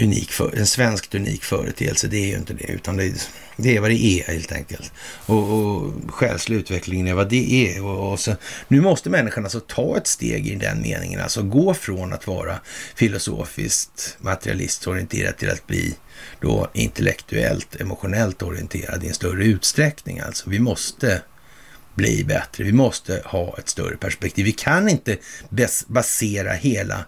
unik 0.00 0.30
för, 0.30 0.58
en 0.58 0.66
svenskt 0.66 1.14
unik 1.14 1.44
företeelse. 1.44 2.06
Det 2.06 2.16
är 2.16 2.26
ju 2.26 2.36
inte 2.36 2.54
det, 2.54 2.72
utan 2.72 2.96
det, 2.96 3.28
det 3.56 3.76
är 3.76 3.80
vad 3.80 3.90
det 3.90 4.04
är 4.04 4.32
helt 4.32 4.52
enkelt. 4.52 4.92
Och, 5.26 5.52
och 5.52 5.92
själslig 6.08 6.56
utveckling 6.56 7.08
är 7.08 7.14
vad 7.14 7.28
det 7.28 7.68
är. 7.68 7.84
Och, 7.84 8.12
och 8.12 8.20
så, 8.20 8.34
nu 8.68 8.80
måste 8.80 9.10
människan 9.10 9.44
alltså 9.44 9.60
ta 9.60 9.96
ett 9.96 10.06
steg 10.06 10.46
i 10.46 10.54
den 10.54 10.82
meningen, 10.82 11.20
alltså 11.20 11.42
gå 11.42 11.74
från 11.74 12.12
att 12.12 12.26
vara 12.26 12.58
filosofiskt 12.94 14.16
materialistorienterad 14.20 15.36
till 15.36 15.50
att 15.50 15.66
bli 15.66 15.94
då 16.40 16.68
intellektuellt, 16.72 17.80
emotionellt 17.80 18.42
orienterad 18.42 19.04
i 19.04 19.08
en 19.08 19.14
större 19.14 19.44
utsträckning. 19.44 20.20
Alltså 20.20 20.50
vi 20.50 20.58
måste 20.58 21.22
bli 21.94 22.24
bättre. 22.24 22.64
Vi 22.64 22.72
måste 22.72 23.22
ha 23.24 23.58
ett 23.58 23.68
större 23.68 23.96
perspektiv. 23.96 24.44
Vi 24.44 24.52
kan 24.52 24.88
inte 24.88 25.16
basera 25.86 26.52
hela 26.52 27.04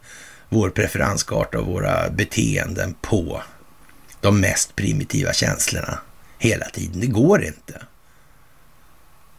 vår 0.52 0.70
preferenskarta 0.70 1.60
och 1.60 1.66
våra 1.66 2.10
beteenden 2.10 2.94
på 3.00 3.42
de 4.20 4.40
mest 4.40 4.76
primitiva 4.76 5.32
känslorna 5.32 5.98
hela 6.38 6.64
tiden. 6.64 7.00
Det 7.00 7.06
går 7.06 7.44
inte. 7.44 7.82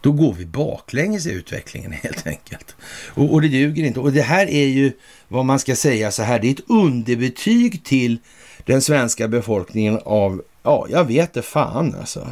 Då 0.02 0.12
går 0.12 0.34
vi 0.34 0.46
baklänges 0.46 1.26
i 1.26 1.32
utvecklingen 1.32 1.92
helt 2.04 2.28
enkelt. 2.28 2.76
Och, 3.08 3.34
och 3.34 3.42
det 3.42 3.48
duger 3.48 3.84
inte. 3.84 4.00
Och 4.00 4.12
det 4.12 4.22
här 4.22 4.48
är 4.48 4.68
ju 4.68 4.92
vad 5.28 5.46
man 5.46 5.60
ska 5.60 5.76
säga 5.76 6.12
så 6.12 6.24
här, 6.24 6.40
det 6.40 6.48
är 6.48 6.52
ett 6.52 6.70
underbetyg 6.70 7.84
till 7.84 8.20
den 8.66 8.82
svenska 8.82 9.28
befolkningen 9.28 10.00
av, 10.06 10.42
ja, 10.64 10.88
jag 10.90 11.06
vet 11.06 11.34
det 11.34 11.42
fan 11.42 11.96
alltså. 12.00 12.30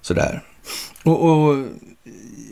Sådär. 0.00 0.42
Och, 1.04 1.24
och 1.24 1.66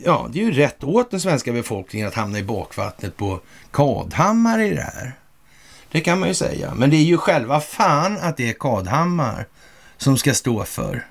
ja, 0.05 0.29
det 0.31 0.41
är 0.41 0.45
ju 0.45 0.51
rätt 0.51 0.83
åt 0.83 1.11
den 1.11 1.19
svenska 1.19 1.53
befolkningen 1.53 2.07
att 2.07 2.13
hamna 2.13 2.39
i 2.39 2.43
bakvattnet 2.43 3.17
på 3.17 3.39
Kadhammar 3.71 4.59
i 4.59 4.75
det 4.75 4.81
här. 4.81 5.13
Det 5.91 6.01
kan 6.01 6.19
man 6.19 6.29
ju 6.29 6.35
säga. 6.35 6.73
Men 6.75 6.89
det 6.89 6.97
är 6.97 7.03
ju 7.03 7.17
själva 7.17 7.59
fan 7.59 8.17
att 8.17 8.37
det 8.37 8.49
är 8.49 8.53
Kadhammar 8.53 9.47
som 9.97 10.17
ska 10.17 10.33
stå 10.33 10.65
för 10.65 11.05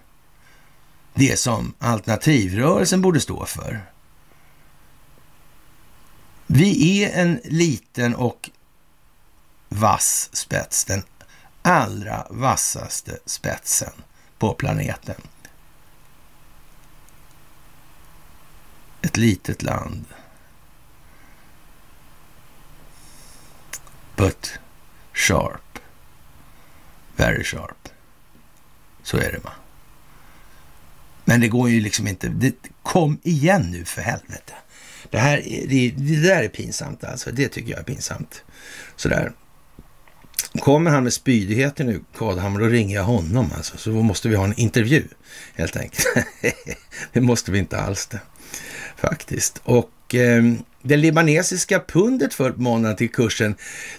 det 1.14 1.38
som 1.38 1.74
alternativrörelsen 1.78 3.02
borde 3.02 3.20
stå 3.20 3.46
för. 3.46 3.80
Vi 6.46 7.02
är 7.02 7.22
en 7.22 7.40
liten 7.44 8.14
och 8.14 8.50
vass 9.68 10.30
spets, 10.32 10.84
den 10.84 11.02
allra 11.62 12.26
vassaste 12.30 13.18
spetsen 13.26 13.92
på 14.38 14.54
planeten. 14.54 15.14
Ett 19.02 19.16
litet 19.16 19.62
land. 19.62 20.04
But 24.16 24.58
sharp. 25.12 25.78
Very 27.16 27.44
sharp. 27.44 27.88
Så 29.02 29.16
är 29.16 29.32
det 29.32 29.38
va. 29.38 29.52
Men 31.24 31.40
det 31.40 31.48
går 31.48 31.70
ju 31.70 31.80
liksom 31.80 32.06
inte. 32.06 32.28
Det, 32.28 32.54
kom 32.82 33.18
igen 33.22 33.70
nu 33.70 33.84
för 33.84 34.02
helvete. 34.02 34.52
Det 35.10 35.18
här 35.18 35.42
det, 35.68 35.90
det 35.90 36.22
där 36.22 36.42
är 36.42 36.48
pinsamt 36.48 37.04
alltså. 37.04 37.32
Det 37.32 37.48
tycker 37.48 37.70
jag 37.70 37.78
är 37.78 37.84
pinsamt. 37.84 38.42
Sådär. 38.96 39.32
Kommer 40.60 40.90
han 40.90 41.02
med 41.04 41.12
spydigheter 41.12 41.84
nu, 41.84 42.00
Kadhammar, 42.18 42.60
då 42.60 42.66
ringer 42.66 42.96
jag 42.96 43.04
honom 43.04 43.50
alltså. 43.56 43.76
Så 43.76 43.90
måste 43.90 44.28
vi 44.28 44.36
ha 44.36 44.44
en 44.44 44.60
intervju 44.60 45.08
helt 45.54 45.76
enkelt. 45.76 46.06
det 47.12 47.20
måste 47.20 47.52
vi 47.52 47.58
inte 47.58 47.80
alls 47.80 48.06
det. 48.06 48.20
Faktiskt. 49.00 49.60
Och 49.64 50.14
eh, 50.14 50.42
det 50.82 50.96
libanesiska 50.96 51.80
pundet 51.80 52.34
föll 52.34 52.52
på 52.52 52.60
måndagen 52.60 52.96
till 52.96 53.10
kursen 53.10 53.54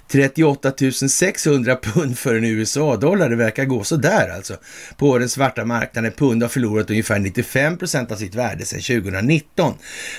38 0.07 0.73
600 1.09 1.75
pund 1.75 2.17
för 2.17 2.35
en 2.35 2.43
USA-dollar. 2.43 3.29
Det 3.29 3.35
verkar 3.35 3.65
gå 3.65 3.83
sådär 3.83 4.29
alltså. 4.35 4.57
På 4.97 5.17
den 5.17 5.29
svarta 5.29 5.65
marknaden. 5.65 6.11
Pund 6.11 6.41
har 6.41 6.49
förlorat 6.49 6.89
ungefär 6.89 7.19
95 7.19 7.77
procent 7.77 8.11
av 8.11 8.15
sitt 8.15 8.35
värde 8.35 8.65
sedan 8.65 9.01
2019. 9.01 9.73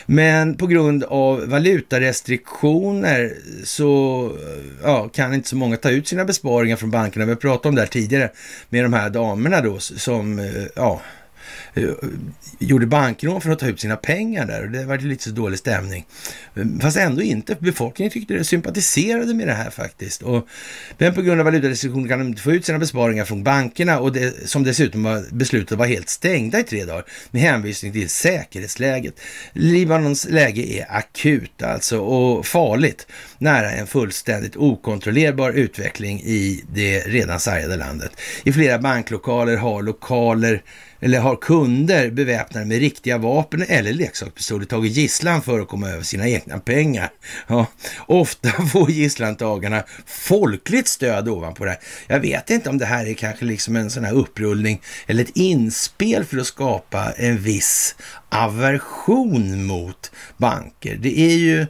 Men 0.07 0.55
på 0.57 0.67
grund 0.67 1.05
av 1.05 1.49
valutarestriktioner 1.49 3.33
så 3.65 4.25
eh, 4.27 4.65
ja, 4.83 5.09
kan 5.09 5.35
inte 5.35 5.49
så 5.49 5.57
många 5.57 5.77
ta 5.77 5.91
ut 5.91 6.09
sina 6.09 6.25
besparingar 6.25 6.77
från 6.77 6.91
bankerna. 6.91 7.25
Vi 7.25 7.33
har 7.33 7.37
pratat 7.37 7.67
om 7.67 7.75
det 7.75 7.81
här 7.81 7.89
tidigare 7.89 8.31
med 8.69 8.85
de 8.85 8.93
här 8.93 9.11
damerna 9.11 9.61
då 9.61 9.79
som 9.79 10.39
eh, 10.39 10.47
ja, 10.77 11.01
Eh, 11.75 11.91
gjorde 12.59 12.87
bankrån 12.87 13.41
för 13.41 13.51
att 13.51 13.59
ta 13.59 13.67
ut 13.67 13.81
sina 13.81 13.97
pengar 13.97 14.47
där 14.47 14.63
och 14.63 14.71
det 14.71 14.85
var 14.85 14.99
lite 14.99 15.25
så 15.25 15.31
dålig 15.31 15.59
stämning. 15.59 16.07
Eh, 16.55 16.65
fast 16.81 16.97
ändå 16.97 17.23
inte, 17.23 17.57
befolkningen 17.59 18.13
tyckte 18.13 18.35
det 18.35 18.45
sympatiserade 18.45 19.35
med 19.35 19.47
det 19.47 19.55
här 19.55 19.71
faktiskt. 19.71 20.23
Och, 20.23 20.49
men 20.99 21.15
på 21.15 21.23
grund 21.23 21.41
av 21.41 21.45
valutarestriktioner 21.45 22.09
kan 22.09 22.19
de 22.19 22.29
inte 22.29 22.43
få 22.43 22.53
ut 22.53 22.65
sina 22.65 22.79
besparingar 22.79 23.25
från 23.25 23.43
bankerna 23.43 24.01
och 24.01 24.13
det, 24.13 24.49
som 24.49 24.65
dessutom 24.65 25.03
var 25.03 25.35
beslutat 25.35 25.79
var 25.79 25.87
helt 25.87 26.09
stängda 26.09 26.61
i 26.61 26.63
tre 26.63 26.85
dagar 26.85 27.05
med 27.31 27.43
hänvisning 27.43 27.93
till 27.93 28.09
säkerhetsläget. 28.09 29.15
Libanons 29.53 30.29
läge 30.31 30.63
är 30.63 30.97
akut 30.97 31.63
alltså 31.63 31.99
och 31.99 32.47
farligt 32.47 33.07
nära 33.39 33.71
en 33.71 33.87
fullständigt 33.87 34.57
okontrollerbar 34.57 35.53
utveckling 35.53 36.21
i 36.21 36.65
det 36.75 37.01
redan 37.01 37.41
sargade 37.41 37.77
landet. 37.77 38.13
I 38.45 38.53
flera 38.53 38.79
banklokaler 38.79 39.57
har 39.57 39.83
lokaler 39.83 40.63
eller 41.03 41.21
har 41.21 41.37
kunder 41.37 42.11
beväpnade 42.11 42.67
med 42.67 42.79
riktiga 42.79 43.19
vapen 43.19 43.65
eller 43.69 43.93
leksakspistoler 43.93 44.67
tagit 44.67 44.93
gisslan 44.93 45.43
för 45.43 45.61
att 45.61 45.69
komma 45.69 45.89
över 45.89 46.03
sina 46.03 46.29
egna 46.29 46.59
pengar. 46.59 47.11
Ja, 47.47 47.67
ofta 48.07 48.49
får 48.73 48.91
gisslantagarna 48.91 49.85
folkligt 50.07 50.89
stöd 50.89 51.29
ovanpå 51.29 51.65
det 51.65 51.71
här. 51.71 51.81
Jag 52.07 52.21
vet 52.21 52.51
inte 52.51 52.71
om 52.71 52.79
det 52.79 52.87
här 52.87 53.07
är 53.07 53.15
kanske 53.15 53.45
liksom 53.45 53.77
en 53.77 53.91
sån 53.91 54.05
här 54.05 54.15
upprullning 54.15 54.83
eller 55.07 55.23
ett 55.23 55.37
inspel 55.37 56.25
för 56.25 56.39
att 56.39 56.47
skapa 56.47 57.13
en 57.17 57.39
viss 57.39 57.97
aversion 58.29 59.65
mot 59.65 60.13
banker. 60.37 60.97
Det 60.97 61.21
är 61.21 61.37
ju 61.37 61.67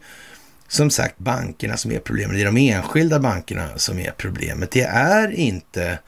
som 0.69 0.91
sagt 0.91 1.19
bankerna 1.19 1.77
som 1.77 1.93
är 1.93 1.99
problemet. 1.99 2.37
Det 2.37 2.41
är 2.41 2.45
de 2.45 2.57
enskilda 2.57 3.19
bankerna 3.19 3.69
som 3.77 3.99
är 3.99 4.11
problemet. 4.11 4.71
Det 4.71 4.83
är 4.83 5.33
inte 5.33 5.99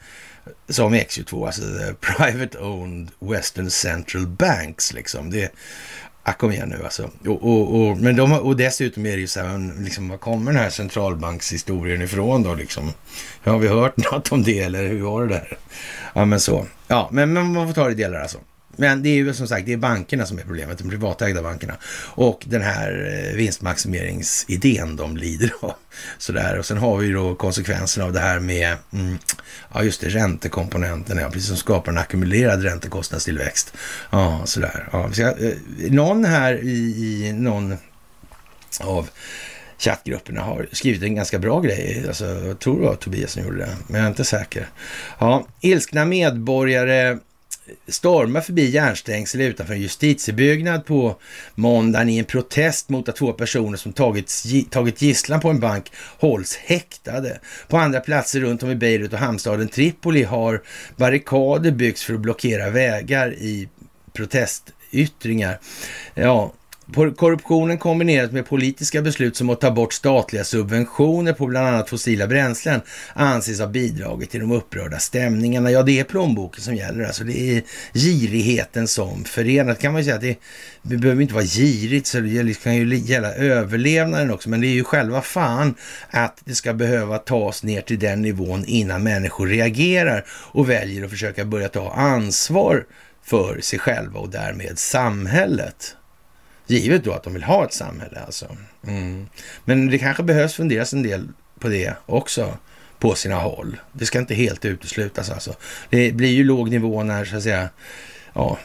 som 0.69 0.95
X22, 0.95 1.45
alltså 1.45 1.61
eh, 1.61 1.93
Private 2.17 2.57
Owned 2.57 3.11
Western 3.19 3.69
Central 3.71 4.27
Banks 4.27 4.93
liksom. 4.93 5.29
Det, 5.29 5.51
ah, 6.23 6.33
kom 6.33 6.51
igen 6.51 6.69
nu 6.69 6.83
alltså. 6.83 7.09
Och, 7.25 7.43
och, 7.43 7.75
och, 7.75 7.97
men 7.97 8.15
de, 8.15 8.33
och 8.33 8.57
dessutom 8.57 9.05
är 9.05 9.11
det 9.11 9.21
ju 9.21 9.27
så 9.27 9.39
här, 9.39 9.83
liksom, 9.83 10.09
var 10.09 10.17
kommer 10.17 10.51
den 10.51 10.61
här 10.61 10.69
centralbankshistorien 10.69 12.01
ifrån 12.01 12.43
då 12.43 12.53
liksom? 12.53 12.91
Har 13.43 13.59
vi 13.59 13.67
hört 13.67 13.97
något 14.11 14.31
om 14.31 14.43
det 14.43 14.59
eller 14.59 14.87
hur 14.87 15.01
var 15.01 15.27
det 15.27 15.33
där? 15.33 15.57
Ja 16.13 16.25
men 16.25 16.39
så. 16.39 16.65
Ja, 16.87 17.09
men, 17.11 17.33
men 17.33 17.53
man 17.53 17.67
får 17.67 17.73
ta 17.73 17.85
det 17.85 17.91
i 17.91 17.95
delar 17.95 18.19
alltså. 18.19 18.37
Men 18.77 19.03
det 19.03 19.09
är 19.09 19.15
ju 19.15 19.33
som 19.33 19.47
sagt, 19.47 19.65
det 19.65 19.73
är 19.73 19.77
bankerna 19.77 20.25
som 20.25 20.39
är 20.39 20.43
problemet, 20.43 20.77
de 20.77 20.89
privatägda 20.89 21.41
bankerna. 21.41 21.73
Och 22.15 22.43
den 22.45 22.61
här 22.61 23.23
eh, 23.29 23.35
vinstmaximeringsidén 23.35 24.95
de 24.95 25.17
lider 25.17 25.53
av. 25.59 25.73
Sådär. 26.17 26.59
Och 26.59 26.65
sen 26.65 26.77
har 26.77 26.97
vi 26.97 27.11
då 27.11 27.35
konsekvenserna 27.35 28.05
av 28.05 28.13
det 28.13 28.19
här 28.19 28.39
med, 28.39 28.77
mm, 28.93 29.17
ja 29.73 29.83
just 29.83 30.01
det, 30.01 30.09
räntekomponenten, 30.09 31.17
ja, 31.17 31.29
precis 31.29 31.47
som 31.47 31.57
skapar 31.57 31.91
en 31.91 31.97
ackumulerad 31.97 32.63
räntekostnadstillväxt. 32.63 33.73
Ja, 34.09 34.41
sådär. 34.45 34.89
Ja, 34.91 35.11
ska, 35.11 35.23
eh, 35.23 35.53
någon 35.89 36.25
här 36.25 36.53
i, 36.63 36.77
i 37.27 37.33
någon 37.33 37.77
av 38.79 39.09
chattgrupperna 39.77 40.41
har 40.41 40.67
skrivit 40.71 41.03
en 41.03 41.15
ganska 41.15 41.39
bra 41.39 41.59
grej. 41.59 42.03
Alltså, 42.07 42.25
jag 42.25 42.59
tror 42.59 42.81
det 42.81 42.87
var 42.87 42.95
Tobias 42.95 43.31
som 43.31 43.43
gjorde 43.43 43.57
det, 43.57 43.75
men 43.87 43.95
jag 43.95 44.05
är 44.05 44.09
inte 44.09 44.25
säker. 44.25 44.69
Ja, 45.19 45.47
ilskna 45.61 46.05
medborgare 46.05 47.17
stormar 47.87 48.41
förbi 48.41 48.69
järnstängsel 48.69 49.41
utanför 49.41 49.73
en 49.73 49.81
justitiebyggnad 49.81 50.85
på 50.85 51.15
måndagen 51.55 52.09
i 52.09 52.17
en 52.17 52.25
protest 52.25 52.89
mot 52.89 53.09
att 53.09 53.15
två 53.15 53.33
personer 53.33 53.77
som 53.77 53.93
tagit, 53.93 54.43
tagit 54.69 55.01
gisslan 55.01 55.39
på 55.39 55.49
en 55.49 55.59
bank 55.59 55.91
hålls 56.19 56.55
häktade. 56.55 57.39
På 57.67 57.77
andra 57.77 57.99
platser 57.99 58.39
runt 58.39 58.63
om 58.63 58.71
i 58.71 58.75
Beirut 58.75 59.13
och 59.13 59.19
hamnstaden 59.19 59.67
Tripoli 59.67 60.23
har 60.23 60.61
barrikader 60.97 61.71
byggts 61.71 62.03
för 62.03 62.13
att 62.13 62.19
blockera 62.19 62.69
vägar 62.69 63.33
i 63.33 63.69
protestyttringar. 64.13 65.59
Ja, 66.13 66.53
Korruptionen 66.93 67.77
kombinerat 67.77 68.31
med 68.31 68.45
politiska 68.45 69.01
beslut 69.01 69.35
som 69.35 69.49
att 69.49 69.61
ta 69.61 69.71
bort 69.71 69.93
statliga 69.93 70.43
subventioner 70.43 71.33
på 71.33 71.47
bland 71.47 71.67
annat 71.67 71.89
fossila 71.89 72.27
bränslen 72.27 72.81
anses 73.13 73.59
ha 73.59 73.67
bidragit 73.67 74.29
till 74.29 74.39
de 74.39 74.51
upprörda 74.51 74.99
stämningarna. 74.99 75.71
Ja, 75.71 75.83
det 75.83 75.99
är 75.99 76.03
plånboken 76.03 76.63
som 76.63 76.75
gäller. 76.75 77.05
Alltså 77.05 77.23
det 77.23 77.57
är 77.57 77.63
girigheten 77.93 78.87
som 78.87 79.23
förenat. 79.23 79.79
Kan 79.79 79.93
man 79.93 80.01
ju 80.01 80.05
säga 80.05 80.15
att 80.15 80.21
det, 80.21 80.37
det 80.81 80.97
behöver 80.97 81.21
inte 81.21 81.33
vara 81.33 81.43
girigt, 81.43 82.07
så 82.07 82.19
det 82.19 82.63
kan 82.63 82.75
ju 82.75 82.95
gälla 82.97 83.33
överlevnaden 83.33 84.31
också. 84.31 84.49
Men 84.49 84.61
det 84.61 84.67
är 84.67 84.73
ju 84.73 84.83
själva 84.83 85.21
fan 85.21 85.75
att 86.09 86.41
det 86.45 86.55
ska 86.55 86.73
behöva 86.73 87.17
tas 87.17 87.63
ner 87.63 87.81
till 87.81 87.99
den 87.99 88.21
nivån 88.21 88.65
innan 88.65 89.03
människor 89.03 89.47
reagerar 89.47 90.25
och 90.29 90.69
väljer 90.69 91.05
att 91.05 91.11
försöka 91.11 91.45
börja 91.45 91.69
ta 91.69 91.93
ansvar 91.93 92.85
för 93.23 93.61
sig 93.61 93.79
själva 93.79 94.19
och 94.19 94.29
därmed 94.29 94.79
samhället. 94.79 95.95
Givet 96.67 97.03
då 97.03 97.13
att 97.13 97.23
de 97.23 97.33
vill 97.33 97.43
ha 97.43 97.65
ett 97.65 97.73
samhälle 97.73 98.19
alltså. 98.25 98.57
Mm. 98.87 99.27
Men 99.65 99.87
det 99.87 99.97
kanske 99.97 100.23
behövs 100.23 100.53
funderas 100.53 100.93
en 100.93 101.03
del 101.03 101.27
på 101.59 101.67
det 101.67 101.93
också 102.05 102.57
på 102.99 103.15
sina 103.15 103.35
håll. 103.35 103.77
Det 103.91 104.05
ska 104.05 104.19
inte 104.19 104.35
helt 104.35 104.65
uteslutas 104.65 105.29
alltså. 105.29 105.55
Det 105.89 106.11
blir 106.11 106.29
ju 106.29 106.43
låg 106.43 106.69
nivå 106.69 107.03
när 107.03 107.25
så 107.25 107.37
att 107.37 107.43
säga, 107.43 107.69
ja, 108.33 108.59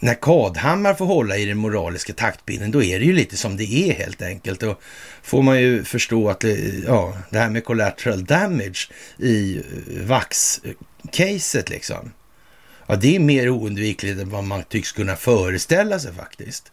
när 0.00 0.14
Kadhammar 0.14 0.94
får 0.94 1.06
hålla 1.06 1.36
i 1.36 1.44
den 1.44 1.58
moraliska 1.58 2.12
taktpinnen, 2.12 2.70
då 2.70 2.82
är 2.82 2.98
det 2.98 3.04
ju 3.04 3.12
lite 3.12 3.36
som 3.36 3.56
det 3.56 3.64
är 3.64 3.94
helt 3.94 4.22
enkelt. 4.22 4.60
Då 4.60 4.78
får 5.22 5.42
man 5.42 5.60
ju 5.60 5.84
förstå 5.84 6.30
att 6.30 6.40
det, 6.40 6.84
ja, 6.86 7.16
det 7.30 7.38
här 7.38 7.50
med 7.50 7.64
collateral 7.64 8.24
damage 8.24 8.90
i 9.18 9.56
eh, 9.56 9.62
Vax-caset 10.06 11.70
liksom. 11.70 12.12
Ja, 12.86 12.96
det 12.96 13.16
är 13.16 13.20
mer 13.20 13.48
oundvikligt 13.48 14.20
än 14.20 14.30
vad 14.30 14.44
man 14.44 14.62
tycks 14.62 14.92
kunna 14.92 15.16
föreställa 15.16 15.98
sig 15.98 16.12
faktiskt. 16.12 16.72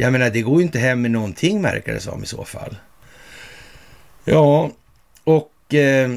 Jag 0.00 0.12
menar, 0.12 0.30
det 0.30 0.42
går 0.42 0.60
ju 0.60 0.66
inte 0.66 0.78
hem 0.78 1.02
med 1.02 1.10
någonting 1.10 1.62
verkar 1.62 1.92
det 1.92 2.00
som 2.00 2.22
i 2.22 2.26
så 2.26 2.44
fall. 2.44 2.76
Ja, 4.24 4.70
och 5.24 5.74
eh, 5.74 6.10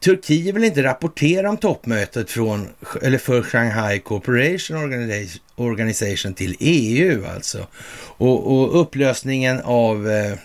Turkiet 0.00 0.54
vill 0.54 0.64
inte 0.64 0.82
rapportera 0.82 1.50
om 1.50 1.56
toppmötet 1.56 2.30
från, 2.30 2.68
eller 3.02 3.18
för 3.18 3.42
Shanghai 3.42 3.98
Cooperation 3.98 4.76
Organization 5.56 6.34
till 6.34 6.56
EU 6.60 7.24
alltså. 7.34 7.66
Och, 8.16 8.52
och 8.52 8.80
upplösningen 8.80 9.60
av 9.60 10.10
eh, 10.10 10.38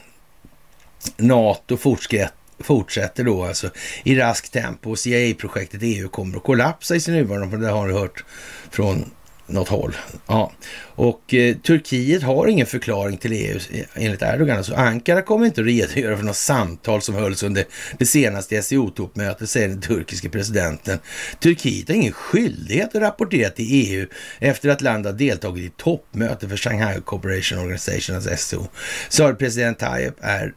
NATO 1.18 1.78
fortsätter 1.78 2.36
fortsätter 2.60 3.24
då 3.24 3.46
alltså 3.46 3.70
i 4.04 4.16
rask 4.16 4.52
tempo. 4.52 4.96
CIA-projektet 4.96 5.80
EU 5.84 6.10
kommer 6.10 6.38
att 6.38 6.44
kollapsa 6.44 6.96
i 6.96 7.00
sin 7.00 7.14
nuvarande, 7.14 7.50
form. 7.50 7.62
det 7.62 7.70
har 7.70 7.88
du 7.88 7.94
hört 7.94 8.24
från 8.72 9.12
något 9.52 9.70
håll. 9.70 9.96
Ja. 10.28 10.52
Och 11.02 11.34
eh, 11.34 11.56
Turkiet 11.56 12.24
har 12.24 12.48
ingen 12.48 12.66
förklaring 12.66 13.18
till 13.18 13.32
EU 13.34 13.60
eh, 13.72 13.86
enligt 13.96 14.22
Erdogan. 14.22 14.58
Alltså 14.58 14.74
Ankara 14.74 15.22
kommer 15.22 15.46
inte 15.46 15.62
att 15.62 15.68
redogöra 15.68 16.18
för 16.18 16.24
något 16.24 16.36
samtal 16.36 17.02
som 17.02 17.16
hölls 17.16 17.44
under 17.44 17.66
det 17.98 18.06
senaste 18.06 18.62
SEO-toppmötet, 18.62 19.46
säger 19.46 19.68
den 19.68 19.82
turkiske 19.82 20.30
presidenten. 20.30 21.00
Turkiet 21.40 21.88
har 21.88 21.96
ingen 21.96 22.14
skyldighet 22.14 22.96
att 22.96 23.02
rapportera 23.02 23.50
till 23.50 23.66
EU 23.70 24.08
efter 24.40 24.70
att 24.70 24.82
landet 24.82 25.12
har 25.12 25.20
deltagit 25.20 25.66
i 25.66 25.74
toppmöte 25.78 26.50
för 26.50 26.58
Shanghai 26.58 27.02
Cooperation 27.02 27.60
Organization, 27.60 28.16
alltså 28.16 28.36
SEO, 28.38 28.68
sa 29.10 29.34
president 29.34 29.80
Tayyip 29.80 30.14
er, 30.24 30.54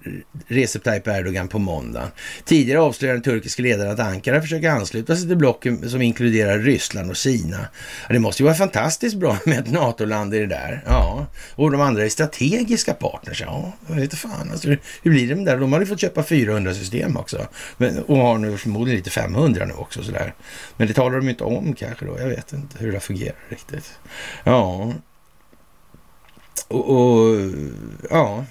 Recep 0.49 0.85
Tayyip 0.85 1.07
Erdogan 1.07 1.49
på 1.49 1.59
måndag. 1.59 2.11
Tidigare 2.45 2.81
avslöjade 2.81 3.17
den 3.17 3.23
turkiske 3.23 3.63
ledaren 3.63 3.93
att 3.93 4.01
Ankara 4.01 4.41
försöker 4.41 4.71
ansluta 4.71 5.17
sig 5.17 5.29
till 5.29 5.37
blocken 5.37 5.91
som 5.91 6.03
inkluderar 6.03 6.59
Ryssland 6.59 7.11
och 7.11 7.17
Kina. 7.17 7.67
Det 8.09 8.19
måste 8.19 8.43
ju 8.43 8.45
vara 8.45 8.57
fantastiskt 8.57 9.17
bra 9.17 9.39
med 9.45 9.59
ett 9.59 9.73
NATO-land 9.73 10.34
i 10.35 10.39
det 10.39 10.47
där. 10.47 10.83
Ja, 10.87 11.27
och 11.55 11.71
de 11.71 11.81
andra 11.81 12.05
är 12.05 12.09
strategiska 12.09 12.95
partners. 12.95 13.43
Ja, 13.47 13.73
jag 13.89 13.95
vet 13.95 14.15
fan. 14.15 14.51
Alltså, 14.51 14.69
hur 15.03 15.11
blir 15.11 15.29
det 15.29 15.35
med 15.35 15.45
det 15.45 15.51
där? 15.51 15.59
De 15.59 15.73
har 15.73 15.81
ju 15.81 15.87
fått 15.87 16.01
köpa 16.01 16.23
400 16.23 16.75
system 16.75 17.17
också. 17.17 17.47
Men, 17.77 18.03
och 18.03 18.17
har 18.17 18.39
nu 18.39 18.59
förmodligen 18.59 18.97
lite 18.97 19.11
500 19.11 19.65
nu 19.65 19.73
också 19.73 20.03
sådär. 20.03 20.35
Men 20.77 20.89
det 20.89 20.95
talar 20.95 21.17
de 21.17 21.29
inte 21.29 21.45
om 21.45 21.75
kanske 21.75 22.05
då. 22.05 22.19
Jag 22.19 22.29
vet 22.29 22.53
inte 22.53 22.79
hur 22.79 22.93
det 22.93 23.01
fungerar 23.01 23.37
riktigt. 23.49 23.93
Ja. 24.45 24.93
Och, 26.69 26.91
och 26.91 27.41
ja. 28.11 28.45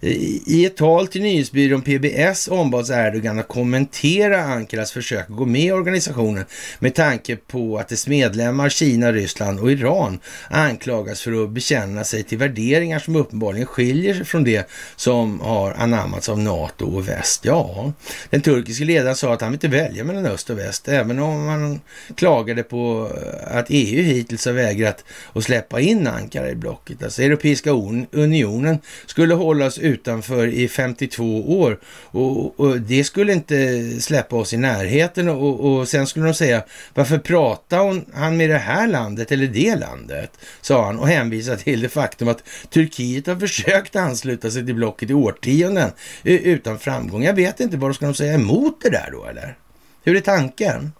I 0.00 0.66
ett 0.66 0.76
tal 0.76 1.06
till 1.06 1.22
nyhetsbyrån 1.22 1.82
PBS 1.82 2.48
ombads 2.48 2.90
Erdogan 2.90 3.38
att 3.38 3.48
kommentera 3.48 4.42
Ankaras 4.42 4.92
försök 4.92 5.30
att 5.30 5.36
gå 5.36 5.44
med 5.44 5.60
i 5.60 5.72
organisationen 5.72 6.44
med 6.78 6.94
tanke 6.94 7.36
på 7.36 7.78
att 7.78 7.88
dess 7.88 8.06
medlemmar 8.06 8.68
Kina, 8.68 9.12
Ryssland 9.12 9.60
och 9.60 9.72
Iran 9.72 10.18
anklagas 10.50 11.20
för 11.20 11.44
att 11.44 11.50
bekänna 11.50 12.04
sig 12.04 12.22
till 12.22 12.38
värderingar 12.38 12.98
som 12.98 13.16
uppenbarligen 13.16 13.66
skiljer 13.66 14.14
sig 14.14 14.24
från 14.24 14.44
det 14.44 14.68
som 14.96 15.40
har 15.40 15.72
anammats 15.72 16.28
av 16.28 16.38
NATO 16.38 16.84
och 16.84 17.08
väst. 17.08 17.44
Ja, 17.44 17.92
den 18.30 18.40
turkiske 18.40 18.84
ledaren 18.84 19.16
sa 19.16 19.34
att 19.34 19.40
han 19.40 19.52
inte 19.52 19.68
välja 19.68 20.04
mellan 20.04 20.26
öst 20.26 20.50
och 20.50 20.58
väst, 20.58 20.88
även 20.88 21.18
om 21.18 21.46
han 21.46 21.80
klagade 22.14 22.62
på 22.62 23.10
eh, 23.16 23.56
att 23.58 23.66
EU 23.68 24.02
hittills 24.02 24.46
har 24.46 24.52
vägrat 24.52 25.04
att 25.32 25.44
släppa 25.44 25.80
in 25.80 26.06
Ankara 26.06 26.50
i 26.50 26.54
blocket. 26.54 27.02
Alltså 27.02 27.22
Europeiska 27.22 27.70
unionen 28.12 28.78
skulle 29.06 29.34
hållas 29.34 29.78
utanför 29.88 30.46
i 30.46 30.68
52 30.68 31.60
år 31.60 31.78
och, 31.84 32.60
och 32.60 32.80
det 32.80 33.04
skulle 33.04 33.32
inte 33.32 33.82
släppa 34.00 34.36
oss 34.36 34.52
i 34.52 34.56
närheten 34.56 35.28
och, 35.28 35.60
och 35.60 35.88
sen 35.88 36.06
skulle 36.06 36.26
de 36.26 36.34
säga 36.34 36.64
varför 36.94 37.18
pratar 37.18 37.78
hon, 37.78 38.04
han 38.14 38.36
med 38.36 38.50
det 38.50 38.58
här 38.58 38.86
landet 38.86 39.32
eller 39.32 39.46
det 39.46 39.76
landet? 39.76 40.30
Sa 40.60 40.84
han 40.84 40.98
och 40.98 41.08
hänvisade 41.08 41.58
till 41.58 41.80
det 41.80 41.88
faktum 41.88 42.28
att 42.28 42.42
Turkiet 42.70 43.26
har 43.26 43.36
försökt 43.36 43.96
ansluta 43.96 44.50
sig 44.50 44.66
till 44.66 44.74
blocket 44.74 45.10
i 45.10 45.14
årtionden 45.14 45.90
utan 46.22 46.78
framgång. 46.78 47.24
Jag 47.24 47.34
vet 47.34 47.60
inte, 47.60 47.76
vad 47.76 47.94
ska 47.94 48.06
de 48.06 48.14
säga 48.14 48.34
emot 48.34 48.80
det 48.82 48.90
där 48.90 49.08
då 49.12 49.24
eller? 49.24 49.56
Hur 50.02 50.16
är 50.16 50.20
tanken? 50.20 50.92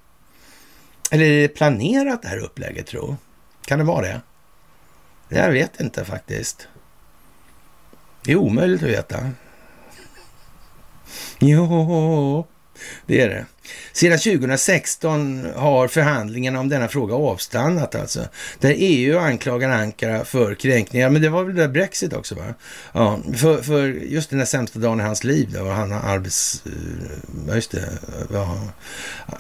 Eller 1.11 1.25
är 1.25 1.43
det 1.43 1.49
planerat 1.49 2.23
det 2.23 2.29
här 2.29 2.39
upplägget 2.39 2.87
tro? 2.87 3.17
Kan 3.65 3.79
det 3.79 3.85
vara 3.85 4.03
det? 4.03 4.21
Jag 5.29 5.51
vet 5.51 5.81
inte 5.81 6.05
faktiskt. 6.05 6.69
Det 8.29 8.33
är 8.33 8.37
omöjligt 8.37 8.83
att 8.83 8.89
veta. 8.89 9.31
Jo, 11.39 12.47
det 13.07 13.21
är 13.21 13.29
det. 13.29 13.47
Sedan 13.93 14.19
2016 14.19 15.47
har 15.57 15.89
förhandlingarna 15.89 16.61
om 16.61 16.69
denna 16.69 16.89
fråga 16.89 17.15
avstannat 17.15 17.95
alltså. 17.95 18.29
Där 18.61 18.75
EU 18.77 19.19
anklagar 19.19 19.71
Ankara 19.71 20.25
för 20.25 20.55
kränkningar. 20.55 21.11
Men 21.11 21.23
det 21.23 21.29
var 21.29 21.45
väl 21.45 21.55
det 21.55 21.63
där 21.63 21.69
Brexit 21.69 22.13
också 22.13 22.35
va? 22.35 22.55
Ja, 22.93 23.19
för, 23.37 23.63
för 23.63 23.87
just 23.89 24.31
den 24.31 24.39
där 24.39 24.47
sämsta 24.47 24.79
dagen 24.79 25.01
i 25.01 25.03
hans 25.03 25.25
liv. 25.25 25.49
Då, 25.55 25.65
han 25.71 25.93
har 25.93 26.01
arbets... 26.01 26.63
Eh, 26.67 26.73
ja, 27.49 27.55
just 27.55 27.71
det. 27.71 27.89
Ja, 28.33 28.59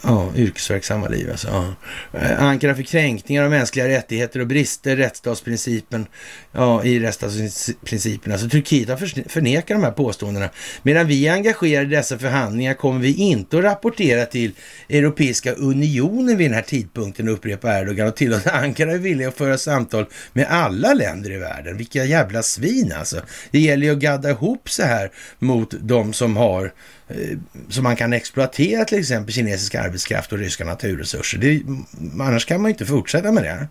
ja, 0.02 0.32
yrkesverksamma 0.36 1.08
liv 1.08 1.30
alltså. 1.30 1.48
Ja. 1.48 1.74
Eh, 2.18 2.42
Ankara 2.42 2.74
för 2.74 2.82
kränkningar 2.82 3.44
av 3.44 3.50
mänskliga 3.50 3.88
rättigheter 3.88 4.40
och 4.40 4.46
brister 4.46 4.96
rättsstatsprincipen. 4.96 6.06
Ja, 6.52 6.84
i 6.84 7.00
rättsstatsprincipen. 7.00 8.32
Alltså 8.32 8.48
Turkiet 8.48 8.88
har 8.88 9.28
förnekat 9.28 9.68
de 9.68 9.84
här 9.84 9.90
påståendena. 9.90 10.48
Medan 10.82 11.06
vi 11.06 11.28
är 11.28 11.32
engagerade 11.32 11.86
i 11.86 11.96
dessa 11.96 12.18
förhandlingar 12.18 12.74
kommer 12.74 13.00
vi 13.00 13.14
inte 13.14 13.58
att 13.58 13.64
rapportera 13.64 14.17
referera 14.18 14.26
till 14.26 14.52
Europeiska 14.88 15.52
unionen 15.52 16.36
vid 16.36 16.50
den 16.50 16.54
här 16.54 16.62
tidpunkten, 16.62 17.28
upprepar 17.28 17.80
Erdogan 17.80 18.08
och 18.08 18.16
tillåter 18.16 18.52
Ankara 18.54 18.92
är 18.92 18.98
villiga 18.98 19.28
att 19.28 19.36
föra 19.36 19.58
samtal 19.58 20.06
med 20.32 20.46
alla 20.50 20.94
länder 20.94 21.30
i 21.30 21.38
världen. 21.38 21.76
Vilka 21.76 22.04
jävla 22.04 22.42
svin 22.42 22.92
alltså. 22.92 23.20
Det 23.50 23.58
gäller 23.58 23.86
ju 23.86 23.92
att 23.92 23.98
gadda 23.98 24.30
ihop 24.30 24.70
så 24.70 24.82
här 24.82 25.10
mot 25.38 25.74
de 25.80 26.12
som 26.12 26.36
har 26.36 26.72
eh, 27.08 27.38
som 27.68 27.84
man 27.84 27.96
kan 27.96 28.12
exploatera 28.12 28.84
till 28.84 28.98
exempel 28.98 29.34
kinesisk 29.34 29.74
arbetskraft 29.74 30.32
och 30.32 30.38
ryska 30.38 30.64
naturresurser. 30.64 31.38
Det, 31.38 31.62
annars 32.22 32.44
kan 32.44 32.62
man 32.62 32.68
ju 32.68 32.72
inte 32.74 32.86
fortsätta 32.86 33.32
med 33.32 33.44
det. 33.44 33.68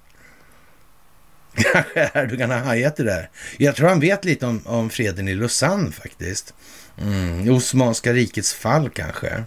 Kanske 1.74 2.10
Erdogan 2.14 2.52
har 2.52 2.58
hajat 2.58 2.96
det 2.96 3.04
där. 3.04 3.30
Jag 3.58 3.76
tror 3.76 3.90
han 3.90 4.00
vet 4.00 4.26
lite 4.26 4.46
om, 4.46 4.62
om 4.66 4.90
freden 4.90 5.28
i 5.28 5.36
Lausanne 5.36 5.92
faktiskt. 5.92 6.54
Mm, 7.02 7.50
Osmanska 7.50 8.14
rikets 8.14 8.54
fall 8.54 8.90
kanske. 8.90 9.44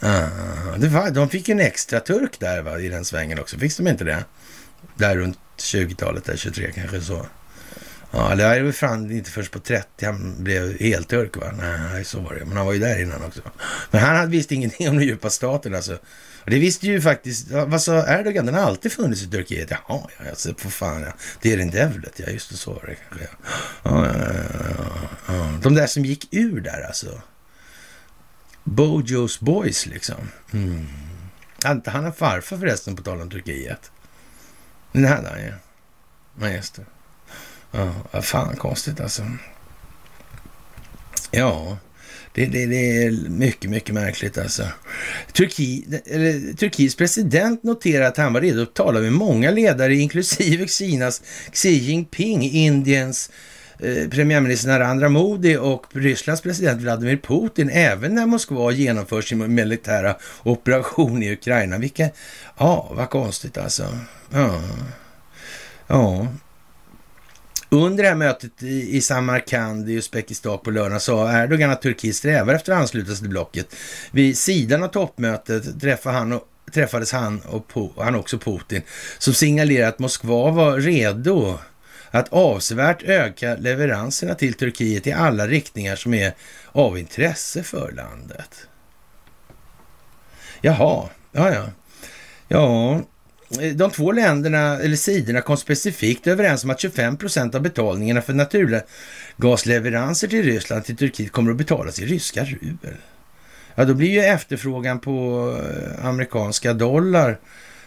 Ah, 0.00 0.76
det 0.78 0.88
var, 0.88 1.10
de 1.10 1.28
fick 1.28 1.48
en 1.48 1.60
extra 1.60 2.00
turk 2.00 2.40
där 2.40 2.62
va, 2.62 2.78
i 2.78 2.88
den 2.88 3.04
svängen 3.04 3.38
också. 3.38 3.58
Fick 3.58 3.76
de 3.76 3.88
inte 3.88 4.04
det? 4.04 4.24
Där 4.94 5.16
runt 5.16 5.38
20-talet, 5.58 6.24
där 6.24 6.36
23 6.36 6.72
kanske 6.74 7.00
så. 7.00 7.26
Ja, 8.10 8.34
det 8.34 8.62
var 8.62 8.72
fan 8.72 9.10
inte 9.10 9.30
först 9.30 9.52
på 9.52 9.58
30 9.58 10.06
han 10.06 10.34
blev 10.38 10.78
helturk 10.80 11.36
va? 11.36 11.52
Nej, 11.92 12.04
så 12.04 12.20
var 12.20 12.34
det. 12.34 12.44
Men 12.44 12.56
han 12.56 12.66
var 12.66 12.72
ju 12.72 12.78
där 12.78 13.02
innan 13.02 13.24
också. 13.24 13.40
Men 13.90 14.00
han 14.00 14.16
hade 14.16 14.30
visst 14.30 14.52
ingenting 14.52 14.88
om 14.90 14.96
den 14.96 15.06
djupa 15.06 15.30
staten 15.30 15.74
alltså. 15.74 15.98
Och 16.44 16.50
det 16.50 16.58
visste 16.58 16.86
ju 16.86 17.00
faktiskt, 17.00 17.50
vad 17.50 17.82
sa 17.82 18.18
Erdogan? 18.18 18.46
Den 18.46 18.54
har 18.54 18.62
alltid 18.62 18.92
funnits 18.92 19.22
i 19.22 19.26
Turkiet. 19.26 19.70
Jaha, 19.70 19.80
ja, 20.18 20.30
alltså, 20.30 20.54
för 20.58 20.70
fan 20.70 21.02
ja. 21.02 21.12
Det 21.42 21.52
är 21.52 21.56
den 21.56 21.70
Devlet, 21.70 22.12
ja 22.16 22.26
just 22.26 22.50
det, 22.50 22.56
så 22.56 22.72
var 22.72 22.84
det 22.86 22.96
kanske. 23.08 23.28
Ja, 23.82 24.06
ja, 24.06 24.14
ja, 24.78 25.08
ja. 25.26 25.52
De 25.62 25.74
där 25.74 25.86
som 25.86 26.04
gick 26.04 26.34
ur 26.34 26.60
där 26.60 26.86
alltså. 26.86 27.20
Bojos 28.66 29.40
Boys 29.40 29.86
liksom. 29.86 30.28
Mm. 30.52 30.86
Hade 31.62 31.90
han 31.90 32.04
en 32.04 32.12
farfar 32.12 32.58
förresten 32.58 32.96
på 32.96 33.02
tal 33.02 33.20
om 33.20 33.30
Turkiet? 33.30 33.90
Det 34.92 35.08
hade 35.08 35.28
han 35.28 35.40
ju. 35.40 35.52
Ja, 36.40 36.50
just 36.50 36.74
det. 36.74 36.84
Ja, 37.70 38.22
fan 38.22 38.56
konstigt 38.56 39.00
alltså. 39.00 39.22
Ja, 41.30 41.78
det, 42.32 42.46
det, 42.46 42.66
det, 42.66 43.04
är 43.04 43.10
mycket, 43.28 43.70
mycket 43.70 43.94
märkligt 43.94 44.38
alltså. 44.38 44.68
Turki, 45.32 45.86
eller, 46.06 46.52
Turkiets 46.52 46.96
president 46.96 47.62
noterar 47.62 48.04
att 48.04 48.16
han 48.16 48.32
var 48.32 48.40
redo 48.40 48.62
att 48.62 48.74
tala 48.74 49.00
med 49.00 49.12
många 49.12 49.50
ledare, 49.50 49.94
inklusive 49.94 50.68
Kinas 50.68 51.22
Xi 51.52 51.68
Jinping, 51.68 52.42
Indiens 52.42 53.30
Eh, 53.78 54.08
premiärminister 54.08 54.68
Narendra 54.68 55.08
Modi 55.08 55.56
och 55.56 55.86
Rysslands 55.92 56.42
president 56.42 56.82
Vladimir 56.82 57.16
Putin 57.16 57.70
även 57.70 58.14
när 58.14 58.26
Moskva 58.26 58.70
genomför 58.72 59.22
sin 59.22 59.54
militära 59.54 60.16
operation 60.42 61.22
i 61.22 61.32
Ukraina. 61.32 61.78
Vilka, 61.78 62.08
ja, 62.58 62.92
vad 62.96 63.10
konstigt 63.10 63.58
alltså. 63.58 63.98
Ja, 64.30 64.60
ja. 65.86 66.26
Under 67.68 68.02
det 68.02 68.08
här 68.08 68.16
mötet 68.16 68.62
i, 68.62 69.00
Samarkand 69.00 69.90
i 69.90 69.92
Uzbekistan 69.92 70.58
på 70.58 70.70
lördag 70.70 71.02
sa 71.02 71.42
Erdogan 71.42 71.70
att 71.70 71.82
Turkiet 71.82 72.16
strävar 72.16 72.54
efter 72.54 72.72
att 72.72 72.78
ansluta 72.78 73.10
sig 73.10 73.18
till 73.18 73.28
blocket. 73.28 73.76
Vid 74.10 74.38
sidan 74.38 74.82
av 74.82 74.88
toppmötet 74.88 75.80
träffade 75.80 76.16
han 76.18 76.32
och 76.32 76.42
träffades 76.74 77.12
han 77.12 77.40
och 77.40 77.92
han 77.96 78.14
också 78.14 78.38
Putin, 78.38 78.82
som 79.18 79.34
signalerade 79.34 79.88
att 79.88 79.98
Moskva 79.98 80.50
var 80.50 80.80
redo 80.80 81.58
att 82.10 82.28
avsevärt 82.28 83.02
öka 83.02 83.56
leveranserna 83.56 84.34
till 84.34 84.54
Turkiet 84.54 85.06
i 85.06 85.12
alla 85.12 85.46
riktningar 85.46 85.96
som 85.96 86.14
är 86.14 86.32
av 86.72 86.98
intresse 86.98 87.62
för 87.62 87.92
landet. 87.92 88.68
Jaha, 90.60 91.08
ja, 91.32 91.54
ja. 91.54 91.68
Ja, 92.48 93.00
de 93.74 93.90
två 93.90 94.12
länderna, 94.12 94.78
eller 94.78 94.96
sidorna, 94.96 95.40
kom 95.40 95.56
specifikt 95.56 96.26
överens 96.26 96.64
om 96.64 96.70
att 96.70 96.80
25 96.80 97.16
procent 97.16 97.54
av 97.54 97.62
betalningarna 97.62 98.22
för 98.22 98.34
naturgasleveranser 98.34 100.28
till 100.28 100.42
Ryssland 100.42 100.84
till 100.84 100.96
Turkiet 100.96 101.32
kommer 101.32 101.50
att 101.50 101.56
betalas 101.56 101.98
i 101.98 102.06
ryska 102.06 102.44
rubel. 102.44 102.94
Ja, 103.74 103.84
då 103.84 103.94
blir 103.94 104.10
ju 104.10 104.20
efterfrågan 104.20 104.98
på 105.00 105.50
eh, 105.60 106.06
amerikanska 106.06 106.72
dollar 106.72 107.38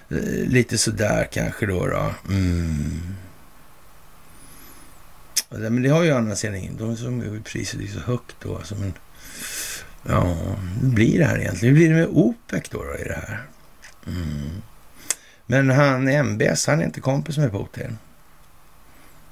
eh, 0.09 0.17
lite 0.47 0.77
sådär 0.77 1.27
kanske 1.31 1.65
då. 1.65 1.87
då. 1.87 2.13
Mm. 2.29 3.15
Men 5.49 5.83
det 5.83 5.89
har 5.89 6.03
ju 6.03 6.11
andra 6.11 6.35
sidan 6.35 6.77
De 6.77 6.97
som 6.97 7.41
priset 7.43 7.81
är 7.81 7.87
så 7.87 7.99
högt 7.99 8.35
då. 8.39 8.55
Alltså, 8.55 8.75
men, 8.75 8.93
ja, 10.07 10.35
hur 10.81 10.89
blir 10.89 11.19
det 11.19 11.25
här 11.25 11.39
egentligen? 11.39 11.75
Hur 11.75 11.81
blir 11.81 11.89
det 11.89 11.95
med 11.95 12.07
OPEC 12.07 12.69
då, 12.69 12.83
då 12.83 12.97
i 12.97 13.03
det 13.03 13.13
här? 13.27 13.43
Mm. 14.07 14.61
Men 15.45 15.69
han 15.69 16.07
MBS, 16.07 16.67
han 16.67 16.81
är 16.81 16.85
inte 16.85 17.01
kompis 17.01 17.37
med 17.37 17.51
Putin. 17.51 17.97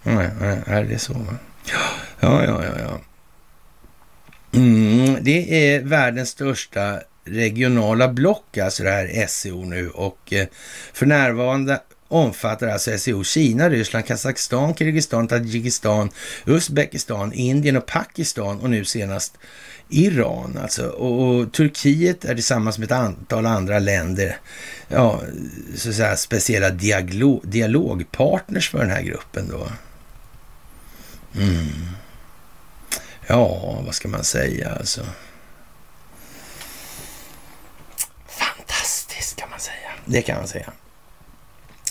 Nej, 0.03 0.29
nej, 0.39 0.61
är 0.65 0.83
det 0.83 0.99
så? 0.99 1.13
Va? 1.13 1.37
Ja, 2.19 2.43
ja, 2.45 2.63
ja, 2.65 2.79
ja. 2.79 2.99
Mm, 4.59 5.23
det 5.23 5.73
är 5.73 5.83
världens 5.83 6.29
största 6.29 7.01
regionala 7.23 8.07
block, 8.07 8.57
alltså 8.57 8.83
det 8.83 8.89
här 8.89 9.27
SEO 9.27 9.65
nu 9.65 9.89
och 9.89 10.33
eh, 10.33 10.47
för 10.93 11.05
närvarande 11.05 11.81
omfattar 12.07 12.67
alltså 12.67 12.97
SEO 12.97 13.23
Kina, 13.23 13.69
Ryssland, 13.69 14.05
Kazakstan, 14.05 14.75
Kirgizistan, 14.75 15.27
Tadzjikistan, 15.27 16.09
Uzbekistan, 16.45 17.33
Indien 17.33 17.77
och 17.77 17.85
Pakistan 17.85 18.59
och 18.59 18.69
nu 18.69 18.85
senast 18.85 19.37
Iran 19.89 20.57
alltså. 20.61 20.87
Och, 20.87 21.27
och, 21.27 21.53
Turkiet 21.53 22.25
är 22.25 22.35
tillsammans 22.35 22.77
med 22.77 22.85
ett 22.85 22.97
antal 22.97 23.45
andra 23.45 23.79
länder, 23.79 24.37
ja, 24.87 25.21
så 25.75 25.89
att 25.89 25.95
säga 25.95 26.15
speciella 26.15 26.69
dialog, 26.69 27.41
dialogpartners 27.47 28.69
för 28.69 28.79
den 28.79 28.89
här 28.89 29.01
gruppen 29.01 29.49
då. 29.49 29.67
Mm. 31.41 31.67
Ja, 33.27 33.81
vad 33.85 33.95
ska 33.95 34.07
man 34.07 34.23
säga 34.23 34.75
alltså? 34.79 35.05
Fantastiskt 38.27 39.35
kan 39.35 39.49
man 39.49 39.59
säga. 39.59 39.91
Det 40.05 40.21
kan 40.21 40.37
man 40.37 40.47
säga. 40.47 40.73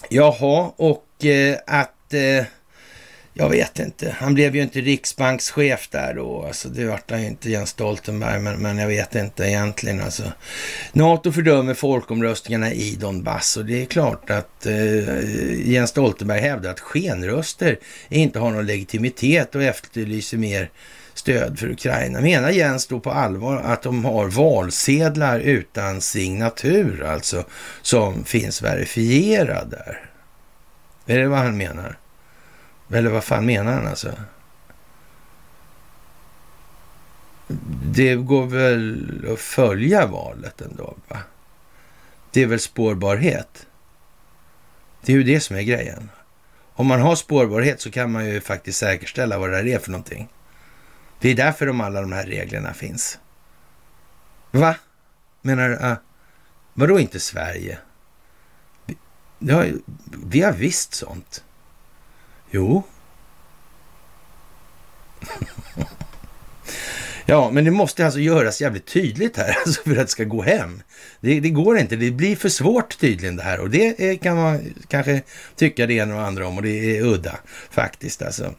Jaha, 0.09 0.73
och 0.77 1.25
eh, 1.25 1.57
att 1.67 2.15
eh, 2.15 2.45
jag 3.39 3.49
vet 3.49 3.79
inte. 3.79 4.17
Han 4.19 4.35
blev 4.35 4.57
ju 4.57 4.63
inte 4.63 4.81
riksbankschef 4.81 5.89
där 5.89 6.15
då. 6.15 6.45
Alltså, 6.47 6.69
det 6.69 6.85
vart 6.85 7.11
han 7.11 7.23
ju 7.23 7.27
inte, 7.27 7.51
Jens 7.51 7.71
Stoltenberg, 7.71 8.41
men, 8.41 8.63
men 8.63 8.79
jag 8.79 8.89
vet 8.89 9.15
inte 9.15 9.45
egentligen. 9.45 10.01
Alltså. 10.01 10.23
NATO 10.93 11.33
fördömer 11.33 11.75
folkomröstningarna 11.75 12.73
i 12.73 12.97
Donbass 13.01 13.57
och 13.57 13.65
det 13.65 13.83
är 13.83 13.87
klart 13.87 14.31
att 14.31 14.67
eh, 14.67 15.71
Jens 15.71 15.91
Stoltenberg 15.91 16.41
hävdar 16.41 16.71
att 16.71 16.81
skenröster 16.81 17.79
inte 18.09 18.39
har 18.39 18.51
någon 18.51 18.67
legitimitet 18.67 19.55
och 19.55 19.63
efterlyser 19.63 20.39
mer 20.39 20.71
stöd 21.19 21.59
för 21.59 21.71
Ukraina. 21.71 22.21
Menar 22.21 22.51
Jens 22.51 22.87
då 22.87 23.01
på 23.01 23.11
allvar 23.11 23.57
att 23.57 23.83
de 23.83 24.05
har 24.05 24.29
valsedlar 24.29 25.41
utan 25.41 26.01
signatur, 26.01 27.03
alltså, 27.03 27.45
som 27.83 28.25
finns 28.25 28.63
verifierad 28.63 29.71
där? 29.71 30.11
Är 31.07 31.19
det 31.19 31.29
vad 31.29 31.39
han 31.39 31.57
menar? 31.57 31.99
Eller 32.93 33.11
vad 33.11 33.25
fan 33.25 33.47
menar 33.47 33.73
han 33.73 33.87
alltså? 33.87 34.13
Det 37.85 38.15
går 38.15 38.47
väl 38.47 39.25
att 39.33 39.41
följa 39.41 40.07
valet 40.07 40.61
ändå, 40.61 40.97
va? 41.09 41.19
Det 42.31 42.43
är 42.43 42.47
väl 42.47 42.61
spårbarhet? 42.61 43.67
Det 45.03 45.13
är 45.13 45.17
ju 45.17 45.23
det 45.23 45.41
som 45.41 45.57
är 45.57 45.63
grejen. 45.63 46.11
Om 46.75 46.87
man 46.87 47.01
har 47.01 47.17
spårbarhet 47.17 47.81
så 47.81 47.91
kan 47.91 48.13
man 48.13 48.27
ju 48.27 48.41
faktiskt 48.41 48.79
säkerställa 48.79 49.39
vad 49.39 49.51
det 49.51 49.57
här 49.57 49.67
är 49.67 49.79
för 49.79 49.91
någonting. 49.91 50.29
Det 51.21 51.29
är 51.29 51.35
därför 51.35 51.67
de 51.67 51.81
alla 51.81 52.01
de 52.01 52.13
här 52.13 52.27
reglerna 52.27 52.75
finns. 52.75 53.19
Va? 54.51 54.77
Menar 55.43 55.69
du? 55.69 55.75
Uh, 55.75 55.95
vadå 56.75 57.01
inte 57.01 57.21
Sverige? 57.21 57.79
Vi, 59.39 59.53
har, 59.53 59.73
vi 60.27 60.41
har 60.41 60.53
visst 60.53 60.95
sånt. 60.95 61.45
Jo. 62.51 62.83
ja, 67.27 67.51
men 67.51 67.65
det 67.65 67.71
måste 67.71 68.05
alltså 68.05 68.21
göras 68.21 68.61
jävligt 68.61 68.87
tydligt 68.87 69.37
här 69.37 69.57
alltså 69.67 69.83
för 69.83 69.91
att 69.91 69.97
det 69.97 70.09
ska 70.09 70.25
gå 70.25 70.43
hem. 70.43 70.83
Det, 71.21 71.41
det, 71.41 71.51
går 71.51 71.79
inte, 71.79 71.97
det 71.97 72.11
blir 72.11 72.37
för 72.37 72.49
svårt 72.49 72.99
tydligen 72.99 73.37
det 73.37 73.43
här 73.43 73.61
och 73.61 73.71
det 73.71 74.17
kan 74.23 74.37
man 74.37 74.75
kanske 74.89 75.23
tycka 75.57 75.87
det 75.87 75.95
ena 75.95 76.15
och 76.15 76.23
andra 76.23 76.47
om 76.47 76.57
och 76.57 76.63
det 76.63 76.97
är 76.97 77.03
udda 77.03 77.39
faktiskt 77.71 78.23
alltså 78.23 78.55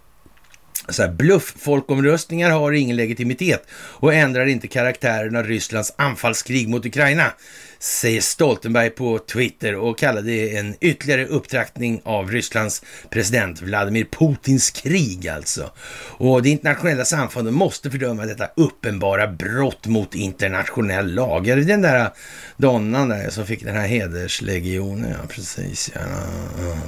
så 0.89 1.01
här, 1.01 1.09
bluff-folkomröstningar 1.09 2.51
har 2.51 2.71
ingen 2.71 2.95
legitimitet 2.95 3.67
och 3.71 4.13
ändrar 4.13 4.45
inte 4.45 4.67
karaktären 4.67 5.35
av 5.35 5.43
Rysslands 5.43 5.93
anfallskrig 5.95 6.69
mot 6.69 6.85
Ukraina 6.85 7.33
säger 7.79 8.21
Stoltenberg 8.21 8.89
på 8.89 9.19
Twitter 9.19 9.75
och 9.75 9.97
kallar 9.97 10.21
det 10.21 10.57
en 10.57 10.75
ytterligare 10.81 11.25
upptraktning 11.25 12.01
av 12.03 12.31
Rysslands 12.31 12.81
president 13.09 13.61
Vladimir 13.61 14.07
Putins 14.11 14.69
krig 14.69 15.27
alltså. 15.27 15.71
Och 16.17 16.41
det 16.43 16.49
internationella 16.49 17.05
samfundet 17.05 17.53
måste 17.53 17.91
fördöma 17.91 18.25
detta 18.25 18.49
uppenbara 18.55 19.27
brott 19.27 19.87
mot 19.87 20.15
internationell 20.15 21.13
lag. 21.13 21.47
Är 21.47 21.55
det 21.55 21.63
den 21.63 21.81
där 21.81 21.99
äh, 21.99 22.07
donnan 22.57 23.09
där 23.09 23.29
som 23.29 23.45
fick 23.45 23.63
den 23.63 23.75
här 23.75 23.87
hederslegionen? 23.87 25.11
Ja, 25.11 25.27
precis. 25.29 25.91
Ja. 25.93 26.01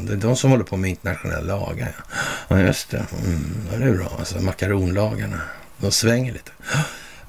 Det 0.01 0.13
är 0.13 0.17
de 0.17 0.35
som 0.35 0.51
håller 0.51 0.63
på 0.63 0.77
med 0.77 0.89
internationella 0.89 1.55
lagar. 1.55 1.95
Ja, 1.97 2.59
ja 2.59 2.59
just 2.59 2.91
det. 2.91 3.05
Mm, 3.25 3.55
det 3.79 3.85
är 3.85 3.93
bra. 3.93 4.15
Alltså 4.19 4.41
makaronlagarna. 4.41 5.41
De 5.77 5.91
svänger 5.91 6.33
lite. 6.33 6.51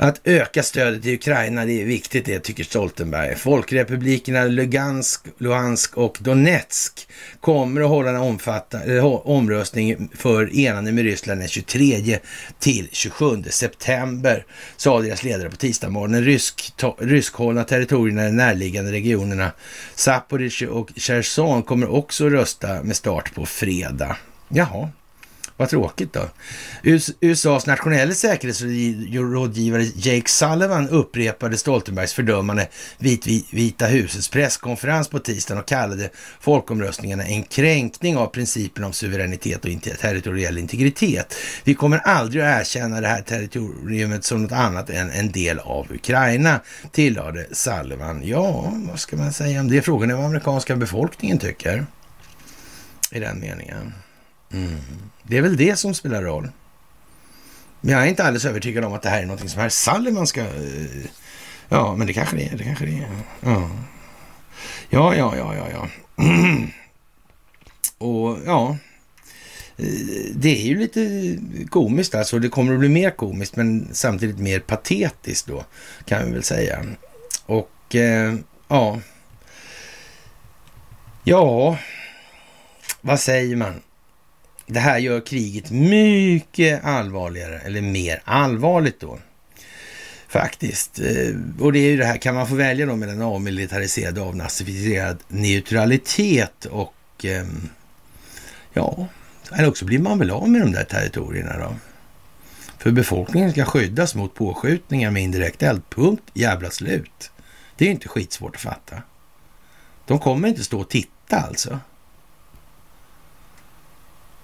Att 0.03 0.21
öka 0.25 0.63
stödet 0.63 1.03
till 1.03 1.15
Ukraina, 1.15 1.65
det 1.65 1.83
är 1.83 1.85
viktigt 1.85 2.25
det, 2.25 2.41
tycker 2.41 2.65
Stoltenberg. 2.65 3.37
Folkrepublikerna 3.37 4.45
Lugansk, 4.45 5.27
Luhansk 5.39 5.97
och 5.97 6.19
Donetsk 6.21 7.09
kommer 7.41 7.81
att 7.81 7.89
hålla 7.89 8.11
en 8.11 8.17
omfattande 8.17 8.97
eh, 8.97 9.05
omröstning 9.05 10.11
för 10.15 10.57
enande 10.57 10.93
med 10.93 11.05
Ryssland 11.05 11.41
den 11.41 11.49
23 11.49 12.19
till 12.59 12.89
27 12.93 13.43
september, 13.51 14.45
sa 14.77 15.01
deras 15.01 15.23
ledare 15.23 15.51
på 15.51 15.57
tisdagsmorgonen. 15.57 16.25
Rysk, 16.25 16.75
ryskhållna 16.99 17.65
territorierna 17.65 18.23
i 18.23 18.27
de 18.27 18.37
närliggande 18.37 18.93
regionerna 18.93 19.53
Zaporizjzja 19.95 20.71
och 20.71 20.91
Cherson 20.97 21.63
kommer 21.63 21.95
också 21.95 22.27
att 22.27 22.33
rösta 22.33 22.83
med 22.83 22.97
start 22.97 23.35
på 23.35 23.47
fredag. 23.47 24.17
Jaha, 24.49 24.89
vad 25.61 25.69
tråkigt 25.69 26.13
då. 26.13 26.29
USAs 27.21 27.67
nationella 27.67 28.15
säkerhetsrådgivare 28.15 29.83
Jake 29.83 30.29
Sullivan 30.29 30.89
upprepade 30.89 31.59
Stoltenbergs 31.59 32.13
fördömande 32.13 32.69
vid 32.99 33.45
Vita 33.51 33.87
husets 33.87 34.29
presskonferens 34.29 35.09
på 35.09 35.19
tisdagen 35.19 35.61
och 35.61 35.69
kallade 35.69 36.11
folkomröstningarna 36.41 37.25
en 37.25 37.43
kränkning 37.43 38.17
av 38.17 38.27
principen 38.27 38.85
om 38.85 38.93
suveränitet 38.93 39.65
och 39.65 39.99
territoriell 40.01 40.59
integritet. 40.59 41.35
Vi 41.65 41.75
kommer 41.75 41.99
aldrig 41.99 42.43
att 42.43 42.61
erkänna 42.61 43.01
det 43.01 43.09
här 43.09 43.23
territoriet 43.23 44.25
som 44.25 44.43
något 44.43 44.53
annat 44.53 44.91
än 44.91 45.11
en 45.11 45.33
del 45.33 45.59
av 45.59 45.93
Ukraina, 45.93 46.61
tillade 46.93 47.47
Sullivan. 47.53 48.23
Ja, 48.25 48.73
vad 48.75 49.01
ska 49.01 49.17
man 49.17 49.33
säga 49.33 49.61
om 49.61 49.69
det? 49.69 49.83
Frågan 49.83 50.11
är 50.11 50.15
vad 50.15 50.25
amerikanska 50.25 50.77
befolkningen 50.77 51.39
tycker 51.39 51.87
i 53.11 53.21
den 53.21 53.41
meningen. 53.41 53.95
Mm. 54.53 54.79
Det 55.31 55.39
är 55.39 55.43
väl 55.43 55.57
det 55.57 55.77
som 55.77 55.95
spelar 55.95 56.23
roll. 56.23 56.51
Men 57.81 57.93
jag 57.93 58.03
är 58.03 58.07
inte 58.07 58.25
alldeles 58.25 58.45
övertygad 58.45 58.85
om 58.85 58.93
att 58.93 59.03
det 59.03 59.09
här 59.09 59.23
är 59.23 59.27
någonting 59.27 59.49
som 59.49 59.61
herr 59.61 59.69
Salliman 59.69 60.27
ska... 60.27 60.41
Eh, 60.41 61.07
ja, 61.69 61.97
men 61.97 62.07
det 62.07 62.13
kanske 62.13 62.37
det 62.37 62.47
är. 62.47 62.57
Det 62.57 62.65
kanske 62.65 62.87
det 62.87 62.99
är. 62.99 63.09
Ja, 63.41 63.71
ja, 64.91 65.15
ja, 65.17 65.37
ja, 65.37 65.55
ja. 65.57 65.67
ja. 65.73 65.89
Och 68.07 68.39
ja, 68.47 68.77
eh, 69.77 69.87
det 70.35 70.63
är 70.63 70.67
ju 70.67 70.79
lite 70.79 71.37
komiskt 71.69 72.15
alltså. 72.15 72.39
Det 72.39 72.49
kommer 72.49 72.73
att 72.73 72.79
bli 72.79 72.89
mer 72.89 73.11
komiskt, 73.11 73.57
men 73.57 73.89
samtidigt 73.93 74.39
mer 74.39 74.61
patetiskt 74.61 75.47
då, 75.47 75.65
kan 76.05 76.27
vi 76.27 76.33
väl 76.33 76.43
säga. 76.43 76.85
Och 77.47 77.95
eh, 77.95 78.35
ja, 78.69 79.01
ja, 81.25 81.79
vad 83.01 83.21
säger 83.21 83.57
man? 83.57 83.81
Det 84.73 84.81
här 84.81 84.99
gör 84.99 85.21
kriget 85.21 85.71
mycket 85.71 86.85
allvarligare, 86.85 87.59
eller 87.59 87.81
mer 87.81 88.23
allvarligt 88.25 89.01
då. 89.01 89.19
Faktiskt. 90.29 91.01
Eh, 91.01 91.35
och 91.61 91.73
det 91.73 91.79
är 91.79 91.91
ju 91.91 91.97
det 91.97 92.05
här, 92.05 92.17
kan 92.17 92.35
man 92.35 92.49
få 92.49 92.55
välja 92.55 92.87
då 92.87 92.97
mellan 92.97 93.23
avmilitariserad 93.23 94.19
och 94.19 94.27
avnazifierad 94.27 95.19
neutralitet 95.29 96.65
och 96.65 96.95
ehm, 97.23 97.69
ja, 98.73 99.07
eller 99.53 99.69
också 99.69 99.85
blir 99.85 99.99
man 99.99 100.19
väl 100.19 100.31
av 100.31 100.49
med 100.49 100.61
de 100.61 100.73
där 100.73 100.85
territorierna 100.85 101.59
då. 101.59 101.75
För 102.79 102.91
befolkningen 102.91 103.53
ska 103.53 103.65
skyddas 103.65 104.15
mot 104.15 104.35
påskjutningar 104.35 105.11
med 105.11 105.23
indirekt 105.23 105.63
eld. 105.63 105.83
Punkt 105.91 106.25
jävla 106.35 106.71
slut. 106.71 107.31
Det 107.77 107.85
är 107.85 107.87
ju 107.87 107.95
inte 107.95 108.09
skitsvårt 108.09 108.55
att 108.55 108.63
fatta. 108.63 109.03
De 110.07 110.19
kommer 110.19 110.49
inte 110.49 110.65
stå 110.65 110.81
och 110.81 110.89
titta 110.89 111.37
alltså. 111.37 111.79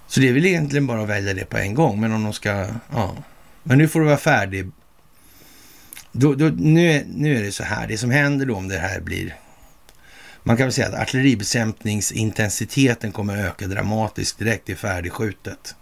Så 0.06 0.20
det 0.20 0.28
är 0.28 0.32
väl 0.32 0.46
egentligen 0.46 0.86
bara 0.86 1.02
att 1.02 1.08
välja 1.08 1.34
det 1.34 1.44
på 1.44 1.58
en 1.58 1.74
gång. 1.74 2.00
Men 2.00 2.12
om 2.12 2.24
de 2.24 2.32
ska, 2.32 2.66
ja. 2.92 3.16
Men 3.62 3.78
nu 3.78 3.88
får 3.88 4.00
du 4.00 4.06
vara 4.06 4.16
färdig. 4.16 4.70
Då, 6.12 6.34
då, 6.34 6.44
nu, 6.44 6.92
är, 6.92 7.04
nu 7.08 7.38
är 7.38 7.42
det 7.42 7.52
så 7.52 7.64
här, 7.64 7.86
det 7.86 7.98
som 7.98 8.10
händer 8.10 8.46
då 8.46 8.56
om 8.56 8.68
det 8.68 8.78
här 8.78 9.00
blir... 9.00 9.36
Man 10.42 10.56
kan 10.56 10.66
väl 10.66 10.72
säga 10.72 10.88
att 10.88 10.94
artilleribekämpningsintensiteten 10.94 13.12
kommer 13.12 13.38
att 13.38 13.44
öka 13.44 13.66
dramatiskt 13.66 14.38
direkt 14.38 14.70
i 14.70 14.74
färdigskjutet. 14.74 15.74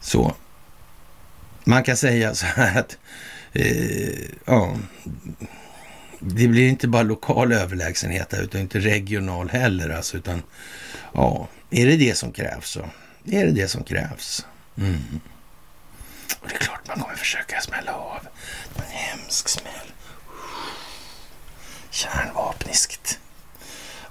Så. 0.00 0.34
Man 1.64 1.82
kan 1.82 1.96
säga 1.96 2.34
så 2.34 2.46
här 2.46 2.80
att, 2.80 2.98
eh, 3.52 4.20
ja, 4.44 4.76
det 6.20 6.48
blir 6.48 6.68
inte 6.68 6.88
bara 6.88 7.02
lokal 7.02 7.52
överlägsenhet 7.52 8.34
utan 8.34 8.60
inte 8.60 8.78
regional 8.78 9.48
heller 9.48 9.90
alltså, 9.90 10.16
utan 10.16 10.42
ja, 11.14 11.48
är 11.72 11.86
det 11.86 11.96
det 11.96 12.14
som 12.14 12.32
krävs 12.32 12.70
så 12.70 12.88
är 13.24 13.46
det 13.46 13.52
det 13.52 13.68
som 13.68 13.84
krävs. 13.84 14.46
Mm. 14.78 15.20
Och 16.40 16.48
det 16.48 16.54
är 16.54 16.58
klart 16.58 16.88
man 16.88 17.00
kommer 17.00 17.16
försöka 17.16 17.60
smälla 17.60 17.94
av. 17.94 18.20
En 18.76 18.82
hemsk 18.90 19.48
smäll. 19.48 19.92
Kärnvapniskt. 21.90 23.18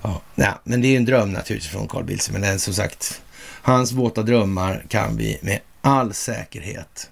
Ja, 0.01 0.21
ja, 0.35 0.59
men 0.63 0.81
det 0.81 0.87
är 0.87 0.97
en 0.97 1.05
dröm 1.05 1.31
naturligtvis 1.31 1.71
från 1.71 1.87
Carl 1.87 2.03
Bildt. 2.03 2.29
Men 2.29 2.59
som 2.59 2.73
sagt, 2.73 3.21
hans 3.41 3.91
våta 3.91 4.23
drömmar 4.23 4.85
kan 4.89 5.17
vi 5.17 5.39
med 5.41 5.59
all 5.81 6.13
säkerhet 6.13 7.09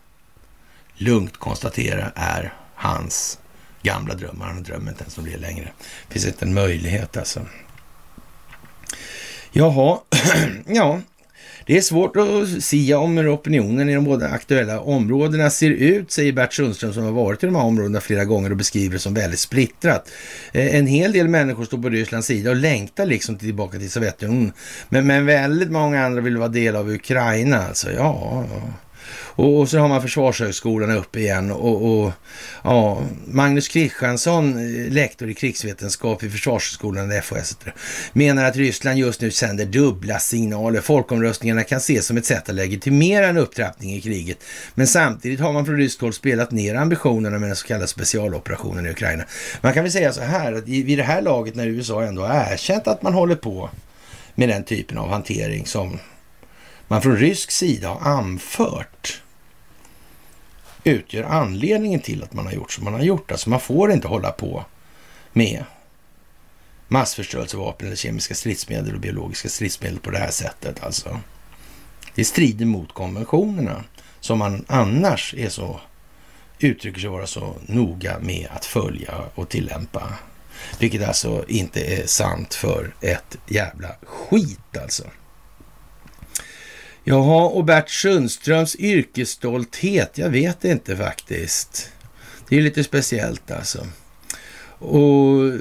lugnt 0.96 1.38
konstatera 1.38 2.12
är 2.16 2.54
hans 2.76 3.40
gamla 3.82 4.16
drömmar. 4.16 4.46
Han 4.46 4.64
drömmer 4.64 4.92
inte 4.92 5.04
ens 5.04 5.18
om 5.18 5.26
det 5.26 5.38
längre. 5.38 5.72
Det 6.08 6.14
finns 6.14 6.26
inte 6.26 6.46
en 6.46 6.54
möjlighet 6.54 7.18
alltså. 7.18 7.46
Jaha, 9.52 10.00
ja, 10.68 11.02
Det 11.66 11.78
är 11.78 11.82
svårt 11.82 12.16
att 12.16 12.64
sia 12.64 13.00
om 13.00 13.18
hur 13.18 13.36
opinionen 13.36 13.90
i 13.90 13.96
de 13.96 14.04
båda 14.04 14.28
aktuella 14.30 14.80
områdena 14.80 15.50
ser 15.50 15.70
ut, 15.70 16.12
säger 16.12 16.34
Bert 16.34 16.54
Sundström 16.54 16.94
som 16.94 17.04
har 17.04 17.12
varit 17.12 17.44
i 17.44 17.46
de 17.46 17.56
här 17.56 17.64
områdena 17.64 18.02
flera 18.02 18.26
gånger 18.26 18.52
och 18.52 18.58
beskriver 18.58 18.94
det 18.94 19.00
som 19.00 19.14
väldigt 19.14 19.40
splittrat. 19.40 20.10
Eh, 20.52 20.76
en 20.76 20.88
hel 20.88 21.12
del 21.12 21.28
människor 21.28 21.66
står 21.66 21.78
på 21.78 21.90
Rysslands 21.90 22.28
sida 22.28 22.50
och 22.50 22.56
längtar 22.56 23.06
liksom 23.06 23.38
tillbaka 23.38 23.80
till 23.80 23.92
Sovjetunionen. 23.92 24.54
Men, 24.90 25.08
men 25.08 25.26
väldigt 25.26 25.72
många 25.72 26.06
andra 26.06 26.22
vill 26.22 26.38
vara 26.38 26.50
del 26.50 26.76
av 26.76 26.90
Ukraina 26.90 27.68
alltså. 27.68 27.92
Ja, 27.92 28.46
ja. 28.52 28.62
Och, 29.40 29.60
och 29.60 29.70
så 29.70 29.80
har 29.80 29.88
man 29.88 30.02
Försvarshögskolan 30.02 30.92
upp 30.92 31.16
igen 31.16 31.52
och, 31.52 32.02
och 32.04 32.12
ja, 32.64 33.02
Magnus 33.26 33.68
Kristiansson, 33.68 34.58
eh, 34.58 34.92
lektor 34.92 35.30
i 35.30 35.34
krigsvetenskap 35.34 36.24
vid 36.24 36.32
Försvarshögskolan, 36.32 37.22
FHS, 37.22 37.58
menar 38.14 38.46
att 38.46 38.56
Ryssland 38.56 39.00
just 39.00 39.22
nu 39.22 39.32
sänder 39.32 39.66
dubbla 39.66 40.20
signaler. 40.20 40.82
Folkomröstningarna 40.82 41.64
kan 41.64 41.78
ses 41.78 42.06
som 42.06 42.18
ett 42.18 42.26
sätt 42.26 42.50
att 42.50 42.56
legitimera 42.56 43.28
en 43.28 43.38
upptrappning 43.38 43.94
i 43.94 44.02
kriget. 44.02 44.38
Men 44.76 44.88
samtidigt 44.88 45.40
har 45.40 45.54
man 45.54 45.66
från 45.66 45.78
ryskt 45.78 46.02
håll 46.02 46.14
spelat 46.14 46.52
ner 46.52 46.76
ambitionerna 46.76 47.40
med 47.40 47.50
den 47.50 47.56
så 47.56 47.68
kallade 47.68 47.88
specialoperationen 47.88 48.86
i 48.86 48.90
Ukraina. 48.90 49.24
Man 49.62 49.74
kan 49.74 49.84
väl 49.84 49.92
säga 49.92 50.14
så 50.14 50.22
här 50.22 50.54
att 50.54 50.68
vid 50.68 50.98
det 50.98 51.04
här 51.04 51.22
laget 51.22 51.56
när 51.56 51.68
USA 51.68 52.04
ändå 52.04 52.22
har 52.22 52.54
erkänt 52.54 52.88
att 52.88 53.02
man 53.02 53.14
håller 53.14 53.36
på 53.36 53.70
med 54.36 54.50
den 54.50 54.64
typen 54.64 54.98
av 54.98 55.10
hantering 55.10 55.66
som 55.66 56.00
man 56.88 57.02
från 57.02 57.18
rysk 57.18 57.52
sida 57.52 57.88
har 57.88 58.12
anfört 58.12 59.22
utgör 60.84 61.24
anledningen 61.24 62.00
till 62.00 62.24
att 62.24 62.34
man 62.34 62.46
har 62.46 62.54
gjort 62.54 62.72
som 62.72 62.84
man 62.84 62.94
har 62.94 63.02
gjort. 63.02 63.32
Alltså 63.32 63.50
man 63.50 63.60
får 63.60 63.92
inte 63.92 64.08
hålla 64.08 64.32
på 64.32 64.66
med 65.34 65.64
massförstörelsevapen 66.88 67.88
eller 67.88 67.96
kemiska 67.96 68.36
stridsmedel 68.36 68.94
och 68.94 69.02
biologiska 69.02 69.50
stridsmedel 69.50 70.00
på 70.00 70.12
det 70.12 70.18
här 70.18 70.32
sättet. 70.32 70.84
Alltså. 70.84 71.20
Det 72.16 72.26
strider 72.26 72.66
mot 72.66 72.94
konventionerna 72.94 73.84
som 74.20 74.40
man 74.40 74.66
annars 74.68 75.34
är 75.38 75.50
så 75.50 75.80
uttrycker 76.60 77.00
sig 77.00 77.10
vara 77.10 77.28
så 77.28 77.56
noga 77.66 78.20
med 78.20 78.48
att 78.52 78.66
följa 78.66 79.14
och 79.36 79.50
tillämpa. 79.50 80.14
Vilket 80.80 81.08
alltså 81.08 81.46
inte 81.48 81.82
är 81.82 82.08
sant 82.08 82.54
för 82.54 82.94
ett 83.02 83.38
jävla 83.48 83.96
skit 84.04 84.78
alltså. 84.82 85.04
Jaha, 87.04 87.48
och 87.48 87.66
Bert 87.66 87.90
Sundströms 87.90 88.76
yrkesstolthet, 88.76 90.18
jag 90.18 90.30
vet 90.30 90.66
inte 90.66 90.98
faktiskt. 90.98 91.92
Det 92.50 92.58
är 92.58 92.62
lite 92.62 92.84
speciellt 92.84 93.52
alltså. 93.52 93.88
Och 94.80 95.48
eh, 95.48 95.54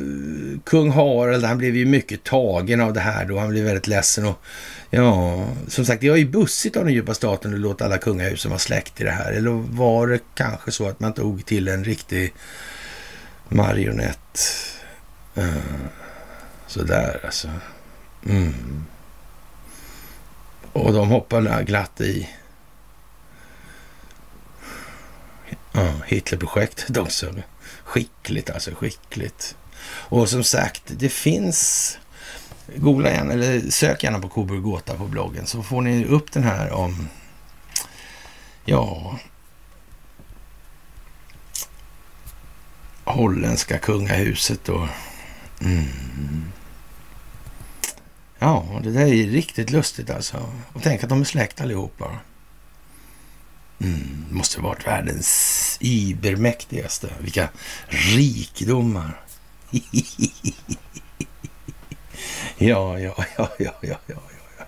kung 0.64 0.90
Harald, 0.90 1.44
han 1.44 1.58
blev 1.58 1.76
ju 1.76 1.86
mycket 1.86 2.24
tagen 2.24 2.80
av 2.80 2.92
det 2.92 3.00
här 3.00 3.24
då. 3.24 3.38
Han 3.38 3.48
blev 3.48 3.64
väldigt 3.64 3.86
ledsen 3.86 4.26
och 4.26 4.42
ja, 4.90 5.46
som 5.68 5.84
sagt, 5.84 6.00
det 6.00 6.10
var 6.10 6.16
ju 6.16 6.28
bussigt 6.28 6.76
av 6.76 6.84
den 6.84 6.94
djupa 6.94 7.14
staten 7.14 7.54
att 7.54 7.60
låta 7.60 7.84
alla 7.84 7.98
kungahusen 7.98 8.50
vara 8.50 8.58
släkt 8.58 9.00
i 9.00 9.04
det 9.04 9.10
här. 9.10 9.32
Eller 9.32 9.50
var 9.50 10.06
det 10.06 10.20
kanske 10.34 10.72
så 10.72 10.88
att 10.88 11.00
man 11.00 11.12
tog 11.12 11.46
till 11.46 11.68
en 11.68 11.84
riktig 11.84 12.34
marionett? 13.48 14.40
Uh, 15.38 15.56
sådär 16.66 17.20
alltså. 17.24 17.48
Mm. 18.26 18.84
Och 20.78 20.92
de 20.92 21.08
hoppar 21.08 21.62
glatt 21.62 22.00
i 22.00 22.28
ja, 25.72 25.92
Hitlerprojektet 26.06 26.96
också. 26.96 27.34
Skickligt 27.84 28.50
alltså, 28.50 28.70
skickligt. 28.74 29.56
Och 29.84 30.28
som 30.28 30.44
sagt, 30.44 30.82
det 30.86 31.08
finns... 31.08 31.98
Googla 32.76 33.10
gärna, 33.10 33.32
eller 33.32 33.70
sök 33.70 34.04
gärna 34.04 34.18
på 34.18 34.28
Coburg 34.28 34.62
Gåta 34.62 34.94
på 34.94 35.06
bloggen 35.06 35.46
så 35.46 35.62
får 35.62 35.82
ni 35.82 36.04
upp 36.04 36.32
den 36.32 36.42
här 36.42 36.72
om... 36.72 37.08
Ja... 38.64 39.18
Holländska 43.04 43.78
kungahuset 43.78 44.68
och... 44.68 44.88
Mm. 45.60 46.52
Ja, 48.38 48.80
det 48.82 48.90
där 48.90 49.06
är 49.06 49.26
riktigt 49.26 49.70
lustigt 49.70 50.10
alltså. 50.10 50.52
Och 50.72 50.82
tänk 50.82 51.02
att 51.02 51.08
de 51.08 51.20
är 51.20 51.24
släkt 51.24 51.60
allihopa. 51.60 52.18
Mm, 53.80 54.24
måste 54.30 54.60
varit 54.60 54.86
världens 54.86 55.76
ibermäktigaste. 55.80 57.08
Vilka 57.20 57.48
rikedomar. 57.88 59.20
ja, 62.58 62.98
ja, 62.98 63.24
ja, 63.36 63.48
ja, 63.58 63.74
ja, 63.80 63.98
ja, 64.06 64.20
ja. 64.58 64.64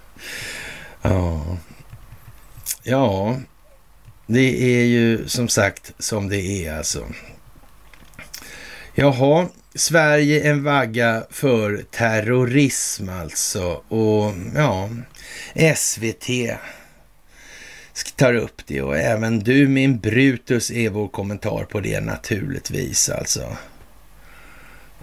Ja, 1.03 1.57
ja, 2.83 3.41
det 4.27 4.81
är 4.81 4.85
ju 4.85 5.29
som 5.29 5.49
sagt 5.49 5.93
som 5.99 6.29
det 6.29 6.67
är 6.67 6.79
alltså. 6.79 7.07
Jaha, 8.95 9.49
Sverige 9.75 10.51
en 10.51 10.65
vagga 10.65 11.23
för 11.31 11.85
terrorism 11.91 13.09
alltså. 13.09 13.83
Och 13.89 14.33
ja, 14.55 14.89
SVT 15.77 16.29
tar 18.17 18.35
upp 18.35 18.63
det 18.67 18.83
och 18.83 18.97
även 18.97 19.39
du 19.39 19.69
min 19.69 19.99
Brutus 19.99 20.71
är 20.71 20.91
vår 20.91 21.09
kommentar 21.09 21.65
på 21.65 21.81
det 21.81 22.01
naturligtvis 22.01 23.09
alltså. 23.09 23.57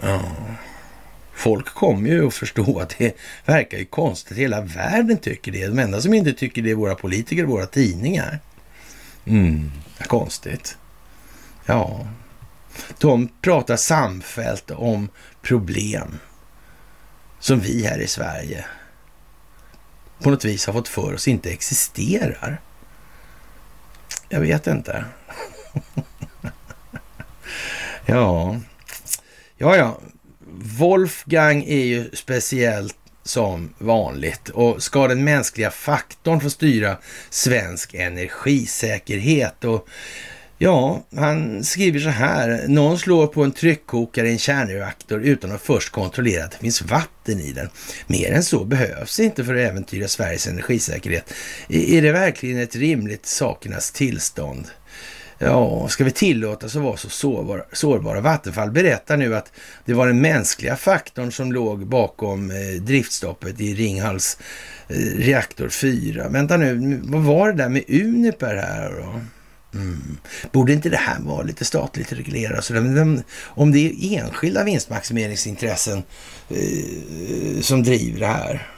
Ja. 0.01 0.21
Folk 1.33 1.65
kommer 1.65 2.09
ju 2.09 2.27
att 2.27 2.33
förstå 2.33 2.79
att 2.79 2.95
det 2.97 3.17
verkar 3.45 3.77
ju 3.77 3.85
konstigt. 3.85 4.37
Hela 4.37 4.61
världen 4.61 5.17
tycker 5.17 5.51
det. 5.51 5.67
De 5.67 5.79
enda 5.79 6.01
som 6.01 6.13
inte 6.13 6.33
tycker 6.33 6.61
det 6.61 6.71
är 6.71 6.75
våra 6.75 6.95
politiker 6.95 7.43
och 7.43 7.49
våra 7.49 7.65
tidningar. 7.65 8.39
Mm, 9.25 9.71
konstigt. 10.07 10.77
Ja, 11.65 12.07
de 12.97 13.29
pratar 13.41 13.75
samfällt 13.75 14.71
om 14.71 15.09
problem 15.41 16.17
som 17.39 17.59
vi 17.59 17.83
här 17.83 17.99
i 17.99 18.07
Sverige 18.07 18.65
på 20.19 20.29
något 20.29 20.45
vis 20.45 20.65
har 20.65 20.73
fått 20.73 20.87
för 20.87 21.13
oss 21.13 21.27
inte 21.27 21.51
existerar. 21.51 22.61
Jag 24.29 24.39
vet 24.39 24.67
inte. 24.67 25.05
ja, 28.05 28.59
ja, 29.57 29.77
ja. 29.77 29.99
Wolfgang 30.79 31.63
är 31.63 31.85
ju 31.85 32.09
speciellt 32.13 32.97
som 33.23 33.73
vanligt 33.77 34.49
och 34.49 34.83
ska 34.83 35.07
den 35.07 35.23
mänskliga 35.23 35.71
faktorn 35.71 36.41
få 36.41 36.49
styra 36.49 36.97
svensk 37.29 37.93
energisäkerhet 37.93 39.63
och 39.63 39.87
Ja, 40.59 41.03
han 41.15 41.63
skriver 41.63 41.99
så 41.99 42.09
här. 42.09 42.67
Någon 42.67 42.99
slår 42.99 43.27
på 43.27 43.43
en 43.43 43.51
tryckkokare 43.51 44.27
i 44.27 44.31
en 44.31 44.37
kärnreaktor 44.37 45.21
utan 45.21 45.51
att 45.51 45.61
först 45.61 45.89
kontrollera 45.89 46.45
att 46.45 46.51
det 46.51 46.57
finns 46.57 46.81
vatten 46.81 47.39
i 47.39 47.51
den. 47.51 47.69
Mer 48.07 48.31
än 48.31 48.43
så 48.43 48.65
behövs 48.65 49.19
inte 49.19 49.43
för 49.43 49.55
att 49.55 49.71
äventyra 49.71 50.07
Sveriges 50.07 50.47
energisäkerhet. 50.47 51.33
Är 51.69 52.01
det 52.01 52.11
verkligen 52.11 52.57
ett 52.57 52.75
rimligt 52.75 53.25
sakernas 53.25 53.91
tillstånd? 53.91 54.67
Ja, 55.39 55.87
ska 55.87 56.03
vi 56.03 56.11
tillåtas 56.11 56.75
att 56.75 56.81
vara 56.81 56.97
så 56.97 57.09
sårbara, 57.09 57.61
sårbara? 57.71 58.21
Vattenfall 58.21 58.71
berättar 58.71 59.17
nu 59.17 59.35
att 59.35 59.51
det 59.85 59.93
var 59.93 60.07
den 60.07 60.21
mänskliga 60.21 60.75
faktorn 60.75 61.31
som 61.31 61.51
låg 61.51 61.87
bakom 61.87 62.51
eh, 62.51 62.81
driftstoppet 62.81 63.61
i 63.61 63.73
Ringhals 63.75 64.37
eh, 64.87 64.95
reaktor 65.17 65.69
4. 65.69 66.29
Vänta 66.29 66.57
nu, 66.57 67.01
vad 67.03 67.21
var 67.21 67.51
det 67.51 67.57
där 67.57 67.69
med 67.69 67.83
Uniper 67.87 68.55
här 68.55 68.91
då? 68.91 69.21
Mm. 69.73 70.17
Borde 70.51 70.73
inte 70.73 70.89
det 70.89 70.97
här 70.97 71.19
vara 71.19 71.43
lite 71.43 71.65
statligt 71.65 72.13
reglerat? 72.13 72.65
Så 72.65 72.73
den, 72.73 73.23
om 73.43 73.71
det 73.71 73.79
är 73.79 74.19
enskilda 74.19 74.63
vinstmaximeringsintressen 74.63 76.03
eh, 76.49 77.61
som 77.61 77.83
driver 77.83 78.19
det 78.19 78.27
här, 78.27 78.71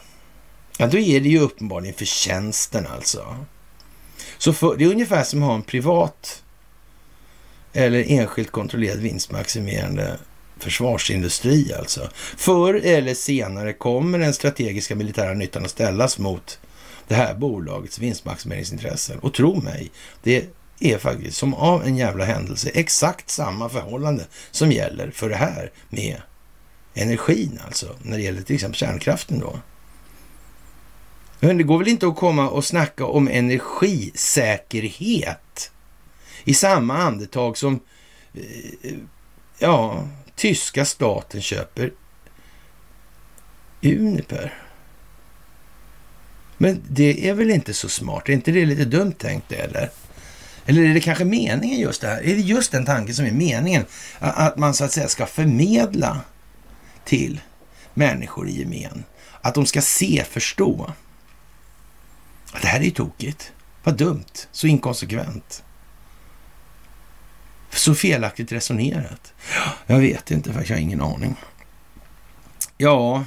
ja 0.78 0.88
då 0.88 0.98
är 0.98 1.20
det 1.20 1.30
ju 1.30 1.40
uppenbarligen 1.40 1.96
förtjänsten 1.96 2.88
alltså. 2.88 3.36
Så 4.38 4.54
för, 4.54 4.78
det 4.78 4.84
är 4.84 4.92
ungefär 4.92 5.24
som 5.24 5.44
att 5.44 5.48
ha 5.48 5.56
en 5.56 5.62
privat 5.62 6.44
eller 7.74 8.06
enskilt 8.08 8.52
kontrollerad 8.52 9.00
vinstmaximerande 9.00 10.18
försvarsindustri 10.58 11.74
alltså. 11.74 12.10
Förr 12.38 12.74
eller 12.74 13.14
senare 13.14 13.74
kommer 13.74 14.20
den 14.20 14.34
strategiska 14.34 14.96
militära 14.96 15.34
nyttan 15.34 15.66
att 15.66 15.72
ställas 15.72 16.18
mot 16.20 16.60
det 17.08 17.16
här 17.16 17.34
bolagets 17.34 18.00
vinstmaximeringsintressen. 18.00 19.20
Och 19.20 19.34
tro 19.34 19.62
mig, 19.62 19.92
det 20.24 20.46
är 20.80 20.98
faktiskt 20.98 21.38
som 21.38 21.54
av 21.54 21.84
en 21.84 21.98
jävla 21.98 22.26
händelse 22.26 22.70
exakt 22.74 23.30
samma 23.30 23.70
förhållande 23.70 24.26
som 24.52 24.72
gäller 24.72 25.12
för 25.12 25.30
det 25.30 25.36
här 25.36 25.72
med 25.90 26.22
energin 26.94 27.60
alltså, 27.66 27.96
när 28.02 28.18
det 28.18 28.24
gäller 28.24 28.42
till 28.42 28.56
exempel 28.56 28.78
kärnkraften 28.78 29.40
då. 29.40 29.60
Men 31.40 31.58
det 31.58 31.64
går 31.64 31.78
väl 31.78 31.88
inte 31.88 32.08
att 32.08 32.16
komma 32.16 32.50
och 32.50 32.66
snacka 32.66 33.06
om 33.06 33.28
energisäkerhet 33.28 35.72
i 36.44 36.54
samma 36.54 36.98
andetag 36.98 37.58
som 37.58 37.80
eh, 38.34 38.42
ja, 39.60 40.08
tyska 40.36 40.86
staten 40.86 41.42
köper 41.42 41.92
Uniper. 43.82 44.54
Men 46.58 46.82
det 46.90 47.30
är 47.30 47.34
väl 47.34 47.52
inte 47.52 47.74
så 47.74 47.90
smart? 47.90 48.30
Är 48.30 48.34
inte 48.34 48.52
det 48.52 48.66
lite 48.66 48.86
dumt 48.86 49.12
tänkt 49.12 49.52
eller? 49.52 49.90
Eller 50.70 50.84
är 50.84 50.94
det 50.94 51.00
kanske 51.00 51.26
meningen 51.26 51.80
just 51.80 52.02
det 52.02 52.08
här? 52.08 52.18
Är 52.18 52.36
det 52.36 52.42
just 52.42 52.72
den 52.72 52.86
tanken 52.86 53.16
som 53.16 53.26
är 53.26 53.32
meningen? 53.32 53.86
Att 54.20 54.58
man 54.58 54.74
så 54.74 54.84
att 54.84 54.92
säga 54.92 55.08
ska 55.08 55.26
förmedla 55.26 56.22
till 57.06 57.42
människor 57.94 58.50
i 58.50 58.60
gemen. 58.60 59.04
Att 59.42 59.56
de 59.56 59.66
ska 59.66 59.82
se, 59.82 60.26
förstå. 60.30 60.94
Det 62.62 62.68
här 62.68 62.80
är 62.80 62.84
ju 62.84 62.92
tokigt. 62.92 63.52
Vad 63.84 63.98
dumt. 63.98 64.48
Så 64.52 64.68
inkonsekvent. 64.68 65.64
Så 67.70 67.96
felaktigt 67.96 68.52
resonerat. 68.52 69.34
Jag 69.88 70.00
vet 70.00 70.32
inte, 70.32 70.54
för 70.54 70.60
jag 70.62 70.70
har 70.70 70.82
ingen 70.82 71.02
aning. 71.02 71.36
Ja, 72.78 73.24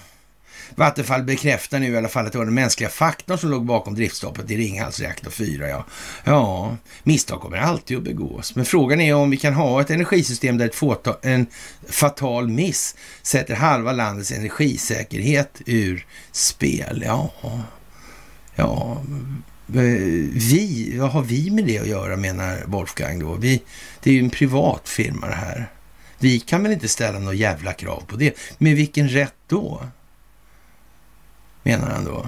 Vattenfall 0.77 1.23
bekräftar 1.23 1.79
nu 1.79 1.93
i 1.93 1.97
alla 1.97 2.09
fall 2.09 2.27
att 2.27 2.33
det 2.33 2.39
var 2.39 2.45
den 2.45 2.55
mänskliga 2.55 2.91
faktorn 2.91 3.39
som 3.39 3.51
låg 3.51 3.65
bakom 3.65 3.95
driftstoppet 3.95 4.51
i 4.51 4.57
Ringhals 4.57 5.01
reaktor 5.01 5.31
4. 5.31 5.69
Ja. 5.69 5.85
ja, 6.25 6.77
misstag 7.03 7.41
kommer 7.41 7.57
alltid 7.57 7.97
att 7.97 8.03
begås. 8.03 8.57
Men 8.57 8.65
frågan 8.65 9.01
är 9.01 9.15
om 9.15 9.31
vi 9.31 9.37
kan 9.37 9.55
ha 9.55 9.81
ett 9.81 9.91
energisystem 9.91 10.59
där 10.59 10.67
ett 10.67 10.75
fåtal, 10.75 11.17
en 11.23 11.47
fatal 11.89 12.49
miss 12.49 12.97
sätter 13.23 13.55
halva 13.55 13.93
landets 13.93 14.33
energisäkerhet 14.33 15.63
ur 15.67 16.07
spel. 16.33 17.03
Ja, 17.07 17.31
ja, 18.55 19.03
vi, 19.67 20.93
vad 20.99 21.11
har 21.11 21.23
vi 21.23 21.51
med 21.51 21.65
det 21.65 21.79
att 21.79 21.87
göra 21.87 22.17
menar 22.17 22.59
Wolfgang 22.67 23.19
då? 23.19 23.35
Vi, 23.35 23.63
det 24.03 24.11
är 24.11 24.15
ju 24.15 24.21
en 24.21 24.31
privat 24.31 24.89
firma 24.89 25.27
det 25.27 25.35
här. 25.35 25.71
Vi 26.19 26.41
kan 26.41 26.63
väl 26.63 26.73
inte 26.73 26.89
ställa 26.89 27.19
några 27.19 27.35
jävla 27.35 27.73
krav 27.73 28.03
på 28.07 28.17
det. 28.17 28.37
Med 28.59 28.77
vilken 28.77 29.09
rätt 29.09 29.35
då? 29.47 29.83
Menar 31.63 31.91
han 31.91 32.05
då. 32.05 32.27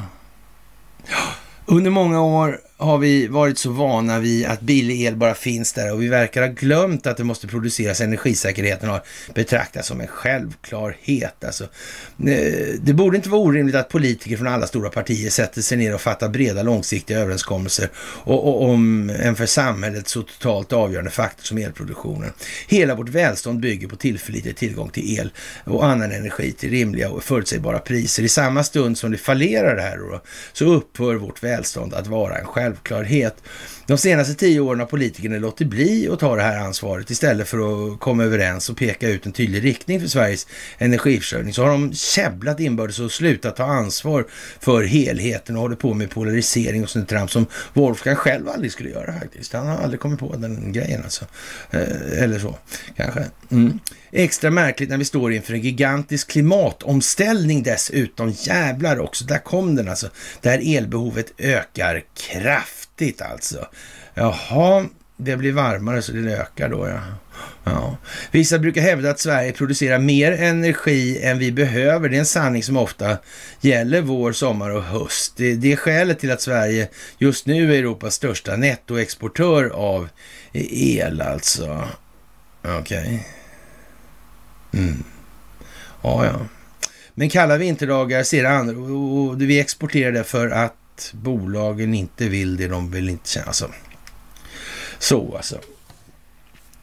Under 1.67 1.91
många 1.91 2.21
år 2.21 2.61
har 2.85 2.99
vi 2.99 3.27
varit 3.27 3.59
så 3.59 3.71
vana 3.71 4.19
vid 4.19 4.47
att 4.47 4.61
billig 4.61 5.03
el 5.03 5.17
bara 5.17 5.35
finns 5.35 5.73
där 5.73 5.93
och 5.93 6.03
vi 6.03 6.09
verkar 6.09 6.43
ha 6.43 6.49
glömt 6.49 7.07
att 7.07 7.17
det 7.17 7.25
måste 7.25 7.47
produceras. 7.47 8.01
Energisäkerheten 8.01 8.89
har 8.89 9.03
betraktats 9.35 9.89
som 9.89 10.01
en 10.01 10.07
självklarhet. 10.07 11.45
Alltså, 11.45 11.65
eh, 11.65 12.75
det 12.81 12.93
borde 12.93 13.17
inte 13.17 13.29
vara 13.29 13.41
orimligt 13.41 13.75
att 13.75 13.89
politiker 13.89 14.37
från 14.37 14.47
alla 14.47 14.67
stora 14.67 14.91
partier 14.91 15.31
sätter 15.31 15.63
sig 15.63 15.79
ner 15.79 15.95
och 15.95 16.01
fattar 16.01 16.29
breda 16.29 16.63
långsiktiga 16.63 17.19
överenskommelser 17.19 17.89
och, 17.97 18.49
och, 18.49 18.71
om 18.71 19.11
en 19.11 19.37
för 19.37 19.47
samhället 19.47 20.09
så 20.09 20.23
totalt 20.23 20.73
avgörande 20.73 21.11
faktor 21.11 21.45
som 21.45 21.59
elproduktionen. 21.59 22.33
Hela 22.69 22.95
vårt 22.95 23.09
välstånd 23.09 23.61
bygger 23.61 23.89
på 23.89 23.97
tillförlitlig 23.97 24.57
tillgång 24.57 24.89
till 24.89 25.19
el 25.19 25.33
och 25.65 25.87
annan 25.87 26.13
energi 26.13 26.53
till 26.53 26.71
rimliga 26.71 27.11
och 27.11 27.25
förutsägbara 27.25 27.79
priser. 27.79 28.23
I 28.23 28.29
samma 28.29 28.65
stund 28.65 28.99
som 28.99 29.11
det 29.11 29.19
fallerar 29.19 29.77
det 29.77 29.83
här 29.83 29.97
då, 29.97 30.21
så 30.53 30.65
upphör 30.65 31.15
vårt 31.15 31.43
välstånd 31.43 31.95
att 31.95 32.07
vara 32.07 32.39
en 32.39 32.47
självklarhet 32.47 32.74
självklarhet. 32.75 33.43
De 33.87 33.99
senaste 33.99 34.35
tio 34.35 34.61
åren 34.61 34.81
har 34.81 34.87
politikerna 34.87 35.39
låtit 35.39 35.69
bli 35.69 36.09
att 36.09 36.19
ta 36.19 36.37
det 36.37 36.43
här 36.43 36.61
ansvaret 36.61 37.11
istället 37.11 37.49
för 37.49 37.59
att 37.93 38.01
komma 38.01 38.25
överens 38.25 38.71
och 38.71 38.77
peka 38.77 39.09
ut 39.09 39.27
en 39.27 39.33
tydlig 39.33 39.65
riktning 39.65 40.01
för 40.01 40.09
Sveriges 40.09 40.47
energiförsörjning. 40.79 41.55
Så 41.55 41.63
har 41.63 41.71
de 41.71 41.93
käbblat 41.93 42.61
inbördes 42.61 42.99
och 42.99 43.13
slutat 43.13 43.57
ta 43.57 43.65
ansvar 43.65 44.27
för 44.61 44.83
helheten 44.83 45.57
och 45.57 45.63
håller 45.63 45.77
på 45.77 45.95
med 45.95 46.11
polarisering 46.11 46.83
och 46.83 46.91
sånt 46.91 47.09
trams 47.09 47.33
som 47.33 47.47
Wolfgang 47.73 48.17
själv 48.17 48.49
aldrig 48.49 48.73
skulle 48.73 48.91
göra 48.91 49.13
faktiskt. 49.21 49.53
Han 49.53 49.67
har 49.67 49.77
aldrig 49.77 50.01
kommit 50.01 50.21
på 50.21 50.37
den 50.37 50.73
grejen 50.73 51.03
alltså. 51.03 51.25
Eh, 51.71 52.23
eller 52.23 52.39
så, 52.39 52.59
kanske. 52.97 53.25
Mm. 53.51 53.79
Extra 54.13 54.51
märkligt 54.51 54.89
när 54.89 54.99
vi 54.99 55.05
står 55.05 55.33
inför 55.33 55.55
en 55.55 55.61
gigantisk 55.61 56.31
klimatomställning 56.31 57.63
dessutom. 57.63 58.31
Jävlar 58.31 59.01
också, 59.01 59.25
där 59.25 59.39
kom 59.39 59.75
den 59.77 59.89
alltså. 59.89 60.09
Där 60.41 60.77
elbehovet 60.77 61.33
ökar 61.39 62.03
kraftigt 62.15 62.84
alltså. 63.21 63.67
Jaha, 64.15 64.87
det 65.17 65.37
blir 65.37 65.53
varmare 65.53 66.03
så 66.03 66.13
det 66.13 66.33
ökar 66.33 66.69
då 66.69 66.89
ja. 66.89 67.01
ja. 67.65 67.97
Vissa 68.31 68.59
brukar 68.59 68.83
hävda 68.83 69.11
att 69.11 69.21
Sverige 69.21 69.53
producerar 69.53 69.99
mer 69.99 70.33
energi 70.33 71.23
än 71.23 71.39
vi 71.39 71.53
behöver. 71.53 72.09
Det 72.09 72.17
är 72.17 72.19
en 72.19 72.27
sanning 72.27 72.63
som 72.63 72.77
ofta 72.77 73.19
gäller 73.61 74.01
vår, 74.01 74.33
sommar 74.33 74.71
och 74.71 74.83
höst. 74.83 75.33
Det, 75.37 75.55
det 75.55 75.73
är 75.73 75.77
skälet 75.77 76.19
till 76.19 76.31
att 76.31 76.41
Sverige 76.41 76.89
just 77.19 77.47
nu 77.47 77.75
är 77.75 77.79
Europas 77.79 78.15
största 78.15 78.57
nettoexportör 78.57 79.69
av 79.69 80.09
el 80.53 81.21
alltså. 81.21 81.89
Okej. 82.63 82.81
Okay. 82.81 83.19
Mm. 84.83 85.05
Ja, 86.03 86.27
ja. 86.27 86.47
Men 87.15 87.31
kalla 87.31 87.57
vinterdagar 87.57 88.23
ser 88.23 88.45
andra 88.45 88.77
och 88.77 89.43
vi 89.43 89.61
exporterar 89.61 90.13
det 90.13 90.25
för 90.25 90.51
att 90.51 90.75
bolagen 91.13 91.95
inte 91.95 92.29
vill 92.29 92.57
det 92.57 92.69
de 92.69 92.91
vill 92.91 93.09
inte 93.09 93.29
känna. 93.29 93.47
Alltså. 93.47 93.71
Så 94.99 95.37
alltså. 95.37 95.61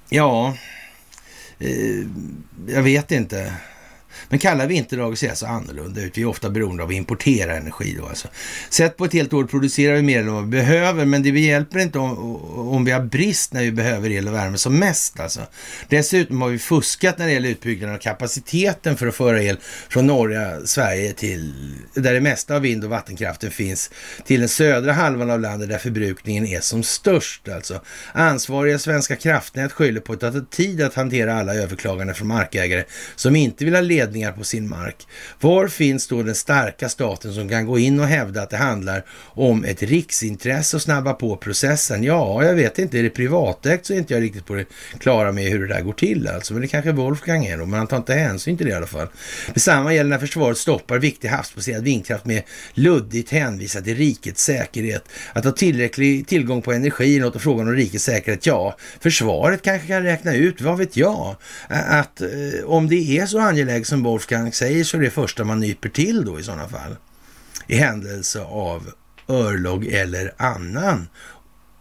Ja, 0.10 0.58
eh, 1.60 2.06
jag 2.68 2.82
vet 2.82 3.12
inte. 3.12 3.54
Men 4.32 4.40
kalla 4.40 4.66
vinterdagar 4.66 5.16
ser 5.16 5.30
alltså 5.30 5.46
annorlunda 5.46 6.02
ut. 6.02 6.18
Vi 6.18 6.22
är 6.22 6.26
ofta 6.26 6.50
beroende 6.50 6.84
av 6.84 6.90
att 6.90 6.96
importera 6.96 7.58
energi 7.58 7.96
då 8.00 8.08
alltså. 8.08 8.28
Sett 8.70 8.98
på 8.98 9.06
ett 9.06 9.14
helt 9.14 9.34
år 9.34 9.44
producerar 9.44 9.96
vi 9.96 10.02
mer 10.02 10.20
än 10.20 10.34
vad 10.34 10.44
vi 10.44 10.50
behöver, 10.50 11.06
men 11.06 11.24
det 11.24 11.30
hjälper 11.30 11.80
inte 11.80 12.00
om, 12.00 12.36
om 12.56 12.86
vi 12.86 12.92
har 12.92 13.02
brist 13.02 13.54
när 13.54 13.62
vi 13.62 13.72
behöver 13.72 14.10
el 14.10 14.28
och 14.28 14.34
värme 14.34 14.58
som 14.58 14.80
mest 14.80 15.20
alltså. 15.20 15.42
Dessutom 15.88 16.42
har 16.42 16.50
vi 16.50 16.60
fuskat 16.60 17.18
när 17.18 17.26
det 17.26 17.32
gäller 17.34 17.50
utbyggnaden 17.50 17.96
av 17.96 18.00
kapaciteten 18.00 18.98
för 18.98 19.08
att 19.08 19.16
föra 19.16 19.44
el 19.44 19.58
från 19.90 20.08
norra 20.08 20.66
Sverige 20.66 21.14
till, 21.14 21.54
där 21.94 22.14
det 22.14 22.22
mesta 22.22 22.56
av 22.56 22.62
vind 22.62 22.84
och 22.84 22.90
vattenkraften 22.90 23.52
finns, 23.52 23.92
till 24.26 24.40
den 24.40 24.50
södra 24.50 24.94
halvan 24.94 25.32
av 25.32 25.40
landet 25.40 25.70
där 25.70 25.78
förbrukningen 25.78 26.46
är 26.46 26.60
som 26.60 26.84
störst 26.84 27.50
alltså. 27.50 27.82
Ansvariga 28.14 28.80
Svenska 28.80 29.16
kraftnät 29.16 29.72
skyller 29.72 30.02
på 30.02 30.14
att 30.14 30.20
det 30.20 30.32
tar 30.32 30.46
tid 30.52 30.82
att 30.82 30.94
hantera 30.94 31.40
alla 31.40 31.56
överklaganden 31.56 32.16
från 32.16 32.28
markägare 32.28 32.84
som 33.16 33.36
inte 33.36 33.66
vill 33.66 33.74
ha 33.76 33.82
ledningar 34.22 34.32
på 34.32 34.44
sin 34.44 34.70
mark. 34.70 35.08
Var 35.40 35.68
finns 35.68 36.08
då 36.08 36.24
den 36.24 36.36
starka 36.36 36.90
staten 36.90 37.34
som 37.34 37.50
kan 37.50 37.66
gå 37.66 37.80
in 37.80 38.00
och 38.00 38.06
hävda 38.06 38.42
att 38.42 38.50
det 38.50 38.58
handlar 38.58 39.04
om 39.36 39.66
ett 39.66 39.84
riksintresse 39.84 40.78
och 40.78 40.82
snabba 40.82 41.14
på 41.14 41.38
processen? 41.38 42.04
Ja, 42.04 42.44
jag 42.44 42.56
vet 42.56 42.80
inte. 42.80 43.00
Är 43.00 43.04
det 43.04 43.10
privatägt 43.10 43.86
så 43.86 43.94
är 43.94 43.98
inte 43.98 44.14
jag 44.14 44.24
riktigt 44.24 44.46
på 44.46 44.54
det 44.54 44.66
klara 45.00 45.32
med 45.32 45.44
hur 45.44 45.60
det 45.60 45.68
där 45.68 45.82
går 45.82 45.94
till 45.94 46.28
alltså. 46.28 46.54
Men 46.54 46.62
det 46.62 46.68
kanske 46.68 46.92
Wolfgang 46.92 47.46
är 47.46 47.58
då, 47.58 47.66
men 47.66 47.78
han 47.80 47.88
tar 47.88 47.98
inte 47.98 48.14
hänsyn 48.14 48.58
till 48.58 48.66
det 48.66 48.72
i 48.72 48.76
alla 48.76 48.88
fall. 48.88 49.08
Detsamma 49.54 49.94
gäller 49.94 50.10
när 50.10 50.20
försvaret 50.20 50.58
stoppar 50.58 51.00
viktig 51.00 51.28
havsbaserad 51.28 51.84
vindkraft 51.84 52.26
med 52.26 52.44
luddigt 52.74 53.32
hänvisat 53.32 53.84
till 53.84 53.98
rikets 53.98 54.44
säkerhet. 54.44 55.04
Att 55.34 55.46
ha 55.46 55.52
tillräcklig 55.52 56.28
tillgång 56.28 56.62
på 56.62 56.74
energi 56.74 57.16
är 57.16 57.22
något 57.22 57.36
och 57.36 57.42
frågan 57.42 57.68
om 57.68 57.74
rikets 57.76 58.04
säkerhet. 58.04 58.46
Ja, 58.46 58.76
försvaret 59.00 59.62
kanske 59.62 59.88
kan 59.88 60.04
räkna 60.04 60.34
ut, 60.34 60.62
vad 60.62 60.78
vet 60.78 60.98
jag, 60.98 61.36
att 61.70 62.22
eh, 62.22 62.28
om 62.66 62.90
det 62.90 63.18
är 63.20 63.26
så 63.26 63.40
angeläget 63.40 63.88
som 63.88 64.04
Wolfgang 64.12 64.54
säger 64.54 64.84
så 64.84 64.98
är 64.98 65.02
det 65.02 65.10
första 65.10 65.44
man 65.44 65.60
nyper 65.60 65.90
till 65.90 66.26
då 66.26 66.40
i 66.40 66.44
sådana 66.44 66.68
fall. 66.68 66.96
I 67.68 67.76
händelse 67.76 68.42
av 68.42 68.92
örlog 69.28 69.86
eller 69.86 70.34
annan 70.38 71.10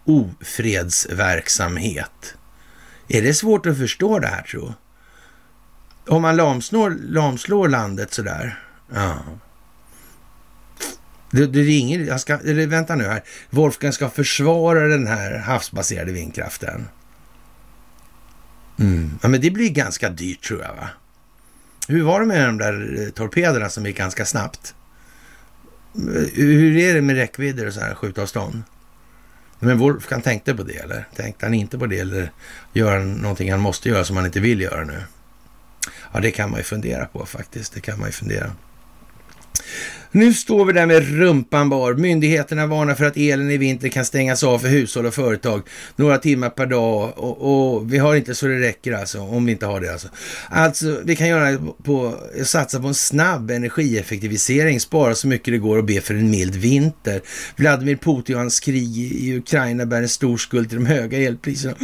ofredsverksamhet. 0.05 2.35
Är 3.09 3.23
det 3.23 3.35
svårt 3.35 3.67
att 3.67 3.79
förstå 3.79 4.19
det 4.19 4.27
här 4.27 4.43
tro? 4.43 4.75
Om 6.09 6.23
man 6.23 6.37
lamslår, 6.37 6.91
lamslår 6.91 7.69
landet 7.69 8.13
sådär. 8.13 8.65
Ja. 8.95 9.19
Det, 11.31 11.47
det 11.47 11.63
ringer, 11.63 11.99
jag 11.99 12.21
ska, 12.21 12.39
eller 12.39 12.67
vänta 12.67 12.95
nu 12.95 13.05
här. 13.05 13.25
Wolfgang 13.51 13.93
ska 13.93 14.11
försvara 14.11 14.89
den 14.89 15.07
här 15.07 15.39
havsbaserade 15.39 16.13
vindkraften. 16.13 16.89
Mm. 18.79 19.19
Ja, 19.23 19.29
men 19.29 19.41
det 19.41 19.51
blir 19.51 19.71
ganska 19.71 20.11
dyrt 20.11 20.43
tror 20.43 20.63
jag 20.63 20.75
va? 20.75 20.89
Hur 21.91 22.03
var 22.03 22.21
det 22.21 22.27
med 22.27 22.49
de 22.49 22.59
där 22.59 23.03
eh, 23.03 23.11
torpederna 23.11 23.69
som 23.69 23.87
gick 23.87 23.97
ganska 23.97 24.25
snabbt? 24.25 24.75
Hur 26.33 26.77
är 26.77 26.95
det 26.95 27.01
med 27.01 27.17
räckvidder 27.17 27.67
och 27.67 27.75
så 27.75 27.81
här 27.81 27.95
skjutavstånd? 27.95 28.63
Men 29.59 29.79
Wolfgang 29.79 30.23
tänkte 30.23 30.55
på 30.55 30.63
det 30.63 30.77
eller? 30.77 31.09
Tänkte 31.17 31.47
han 31.47 31.55
inte 31.55 31.79
på 31.79 31.87
det 31.87 31.99
eller 31.99 32.33
gör 32.73 32.99
han 32.99 33.13
någonting 33.13 33.51
han 33.51 33.61
måste 33.61 33.89
göra 33.89 34.05
som 34.05 34.17
han 34.17 34.27
inte 34.27 34.41
vill 34.41 34.61
göra 34.61 34.85
nu? 34.85 35.03
Ja, 36.13 36.21
det 36.21 36.31
kan 36.31 36.51
man 36.51 36.59
ju 36.59 36.65
fundera 36.65 37.07
på 37.07 37.27
faktiskt. 37.27 37.73
Det 37.75 37.81
kan 37.81 37.99
man 37.99 38.09
ju 38.09 38.13
fundera. 38.13 38.53
Nu 40.13 40.35
står 40.35 40.65
vi 40.65 40.73
där 40.73 40.87
med 40.87 41.19
rumpan 41.19 41.69
bar. 41.69 41.95
Myndigheterna 41.95 42.67
varnar 42.67 42.95
för 42.95 43.05
att 43.05 43.17
elen 43.17 43.51
i 43.51 43.57
vinter 43.57 43.89
kan 43.89 44.05
stängas 44.05 44.45
av 44.45 44.59
för 44.59 44.69
hushåll 44.69 45.07
och 45.07 45.15
företag 45.15 45.63
några 45.97 46.19
timmar 46.19 46.51
per 46.51 46.67
dag 46.67 47.13
och, 47.17 47.75
och 47.75 47.93
vi 47.93 47.99
har 47.99 48.17
inte 48.17 48.35
så 48.35 48.47
det 48.47 48.61
räcker 48.61 48.93
alltså, 48.93 49.21
om 49.21 49.47
vi 49.47 49.53
inte 49.53 49.67
har 49.67 49.81
det 49.81 49.93
alltså. 49.93 50.09
Alltså, 50.49 51.01
vi 51.05 51.17
kan 51.17 51.29
göra 51.29 51.59
på, 51.83 52.15
satsa 52.45 52.81
på 52.81 52.87
en 52.87 52.95
snabb 52.95 53.51
energieffektivisering, 53.51 54.81
spara 54.81 55.15
så 55.15 55.29
mycket 55.29 55.55
det 55.55 55.59
går 55.59 55.79
och 55.79 55.85
be 55.85 56.01
för 56.01 56.15
en 56.15 56.31
mild 56.31 56.55
vinter. 56.55 57.21
Vladimir 57.57 57.97
Putin 57.97 58.35
och 58.35 58.41
hans 58.41 58.61
krig 58.61 58.99
i 58.99 59.37
Ukraina 59.37 59.87
bär 59.87 60.03
en 60.03 60.09
stor 60.09 60.37
skuld 60.37 60.69
till 60.69 60.79
de 60.79 60.87
höga 60.87 61.19
elpriserna. 61.19 61.75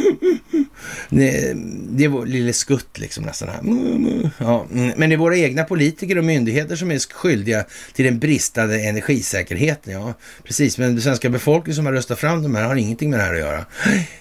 Det 1.09 2.03
är 2.03 2.07
vår 2.07 2.25
lille 2.25 2.53
skutt 2.53 2.99
liksom 2.99 3.23
nästan 3.23 3.49
här. 3.49 3.59
Mm, 3.59 3.87
mm, 3.87 4.05
mm. 4.05 4.29
Ja, 4.37 4.65
men 4.69 5.09
det 5.09 5.15
är 5.15 5.17
våra 5.17 5.37
egna 5.37 5.63
politiker 5.63 6.17
och 6.17 6.23
myndigheter 6.23 6.75
som 6.75 6.91
är 6.91 7.13
skyldiga 7.13 7.65
till 7.93 8.05
den 8.05 8.19
bristande 8.19 8.81
energisäkerheten. 8.81 9.93
Ja, 9.93 10.13
precis. 10.43 10.77
Men 10.77 10.93
den 10.93 11.01
svenska 11.01 11.29
befolkningen 11.29 11.75
som 11.75 11.85
har 11.85 11.93
röstat 11.93 12.19
fram 12.19 12.43
de 12.43 12.55
här 12.55 12.63
har 12.63 12.75
ingenting 12.75 13.09
med 13.09 13.19
det 13.19 13.23
här 13.23 13.33
att 13.33 13.39
göra. 13.39 13.65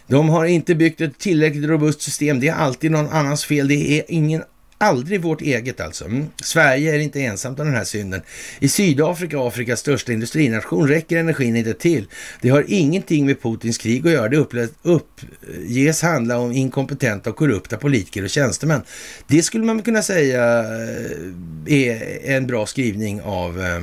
De 0.07 0.29
har 0.29 0.45
inte 0.45 0.75
byggt 0.75 1.01
ett 1.01 1.19
tillräckligt 1.19 1.65
robust 1.65 2.03
system. 2.03 2.41
Det 2.41 2.49
är 2.49 2.55
alltid 2.55 2.91
någon 2.91 3.09
annans 3.09 3.45
fel. 3.45 3.69
Det 3.69 3.99
är 3.99 4.05
ingen 4.09 4.43
Aldrig 4.79 5.23
vårt 5.23 5.41
eget 5.41 5.81
alltså. 5.81 6.05
Mm. 6.05 6.27
Sverige 6.43 6.95
är 6.95 6.99
inte 6.99 7.21
ensamt 7.21 7.61
om 7.61 7.67
den 7.67 7.75
här 7.75 7.85
synden. 7.85 8.23
I 8.59 8.69
Sydafrika, 8.69 9.41
Afrikas 9.41 9.81
största 9.81 10.13
industrination, 10.13 10.89
räcker 10.89 11.17
energin 11.17 11.57
inte 11.57 11.75
till. 11.75 12.07
Det 12.41 12.49
har 12.49 12.65
ingenting 12.69 13.27
med 13.27 13.43
Putins 13.43 13.79
krig 13.79 14.07
att 14.07 14.13
göra. 14.13 14.29
Det 14.29 14.69
uppges 14.83 16.03
handla 16.03 16.39
om 16.39 16.53
inkompetenta 16.53 17.31
och 17.31 17.37
korrupta 17.37 17.77
politiker 17.77 18.25
och 18.25 18.31
tjänstemän. 18.31 18.83
Det 19.27 19.43
skulle 19.43 19.65
man 19.65 19.83
kunna 19.83 20.03
säga 20.03 20.59
eh, 20.59 21.89
är 21.89 22.19
en 22.25 22.47
bra 22.47 22.67
skrivning 22.67 23.23
av 23.23 23.61
eh, 23.61 23.83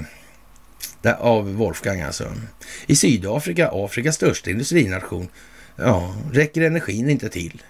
av 1.20 1.54
Wolfgang 1.56 2.02
alltså. 2.02 2.34
I 2.88 2.96
Sydafrika, 2.96 3.70
Afrikas 3.74 4.16
största 4.16 4.50
industrination, 4.50 5.28
ja, 5.76 6.16
räcker 6.32 6.62
energin 6.62 7.10
inte 7.10 7.30
till. 7.30 7.62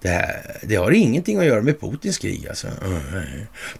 Det, 0.00 0.08
här, 0.08 0.56
det 0.62 0.76
har 0.76 0.90
ingenting 0.90 1.38
att 1.38 1.44
göra 1.44 1.62
med 1.62 1.80
Putins 1.80 2.18
krig 2.18 2.48
alltså. 2.48 2.68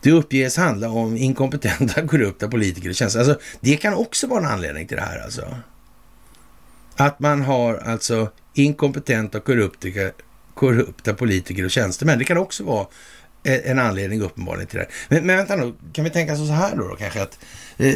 Det 0.00 0.12
uppges 0.12 0.56
handla 0.56 0.90
om 0.90 1.16
inkompetenta, 1.16 2.06
korrupta 2.06 2.48
politiker 2.48 2.88
och 2.88 2.94
tjänstemän. 2.94 3.28
Alltså, 3.28 3.44
det 3.60 3.76
kan 3.76 3.94
också 3.94 4.26
vara 4.26 4.40
en 4.40 4.46
anledning 4.46 4.86
till 4.86 4.96
det 4.96 5.02
här 5.02 5.18
alltså. 5.18 5.54
Att 6.96 7.20
man 7.20 7.42
har 7.42 7.74
alltså 7.74 8.30
inkompetenta, 8.54 9.40
korrupta, 9.40 9.88
korrupta 10.54 11.14
politiker 11.14 11.64
och 11.64 11.70
tjänstemän. 11.70 12.18
Det 12.18 12.24
kan 12.24 12.38
också 12.38 12.64
vara 12.64 12.86
e-, 13.44 13.62
en 13.64 13.78
anledning 13.78 14.22
uppenbarligen 14.22 14.66
till 14.66 14.78
det 14.78 14.84
här. 14.84 14.92
Men, 15.08 15.26
men 15.26 15.36
vänta 15.36 15.56
nu, 15.56 15.74
kan 15.92 16.04
vi 16.04 16.10
tänka 16.10 16.36
så 16.36 16.44
här 16.44 16.76
då, 16.76 16.88
då 16.88 16.96
kanske 16.96 17.22
att 17.22 17.38
eh, 17.78 17.94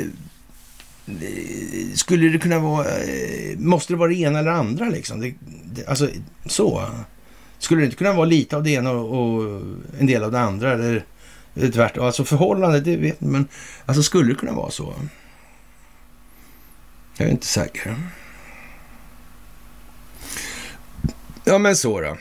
skulle 1.95 2.29
det 2.29 2.39
kunna 2.39 2.59
vara, 2.59 2.89
eh, 2.89 3.59
måste 3.59 3.93
det 3.93 3.97
vara 3.97 4.09
det 4.09 4.15
ena 4.15 4.39
eller 4.39 4.51
andra 4.51 4.89
liksom? 4.89 5.21
Det, 5.21 5.35
det, 5.65 5.87
alltså 5.87 6.09
så. 6.47 6.91
Skulle 7.63 7.81
det 7.81 7.85
inte 7.85 7.97
kunna 7.97 8.13
vara 8.13 8.25
lite 8.25 8.57
av 8.57 8.63
det 8.63 8.71
ena 8.71 8.91
och, 8.91 9.39
och 9.39 9.63
en 9.99 10.07
del 10.07 10.25
av 10.25 10.33
det 10.33 10.41
andra? 10.41 10.73
Eller 10.73 11.05
tvärtom? 11.73 12.05
Alltså 12.07 12.25
förhållande, 12.25 12.81
det 12.81 12.97
vet 12.97 13.21
man 13.21 13.33
men 13.33 13.49
alltså 13.87 14.03
skulle 14.03 14.29
det 14.29 14.35
kunna 14.35 14.53
vara 14.53 14.71
så? 14.71 14.95
Jag 17.17 17.29
är 17.29 17.33
inte 17.33 17.47
säker. 17.47 17.97
Ja, 21.45 21.59
men 21.59 21.77
så 21.77 22.01
då. 22.01 22.19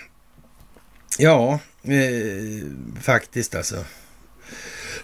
Ja, 1.18 1.60
eh, 1.84 2.68
faktiskt 3.02 3.56
alltså. 3.56 3.86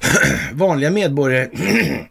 Vanliga 0.54 0.92
medborgare 0.92 1.50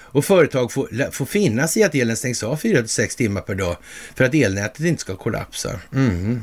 och 0.00 0.24
företag 0.24 0.72
får, 0.72 1.10
får 1.10 1.26
finna 1.26 1.68
sig 1.68 1.82
i 1.82 1.84
att 1.84 1.94
elen 1.94 2.16
stängs 2.16 2.42
av 2.42 2.60
4-6 2.60 3.16
timmar 3.16 3.40
per 3.40 3.54
dag 3.54 3.76
för 4.14 4.24
att 4.24 4.34
elnätet 4.34 4.86
inte 4.86 5.00
ska 5.00 5.16
kollapsa. 5.16 5.80
Mm. 5.94 6.42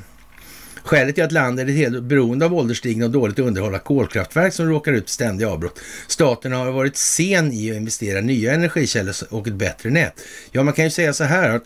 Skälet 0.84 1.18
är 1.18 1.24
att 1.24 1.32
landet 1.32 1.68
är 1.68 1.74
helt 1.74 2.04
beroende 2.04 2.46
av 2.46 2.54
ålderstigna 2.54 3.06
och 3.06 3.12
dåligt 3.12 3.40
underhållna 3.40 3.80
kolkraftverk 3.80 4.54
som 4.54 4.70
råkar 4.70 4.92
ut 4.92 5.04
för 5.04 5.12
ständiga 5.12 5.50
avbrott. 5.50 5.80
Staten 6.08 6.52
har 6.52 6.72
varit 6.72 6.98
sen 6.98 7.52
i 7.52 7.72
att 7.72 7.78
investera 7.78 8.20
i 8.20 8.22
nya 8.22 8.54
energikällor 8.54 9.16
och 9.30 9.48
ett 9.48 9.54
bättre 9.54 9.90
nät. 9.90 10.22
Ja, 10.52 10.64
man 10.64 10.74
kan 10.74 10.86
ju 10.86 10.92
säga 10.92 11.14
så 11.14 11.24
här 11.24 11.50
att 11.50 11.64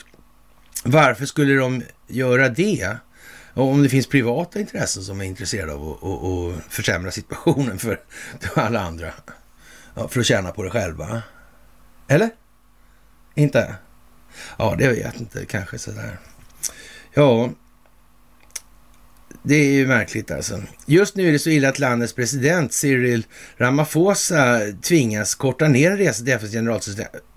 varför 0.83 1.25
skulle 1.25 1.55
de 1.55 1.83
göra 2.07 2.49
det? 2.49 2.97
Och 3.53 3.67
om 3.67 3.83
det 3.83 3.89
finns 3.89 4.07
privata 4.07 4.59
intressen 4.59 5.03
som 5.03 5.21
är 5.21 5.25
intresserade 5.25 5.73
av 5.73 5.89
att, 5.91 6.03
att, 6.03 6.67
att 6.67 6.73
försämra 6.73 7.11
situationen 7.11 7.79
för 7.79 7.99
alla 8.55 8.79
andra. 8.79 9.13
Ja, 9.95 10.07
för 10.07 10.19
att 10.19 10.25
tjäna 10.25 10.51
på 10.51 10.63
det 10.63 10.69
själva. 10.69 11.21
Eller? 12.07 12.29
Inte? 13.35 13.75
Ja, 14.57 14.75
det 14.77 14.87
vet 14.87 14.99
jag 14.99 15.15
inte. 15.15 15.45
Kanske 15.45 15.79
sådär. 15.79 16.19
Ja, 17.13 17.49
det 19.43 19.55
är 19.55 19.71
ju 19.71 19.87
märkligt 19.87 20.31
alltså. 20.31 20.61
Just 20.85 21.15
nu 21.15 21.27
är 21.27 21.31
det 21.31 21.39
så 21.39 21.49
illa 21.49 21.69
att 21.69 21.79
landets 21.79 22.13
president 22.13 22.73
Cyril 22.73 23.25
Ramaphosa 23.57 24.59
tvingas 24.81 25.35
korta 25.35 25.67
ner 25.67 25.91
en 25.91 25.97
resa 25.97 26.23
till 26.23 26.33
FNs 26.33 26.53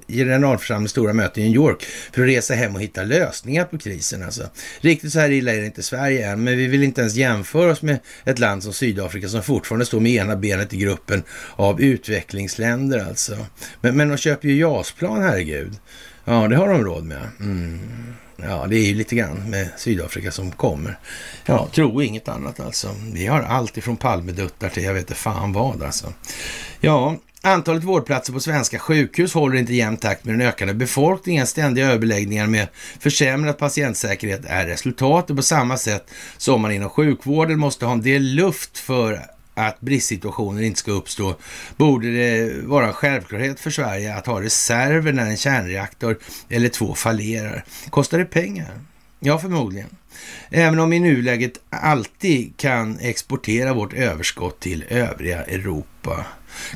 generalförsamlings 0.08 0.90
stora 0.90 1.12
möte 1.12 1.40
i 1.40 1.44
New 1.44 1.54
York 1.54 1.82
för 2.12 2.22
att 2.22 2.28
resa 2.28 2.54
hem 2.54 2.74
och 2.74 2.80
hitta 2.80 3.02
lösningar 3.02 3.64
på 3.64 3.78
krisen. 3.78 4.22
Alltså. 4.22 4.50
Riktigt 4.80 5.12
så 5.12 5.20
här 5.20 5.30
illa 5.30 5.54
är 5.54 5.60
det 5.60 5.66
inte 5.66 5.80
i 5.80 5.84
Sverige 5.84 6.30
än, 6.30 6.44
men 6.44 6.56
vi 6.56 6.66
vill 6.66 6.82
inte 6.82 7.00
ens 7.00 7.14
jämföra 7.14 7.70
oss 7.70 7.82
med 7.82 7.98
ett 8.24 8.38
land 8.38 8.62
som 8.62 8.72
Sydafrika 8.72 9.28
som 9.28 9.42
fortfarande 9.42 9.86
står 9.86 10.00
med 10.00 10.12
ena 10.12 10.36
benet 10.36 10.74
i 10.74 10.76
gruppen 10.76 11.22
av 11.56 11.80
utvecklingsländer 11.80 13.06
alltså. 13.08 13.36
Men, 13.80 13.96
men 13.96 14.08
de 14.08 14.16
köper 14.16 14.48
ju 14.48 14.56
JAS-plan, 14.56 15.22
herregud. 15.22 15.72
Ja, 16.24 16.48
det 16.48 16.56
har 16.56 16.68
de 16.68 16.84
råd 16.84 17.04
med. 17.04 17.28
Mm. 17.40 17.78
Ja, 18.36 18.66
det 18.68 18.76
är 18.76 18.86
ju 18.86 18.94
lite 18.94 19.16
grann 19.16 19.50
med 19.50 19.68
Sydafrika 19.76 20.30
som 20.30 20.50
kommer. 20.50 20.98
Ja, 21.46 21.68
tro 21.72 22.02
inget 22.02 22.28
annat 22.28 22.60
alltså. 22.60 22.94
Vi 23.12 23.26
har 23.26 23.42
allt 23.42 23.76
ifrån 23.76 23.96
Palmeduttar 23.96 24.68
till 24.68 24.82
jag 24.82 24.94
vet 24.94 25.02
inte 25.02 25.14
fan 25.14 25.52
vad 25.52 25.82
alltså. 25.82 26.12
Ja, 26.80 27.16
Antalet 27.46 27.84
vårdplatser 27.84 28.32
på 28.32 28.40
svenska 28.40 28.78
sjukhus 28.78 29.34
håller 29.34 29.56
inte 29.56 29.74
jämn 29.74 29.96
takt 29.96 30.24
med 30.24 30.34
den 30.34 30.48
ökande 30.48 30.74
befolkningen. 30.74 31.46
Ständiga 31.46 31.92
överläggningar 31.92 32.46
med 32.46 32.68
försämrad 33.00 33.58
patientsäkerhet 33.58 34.44
är 34.46 34.66
resultatet 34.66 35.36
på 35.36 35.42
samma 35.42 35.76
sätt 35.76 36.10
som 36.36 36.60
man 36.60 36.72
inom 36.72 36.90
sjukvården 36.90 37.58
måste 37.58 37.86
ha 37.86 37.92
en 37.92 38.02
del 38.02 38.22
luft 38.22 38.78
för 38.78 39.20
att 39.56 39.80
bristsituationer 39.80 40.62
inte 40.62 40.78
ska 40.78 40.90
uppstå 40.90 41.36
borde 41.76 42.12
det 42.12 42.62
vara 42.66 42.86
en 42.86 42.92
självklarhet 42.92 43.60
för 43.60 43.70
Sverige 43.70 44.14
att 44.14 44.26
ha 44.26 44.42
reserver 44.42 45.12
när 45.12 45.26
en 45.26 45.36
kärnreaktor 45.36 46.18
eller 46.48 46.68
två 46.68 46.94
fallerar. 46.94 47.64
Kostar 47.90 48.18
det 48.18 48.24
pengar? 48.24 48.80
Ja, 49.20 49.38
förmodligen. 49.38 49.88
Även 50.50 50.78
om 50.78 50.90
vi 50.90 50.96
i 50.96 51.00
nuläget 51.00 51.52
alltid 51.70 52.56
kan 52.56 52.98
exportera 52.98 53.74
vårt 53.74 53.92
överskott 53.92 54.60
till 54.60 54.84
övriga 54.88 55.44
Europa. 55.44 56.26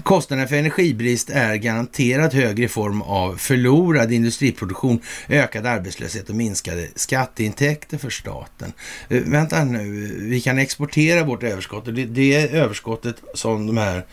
Kostnaden 0.02 0.48
för 0.48 0.56
energibrist 0.56 1.30
är 1.30 1.54
garanterat 1.54 2.32
högre 2.32 2.64
i 2.64 2.68
form 2.68 3.02
av 3.02 3.36
förlorad 3.36 4.12
industriproduktion, 4.12 5.00
ökad 5.28 5.66
arbetslöshet 5.66 6.28
och 6.28 6.36
minskade 6.36 6.88
skatteintäkter 6.94 7.98
för 7.98 8.10
staten. 8.10 8.72
Uh, 9.12 9.22
vänta 9.22 9.64
nu, 9.64 10.16
vi 10.20 10.40
kan 10.40 10.58
exportera 10.58 11.24
vårt 11.24 11.42
överskott 11.42 11.88
och 11.88 11.94
det, 11.94 12.04
det 12.04 12.48
överskottet 12.50 13.16
som 13.34 13.66
de 13.66 13.76
här 13.76 14.06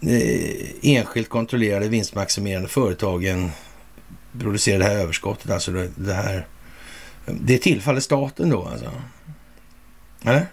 eh, 0.00 0.66
enskilt 0.82 1.28
kontrollerade 1.28 1.88
vinstmaximerande 1.88 2.68
företagen 2.68 3.50
producerar 4.40 4.78
det 4.78 4.84
här 4.84 4.96
överskottet, 4.96 5.50
alltså 5.50 5.72
det, 5.72 5.90
det 5.96 6.14
här. 6.14 6.46
Det 7.26 7.58
tillfaller 7.58 8.00
staten 8.00 8.50
då 8.50 8.64
alltså? 8.64 8.92
Eller? 10.24 10.46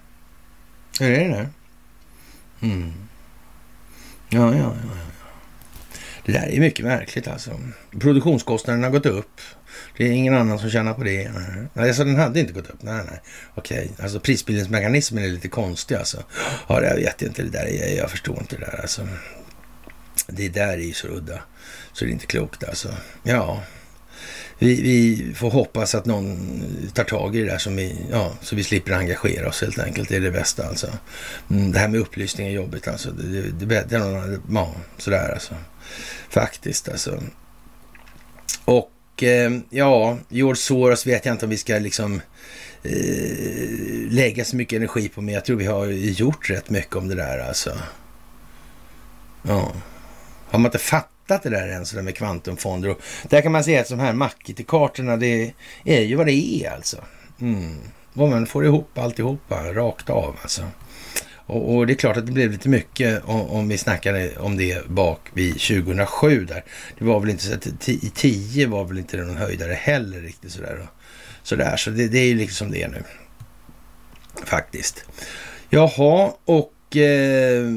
Hur 1.00 1.12
är 1.12 1.30
det 1.30 1.36
där? 1.36 1.50
Mm. 2.62 2.94
Ja, 4.30 4.56
ja, 4.56 4.58
ja. 4.58 4.74
Det 6.26 6.32
där 6.32 6.48
är 6.48 6.60
mycket 6.60 6.86
märkligt 6.86 7.28
alltså. 7.28 7.60
Produktionskostnaderna 8.00 8.88
har 8.88 8.92
gått 8.92 9.06
upp. 9.06 9.42
Det 9.98 10.08
är 10.08 10.12
ingen 10.12 10.34
annan 10.34 10.60
som 10.60 10.70
tjänar 10.70 10.94
på 10.94 11.04
det. 11.04 11.32
Nej, 11.74 11.88
alltså 11.88 12.04
den 12.04 12.16
hade 12.16 12.40
inte 12.40 12.54
gått 12.54 12.70
upp. 12.70 12.82
Nej, 12.82 13.04
nej. 13.10 13.22
Okej, 13.56 13.92
alltså 14.00 14.20
prisbildningsmekanismen 14.20 15.24
är 15.24 15.28
lite 15.28 15.48
konstig 15.48 15.96
alltså. 15.96 16.24
Ja, 16.68 16.84
jag 16.84 16.96
vet 16.96 17.22
inte 17.22 17.44
det 17.44 17.50
där. 17.50 17.68
Jag, 17.68 17.96
jag 17.96 18.12
förstår 18.12 18.40
inte 18.40 18.56
det 18.56 18.66
där 18.66 18.82
alltså. 18.82 19.08
Det 20.28 20.50
där 20.50 20.74
är 20.74 20.78
ju 20.78 20.94
så 20.94 21.08
udda. 21.08 21.40
Så 21.94 22.06
det 22.06 22.12
är 22.12 22.14
inte 22.14 22.26
klokt 22.26 22.64
alltså. 22.64 22.90
Ja, 23.24 23.64
vi, 24.60 24.82
vi, 24.82 25.34
får 25.34 25.52
hoppas 25.52 25.96
att 25.96 26.06
någon 26.06 26.92
tar 26.94 27.04
tag 27.04 27.36
i 27.36 27.40
det 27.40 27.46
där 27.46 27.58
som 27.58 27.76
vi, 27.76 27.96
ja, 28.12 28.34
så 28.42 28.56
vi 28.56 28.64
slipper 28.64 28.92
engagera 28.92 29.50
oss 29.50 29.62
helt 29.62 29.80
enkelt. 29.80 30.10
Det 30.10 30.16
är 30.16 30.22
det 30.22 30.32
bästa 30.32 30.68
alltså. 30.68 30.88
Mm, 31.50 31.72
det 31.72 31.80
här 31.80 31.88
med 31.88 32.00
upplysning 32.00 32.48
är 32.48 32.52
jobbigt 32.52 32.88
alltså. 32.88 33.12
Det, 33.12 33.42
det, 33.42 33.66
det, 33.66 33.86
det 33.90 33.96
är 33.96 34.00
någon, 34.00 34.42
ja, 34.52 34.76
sådär 34.98 35.32
alltså. 35.34 35.56
Faktiskt 36.30 36.90
alltså. 36.90 37.24
Och 38.66 39.24
eh, 39.24 39.52
ja, 39.70 40.18
George 40.30 40.56
Soros 40.56 41.08
vet 41.08 41.26
jag 41.26 41.34
inte 41.34 41.46
om 41.46 41.50
vi 41.50 41.58
ska 41.58 41.74
liksom 41.74 42.22
eh, 42.84 44.10
lägga 44.10 44.46
så 44.46 44.56
mycket 44.56 44.78
energi 44.78 45.10
på, 45.10 45.22
men 45.22 45.34
jag 45.34 45.46
tror 45.46 45.58
vi 45.58 45.66
har 45.66 45.88
gjort 45.88 46.50
rätt 46.50 46.70
mycket 46.70 46.96
om 46.96 47.08
det 47.08 47.16
där 47.16 47.40
alltså. 47.40 47.78
Ja. 49.42 49.74
Har 50.50 50.60
man 50.60 50.66
inte 50.66 50.78
fattat 50.78 51.19
fattat 51.30 51.44
det 51.44 51.50
där 51.50 51.68
än, 51.68 51.86
så 51.86 51.96
där 51.96 52.04
med 52.04 52.16
kvantumfonder. 52.16 52.90
Och 52.90 53.02
där 53.30 53.42
kan 53.42 53.52
man 53.52 53.64
säga 53.64 53.82
att 53.82 53.90
de 53.90 54.00
här 54.00 54.14
McKitty-kartorna, 54.14 55.18
det 55.18 55.54
är 55.86 56.02
ju 56.02 56.16
vad 56.16 56.26
det 56.26 56.64
är 56.64 56.72
alltså. 56.72 56.98
Mm. 57.42 57.78
Vad 58.14 58.30
man 58.30 58.46
får 58.46 58.66
ihop 58.66 58.98
alltihopa 58.98 59.74
rakt 59.74 60.10
av 60.10 60.38
alltså. 60.42 60.62
Och, 61.46 61.76
och, 61.76 61.88
det 61.88 61.94
är 61.94 61.96
klart 61.96 62.18
att 62.18 62.26
det 62.26 62.32
blev 62.32 62.52
lite 62.52 62.70
mycket 62.70 63.24
om, 63.26 63.42
om, 63.42 63.68
vi 63.68 63.78
snackade 63.78 64.38
om 64.38 64.58
det 64.58 64.88
bak 64.88 65.20
vid 65.34 65.54
2007 65.54 66.46
där. 66.46 66.64
Det 66.98 67.06
var 67.06 67.20
väl 67.20 67.30
inte 67.30 67.44
så 67.44 67.54
att 67.54 67.90
i 67.90 68.12
10 68.16 68.68
var 68.68 68.86
väl 68.86 68.98
inte 68.98 69.18
någon 69.18 69.38
höjdare 69.38 69.74
heller 69.74 70.22
riktigt 70.22 70.52
sådär. 70.52 70.80
Och, 70.84 71.00
sådär. 71.44 71.78
Så 71.78 71.90
det, 71.90 72.08
det 72.08 72.20
är 72.20 72.28
ju 72.28 72.36
liksom 72.36 72.72
det 72.72 72.88
nu. 72.88 73.04
Faktiskt. 74.46 75.06
Jaha, 75.70 76.34
och 76.46 76.98
eh, 76.98 77.76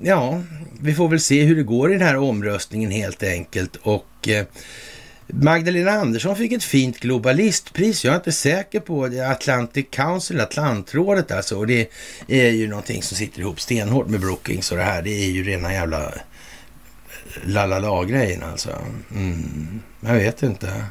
ja, 0.00 0.42
vi 0.80 0.94
får 0.94 1.08
väl 1.08 1.20
se 1.20 1.42
hur 1.42 1.56
det 1.56 1.62
går 1.62 1.90
i 1.90 1.98
den 1.98 2.06
här 2.06 2.16
omröstningen 2.16 2.90
helt 2.90 3.22
enkelt. 3.22 3.76
Och 3.76 4.28
eh, 4.28 4.46
Magdalena 5.26 5.90
Andersson 5.90 6.36
fick 6.36 6.52
ett 6.52 6.64
fint 6.64 7.00
globalistpris. 7.00 8.04
Jag 8.04 8.12
är 8.12 8.16
inte 8.16 8.32
säker 8.32 8.80
på 8.80 9.08
det. 9.08 9.30
Atlantic 9.30 9.86
Council, 9.90 10.40
Atlantrådet 10.40 11.30
alltså. 11.30 11.58
Och 11.58 11.66
det 11.66 11.90
är 12.28 12.50
ju 12.50 12.68
någonting 12.68 13.02
som 13.02 13.16
sitter 13.16 13.40
ihop 13.40 13.60
stenhårt 13.60 14.08
med 14.08 14.20
Brookings 14.20 14.72
och 14.72 14.78
det 14.78 14.84
här. 14.84 15.02
Det 15.02 15.10
är 15.10 15.30
ju 15.30 15.44
rena 15.44 15.72
jävla 15.72 16.04
eh, 16.06 16.12
lalala-grejen 17.44 18.42
alltså. 18.42 18.70
Mm, 19.14 19.80
jag 20.00 20.14
vet 20.14 20.42
inte. 20.42 20.84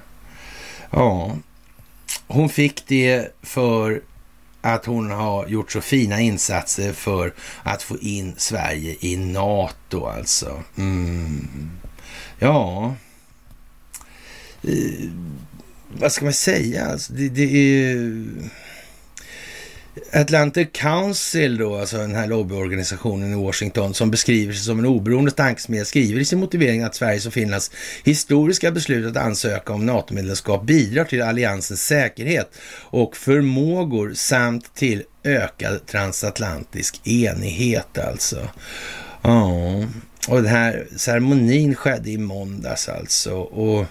Ja, 0.91 1.38
hon 2.27 2.49
fick 2.49 2.88
det 2.88 3.35
för 3.43 4.01
att 4.73 4.85
hon 4.85 5.11
har 5.11 5.48
gjort 5.48 5.72
så 5.72 5.81
fina 5.81 6.22
insatser 6.22 6.94
för 6.94 7.34
att 7.64 7.84
få 7.84 7.98
in 7.98 8.34
Sverige 8.38 8.95
i 8.99 9.18
NATO 9.18 10.06
alltså. 10.06 10.64
Mm. 10.77 11.72
Ja, 12.39 12.95
eh, 14.64 15.10
vad 15.99 16.11
ska 16.11 16.26
man 16.26 16.34
säga? 16.34 16.85
Alltså, 16.85 17.14
det, 17.14 17.30
det 17.30 17.44
är 17.44 18.14
Atlantic 20.14 20.68
Council 20.72 21.57
då, 21.57 21.78
alltså 21.78 21.98
den 21.98 22.15
här 22.15 22.28
lobbyorganisationen 22.28 23.34
i 23.34 23.36
Washington 23.36 23.94
som 23.94 24.11
beskriver 24.11 24.53
sig 24.53 24.64
som 24.64 24.80
en 24.80 24.86
oberoende 24.86 25.32
tankesmedja 25.32 25.86
skriver 25.86 26.22
i 26.22 26.26
sin 26.26 26.40
motivering 26.40 26.84
att 26.84 26.95
Sveriges 26.95 27.26
och 27.26 27.34
Finlands 27.34 27.72
historiska 28.03 28.72
beslut 28.72 29.18
att 29.18 29.24
ansöka 29.24 29.74
om 29.74 29.86
NATO-medlemskap 29.86 30.64
bidrar 30.64 31.03
till 31.03 31.22
alliansens 31.22 31.84
säkerhet 31.84 32.52
och 32.82 33.18
förmågor 33.18 34.14
samt 34.14 34.76
till 34.76 35.03
ökad 35.24 35.86
transatlantisk 35.86 37.07
enighet 37.07 37.98
alltså. 37.98 38.48
Ja, 39.22 39.84
och 40.28 40.44
den 40.44 40.52
här 40.52 40.88
ceremonin 40.95 41.76
skedde 41.76 42.10
i 42.10 42.18
måndags 42.18 42.90
alltså 42.90 43.34
och 43.36 43.86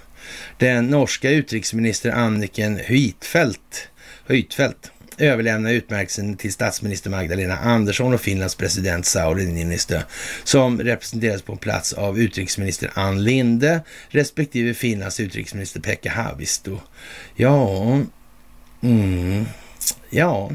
den 0.58 0.86
norska 0.86 1.30
utrikesministern 1.30 2.12
Anniken 2.12 2.80
Huitfeldt, 2.86 3.88
Huitfeldt 4.26 4.90
överlämna 5.18 5.70
utmärkelsen 5.70 6.36
till 6.36 6.52
statsminister 6.52 7.10
Magdalena 7.10 7.58
Andersson 7.58 8.14
och 8.14 8.20
Finlands 8.20 8.54
president 8.54 9.06
Sauli 9.06 9.46
Niinistö 9.46 10.02
som 10.44 10.80
representeras 10.80 11.42
på 11.42 11.56
plats 11.56 11.92
av 11.92 12.18
utrikesminister 12.18 12.90
Ann 12.94 13.24
Linde 13.24 13.80
respektive 14.08 14.74
Finlands 14.74 15.20
utrikesminister 15.20 15.80
Pekka 15.80 16.10
Haavisto. 16.10 16.80
Ja, 17.34 18.00
mm, 18.82 19.46
ja. 20.10 20.50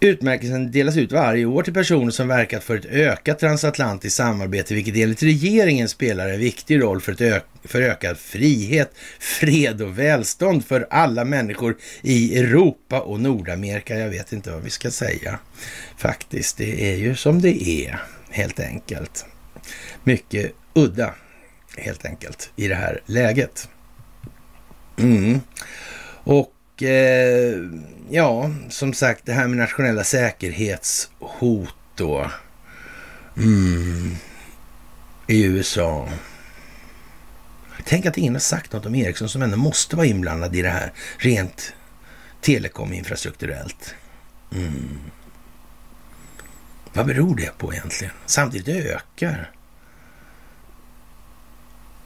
Utmärkelsen 0.00 0.72
delas 0.72 0.96
ut 0.96 1.12
varje 1.12 1.44
år 1.44 1.62
till 1.62 1.74
personer 1.74 2.10
som 2.10 2.28
verkat 2.28 2.64
för 2.64 2.76
ett 2.76 2.84
ökat 2.84 3.38
transatlantiskt 3.38 4.16
samarbete, 4.16 4.74
vilket 4.74 4.96
enligt 4.96 5.22
regeringen 5.22 5.88
spelar 5.88 6.28
en 6.28 6.40
viktig 6.40 6.82
roll 6.82 7.00
för, 7.00 7.12
ett 7.12 7.20
ök 7.20 7.44
för 7.64 7.82
ökad 7.82 8.18
frihet, 8.18 8.90
fred 9.18 9.82
och 9.82 9.98
välstånd 9.98 10.64
för 10.64 10.86
alla 10.90 11.24
människor 11.24 11.76
i 12.02 12.38
Europa 12.38 13.00
och 13.00 13.20
Nordamerika. 13.20 13.98
Jag 13.98 14.08
vet 14.08 14.32
inte 14.32 14.50
vad 14.50 14.62
vi 14.62 14.70
ska 14.70 14.90
säga 14.90 15.38
faktiskt. 15.96 16.56
Det 16.56 16.92
är 16.92 16.96
ju 16.96 17.16
som 17.16 17.40
det 17.40 17.68
är, 17.68 18.02
helt 18.30 18.60
enkelt. 18.60 19.26
Mycket 20.04 20.52
udda, 20.74 21.14
helt 21.76 22.06
enkelt, 22.06 22.50
i 22.56 22.68
det 22.68 22.74
här 22.74 23.00
läget. 23.06 23.68
Mm. 24.98 25.40
Och 26.24 26.52
eh, 26.82 27.56
ja, 28.10 28.50
som 28.68 28.92
sagt, 28.92 29.26
det 29.26 29.32
här 29.32 29.46
med 29.46 29.58
nationella 29.58 30.04
säkerhetshot 30.04 31.74
då. 31.94 32.30
Mm. 33.36 34.16
I 35.26 35.44
USA. 35.44 36.08
Tänk 37.84 38.06
att 38.06 38.18
ingen 38.18 38.34
har 38.34 38.40
sagt 38.40 38.72
något 38.72 38.86
om 38.86 38.94
Ericsson 38.94 39.28
som 39.28 39.42
ändå 39.42 39.56
måste 39.56 39.96
vara 39.96 40.06
inblandad 40.06 40.56
i 40.56 40.62
det 40.62 40.68
här 40.68 40.92
rent 41.18 41.74
telekominfrastrukturellt. 42.40 43.94
Mm. 44.54 44.98
Vad 46.92 47.06
beror 47.06 47.36
det 47.36 47.58
på 47.58 47.72
egentligen? 47.72 48.12
Samtidigt 48.26 48.68
ökar 48.68 49.50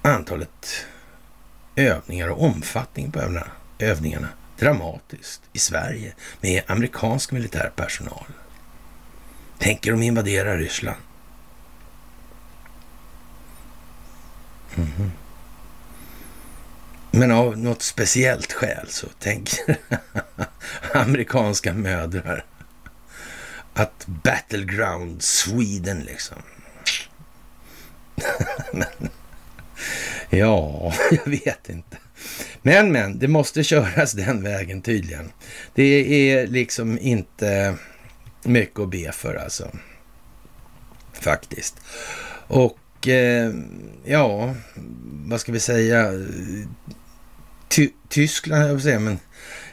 antalet 0.02 0.86
övningar 1.76 2.28
och 2.28 2.44
omfattning 2.44 3.12
på 3.12 3.42
övningarna 3.78 4.28
dramatiskt 4.60 5.42
i 5.52 5.58
Sverige 5.58 6.12
med 6.40 6.62
amerikansk 6.66 7.32
militär 7.32 7.72
personal. 7.76 8.26
Tänker 9.58 9.90
de 9.90 10.02
invadera 10.02 10.56
Ryssland? 10.56 11.00
Mm. 14.76 15.12
Men 17.10 17.30
av 17.30 17.58
något 17.58 17.82
speciellt 17.82 18.52
skäl 18.52 18.86
så 18.88 19.06
tänker 19.18 19.76
amerikanska 20.94 21.72
mödrar 21.72 22.44
att 23.74 24.06
Battleground 24.06 25.22
Sweden 25.22 26.00
liksom. 26.00 26.42
ja, 30.30 30.92
jag 31.10 31.26
vet 31.26 31.68
inte. 31.68 31.96
Men, 32.62 32.92
men, 32.92 33.18
det 33.18 33.28
måste 33.28 33.64
köras 33.64 34.12
den 34.12 34.42
vägen 34.42 34.82
tydligen. 34.82 35.32
Det 35.74 36.30
är 36.30 36.46
liksom 36.46 36.98
inte 36.98 37.74
mycket 38.44 38.80
att 38.80 38.90
be 38.90 39.12
för 39.12 39.34
alltså. 39.34 39.70
Faktiskt. 41.12 41.80
Och 42.46 43.08
eh, 43.08 43.52
ja, 44.04 44.54
vad 45.26 45.40
ska 45.40 45.52
vi 45.52 45.60
säga? 45.60 46.12
Ty 47.68 47.88
Tyskland, 48.08 48.62
jag 48.62 48.74
vill 48.74 48.82
säga, 48.82 49.00
men 49.00 49.18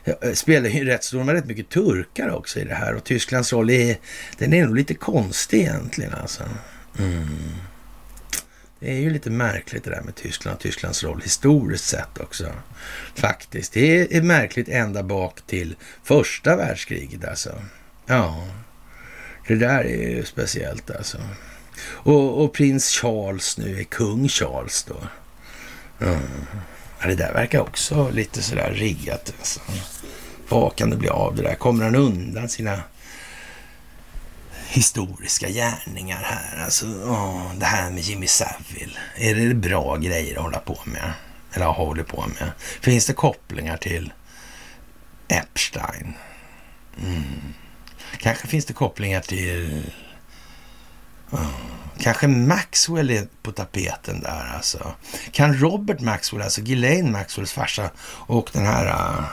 eh, 0.04 0.34
spelar 0.34 0.70
ju 0.70 0.86
rätt 0.86 1.04
stor, 1.04 1.18
de 1.18 1.28
har 1.28 1.36
rätt 1.36 1.46
mycket 1.46 1.70
turkar 1.70 2.30
också 2.30 2.60
i 2.60 2.64
det 2.64 2.76
här 2.76 2.94
och 2.94 3.04
Tysklands 3.04 3.54
roll 3.54 3.70
är, 3.70 3.98
den 4.38 4.54
är 4.54 4.66
nog 4.66 4.76
lite 4.76 4.94
konstig 4.94 5.60
egentligen 5.60 6.14
alltså. 6.14 6.44
Mm. 7.00 7.28
Det 8.80 8.92
är 8.92 9.00
ju 9.00 9.10
lite 9.10 9.30
märkligt 9.30 9.84
det 9.84 9.90
där 9.90 10.02
med 10.02 10.16
Tyskland 10.16 10.56
och 10.56 10.62
Tysklands 10.62 11.04
roll 11.04 11.22
historiskt 11.22 11.86
sett 11.86 12.20
också. 12.20 12.46
Faktiskt. 13.16 13.74
Det 13.74 14.16
är 14.16 14.22
märkligt 14.22 14.70
ända 14.70 15.04
bak 15.04 15.42
till 15.42 15.76
första 16.04 16.56
världskriget 16.56 17.26
alltså. 17.26 17.62
Ja, 18.06 18.48
det 19.48 19.56
där 19.56 19.84
är 19.84 20.10
ju 20.10 20.26
speciellt 20.26 20.92
alltså. 20.92 21.18
Och, 21.86 22.44
och 22.44 22.54
prins 22.54 22.90
Charles 22.90 23.58
nu 23.58 23.80
är 23.80 23.84
kung 23.84 24.28
Charles 24.28 24.84
då. 24.84 24.98
Mm. 26.06 26.20
Ja, 27.02 27.08
det 27.08 27.16
där 27.16 27.34
verkar 27.34 27.60
också 27.60 28.10
lite 28.10 28.42
sådär 28.42 28.72
riggat. 28.76 29.34
Alltså. 29.40 29.60
Vad 30.50 30.76
kan 30.76 30.90
det 30.90 30.96
bli 30.96 31.10
av 31.10 31.36
det 31.36 31.44
där? 31.44 31.56
Kommer 31.56 31.84
han 31.84 31.96
undan 31.96 32.50
sina 32.50 32.82
historiska 34.68 35.50
gärningar 35.50 36.22
här? 36.24 36.64
Alltså, 36.64 36.86
åh, 37.06 37.52
det 37.58 37.66
här 37.66 37.92
med 37.92 38.04
Jimmy 38.04 38.28
Savile. 38.28 38.98
Är 39.16 39.36
det 39.36 39.54
bra 39.54 39.96
grejer 39.96 40.36
att 40.38 40.44
hålla 40.44 40.60
på 40.60 40.80
med? 40.86 41.14
Eller 41.54 41.66
håller 41.66 42.04
på 42.04 42.26
med? 42.28 42.52
Finns 42.82 43.06
det 43.06 43.14
kopplingar 43.14 43.78
till 43.78 44.14
Epstein? 45.28 46.14
Mm. 47.04 47.54
Kanske 48.18 48.48
finns 48.48 48.66
det 48.66 48.74
kopplingar 48.74 49.22
till... 49.22 49.84
Oh. 51.32 51.48
Kanske 52.00 52.28
Maxwell 52.28 53.10
är 53.10 53.28
på 53.42 53.52
tapeten 53.52 54.20
där 54.22 54.54
alltså. 54.56 54.94
Kan 55.32 55.60
Robert 55.60 56.00
Maxwell, 56.00 56.42
alltså 56.42 56.62
Ghislaine 56.62 57.12
Maxwells 57.12 57.54
farsa 57.54 57.90
och 58.08 58.50
den 58.54 58.66
här 58.66 58.86
uh, 58.88 59.26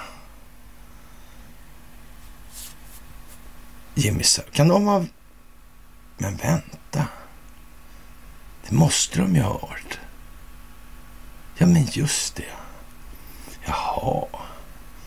Jimmy 3.95 4.23
kan 4.53 4.69
de 4.69 4.85
vara... 4.85 5.07
Men 6.17 6.37
vänta. 6.37 7.09
Det 8.69 8.73
måste 8.75 9.19
de 9.19 9.35
ju 9.35 9.43
ha 9.43 9.59
varit. 9.59 9.99
Ja, 11.59 11.67
men 11.67 11.85
just 11.85 12.37
det. 12.37 12.53
Jaha, 13.65 14.27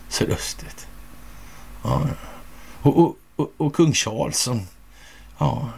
så 0.08 0.26
lustigt. 0.26 0.86
Ja. 1.82 2.06
Och, 2.82 2.98
och, 2.98 3.16
och, 3.36 3.52
och 3.56 3.74
kung 3.74 3.92
Charles 3.92 4.38
som... 4.38 4.66
Ja, 5.38 5.72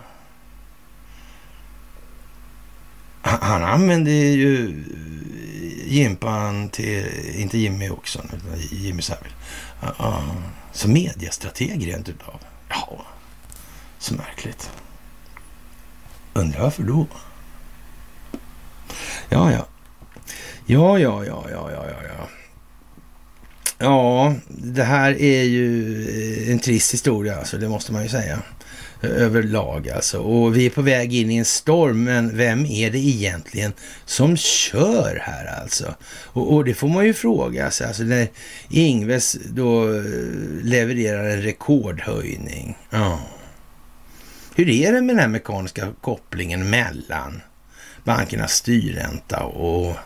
han 3.22 3.64
använde 3.64 4.10
ju 4.10 4.68
eh, 4.68 5.92
Jimpan 5.92 6.68
till, 6.68 7.06
inte 7.34 7.58
Jimmy 7.58 7.88
också, 7.88 8.18
utan 8.18 8.60
Jimmy 8.70 9.02
Savile, 9.02 9.34
uh, 9.82 10.34
som 10.72 10.92
mediestrateg, 10.92 11.86
rent 11.86 12.08
utav. 12.08 12.40
Ja, 12.68 13.04
så 13.98 14.14
märkligt. 14.14 14.70
Undrar 16.32 16.60
varför 16.60 16.82
då? 16.82 17.06
Ja, 19.28 19.52
ja. 19.52 19.66
Ja, 20.66 20.98
ja, 20.98 21.24
ja, 21.24 21.44
ja, 21.50 21.70
ja, 21.72 21.84
ja. 22.18 22.28
Ja, 23.78 24.34
det 24.48 24.82
här 24.82 25.22
är 25.22 25.42
ju 25.42 25.94
eh, 26.08 26.52
en 26.52 26.58
trist 26.58 26.94
historia, 26.94 27.36
alltså, 27.36 27.58
det 27.58 27.68
måste 27.68 27.92
man 27.92 28.02
ju 28.02 28.08
säga. 28.08 28.42
Överlag 29.02 29.90
alltså. 29.90 30.18
Och 30.18 30.56
vi 30.56 30.66
är 30.66 30.70
på 30.70 30.82
väg 30.82 31.14
in 31.14 31.30
i 31.30 31.36
en 31.36 31.44
storm, 31.44 32.04
men 32.04 32.36
vem 32.36 32.66
är 32.66 32.90
det 32.90 32.98
egentligen 32.98 33.72
som 34.04 34.36
kör 34.36 35.22
här 35.22 35.60
alltså? 35.62 35.94
Och, 36.04 36.54
och 36.54 36.64
det 36.64 36.74
får 36.74 36.88
man 36.88 37.06
ju 37.06 37.14
fråga 37.14 37.70
sig. 37.70 37.86
Alltså 37.86 38.02
när 38.02 38.28
Ingves 38.70 39.32
då 39.32 39.94
eh, 39.94 40.02
levererar 40.62 41.24
en 41.24 41.42
rekordhöjning. 41.42 42.78
Ja. 42.90 43.20
Hur 44.60 44.68
är 44.68 44.92
det 44.92 45.00
med 45.00 45.16
den 45.16 45.18
här 45.18 45.28
mekaniska 45.28 45.92
kopplingen 46.00 46.70
mellan 46.70 47.42
bankernas 48.04 48.52
styrränta 48.52 49.44
och 49.44 49.96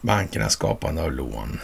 bankernas 0.00 0.52
skapande 0.52 1.02
av 1.02 1.12
lån? 1.12 1.60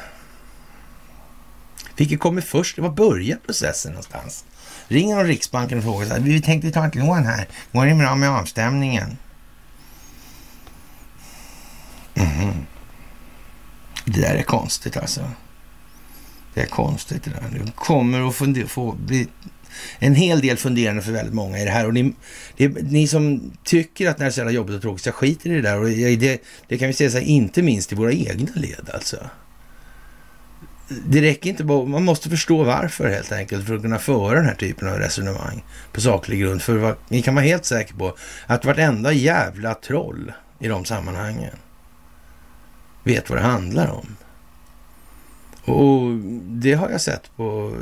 Vilket 1.97 2.21
kommer 2.21 2.41
först? 2.41 2.79
Var 2.79 2.91
börjar 2.91 3.37
processen 3.37 3.93
någonstans? 3.93 4.45
Ringer 4.89 5.17
de 5.17 5.25
Riksbanken 5.25 5.79
och 5.79 5.85
frågar 5.85 6.07
så 6.07 6.13
här, 6.13 6.21
vi 6.21 6.43
tänkte 6.43 6.71
ta 6.71 6.87
ett 6.87 6.95
lån 6.95 7.25
här, 7.25 7.49
går 7.73 7.87
det 7.87 7.95
bra 7.95 8.15
med 8.15 8.31
avstämningen? 8.31 9.17
Mm. 12.15 12.67
Det 14.05 14.21
där 14.21 14.35
är 14.35 14.43
konstigt 14.43 14.97
alltså. 14.97 15.31
Det 16.55 16.63
är 16.63 16.67
konstigt 16.67 17.25
det 17.25 17.31
där. 17.31 17.65
Du 17.65 17.73
kommer 17.73 18.29
att 18.29 18.71
få 18.71 18.93
bli 18.93 19.29
en 19.99 20.15
hel 20.15 20.41
del 20.41 20.57
funderande 20.57 21.03
för 21.03 21.13
väldigt 21.13 21.35
många 21.35 21.59
i 21.59 21.65
det 21.65 21.71
här. 21.71 21.87
Och 21.87 21.95
ni, 21.95 22.15
det, 22.57 22.69
ni 22.69 23.07
som 23.07 23.53
tycker 23.65 24.09
att 24.09 24.17
det 24.17 24.23
här 24.23 24.29
är 24.29 24.33
så 24.33 24.41
jävla 24.41 24.53
jobbigt 24.53 24.77
och 24.77 24.83
tråkigt, 24.83 25.07
jag 25.07 25.15
skiter 25.15 25.51
i 25.51 25.55
det 25.55 25.63
där. 25.63 25.81
Och 25.81 25.89
det, 25.89 26.43
det 26.69 26.79
kan 26.79 26.89
vi 26.89 26.95
säga 26.95 27.11
så 27.11 27.19
här, 27.19 27.25
inte 27.25 27.63
minst 27.63 27.93
i 27.93 27.95
våra 27.97 28.13
egna 28.13 28.53
led 28.55 28.91
alltså 28.95 29.17
det 30.89 31.23
räcker 31.23 31.51
inte 31.51 31.65
bara, 31.65 31.85
man 31.85 32.05
måste 32.05 32.31
förstå 32.31 32.65
varför 32.65 33.09
helt 33.09 33.33
enkelt 33.33 33.67
för 33.67 33.75
att 33.75 33.83
kunna 33.83 33.99
föra 33.99 34.35
den 34.35 34.45
här 34.45 34.55
typen 34.55 34.89
av 34.89 34.99
resonemang 34.99 35.65
på 35.93 36.01
saklig 36.01 36.41
grund. 36.41 36.63
För 36.63 36.97
ni 37.09 37.23
kan 37.23 37.35
vara 37.35 37.45
helt 37.45 37.65
säker 37.65 37.95
på 37.95 38.17
att 38.47 38.65
vartenda 38.65 39.13
jävla 39.13 39.75
troll 39.75 40.33
i 40.59 40.69
de 40.69 40.85
sammanhangen 40.85 41.57
vet 43.05 43.31
vad 43.31 43.39
det 43.39 43.43
handlar 43.43 43.91
om. 43.91 44.17
Och 45.65 46.15
det 46.47 46.75
har 46.75 46.91
jag 46.91 47.01
sett 47.01 47.37
på, 47.37 47.77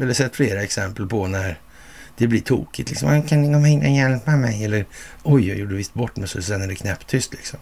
eller 0.00 0.12
sett 0.12 0.36
flera 0.36 0.62
exempel 0.62 1.06
på 1.06 1.26
när 1.26 1.58
det 2.18 2.26
blir 2.26 2.40
tokigt. 2.40 2.90
Liksom, 2.90 3.08
ah, 3.08 3.22
kan 3.22 3.42
ni 3.42 3.54
komma 3.54 3.68
in 3.68 3.80
och 3.80 3.90
hjälpa 3.90 4.36
mig? 4.36 4.64
Eller 4.64 4.86
oj, 5.22 5.48
jag 5.48 5.58
gjorde 5.58 5.74
visst 5.74 5.94
bort 5.94 6.16
mig 6.16 6.28
så 6.28 6.42
sen 6.42 6.62
är 6.62 6.68
det 6.68 6.74
knäpptyst 6.74 7.32
liksom. 7.32 7.58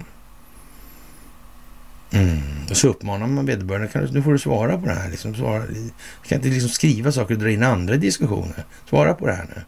Mm. 2.11 2.41
Och 2.71 2.77
så 2.77 2.89
uppmanar 2.89 3.27
man 3.27 3.47
vederbörande, 3.47 4.09
nu 4.13 4.23
får 4.23 4.33
du 4.33 4.39
svara 4.39 4.79
på 4.79 4.87
det 4.87 4.95
här. 4.95 5.11
Liksom, 5.11 5.35
svara, 5.35 5.67
du 5.67 5.91
kan 6.29 6.37
inte 6.37 6.49
liksom 6.49 6.71
skriva 6.71 7.13
saker 7.13 7.35
och 7.35 7.41
dra 7.41 7.51
in 7.51 7.63
andra 7.63 7.95
i 7.95 7.99
diskussioner. 7.99 8.65
Svara 8.89 9.15
på 9.15 9.27
det 9.27 9.33
här 9.33 9.47
nu. 9.57 9.63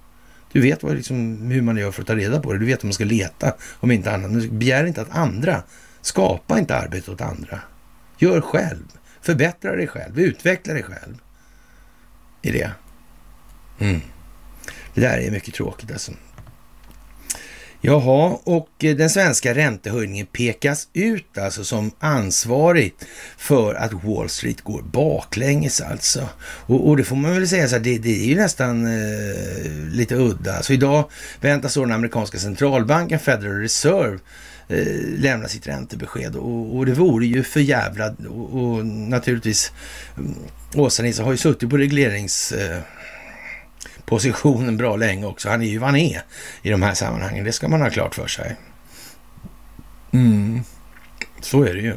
Du 0.52 0.60
vet 0.60 0.82
vad, 0.82 0.96
liksom, 0.96 1.50
hur 1.50 1.62
man 1.62 1.76
gör 1.76 1.90
för 1.90 2.02
att 2.02 2.06
ta 2.06 2.16
reda 2.16 2.40
på 2.40 2.52
det. 2.52 2.58
Du 2.58 2.66
vet 2.66 2.82
hur 2.82 2.86
man 2.86 2.94
ska 2.94 3.04
leta, 3.04 3.54
om 3.80 3.90
inte 3.90 4.12
annat. 4.12 4.30
Men 4.30 4.58
begär 4.58 4.86
inte 4.86 5.02
att 5.02 5.16
andra, 5.16 5.62
skapa 6.02 6.58
inte 6.58 6.76
arbete 6.76 7.10
åt 7.10 7.20
andra. 7.20 7.60
Gör 8.18 8.40
själv. 8.40 8.84
Förbättra 9.22 9.76
dig 9.76 9.86
själv. 9.86 10.20
Utveckla 10.20 10.74
dig 10.74 10.82
själv. 10.82 11.18
I 12.42 12.50
det. 12.50 12.70
Mm. 13.78 14.00
Det 14.94 15.00
där 15.00 15.18
är 15.18 15.30
mycket 15.30 15.54
tråkigt 15.54 15.92
alltså. 15.92 16.12
Jaha, 17.82 18.38
och 18.44 18.84
eh, 18.84 18.96
den 18.96 19.10
svenska 19.10 19.54
räntehöjningen 19.54 20.26
pekas 20.26 20.88
ut 20.92 21.38
alltså 21.38 21.64
som 21.64 21.90
ansvarig 21.98 22.94
för 23.38 23.74
att 23.74 23.92
Wall 23.92 24.28
Street 24.28 24.60
går 24.60 24.82
baklänges 24.82 25.80
alltså. 25.80 26.28
Och, 26.40 26.88
och 26.88 26.96
det 26.96 27.04
får 27.04 27.16
man 27.16 27.34
väl 27.34 27.48
säga 27.48 27.68
så 27.68 27.76
här, 27.76 27.82
det, 27.82 27.98
det 27.98 28.22
är 28.22 28.26
ju 28.26 28.36
nästan 28.36 28.86
eh, 28.86 29.70
lite 29.90 30.14
udda. 30.14 30.62
Så 30.62 30.72
idag 30.72 31.10
väntas 31.40 31.74
då 31.74 31.80
den 31.80 31.92
amerikanska 31.92 32.38
centralbanken 32.38 33.18
Federal 33.18 33.60
Reserve 33.60 34.18
lämna 35.18 35.48
sitt 35.48 35.66
räntebesked 35.66 36.36
och, 36.36 36.76
och 36.76 36.86
det 36.86 36.92
vore 36.92 37.26
ju 37.26 37.42
för 37.42 37.60
jävla 37.60 38.14
och, 38.28 38.62
och 38.62 38.86
naturligtvis 38.86 39.72
mm, 40.16 40.34
Åsa-Nisse 40.74 41.22
har 41.22 41.30
ju 41.30 41.36
suttit 41.36 41.70
på 41.70 41.76
reglerings 41.76 42.52
eh, 42.52 42.80
bra 44.76 44.96
länge 44.96 45.26
också. 45.26 45.48
Han 45.48 45.62
är 45.62 45.66
ju 45.66 45.78
vad 45.78 45.88
han 45.88 45.96
är 45.96 46.22
i 46.62 46.70
de 46.70 46.82
här 46.82 46.94
sammanhangen. 46.94 47.44
Det 47.44 47.52
ska 47.52 47.68
man 47.68 47.80
ha 47.80 47.90
klart 47.90 48.14
för 48.14 48.26
sig. 48.26 48.56
Mm. 50.12 50.60
Så 51.40 51.62
är 51.62 51.74
det 51.74 51.80
ju. 51.80 51.96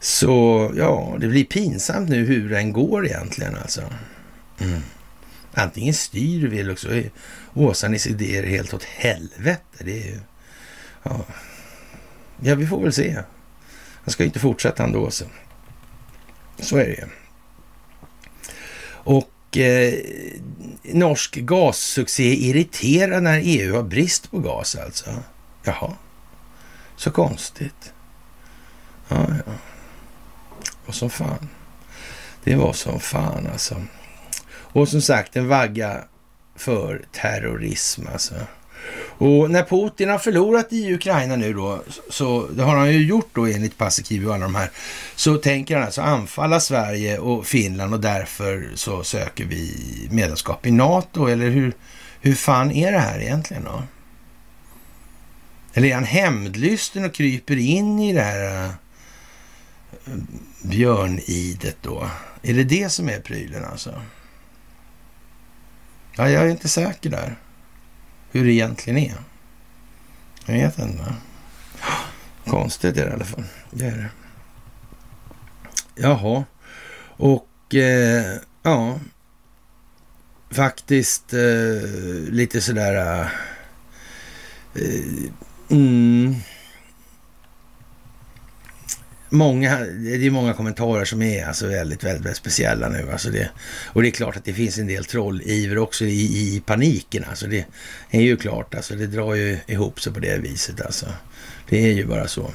Så 0.00 0.72
ja, 0.76 1.16
det 1.20 1.28
blir 1.28 1.44
pinsamt 1.44 2.08
nu 2.08 2.24
hur 2.24 2.50
den 2.50 2.72
går 2.72 3.06
egentligen 3.06 3.56
alltså. 3.56 3.82
Mm. 4.60 4.80
Antingen 5.54 5.94
styr 5.94 6.48
vi 6.48 6.60
eller 6.60 6.72
också 6.72 6.94
är 6.94 7.10
Åsanis 7.54 8.06
idéer 8.06 8.42
helt 8.42 8.74
åt 8.74 8.84
helvete. 8.84 9.78
Det 9.78 10.02
är 10.02 10.06
ju, 10.06 10.18
ja. 11.02 11.24
ja, 12.40 12.54
vi 12.54 12.66
får 12.66 12.82
väl 12.82 12.92
se. 12.92 13.22
Han 14.04 14.12
ska 14.12 14.24
inte 14.24 14.38
fortsätta 14.38 14.84
ändå. 14.84 15.10
Så, 15.10 15.24
så 16.58 16.76
är 16.76 16.84
det 16.84 16.94
ju. 16.94 17.06
Och 19.04 19.56
eh, 19.56 19.94
norsk 20.82 21.36
gassuccé 21.36 22.34
irriterar 22.34 23.20
när 23.20 23.40
EU 23.44 23.74
har 23.74 23.82
brist 23.82 24.30
på 24.30 24.38
gas 24.38 24.76
alltså. 24.76 25.10
Jaha, 25.62 25.92
så 26.96 27.10
konstigt. 27.10 27.92
Ja, 29.08 29.26
ja. 29.46 29.52
Vad 30.86 30.94
som 30.94 31.10
fan. 31.10 31.48
Det 32.44 32.54
var 32.54 32.72
som 32.72 33.00
fan 33.00 33.46
alltså. 33.52 33.82
Och 34.48 34.88
som 34.88 35.02
sagt 35.02 35.36
en 35.36 35.48
vagga 35.48 36.04
för 36.56 37.04
terrorism 37.12 38.06
alltså. 38.12 38.34
Och 39.18 39.50
när 39.50 39.62
Putin 39.62 40.08
har 40.08 40.18
förlorat 40.18 40.72
i 40.72 40.94
Ukraina 40.94 41.36
nu 41.36 41.52
då, 41.52 41.82
så 42.10 42.46
det 42.46 42.62
har 42.62 42.76
han 42.76 42.92
ju 42.92 43.06
gjort 43.06 43.30
då 43.32 43.46
enligt 43.46 43.78
Paasikivi 43.78 44.26
och 44.26 44.34
alla 44.34 44.44
de 44.44 44.54
här, 44.54 44.70
så 45.16 45.36
tänker 45.36 45.76
han 45.76 45.84
alltså 45.84 46.02
anfalla 46.02 46.60
Sverige 46.60 47.18
och 47.18 47.46
Finland 47.46 47.94
och 47.94 48.00
därför 48.00 48.70
så 48.74 49.04
söker 49.04 49.44
vi 49.44 49.74
medlemskap 50.10 50.66
i 50.66 50.70
NATO, 50.70 51.26
eller 51.26 51.50
hur, 51.50 51.72
hur 52.20 52.34
fan 52.34 52.70
är 52.70 52.92
det 52.92 52.98
här 52.98 53.20
egentligen 53.20 53.64
då? 53.64 53.82
Eller 55.74 55.88
är 55.88 55.94
han 55.94 56.04
hämndlysten 56.04 57.04
och 57.04 57.14
kryper 57.14 57.56
in 57.56 57.98
i 57.98 58.12
det 58.12 58.22
här 58.22 58.64
äh, 58.64 58.70
björnidet 60.62 61.76
då? 61.82 62.08
Är 62.42 62.54
det 62.54 62.64
det 62.64 62.88
som 62.88 63.08
är 63.08 63.20
prylen 63.20 63.64
alltså? 63.64 64.02
Ja, 66.16 66.30
jag 66.30 66.42
är 66.42 66.48
inte 66.48 66.68
säker 66.68 67.10
där 67.10 67.36
hur 68.32 68.44
det 68.44 68.52
egentligen 68.52 68.98
är. 68.98 69.14
Jag 70.46 70.54
vet 70.54 70.78
inte. 70.78 71.14
Konstigt 72.46 72.96
är 72.96 73.04
det 73.04 73.10
i 73.10 73.14
alla 73.14 73.24
fall. 73.24 73.44
Det 73.70 73.86
är 73.86 73.96
det. 73.96 74.10
Jaha. 75.94 76.44
Och 77.16 77.74
eh, 77.74 78.36
ja, 78.62 79.00
faktiskt 80.50 81.34
eh, 81.34 81.88
lite 82.30 82.60
sådär... 82.60 83.28
Eh, 84.74 85.30
mm, 85.70 86.34
många, 89.32 89.78
det 89.80 90.26
är 90.26 90.30
många 90.30 90.54
kommentarer 90.54 91.04
som 91.04 91.22
är 91.22 91.46
alltså 91.46 91.66
väldigt, 91.66 92.04
väldigt, 92.04 92.24
väldigt 92.24 92.36
speciella 92.36 92.88
nu. 92.88 93.08
Alltså 93.12 93.30
det, 93.30 93.50
och 93.84 94.02
det 94.02 94.08
är 94.08 94.10
klart 94.10 94.36
att 94.36 94.44
det 94.44 94.52
finns 94.52 94.78
en 94.78 94.86
del 94.86 95.04
trolliver 95.04 95.78
också 95.78 96.04
i, 96.04 96.22
i 96.24 96.62
paniken. 96.66 97.24
Alltså 97.30 97.46
det 97.46 97.66
är 98.10 98.20
ju 98.20 98.36
klart, 98.36 98.74
alltså 98.74 98.94
det 98.94 99.06
drar 99.06 99.34
ju 99.34 99.58
ihop 99.66 100.00
sig 100.00 100.12
på 100.12 100.20
det 100.20 100.38
viset. 100.38 100.80
Alltså. 100.80 101.06
Det 101.68 101.84
är 101.84 101.92
ju 101.92 102.06
bara 102.06 102.28
så. 102.28 102.50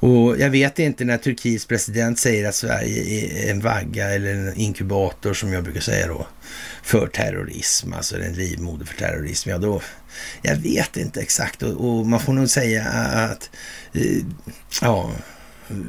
Och 0.00 0.38
jag 0.38 0.50
vet 0.50 0.78
inte 0.78 1.04
när 1.04 1.18
Turkiets 1.18 1.66
president 1.66 2.18
säger 2.18 2.48
att 2.48 2.54
Sverige 2.54 3.02
är 3.02 3.50
en 3.50 3.60
vagga 3.60 4.10
eller 4.10 4.34
en 4.34 4.54
inkubator 4.54 5.34
som 5.34 5.52
jag 5.52 5.64
brukar 5.64 5.80
säga 5.80 6.06
då 6.06 6.26
för 6.82 7.06
terrorism, 7.06 7.92
alltså 7.92 8.20
en 8.20 8.32
livmoder 8.32 8.86
för 8.86 8.96
terrorism. 8.96 9.50
Ja, 9.50 9.58
då, 9.58 9.82
jag 10.42 10.56
vet 10.56 10.96
inte 10.96 11.20
exakt 11.20 11.62
och, 11.62 11.88
och 11.88 12.06
man 12.06 12.20
får 12.20 12.32
nog 12.32 12.48
säga 12.48 12.84
att 12.84 13.50
eh, 13.92 14.22
ja, 14.82 15.10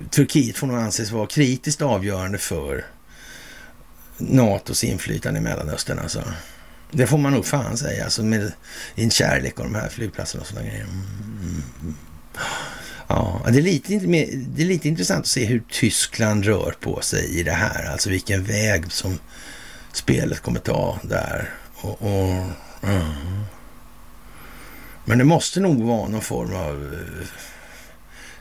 Turkiet 0.09 0.57
får 0.57 0.67
nog 0.67 0.77
anses 0.77 1.11
vara 1.11 1.27
kritiskt 1.27 1.81
avgörande 1.81 2.37
för 2.37 2.85
NATOs 4.17 4.83
inflytande 4.83 5.39
i 5.39 5.43
Mellanöstern. 5.43 5.99
Alltså. 5.99 6.23
Det 6.91 7.07
får 7.07 7.17
man 7.17 7.33
nog 7.33 7.45
fan 7.45 7.77
säga, 7.77 8.03
alltså 8.03 8.23
med 8.23 8.51
en 8.95 9.11
kärlek 9.11 9.59
och 9.59 9.65
de 9.65 9.75
här 9.75 9.89
flygplatserna 9.89 10.41
och 10.41 10.47
sådana 10.47 10.67
grejer. 10.67 10.83
Mm, 10.83 11.05
mm, 11.41 11.63
mm. 11.81 11.95
Ja, 13.07 13.41
det 13.47 13.57
är, 13.57 13.61
lite, 13.61 13.93
det 14.53 14.61
är 14.61 14.65
lite 14.65 14.87
intressant 14.87 15.19
att 15.19 15.27
se 15.27 15.45
hur 15.45 15.63
Tyskland 15.71 16.45
rör 16.45 16.75
på 16.79 17.01
sig 17.01 17.39
i 17.39 17.43
det 17.43 17.51
här. 17.51 17.91
Alltså 17.91 18.09
vilken 18.09 18.43
väg 18.43 18.91
som 18.91 19.19
spelet 19.93 20.39
kommer 20.39 20.59
ta 20.59 20.99
där. 21.03 21.53
Och, 21.75 22.01
och 22.01 22.45
mm. 22.81 23.43
Men 25.05 25.17
det 25.17 25.23
måste 25.23 25.59
nog 25.59 25.83
vara 25.83 26.07
någon 26.07 26.21
form 26.21 26.55
av 26.55 26.93
eh, 26.93 27.27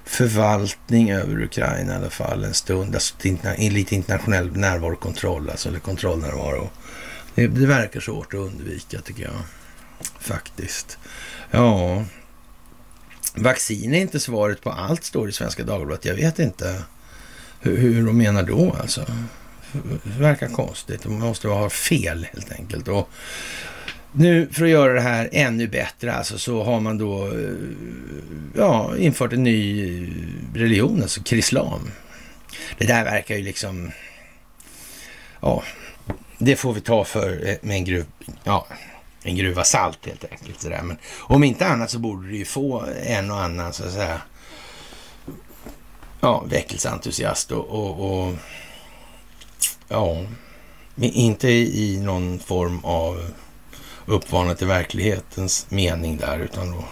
förvaltning 0.09 1.11
över 1.11 1.43
Ukraina 1.43 1.93
i 1.93 1.97
alla 1.97 2.11
fall 2.11 2.45
en 2.45 2.55
stund. 2.55 2.95
Alltså 2.95 3.15
lite 3.59 3.95
internationell 3.95 4.57
närvarokontroll, 4.57 5.51
alltså, 5.51 5.69
eller 5.69 5.79
kontrollnärvaro. 5.79 6.71
Det, 7.35 7.47
det 7.47 7.67
verkar 7.67 8.01
svårt 8.01 8.35
att 8.35 8.41
undvika 8.41 9.01
tycker 9.01 9.23
jag. 9.23 9.41
Faktiskt. 10.21 10.99
Ja, 11.51 12.05
vaccin 13.35 13.95
är 13.95 14.01
inte 14.01 14.21
svaret 14.21 14.63
på 14.63 14.71
allt, 14.71 15.05
står 15.05 15.27
det 15.27 15.31
i 15.31 15.33
Svenska 15.33 15.65
Dagbladet. 15.65 16.05
Jag 16.05 16.15
vet 16.15 16.39
inte 16.39 16.83
hur, 17.61 17.77
hur 17.77 18.07
de 18.07 18.19
menar 18.19 18.43
då 18.43 18.77
alltså. 18.81 19.07
Det 20.03 20.21
verkar 20.21 20.49
konstigt. 20.49 21.03
De 21.03 21.21
måste 21.21 21.49
ha 21.49 21.71
fel 21.71 22.27
helt 22.33 22.53
enkelt. 22.53 22.89
Och 22.89 23.11
nu 24.13 24.49
för 24.53 24.65
att 24.65 24.71
göra 24.71 24.93
det 24.93 25.01
här 25.01 25.29
ännu 25.33 25.69
bättre 25.69 26.13
alltså, 26.13 26.39
så 26.39 26.63
har 26.63 26.81
man 26.81 26.99
då 26.99 27.27
eh, 27.27 27.55
ja, 28.57 28.97
infört 28.97 29.33
en 29.33 29.43
ny 29.43 29.83
eh, 29.85 30.09
religion, 30.55 31.03
alltså 31.03 31.23
krislam. 31.23 31.91
Det 32.79 32.87
där 32.87 33.05
verkar 33.05 33.37
ju 33.37 33.43
liksom... 33.43 33.91
Ja, 35.41 35.63
det 36.39 36.57
får 36.57 36.73
vi 36.73 36.81
ta 36.81 37.05
för 37.05 37.49
eh, 37.49 37.57
med 37.63 37.77
en, 37.77 37.85
gruv, 37.85 38.07
ja, 38.45 38.67
en 39.23 39.37
gruva 39.37 39.65
salt 39.65 40.07
helt 40.07 40.25
enkelt. 40.31 40.61
Sådär. 40.61 40.83
Men 40.83 40.99
om 41.19 41.45
inte 41.45 41.67
annat 41.67 41.91
så 41.91 41.99
borde 41.99 42.29
det 42.29 42.37
ju 42.37 42.45
få 42.45 42.85
en 43.05 43.31
och 43.31 43.41
annan 43.41 43.73
så 43.73 43.85
att 43.85 43.93
säga 43.93 44.21
ja, 46.21 46.45
väckelseentusiast 46.49 47.51
och, 47.53 47.69
och, 47.69 48.23
och 48.29 48.35
ja, 49.89 50.25
inte 50.97 51.49
i 51.49 52.01
någon 52.03 52.39
form 52.39 52.85
av 52.85 53.31
uppvarna 54.09 54.55
till 54.55 54.67
verklighetens 54.67 55.67
mening 55.71 56.17
där, 56.17 56.39
utan 56.39 56.71
då 56.71 56.85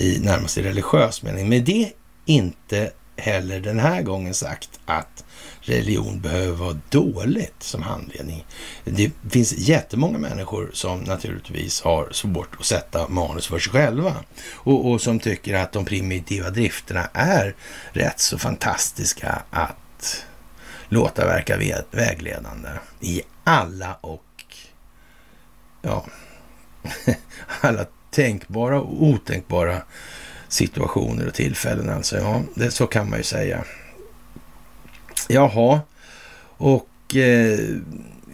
i 0.00 0.18
närmast 0.20 0.58
religiös 0.58 1.22
mening. 1.22 1.48
Men 1.48 1.64
det 1.64 1.92
inte 2.24 2.90
heller 3.16 3.60
den 3.60 3.78
här 3.78 4.02
gången 4.02 4.34
sagt 4.34 4.80
att 4.84 5.24
religion 5.60 6.20
behöver 6.20 6.56
vara 6.56 6.80
dåligt 6.88 7.62
som 7.62 7.82
handledning. 7.82 8.44
Det 8.84 9.10
finns 9.30 9.52
jättemånga 9.52 10.18
människor 10.18 10.70
som 10.72 11.00
naturligtvis 11.00 11.80
har 11.80 12.08
svårt 12.12 12.56
att 12.60 12.66
sätta 12.66 13.08
manus 13.08 13.46
för 13.46 13.58
sig 13.58 13.72
själva 13.72 14.14
och, 14.54 14.90
och 14.90 15.00
som 15.00 15.20
tycker 15.20 15.54
att 15.54 15.72
de 15.72 15.84
primitiva 15.84 16.50
drifterna 16.50 17.08
är 17.12 17.54
rätt 17.92 18.20
så 18.20 18.38
fantastiska 18.38 19.42
att 19.50 20.24
låta 20.88 21.26
verka 21.26 21.82
vägledande 21.90 22.68
i 23.00 23.22
alla 23.44 23.94
och 24.00 24.22
ja, 25.82 26.04
alla 27.60 27.86
tänkbara 28.10 28.80
och 28.80 29.02
otänkbara 29.02 29.82
situationer 30.48 31.26
och 31.26 31.34
tillfällen. 31.34 31.88
Alltså, 31.88 32.16
ja, 32.16 32.42
det, 32.54 32.70
så 32.70 32.86
kan 32.86 33.10
man 33.10 33.18
ju 33.18 33.24
säga. 33.24 33.64
Jaha, 35.28 35.80
och 36.56 37.16
eh, 37.16 37.58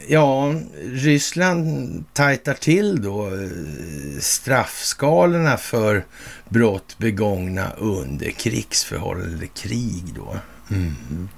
ja, 0.08 0.54
Ryssland 0.84 2.04
tajtar 2.12 2.54
till 2.54 3.02
då 3.02 3.26
eh, 3.26 4.20
straffskalorna 4.20 5.56
för 5.56 6.04
brott 6.48 6.98
begångna 6.98 7.72
under 7.78 8.30
krigsförhållanden 8.30 9.34
eller 9.34 9.46
krig 9.46 10.04
då. 10.16 10.36
Mm. 10.70 11.28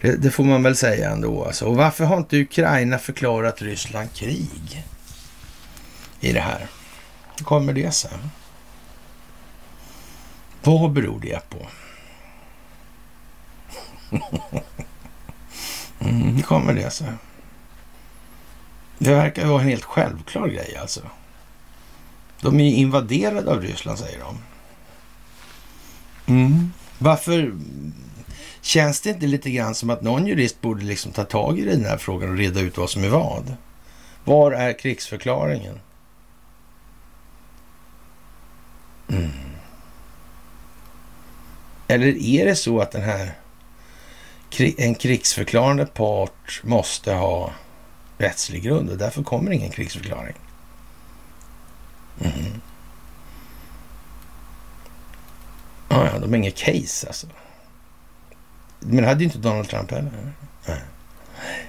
Det, 0.00 0.16
det, 0.16 0.30
får 0.30 0.44
man 0.44 0.62
väl 0.62 0.76
säga 0.76 1.10
ändå. 1.10 1.44
Alltså. 1.44 1.64
Och 1.66 1.76
varför 1.76 2.04
har 2.04 2.16
inte 2.16 2.40
Ukraina 2.40 2.98
förklarat 2.98 3.62
Ryssland 3.62 4.12
krig 4.14 4.84
i 6.20 6.32
det 6.32 6.40
här? 6.40 6.66
Hur 7.38 7.44
kommer 7.44 7.72
det 7.72 7.92
sig? 7.92 8.10
Vad 10.62 10.92
beror 10.92 11.20
det 11.20 11.40
på? 11.48 11.66
mm, 15.98 16.36
hur 16.36 16.42
kommer 16.42 16.74
det 16.74 16.90
sig? 16.90 17.08
Det 18.98 19.14
verkar 19.14 19.46
vara 19.46 19.62
en 19.62 19.68
helt 19.68 19.84
självklar 19.84 20.48
grej 20.48 20.76
alltså. 20.76 21.00
De 22.40 22.60
är 22.60 22.64
ju 22.64 22.74
invaderade 22.74 23.50
av 23.50 23.62
Ryssland, 23.62 23.98
säger 23.98 24.18
de. 24.18 24.38
Mm. 26.26 26.72
Varför 26.98 27.52
Känns 28.60 29.00
det 29.00 29.10
inte 29.10 29.26
lite 29.26 29.50
grann 29.50 29.74
som 29.74 29.90
att 29.90 30.02
någon 30.02 30.26
jurist 30.26 30.60
borde 30.60 30.84
liksom 30.84 31.12
ta 31.12 31.24
tag 31.24 31.58
i 31.58 31.64
den 31.64 31.84
här 31.84 31.96
frågan 31.96 32.30
och 32.30 32.36
reda 32.36 32.60
ut 32.60 32.78
vad 32.78 32.90
som 32.90 33.04
är 33.04 33.08
vad? 33.08 33.54
Var 34.24 34.52
är 34.52 34.78
krigsförklaringen? 34.78 35.80
Mm. 39.10 39.30
Eller 41.88 42.06
är 42.06 42.46
det 42.46 42.56
så 42.56 42.80
att 42.80 42.92
den 42.92 43.02
här 43.02 43.32
en 44.76 44.94
krigsförklarande 44.94 45.86
part 45.86 46.60
måste 46.64 47.12
ha 47.12 47.52
rättslig 48.18 48.62
grund 48.62 48.90
och 48.90 48.98
därför 48.98 49.22
kommer 49.22 49.50
ingen 49.50 49.70
krigsförklaring? 49.70 50.34
Mm. 52.20 52.60
Ah, 55.88 56.06
ja, 56.06 56.18
de 56.18 56.30
har 56.30 56.36
inget 56.36 56.56
case 56.56 57.06
alltså. 57.06 57.26
Men 58.80 58.96
det 58.96 59.06
hade 59.06 59.20
ju 59.20 59.24
inte 59.24 59.38
Donald 59.38 59.68
Trump 59.68 59.90
heller. 59.90 60.32
Nej, 60.66 60.80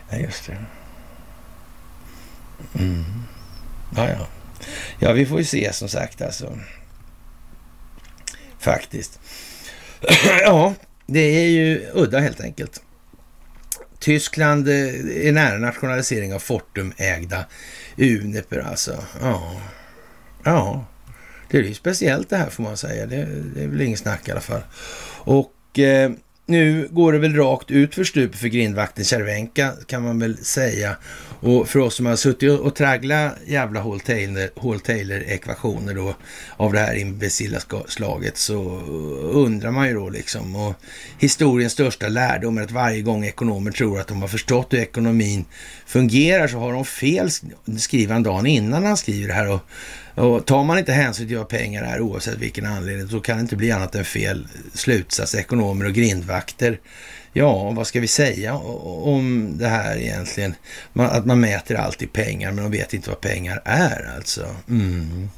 Nej 0.09 0.21
just 0.21 0.47
det. 0.47 0.57
Mm. 2.79 3.23
Ja, 3.95 4.09
ja. 4.09 4.27
ja, 4.99 5.11
vi 5.11 5.25
får 5.25 5.39
ju 5.39 5.45
se 5.45 5.73
som 5.73 5.89
sagt 5.89 6.21
alltså. 6.21 6.57
Faktiskt. 8.61 9.19
ja, 10.41 10.73
det 11.05 11.19
är 11.19 11.47
ju 11.47 11.89
udda 11.93 12.19
helt 12.19 12.41
enkelt. 12.41 12.81
Tyskland 13.99 14.67
eh, 14.67 15.27
är 15.27 15.31
nära 15.31 15.57
nationalisering 15.57 16.33
av 16.33 16.39
Fortum-ägda 16.39 17.45
Uniper 17.97 18.59
alltså. 18.59 19.03
Ja, 19.21 19.61
ja. 20.43 20.85
Det 21.49 21.57
är 21.57 21.63
ju 21.63 21.73
speciellt 21.73 22.29
det 22.29 22.37
här 22.37 22.49
får 22.49 22.63
man 22.63 22.77
säga. 22.77 23.05
Det, 23.05 23.27
det 23.55 23.63
är 23.63 23.67
väl 23.67 23.81
ingen 23.81 23.97
snack 23.97 24.27
i 24.27 24.31
alla 24.31 24.41
fall. 24.41 24.61
Och 25.23 25.79
eh, 25.79 26.11
nu 26.45 26.87
går 26.91 27.13
det 27.13 27.19
väl 27.19 27.35
rakt 27.35 27.71
ut 27.71 27.95
för 27.95 28.03
stupet 28.03 28.39
för 28.39 28.47
grindvakten 28.47 29.05
Cervenka 29.05 29.73
kan 29.85 30.03
man 30.03 30.19
väl 30.19 30.37
säga. 30.37 30.97
Och 31.43 31.69
för 31.69 31.79
oss 31.79 31.95
som 31.95 32.05
har 32.05 32.15
suttit 32.15 32.59
och 32.59 32.75
tragglat 32.75 33.33
jävla 33.45 33.81
Hall 33.81 33.99
Taylor-ekvationer 34.79 35.93
då 35.93 36.15
av 36.57 36.73
det 36.73 36.79
här 36.79 36.95
imbecilla 36.95 37.59
slaget 37.87 38.37
så 38.37 38.79
undrar 39.31 39.71
man 39.71 39.87
ju 39.87 39.93
då 39.93 40.09
liksom. 40.09 40.55
Och 40.55 40.75
historiens 41.19 41.73
största 41.73 42.07
lärdom 42.07 42.57
är 42.57 42.61
att 42.61 42.71
varje 42.71 43.01
gång 43.01 43.25
ekonomer 43.25 43.71
tror 43.71 43.99
att 43.99 44.07
de 44.07 44.21
har 44.21 44.27
förstått 44.27 44.73
hur 44.73 44.79
ekonomin 44.79 45.45
fungerar 45.85 46.47
så 46.47 46.57
har 46.57 46.73
de 46.73 46.85
fel, 46.85 47.29
skriver 47.77 48.13
han 48.13 48.23
dagen 48.23 48.45
innan 48.45 48.85
han 48.85 48.97
skriver 48.97 49.27
det 49.27 49.33
här. 49.33 49.49
Och 49.49 49.61
och 50.15 50.45
tar 50.45 50.63
man 50.63 50.77
inte 50.77 50.91
hänsyn 50.91 51.27
till 51.27 51.37
vad 51.37 51.47
pengar 51.47 51.83
är 51.83 52.01
oavsett 52.01 52.37
vilken 52.37 52.65
anledning 52.65 53.07
så 53.07 53.19
kan 53.19 53.37
det 53.37 53.41
inte 53.41 53.55
bli 53.55 53.71
annat 53.71 53.95
än 53.95 54.05
fel 54.05 54.47
slutsats. 54.73 55.35
Ekonomer 55.35 55.85
och 55.85 55.93
grindvakter. 55.93 56.79
Ja, 57.33 57.71
vad 57.71 57.87
ska 57.87 57.99
vi 57.99 58.07
säga 58.07 58.55
om 58.55 59.53
det 59.57 59.67
här 59.67 59.97
egentligen? 59.97 60.55
att 60.93 61.25
man 61.25 61.39
mäter 61.39 61.75
allt 61.75 62.01
i 62.01 62.07
pengar 62.07 62.51
men 62.51 62.63
de 62.63 62.71
vet 62.71 62.93
inte 62.93 63.09
vad 63.09 63.21
pengar 63.21 63.61
är 63.65 64.13
alltså. 64.15 64.55
Mm. 64.69 65.29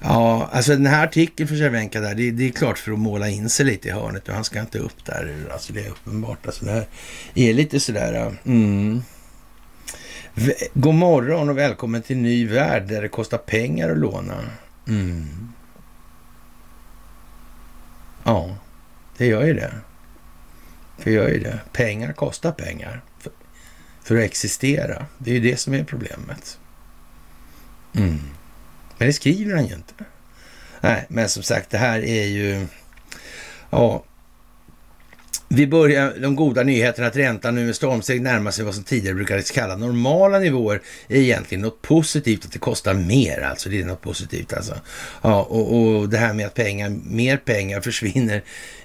Ja, 0.00 0.48
alltså 0.52 0.72
den 0.72 0.86
här 0.86 1.04
artikeln 1.04 1.48
för 1.48 1.56
Cervenka 1.56 2.00
där, 2.00 2.14
det, 2.14 2.30
det, 2.30 2.48
är 2.48 2.50
klart 2.50 2.78
för 2.78 2.92
att 2.92 2.98
måla 2.98 3.28
in 3.28 3.48
sig 3.48 3.66
lite 3.66 3.88
i 3.88 3.90
hörnet 3.90 4.28
och 4.28 4.34
han 4.34 4.44
ska 4.44 4.60
inte 4.60 4.78
upp 4.78 5.04
där. 5.04 5.48
Alltså 5.52 5.72
det 5.72 5.80
är 5.80 5.90
uppenbart. 5.90 6.46
Alltså 6.46 6.64
det 6.64 6.70
här 6.70 6.86
är 7.34 7.52
lite 7.52 7.80
sådär, 7.80 8.36
mm. 8.44 9.02
God 10.74 10.94
morgon 10.94 11.48
och 11.48 11.58
välkommen 11.58 12.02
till 12.02 12.16
en 12.16 12.22
ny 12.22 12.46
värld 12.46 12.82
där 12.88 13.02
det 13.02 13.08
kostar 13.08 13.38
pengar 13.38 13.90
att 13.90 13.98
låna. 13.98 14.40
Mm. 14.88 15.52
Ja, 18.24 18.56
det 19.16 19.26
gör 19.26 19.44
ju 19.44 19.54
det. 19.54 19.72
För 21.02 21.10
jag 21.10 21.30
ju 21.30 21.38
det. 21.38 21.60
Pengar 21.72 22.12
kostar 22.12 22.52
pengar 22.52 23.02
för, 23.18 23.32
för 24.04 24.16
att 24.16 24.22
existera. 24.22 25.06
Det 25.18 25.30
är 25.30 25.34
ju 25.34 25.50
det 25.50 25.56
som 25.56 25.74
är 25.74 25.84
problemet. 25.84 26.58
Mm. 27.94 28.20
Men 28.98 29.06
det 29.06 29.12
skriver 29.12 29.54
han 29.54 29.66
ju 29.66 29.74
inte. 29.74 29.94
Nej, 30.80 31.06
men 31.08 31.28
som 31.28 31.42
sagt, 31.42 31.70
det 31.70 31.78
här 31.78 32.04
är 32.04 32.24
ju... 32.24 32.66
Ja, 33.70 34.04
vi 35.48 35.66
börjar 35.66 36.14
de 36.18 36.36
goda 36.36 36.62
nyheterna 36.62 37.06
att 37.06 37.16
räntan 37.16 37.54
nu 37.54 37.66
med 37.66 37.76
stormsteg 37.76 38.22
närmar 38.22 38.50
sig 38.50 38.64
vad 38.64 38.74
som 38.74 38.84
tidigare 38.84 39.14
brukades 39.14 39.50
kalla 39.50 39.76
normala 39.76 40.38
nivåer 40.38 40.82
är 41.08 41.16
egentligen 41.16 41.62
något 41.62 41.82
positivt, 41.82 42.44
att 42.44 42.52
det 42.52 42.58
kostar 42.58 42.94
mer 42.94 43.40
alltså. 43.40 43.68
Det 43.68 43.80
är 43.80 43.84
något 43.84 44.00
positivt 44.00 44.52
alltså. 44.52 44.74
Ja, 45.22 45.42
och, 45.42 45.76
och 45.76 46.08
det 46.08 46.18
här 46.18 46.32
med 46.32 46.46
att 46.46 46.54
pengar, 46.54 46.90
mer 47.04 47.36
pengar 47.36 47.80
försvinner 47.80 48.42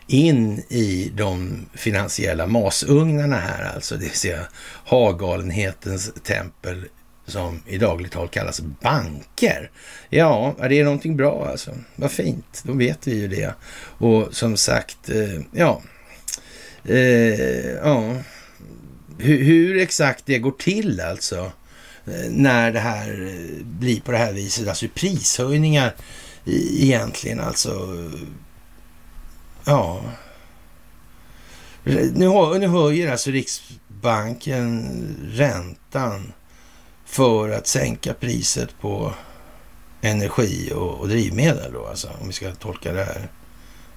in 0.08 0.64
i 0.70 1.12
de 1.16 1.66
finansiella 1.74 2.48
masugnarna 2.48 3.36
här 3.36 3.74
alltså. 3.76 3.96
Det 3.96 4.04
vill 4.04 4.12
säga 4.12 4.48
Hagalenhetens 4.86 6.12
tempel 6.24 6.86
som 7.26 7.62
i 7.66 7.78
dagligt 7.78 8.12
tal 8.12 8.28
kallas 8.28 8.60
banker. 8.60 9.72
Ja, 10.10 10.56
det 10.70 10.80
är 10.80 10.84
någonting 10.84 11.18
bra 11.18 11.48
alltså. 11.52 11.72
Vad 11.96 12.12
fint, 12.12 12.62
då 12.64 12.74
vet 12.74 13.08
vi 13.08 13.16
ju 13.16 13.28
det. 13.28 13.54
Och 13.98 14.36
som 14.36 14.58
sagt, 14.58 15.10
eh, 15.10 15.42
ja, 15.52 15.82
eh, 16.86 17.72
ja, 17.72 18.16
hur, 19.20 19.44
hur, 19.44 19.78
exakt 19.78 20.26
det 20.26 20.40
går 20.40 20.52
till 20.52 21.02
alltså 21.02 21.52
eh, 22.06 22.30
när 22.30 22.72
det 22.72 22.80
här 22.80 23.32
blir 23.64 24.02
på 24.02 24.12
det 24.12 24.18
här 24.18 24.34
viset, 24.34 24.68
alltså 24.68 24.86
prishöjningar 24.96 25.96
egentligen 26.80 27.40
alltså, 27.40 27.72
ja. 29.68 30.02
Nu, 31.84 32.12
nu 32.60 32.68
höjer 32.68 33.12
alltså 33.12 33.32
Riksbanken 33.32 34.86
räntan 35.32 36.34
för 37.06 37.50
att 37.50 37.68
sänka 37.68 38.14
priset 38.14 38.70
på 38.82 39.14
energi 40.02 40.72
och, 40.76 41.00
och 41.00 41.08
drivmedel 41.08 41.74
då, 41.74 41.86
alltså, 41.86 42.10
om 42.22 42.28
vi 42.28 42.34
ska 42.34 42.56
tolka 42.56 42.94
det 42.94 43.04
här. 43.04 43.28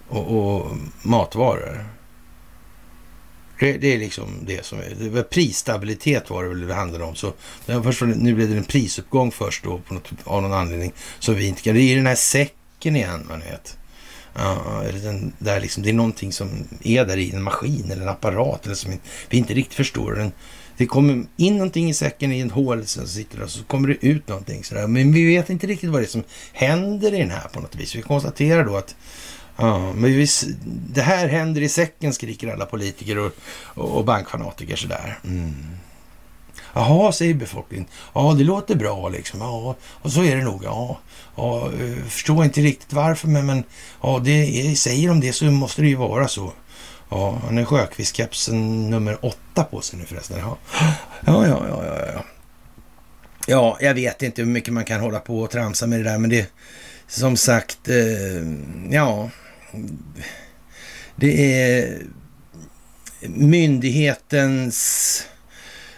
Och, 0.09 0.37
och 0.37 0.77
matvaror. 1.03 1.87
Det, 3.61 3.73
det, 3.73 3.95
är 3.95 3.99
liksom 3.99 4.39
det 4.43 4.65
som 4.65 4.79
är. 4.79 4.97
Det 4.99 5.09
var 5.09 5.23
prisstabilitet 5.23 6.31
var 6.31 6.43
det 6.43 6.49
väl 6.49 6.67
det 6.67 6.75
handlade 6.75 7.05
om. 7.05 7.15
Så 7.15 7.33
först, 7.83 8.03
nu 8.03 8.35
blev 8.35 8.51
det 8.51 8.57
en 8.57 8.65
prisuppgång 8.65 9.31
först 9.31 9.65
då 9.65 9.79
på 9.79 9.95
något, 9.95 10.11
av 10.25 10.43
någon 10.43 10.53
anledning. 10.53 10.93
som 11.19 11.35
vi 11.35 11.47
inte 11.47 11.63
kan. 11.63 11.75
Det 11.75 11.81
är 11.81 11.97
den 11.97 12.07
här 12.07 12.15
säcken 12.15 12.97
igen, 12.97 13.27
man 13.29 13.41
vet. 13.41 13.79
Den 15.03 15.33
där 15.39 15.61
liksom, 15.61 15.83
det 15.83 15.91
är 15.91 15.95
någonting 15.95 16.33
som 16.33 16.51
är 16.83 17.05
där 17.05 17.17
i 17.17 17.31
en 17.31 17.43
maskin 17.43 17.91
eller 17.91 18.03
en 18.03 18.09
apparat 18.09 18.67
eller 18.67 18.75
som 18.75 18.93
vi 19.29 19.39
inte 19.39 19.55
riktigt 19.55 19.75
förstår. 19.75 20.13
Den, 20.13 20.33
det 20.77 20.87
kommer 20.87 21.25
in 21.37 21.57
någonting 21.57 21.91
i 21.91 21.95
säcken 21.95 22.33
i 22.33 22.41
en 22.41 22.51
hål, 22.51 22.87
så 22.87 23.07
sitter 23.07 23.37
där 23.37 23.45
och 23.45 23.51
så 23.51 23.65
kommer 23.65 23.89
det 23.89 24.07
ut 24.07 24.29
någonting 24.29 24.65
sådär. 24.65 24.87
Men 24.87 25.13
vi 25.13 25.27
vet 25.27 25.51
inte 25.51 25.67
riktigt 25.67 25.91
vad 25.91 26.01
det 26.01 26.07
är 26.07 26.09
som 26.09 26.25
händer 26.53 27.15
i 27.15 27.19
den 27.19 27.31
här 27.31 27.49
på 27.49 27.61
något 27.61 27.77
vis. 27.77 27.95
Vi 27.95 28.03
konstaterar 28.03 28.65
då 28.65 28.77
att 28.77 28.97
ja, 29.57 29.93
men 29.93 30.13
vi, 30.13 30.27
det 30.93 31.03
här 31.03 31.29
händer 31.29 31.61
i 31.61 31.69
säcken, 31.69 32.13
skriker 32.13 32.53
alla 32.53 32.67
politiker 32.67 33.19
och, 33.19 33.33
och 33.75 34.05
bankfanatiker 34.05 34.77
sådär. 34.77 35.19
Mm. 35.25 35.55
Jaha, 36.75 37.13
säger 37.13 37.35
befolkningen. 37.35 37.87
Ja, 38.15 38.35
det 38.39 38.45
låter 38.45 38.75
bra 38.75 39.09
liksom. 39.09 39.41
Ja, 39.41 39.77
och 39.83 40.13
så 40.13 40.25
är 40.25 40.37
det 40.37 40.45
nog. 40.45 40.65
Ja, 40.65 40.99
ja 41.37 41.67
eh, 41.67 42.05
förstår 42.09 42.45
inte 42.45 42.61
riktigt 42.61 42.93
varför, 42.93 43.29
men, 43.29 43.47
men 43.47 43.65
ja, 44.03 44.21
det, 44.25 44.79
säger 44.79 45.09
de 45.09 45.21
det 45.21 45.33
så 45.33 45.45
måste 45.45 45.83
det 45.83 45.89
ju 45.89 45.97
vara 45.97 46.29
så. 46.29 46.53
Ja, 47.11 47.39
han 47.45 47.57
har 47.57 47.65
Sjökvist-kepsen 47.65 48.91
nummer 48.91 49.25
åtta 49.25 49.65
på 49.65 49.81
sig 49.81 49.99
nu 49.99 50.05
förresten. 50.05 50.39
Ja. 50.39 50.59
ja, 51.27 51.47
ja, 51.47 51.63
ja, 51.69 51.85
ja, 51.85 52.07
ja. 52.15 52.25
Ja, 53.47 53.79
jag 53.81 53.95
vet 53.95 54.23
inte 54.23 54.43
hur 54.43 54.49
mycket 54.49 54.75
man 54.75 54.85
kan 54.85 55.01
hålla 55.01 55.21
på 55.21 55.41
och 55.41 55.51
tramsa 55.51 55.87
med 55.87 56.01
det 56.01 56.11
där, 56.11 56.19
men 56.19 56.31
det 56.31 56.53
som 57.07 57.37
sagt, 57.37 57.89
eh, 57.89 58.43
ja, 58.91 59.31
det 61.17 61.63
är 61.63 62.03
myndighetens 63.21 65.23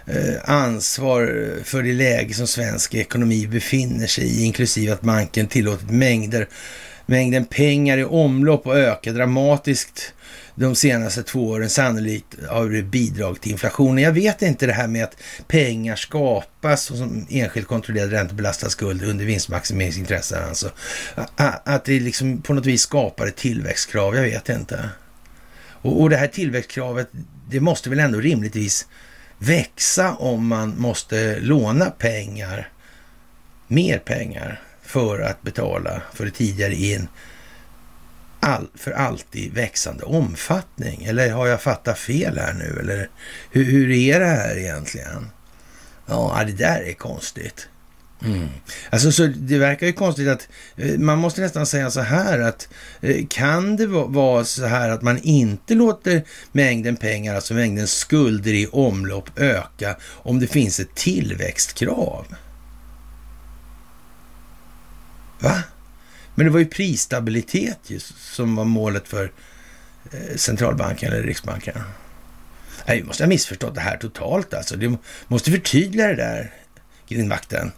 Eh, 0.06 0.50
ansvar 0.50 1.50
för 1.64 1.82
det 1.82 1.92
läge 1.92 2.34
som 2.34 2.46
svensk 2.46 2.94
ekonomi 2.94 3.46
befinner 3.46 4.06
sig 4.06 4.24
i, 4.24 4.44
inklusive 4.44 4.92
att 4.92 5.00
banken 5.00 5.46
tillåtit 5.46 5.90
mängder, 5.90 6.48
mängden 7.06 7.44
pengar 7.44 7.98
i 7.98 8.04
omlopp 8.04 8.66
och 8.66 8.78
öka 8.78 9.12
dramatiskt 9.12 10.14
de 10.54 10.74
senaste 10.74 11.22
två 11.22 11.48
åren 11.48 11.70
sannolikt 11.70 12.36
har 12.48 12.68
det 12.68 12.82
bidragit 12.82 13.42
till 13.42 13.52
inflationen. 13.52 14.04
Jag 14.04 14.12
vet 14.12 14.42
inte 14.42 14.66
det 14.66 14.72
här 14.72 14.88
med 14.88 15.04
att 15.04 15.16
pengar 15.46 15.96
skapas 15.96 16.90
och 16.90 16.96
som 16.96 17.26
enskilt 17.30 17.66
kontrollerad 17.66 18.10
räntebelastad 18.10 18.70
skuld 18.70 19.02
under 19.02 19.24
vinstmaximeringsintressen. 19.24 20.44
Alltså. 20.48 20.70
Att 21.64 21.84
det 21.84 22.00
liksom 22.00 22.42
på 22.42 22.54
något 22.54 22.66
vis 22.66 22.82
skapar 22.82 23.26
ett 23.26 23.36
tillväxtkrav, 23.36 24.16
jag 24.16 24.22
vet 24.22 24.48
inte. 24.48 24.88
Och, 25.64 26.00
och 26.00 26.10
det 26.10 26.16
här 26.16 26.26
tillväxtkravet, 26.26 27.08
det 27.50 27.60
måste 27.60 27.90
väl 27.90 28.00
ändå 28.00 28.20
rimligtvis 28.20 28.86
växa 29.43 30.14
om 30.14 30.47
man 30.47 30.78
måste 30.78 31.40
låna 31.40 31.90
pengar, 31.90 32.69
mer 33.66 33.98
pengar, 33.98 34.60
för 34.82 35.20
att 35.20 35.43
betala 35.43 36.02
för 36.12 36.24
det 36.24 36.31
tidigare 36.31 36.73
i 36.73 36.94
en 36.94 37.09
all, 38.40 38.69
för 38.74 38.90
alltid 38.90 39.55
växande 39.55 40.05
omfattning. 40.05 41.05
Eller 41.05 41.31
har 41.31 41.47
jag 41.47 41.62
fattat 41.62 41.98
fel 41.98 42.39
här 42.39 42.52
nu? 42.52 42.81
Eller 42.81 43.09
hur, 43.51 43.64
hur 43.64 43.90
är 43.90 44.20
det 44.20 44.27
här 44.27 44.59
egentligen? 44.59 45.31
Ja, 46.06 46.43
det 46.47 46.52
där 46.52 46.82
är 46.82 46.93
konstigt. 46.93 47.69
Mm. 48.24 48.49
Alltså, 48.90 49.12
så 49.12 49.27
det 49.27 49.59
verkar 49.59 49.86
ju 49.86 49.93
konstigt 49.93 50.28
att 50.28 50.49
eh, 50.77 50.99
man 50.99 51.19
måste 51.19 51.40
nästan 51.40 51.66
säga 51.66 51.90
så 51.90 52.01
här 52.01 52.39
att 52.39 52.69
eh, 53.01 53.27
kan 53.28 53.77
det 53.77 53.86
vara 53.86 54.44
så 54.44 54.66
här 54.66 54.90
att 54.90 55.03
man 55.03 55.19
inte 55.19 55.74
låter 55.74 56.24
mängden 56.53 56.97
pengar, 56.97 57.35
alltså 57.35 57.55
mängden 57.55 57.86
skulder 57.86 58.53
i 58.53 58.66
omlopp 58.66 59.39
öka 59.39 59.97
om 60.05 60.40
det 60.40 60.47
finns 60.47 60.81
ett 60.81 60.94
tillväxtkrav? 60.94 62.27
Va? 65.40 65.62
Men 66.35 66.47
det 66.47 66.53
var 66.53 66.59
ju 66.59 66.66
prisstabilitet 66.66 67.78
just, 67.86 68.35
som 68.35 68.57
var 68.57 68.65
målet 68.65 69.09
för 69.09 69.32
eh, 70.12 70.36
centralbanken 70.36 71.12
eller 71.12 71.23
Riksbanken. 71.23 71.74
Nej, 72.86 73.01
vi 73.01 73.07
måste 73.07 73.23
ha 73.23 73.28
missförstått 73.28 73.74
det 73.74 73.81
här 73.81 73.97
totalt 73.97 74.55
alltså. 74.55 74.77
Du 74.77 74.99
måste 75.28 75.51
förtydliga 75.51 76.07
det 76.07 76.16
där, 76.16 76.55
grindvakten. 77.09 77.73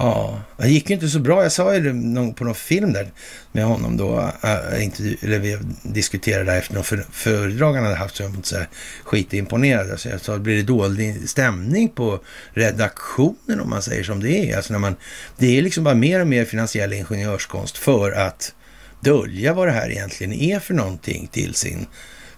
Ja, 0.00 0.40
det 0.56 0.68
gick 0.68 0.90
ju 0.90 0.94
inte 0.94 1.08
så 1.08 1.18
bra. 1.18 1.42
Jag 1.42 1.52
sa 1.52 1.74
ju 1.74 1.80
det 1.80 2.32
på 2.32 2.44
någon 2.44 2.54
film 2.54 2.92
där 2.92 3.10
med 3.52 3.64
honom 3.64 3.96
då, 3.96 4.32
äh, 4.42 4.84
inte, 4.84 5.16
eller 5.22 5.38
vi 5.38 5.58
diskuterade 5.82 6.56
efter 6.56 6.74
någon 6.74 6.84
för, 6.84 7.06
föredrag 7.12 7.74
han 7.74 7.84
hade 7.84 7.96
haft, 7.96 8.16
så 8.16 8.22
jag 8.22 8.28
var 8.28 8.36
inte 8.36 8.48
så 8.48 8.56
här 8.56 8.68
skitimponerad. 9.04 9.90
Alltså 9.90 10.08
jag 10.08 10.20
sa, 10.20 10.38
blir 10.38 10.56
det 10.56 10.62
dålig 10.62 11.28
stämning 11.28 11.88
på 11.88 12.20
redaktionen 12.52 13.60
om 13.60 13.70
man 13.70 13.82
säger 13.82 14.04
som 14.04 14.22
det 14.22 14.50
är? 14.50 14.56
Alltså 14.56 14.72
när 14.72 14.80
man, 14.80 14.96
det 15.38 15.58
är 15.58 15.62
liksom 15.62 15.84
bara 15.84 15.94
mer 15.94 16.20
och 16.20 16.26
mer 16.26 16.44
finansiell 16.44 16.92
ingenjörskonst 16.92 17.78
för 17.78 18.12
att 18.12 18.54
dölja 19.00 19.54
vad 19.54 19.68
det 19.68 19.72
här 19.72 19.90
egentligen 19.90 20.32
är 20.32 20.60
för 20.60 20.74
någonting 20.74 21.26
till 21.32 21.54
sin 21.54 21.86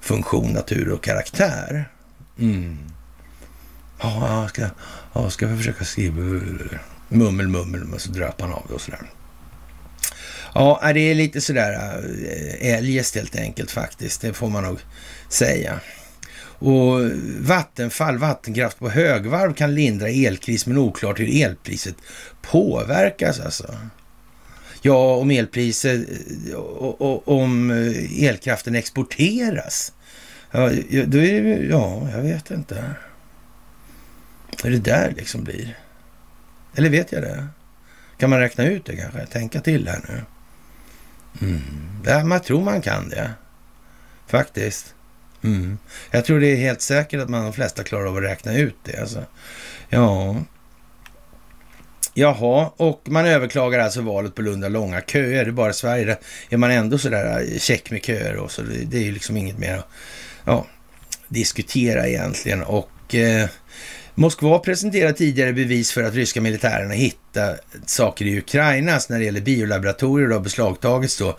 funktion, 0.01 0.53
natur 0.53 0.89
och 0.89 1.03
karaktär. 1.03 1.89
Mm. 2.39 2.79
Ja, 4.03 4.49
ska, 4.49 4.67
ja, 5.13 5.31
ska 5.31 5.49
jag 5.49 5.59
försöka 5.59 5.85
skriva 5.85 6.23
mummel, 7.11 7.49
mummel, 7.49 7.95
och 7.95 8.01
så 8.01 8.11
dröp 8.11 8.41
han 8.41 8.53
av 8.53 8.65
det 8.69 8.75
och 8.75 8.81
sådär. 8.81 9.11
Ja, 10.55 10.91
det 10.95 11.01
är 11.01 11.15
lite 11.15 11.41
sådär 11.41 11.73
eh, 11.73 12.75
eljest 12.75 13.15
helt 13.15 13.37
enkelt 13.37 13.71
faktiskt. 13.71 14.21
Det 14.21 14.33
får 14.33 14.49
man 14.49 14.63
nog 14.63 14.79
säga. 15.29 15.81
Och 16.43 17.01
Vattenfall, 17.39 18.19
vattenkraft 18.19 18.79
på 18.79 18.91
högvarv 18.91 19.55
kan 19.55 19.75
lindra 19.75 20.09
elkris 20.09 20.67
men 20.67 20.79
oklart 20.79 21.21
hur 21.21 21.45
elpriset 21.45 21.95
påverkas 22.43 23.41
alltså. 23.41 23.77
Ja, 24.83 25.15
om 25.15 25.31
elpriset, 25.31 26.01
eh, 26.51 26.59
om 27.25 27.71
eh, 27.71 28.25
elkraften 28.25 28.75
exporteras. 28.75 29.93
Ja, 30.51 30.71
då 31.07 31.19
är 31.19 31.43
det, 31.43 31.67
ja, 31.71 32.09
jag 32.13 32.23
vet 32.23 32.51
inte. 32.51 32.85
Hur 34.63 34.71
det 34.71 34.79
där 34.79 35.15
liksom 35.17 35.45
blir. 35.45 35.79
Eller 36.81 36.91
vet 36.91 37.13
jag 37.13 37.23
det? 37.23 37.47
Kan 38.19 38.31
man 38.31 38.39
räkna 38.39 38.65
ut 38.65 38.85
det 38.85 38.97
kanske? 38.97 39.27
Tänka 39.27 39.61
till 39.61 39.89
här 39.89 40.01
nu. 40.09 40.23
Mm. 41.47 41.63
Ja, 42.07 42.25
man 42.25 42.41
tror 42.41 42.65
man 42.65 42.83
kan 42.83 43.09
det. 43.09 43.31
Faktiskt. 44.27 44.95
Mm. 45.43 45.79
Jag 46.11 46.25
tror 46.25 46.41
det 46.41 46.47
är 46.47 46.57
helt 46.57 46.81
säkert 46.81 47.21
att 47.21 47.29
man 47.29 47.45
de 47.45 47.53
flesta 47.53 47.85
klarar 47.85 48.07
av 48.07 48.17
att 48.17 48.23
räkna 48.23 48.55
ut 48.57 48.77
det. 48.85 49.01
Alltså. 49.01 49.25
Ja. 49.89 50.37
Jaha, 52.15 52.73
och 52.77 53.03
man 53.05 53.27
överklagar 53.27 53.79
alltså 53.79 54.01
valet 54.01 54.35
på 54.35 54.43
Lunda 54.43 54.69
långa 54.69 55.01
köer. 55.01 55.45
Det 55.45 55.51
är 55.51 55.53
bara 55.53 55.71
i 55.71 55.75
Sverige 55.75 56.05
där 56.05 56.19
är 56.49 56.57
man 56.57 56.71
ändå 56.71 56.99
sådär 56.99 57.41
äh, 57.41 57.59
check 57.59 57.91
med 57.91 58.05
köer 58.05 58.37
och 58.37 58.51
så. 58.51 58.63
Det, 58.63 58.85
det 58.85 58.97
är 58.97 59.03
ju 59.03 59.13
liksom 59.13 59.37
inget 59.37 59.59
mer 59.59 59.77
att 59.77 59.89
ja, 60.45 60.67
diskutera 61.29 62.09
egentligen. 62.09 62.63
Och 62.63 63.15
eh, 63.15 63.49
Moskva 64.15 64.59
presenterade 64.59 65.13
tidigare 65.13 65.53
bevis 65.53 65.93
för 65.93 66.03
att 66.03 66.15
ryska 66.15 66.41
militärerna 66.41 66.95
hittat 66.95 67.61
saker 67.87 68.25
i 68.25 68.39
Ukraina 68.39 69.01
när 69.09 69.19
det 69.19 69.25
gäller 69.25 69.41
biolaboratorier 69.41 70.29
och 70.29 70.35
har 70.35 70.41
beslagtagits 70.41 71.19
då 71.19 71.37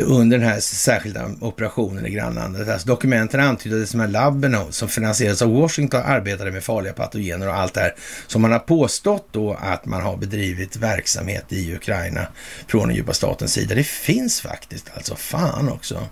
under 0.00 0.38
den 0.38 0.48
här 0.48 0.60
särskilda 0.60 1.30
operationen 1.40 2.06
i 2.06 2.10
grannlandet. 2.10 2.68
Alltså 2.68 2.88
dokumenten 2.88 3.40
antyder 3.40 3.82
att 3.82 3.92
de 3.92 4.00
här 4.00 4.08
labben 4.08 4.56
som 4.70 4.88
finansieras 4.88 5.42
av 5.42 5.52
Washington 5.52 6.02
arbetade 6.04 6.50
med 6.50 6.64
farliga 6.64 6.92
patogener 6.92 7.48
och 7.48 7.54
allt 7.54 7.74
det 7.74 7.80
här 7.80 7.94
som 8.26 8.42
man 8.42 8.52
har 8.52 8.58
påstått 8.58 9.28
då 9.30 9.54
att 9.60 9.86
man 9.86 10.02
har 10.02 10.16
bedrivit 10.16 10.76
verksamhet 10.76 11.44
i 11.48 11.74
Ukraina 11.74 12.26
från 12.66 12.88
den 12.88 12.96
djupa 12.96 13.12
statens 13.12 13.52
sida. 13.52 13.74
Det 13.74 13.86
finns 13.86 14.40
faktiskt 14.40 14.90
alltså, 14.94 15.16
fan 15.16 15.68
också 15.68 16.08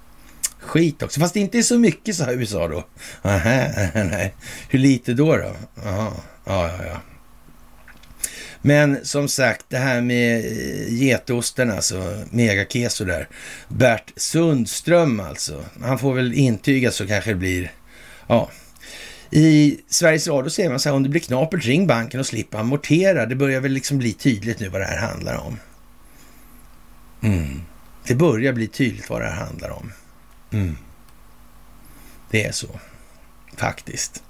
skit 0.61 1.03
också. 1.03 1.21
Fast 1.21 1.35
det 1.35 1.41
inte 1.41 1.59
är 1.59 1.63
så 1.63 1.79
mycket, 1.79 2.17
sa 2.17 2.33
USA 2.33 2.69
då. 2.69 2.85
Aha, 3.23 3.69
nej. 3.95 4.35
Hur 4.69 4.79
lite 4.79 5.13
då 5.13 5.37
då? 5.37 5.53
Aha. 5.87 6.13
Ja, 6.45 6.69
ja, 6.69 6.85
ja. 6.87 7.01
Men 8.63 9.05
som 9.05 9.29
sagt, 9.29 9.65
det 9.69 9.79
här 9.79 10.01
med 10.01 10.45
eh, 10.45 10.95
getosten, 10.95 11.71
alltså 11.71 12.25
megakeso 12.31 13.05
där. 13.05 13.29
Bert 13.69 14.13
Sundström 14.17 15.21
alltså. 15.21 15.65
Han 15.81 15.99
får 15.99 16.15
väl 16.15 16.35
intyga 16.35 16.91
så 16.91 17.07
kanske 17.07 17.31
det 17.31 17.37
blir, 17.37 17.73
ja. 18.27 18.51
I 19.31 19.81
Sveriges 19.89 20.29
Radio 20.29 20.51
säger 20.51 20.71
man 20.71 20.81
så 20.81 20.89
här, 20.89 20.97
om 20.97 21.03
det 21.03 21.09
blir 21.09 21.21
knapert, 21.21 21.65
ring 21.65 21.87
banken 21.87 22.21
och 22.21 22.27
slipp 22.27 22.55
amortera. 22.55 23.27
Det 23.27 23.35
börjar 23.37 23.61
väl 23.61 23.73
liksom 23.73 23.99
bli 23.99 24.13
tydligt 24.13 24.61
nu 24.61 24.69
vad 24.69 24.81
det 24.81 24.87
här 24.87 24.99
handlar 24.99 25.37
om. 25.37 25.59
Mm. 27.23 27.63
Det 28.07 28.15
börjar 28.15 28.53
bli 28.53 28.67
tydligt 28.67 29.11
vad 29.11 29.21
det 29.21 29.27
här 29.27 29.45
handlar 29.45 29.71
om. 29.71 29.93
Mm. 30.53 30.77
Det 32.31 32.45
är 32.45 32.53
så, 32.53 32.81
faktiskt. 33.57 34.23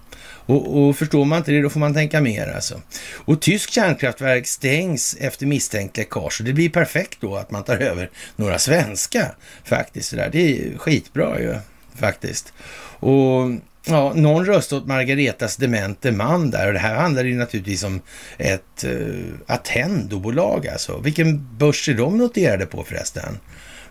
Och, 0.51 0.83
och, 0.83 0.97
förstår 0.97 1.25
man 1.25 1.39
inte 1.39 1.53
det, 1.53 1.63
då 1.63 1.71
får 1.71 1.81
man 1.81 1.95
tänka 1.95 2.21
mer 2.21 2.53
alltså. 2.55 2.81
Och 3.13 3.41
tysk 3.41 3.71
kärnkraftverk 3.71 4.47
stängs 4.47 5.17
efter 5.21 5.47
misstänkt 5.47 5.97
läckage. 5.97 6.41
Och 6.41 6.47
det 6.47 6.53
blir 6.53 6.71
perfekt 6.71 7.19
då 7.21 7.37
att 7.37 7.51
man 7.51 7.65
tar 7.65 7.77
över 7.77 8.11
några 8.37 8.59
svenska 8.59 9.35
faktiskt. 9.65 10.11
Det 10.11 10.35
är 10.35 10.79
skitbra 10.79 11.41
ju 11.41 11.55
faktiskt. 11.95 12.53
Och 13.01 13.51
ja, 13.85 14.13
någon 14.15 14.47
röst 14.47 14.73
åt 14.73 14.87
Margaretas 14.87 15.57
demente 15.57 16.13
man 16.13 16.51
där. 16.51 16.67
Och 16.67 16.73
det 16.73 16.79
här 16.79 16.95
handlar 16.95 17.25
ju 17.25 17.35
naturligtvis 17.35 17.85
om 17.85 18.01
ett 18.39 18.85
uh, 18.85 19.25
Attendo-bolag 19.47 20.69
alltså. 20.69 21.01
Vilken 21.01 21.57
börs 21.59 21.89
är 21.89 21.95
de 21.95 22.19
noterade 22.19 22.67
på 22.67 22.85
förresten? 22.85 23.39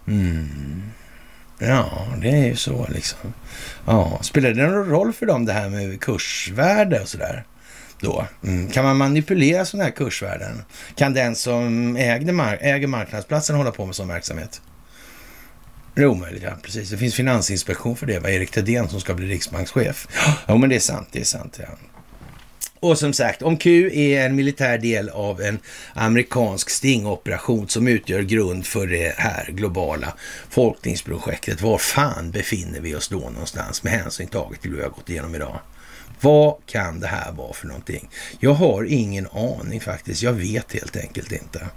Mm. 0.08 0.92
Ja, 1.60 2.08
det 2.22 2.30
är 2.30 2.46
ju 2.46 2.56
så 2.56 2.88
liksom. 2.90 3.34
Ja, 3.86 4.20
spelar 4.22 4.50
det 4.52 4.68
någon 4.68 4.90
roll 4.90 5.14
för 5.14 5.26
dem 5.26 5.46
det 5.46 5.54
här 5.54 5.70
med 5.70 6.02
kursvärde 6.02 7.00
och 7.00 7.08
sådär? 7.08 7.46
Då. 8.00 8.28
Mm. 8.44 8.70
Kan 8.70 8.86
man 8.86 8.98
manipulera 8.98 9.66
sådana 9.66 9.84
här 9.84 9.92
kursvärden? 9.92 10.64
Kan 10.96 11.14
den 11.14 11.36
som 11.36 11.96
ägde 11.98 12.34
mar 12.34 12.58
äger 12.62 12.88
marknadsplatsen 12.88 13.56
hålla 13.56 13.72
på 13.72 13.86
med 13.86 13.96
sån 13.96 14.08
verksamhet? 14.08 14.62
Det 15.96 16.02
är 16.02 16.08
omöjligt, 16.08 16.44
ja. 16.44 16.52
Precis. 16.62 16.90
Det 16.90 16.98
finns 16.98 17.16
finansinspektion 17.16 17.96
för 17.96 18.06
det. 18.06 18.20
va? 18.20 18.30
Erik 18.30 18.52
Thedéen 18.52 18.88
som 18.88 19.02
ska 19.02 19.14
bli 19.14 19.28
riksbankschef. 19.28 20.08
Ja, 20.48 20.58
men 20.58 20.70
det 20.70 20.76
är 20.76 20.80
sant. 20.80 21.08
Det 21.12 21.20
är 21.20 21.26
sant, 21.26 21.60
ja. 21.62 21.68
Och 22.82 22.98
som 22.98 23.14
sagt, 23.14 23.42
om 23.42 23.58
Q 23.58 23.92
är 23.94 24.26
en 24.26 24.36
militär 24.36 24.78
del 24.78 25.10
av 25.10 25.42
en 25.42 25.60
amerikansk 25.94 26.70
stingoperation 26.70 27.70
som 27.70 27.88
utgör 27.88 28.22
grund 28.22 28.66
för 28.66 28.88
det 28.88 29.14
här 29.18 29.46
globala 29.52 30.14
folkningsprojektet, 30.50 31.62
var 31.62 31.78
fan 31.78 32.32
befinner 32.32 32.80
vi 32.80 32.96
oss 32.96 33.08
då 33.08 33.20
någonstans 33.20 33.84
med 33.84 33.94
hänsyn 33.94 34.28
taget 34.28 34.62
till 34.62 34.72
vad 34.72 34.78
vi 34.78 34.84
har 34.84 34.90
gått 34.90 35.10
igenom 35.10 35.36
idag? 35.36 35.60
Vad 36.22 36.56
kan 36.66 37.00
det 37.00 37.08
här 37.08 37.32
vara 37.32 37.54
för 37.54 37.68
någonting? 37.68 38.10
Jag 38.40 38.54
har 38.54 38.84
ingen 38.84 39.28
aning 39.28 39.82
faktiskt. 39.82 40.24
Jag 40.24 40.34
vet 40.34 40.74
helt 40.74 40.98
enkelt 40.98 41.32
inte. 41.32 41.68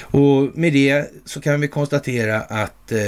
Och 0.00 0.58
med 0.58 0.72
det 0.72 1.10
så 1.24 1.40
kan 1.40 1.60
vi 1.60 1.68
konstatera 1.68 2.40
att 2.40 2.92
eh, 2.92 2.98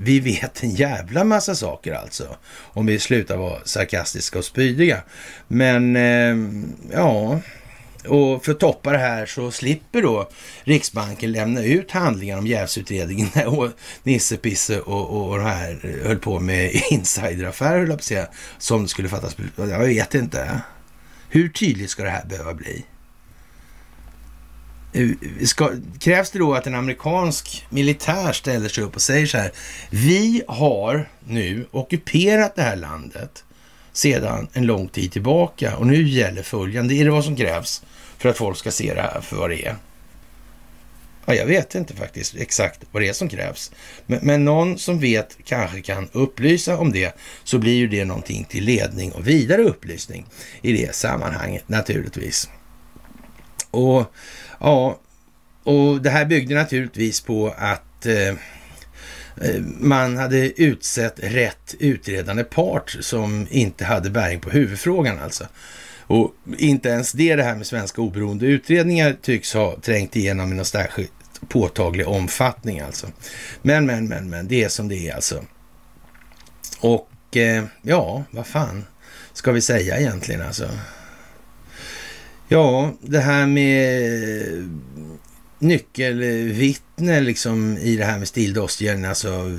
vi 0.00 0.20
vet 0.20 0.62
en 0.62 0.70
jävla 0.70 1.24
massa 1.24 1.54
saker 1.54 1.94
alltså. 1.94 2.36
Om 2.48 2.86
vi 2.86 2.98
slutar 2.98 3.36
vara 3.36 3.60
sarkastiska 3.64 4.38
och 4.38 4.44
spydiga. 4.44 5.02
Men 5.48 5.96
eh, 5.96 6.36
ja, 6.92 7.40
och 8.06 8.44
för 8.44 8.52
att 8.52 8.60
toppa 8.60 8.92
det 8.92 8.98
här 8.98 9.26
så 9.26 9.50
slipper 9.50 10.02
då 10.02 10.28
Riksbanken 10.64 11.32
lämna 11.32 11.62
ut 11.62 11.90
handlingar 11.90 12.38
om 12.38 12.46
jävsutredningen 12.46 13.28
och 13.46 13.70
Nisse 14.02 14.36
Pisse 14.36 14.80
och, 14.80 15.10
och, 15.10 15.30
och 15.30 15.38
de 15.38 15.44
här 15.44 16.00
höll 16.04 16.18
på 16.18 16.40
med 16.40 16.82
insideraffärer, 16.90 17.78
höll 17.78 17.88
jag 17.88 17.88
på 17.88 17.94
att 17.94 18.02
säga, 18.02 18.28
som 18.58 18.82
det 18.82 18.88
skulle 18.88 19.08
fattas 19.08 19.36
Jag 19.56 19.78
vet 19.78 20.14
inte. 20.14 20.60
Hur 21.28 21.48
tydligt 21.48 21.90
ska 21.90 22.02
det 22.02 22.10
här 22.10 22.24
behöva 22.24 22.54
bli? 22.54 22.84
Eh, 24.92 25.08
ska, 25.46 25.70
krävs 26.00 26.30
det 26.30 26.38
då 26.38 26.54
att 26.54 26.66
en 26.66 26.74
amerikansk 26.74 27.66
militär 27.70 28.32
ställer 28.32 28.68
sig 28.68 28.84
upp 28.84 28.94
och 28.94 29.02
säger 29.02 29.26
så 29.26 29.38
här. 29.38 29.52
Vi 29.90 30.42
har 30.48 31.08
nu 31.24 31.66
ockuperat 31.70 32.56
det 32.56 32.62
här 32.62 32.76
landet 32.76 33.44
sedan 33.92 34.48
en 34.52 34.66
lång 34.66 34.88
tid 34.88 35.12
tillbaka 35.12 35.76
och 35.76 35.86
nu 35.86 36.08
gäller 36.08 36.42
följande. 36.42 36.94
Är 36.94 37.04
det 37.04 37.10
vad 37.10 37.24
som 37.24 37.36
krävs 37.36 37.82
för 38.26 38.30
att 38.30 38.38
folk 38.38 38.58
ska 38.58 38.70
se 38.70 38.94
det 38.94 39.00
här 39.00 39.20
för 39.20 39.36
vad 39.36 39.50
det 39.50 39.66
är? 39.66 39.76
Ja, 41.26 41.34
jag 41.34 41.46
vet 41.46 41.74
inte 41.74 41.96
faktiskt 41.96 42.36
exakt 42.36 42.80
vad 42.90 43.02
det 43.02 43.08
är 43.08 43.12
som 43.12 43.28
krävs. 43.28 43.72
Men, 44.06 44.18
men, 44.22 44.44
någon 44.44 44.78
som 44.78 45.00
vet 45.00 45.38
kanske 45.44 45.80
kan 45.80 46.08
upplysa 46.12 46.78
om 46.78 46.92
det, 46.92 47.16
så 47.44 47.58
blir 47.58 47.74
ju 47.74 47.88
det 47.88 48.04
någonting 48.04 48.44
till 48.44 48.64
ledning 48.64 49.12
och 49.12 49.28
vidare 49.28 49.62
upplysning 49.62 50.26
i 50.62 50.72
det 50.72 50.94
sammanhanget 50.94 51.68
naturligtvis. 51.68 52.50
Och 53.70 54.12
ja, 54.60 55.00
och 55.62 56.02
det 56.02 56.10
här 56.10 56.24
byggde 56.24 56.54
naturligtvis 56.54 57.20
på 57.20 57.54
att 57.58 58.06
eh, 58.06 58.28
eh 58.28 59.60
man 59.80 60.16
hade 60.16 60.62
utsett 60.62 61.14
rätt 61.22 61.74
utredande 61.78 62.44
part 62.44 62.96
som 63.00 63.46
inte 63.50 63.84
hade 63.84 64.10
bäring 64.10 64.40
på 64.40 64.50
huvudfrågan 64.50 65.18
alltså. 65.18 65.46
Och 66.06 66.34
inte 66.58 66.88
ens 66.88 67.12
det, 67.12 67.36
det 67.36 67.42
här 67.42 67.56
med 67.56 67.66
svenska 67.66 68.02
oberoende 68.02 68.46
utredningar 68.46 69.16
tycks 69.22 69.54
ha 69.54 69.76
trängt 69.82 70.16
igenom 70.16 70.52
i 70.52 70.54
någon 70.54 70.64
särskilt 70.64 71.12
påtaglig 71.48 72.08
omfattning 72.08 72.80
alltså. 72.80 73.06
Men, 73.62 73.86
men, 73.86 74.08
men, 74.08 74.30
men, 74.30 74.48
det 74.48 74.64
är 74.64 74.68
som 74.68 74.88
det 74.88 75.08
är 75.08 75.14
alltså. 75.14 75.44
Och 76.80 77.36
eh, 77.36 77.64
ja, 77.82 78.24
vad 78.30 78.46
fan 78.46 78.84
ska 79.32 79.52
vi 79.52 79.60
säga 79.60 79.98
egentligen 79.98 80.42
alltså? 80.42 80.68
Ja, 82.48 82.92
det 83.00 83.20
här 83.20 83.46
med 83.46 84.70
nyckelvittne 85.58 87.20
liksom 87.20 87.78
i 87.78 87.96
det 87.96 88.04
här 88.04 88.18
med 88.18 88.28
Stildostian, 88.28 89.04
alltså 89.04 89.50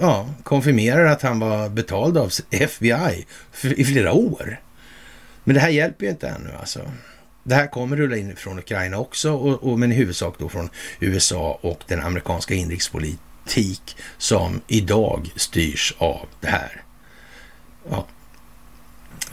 ja, 0.00 0.28
konfirmerar 0.42 1.04
att 1.06 1.22
han 1.22 1.38
var 1.38 1.68
betald 1.68 2.18
av 2.18 2.32
FBI 2.50 3.26
i 3.62 3.84
flera 3.84 4.12
år. 4.12 4.60
Men 5.46 5.54
det 5.54 5.60
här 5.60 5.68
hjälper 5.68 6.04
ju 6.04 6.10
inte 6.10 6.28
ännu 6.28 6.50
alltså. 6.60 6.92
Det 7.42 7.54
här 7.54 7.66
kommer 7.66 7.96
rulla 7.96 8.16
in 8.16 8.36
från 8.36 8.58
Ukraina 8.58 8.98
också, 8.98 9.32
och, 9.32 9.70
och, 9.70 9.78
men 9.78 9.92
i 9.92 9.94
huvudsak 9.94 10.34
då 10.38 10.48
från 10.48 10.70
USA 11.00 11.58
och 11.62 11.84
den 11.86 12.02
amerikanska 12.02 12.54
inrikespolitik 12.54 13.96
som 14.18 14.60
idag 14.66 15.30
styrs 15.36 15.94
av 15.98 16.28
det 16.40 16.48
här 16.48 16.82
ja, 17.90 18.06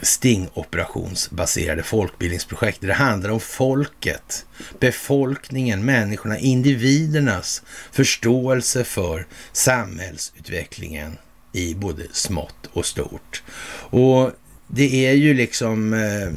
stingoperationsbaserade 0.02 1.82
folkbildningsprojekt. 1.82 2.80
Det 2.80 2.94
handlar 2.94 3.30
om 3.30 3.40
folket, 3.40 4.46
befolkningen, 4.78 5.84
människorna, 5.84 6.38
individernas 6.38 7.62
förståelse 7.92 8.84
för 8.84 9.26
samhällsutvecklingen 9.52 11.18
i 11.52 11.74
både 11.74 12.02
smått 12.12 12.70
och 12.72 12.86
stort. 12.86 13.42
Och 13.90 14.32
det 14.74 15.06
är 15.06 15.12
ju 15.12 15.34
liksom 15.34 15.94
eh, 15.94 16.30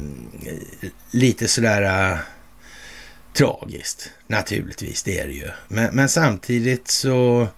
lite 1.10 1.48
sådär 1.48 2.10
eh, 2.12 2.18
tragiskt, 3.32 4.10
naturligtvis, 4.26 5.02
det 5.02 5.20
är 5.20 5.26
det 5.26 5.32
ju. 5.32 5.48
Men, 5.68 5.94
men, 5.94 6.08
samtidigt 6.08 6.88
så, 6.88 7.48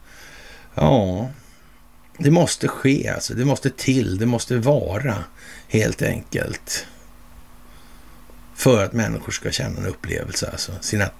ja, 0.74 1.30
det 2.18 2.30
måste 2.30 2.68
ske 2.68 3.08
alltså. 3.08 3.34
Det 3.34 3.44
måste 3.44 3.70
till, 3.70 4.18
det 4.18 4.26
måste 4.26 4.56
vara 4.56 5.24
helt 5.68 6.02
enkelt. 6.02 6.86
För 8.54 8.84
att 8.84 8.92
människor 8.92 9.32
ska 9.32 9.50
känna 9.50 9.78
en 9.78 9.86
upplevelse, 9.86 10.50
alltså 10.50 10.72
sina 10.80 11.10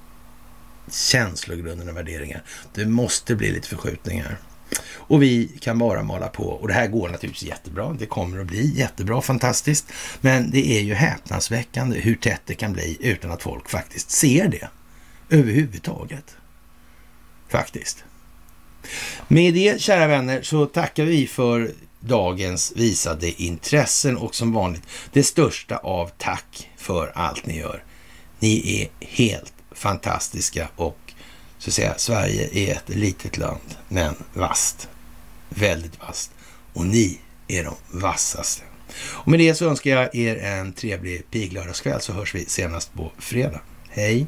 och 1.89 1.97
värderingar. 1.97 2.43
Det 2.75 2.87
måste 2.87 3.35
bli 3.35 3.53
lite 3.53 3.69
förskjutningar. 3.69 4.39
Och 4.83 5.23
vi 5.23 5.51
kan 5.61 5.79
bara 5.79 6.03
mala 6.03 6.29
på. 6.29 6.45
Och 6.45 6.69
det 6.69 6.75
här 6.75 6.87
går 6.87 7.09
naturligtvis 7.09 7.49
jättebra. 7.49 7.97
Det 7.99 8.07
kommer 8.07 8.41
att 8.41 8.47
bli 8.47 8.79
jättebra, 8.79 9.23
fantastiskt. 9.23 9.93
Men 10.21 10.51
det 10.51 10.79
är 10.79 10.81
ju 10.81 10.95
häpnadsväckande 10.95 12.01
hur 12.01 12.15
tätt 12.15 12.43
det 12.45 12.55
kan 12.55 12.73
bli 12.73 12.97
utan 13.01 13.31
att 13.31 13.43
folk 13.43 13.69
faktiskt 13.69 14.11
ser 14.11 14.49
det 14.49 14.69
överhuvudtaget. 15.31 16.37
Faktiskt. 17.49 18.05
Med 19.29 19.55
det, 19.55 19.81
kära 19.81 20.07
vänner, 20.07 20.43
så 20.43 20.67
tackar 20.67 21.05
vi 21.05 21.27
för 21.27 21.73
dagens 22.01 22.73
visade 22.77 23.43
intressen 23.43 24.17
och 24.17 24.35
som 24.35 24.53
vanligt 24.53 24.83
det 25.13 25.23
största 25.23 25.77
av 25.77 26.11
tack 26.19 26.71
för 26.77 27.13
allt 27.15 27.47
ni 27.47 27.59
gör. 27.59 27.85
Ni 28.39 28.81
är 28.81 29.07
helt 29.07 29.53
fantastiska 29.73 30.69
och 30.77 30.99
så 31.61 31.71
att 31.71 31.75
säga, 31.75 31.95
Sverige 31.97 32.49
är 32.53 32.73
ett 32.73 32.89
litet 32.89 33.37
land, 33.37 33.77
men 33.89 34.15
vast. 34.35 34.89
Väldigt 35.49 36.01
vast. 36.01 36.31
Och 36.73 36.87
ni 36.87 37.19
är 37.49 37.65
de 37.65 37.75
vassaste. 37.91 38.63
Och 38.97 39.29
med 39.29 39.41
det 39.41 39.55
så 39.55 39.69
önskar 39.69 39.91
jag 39.91 40.15
er 40.15 40.37
en 40.37 40.73
trevlig 40.73 41.31
piglördagskväll 41.31 42.01
så 42.01 42.13
hörs 42.13 42.35
vi 42.35 42.45
senast 42.45 42.95
på 42.95 43.13
fredag. 43.19 43.61
Hej! 43.89 44.27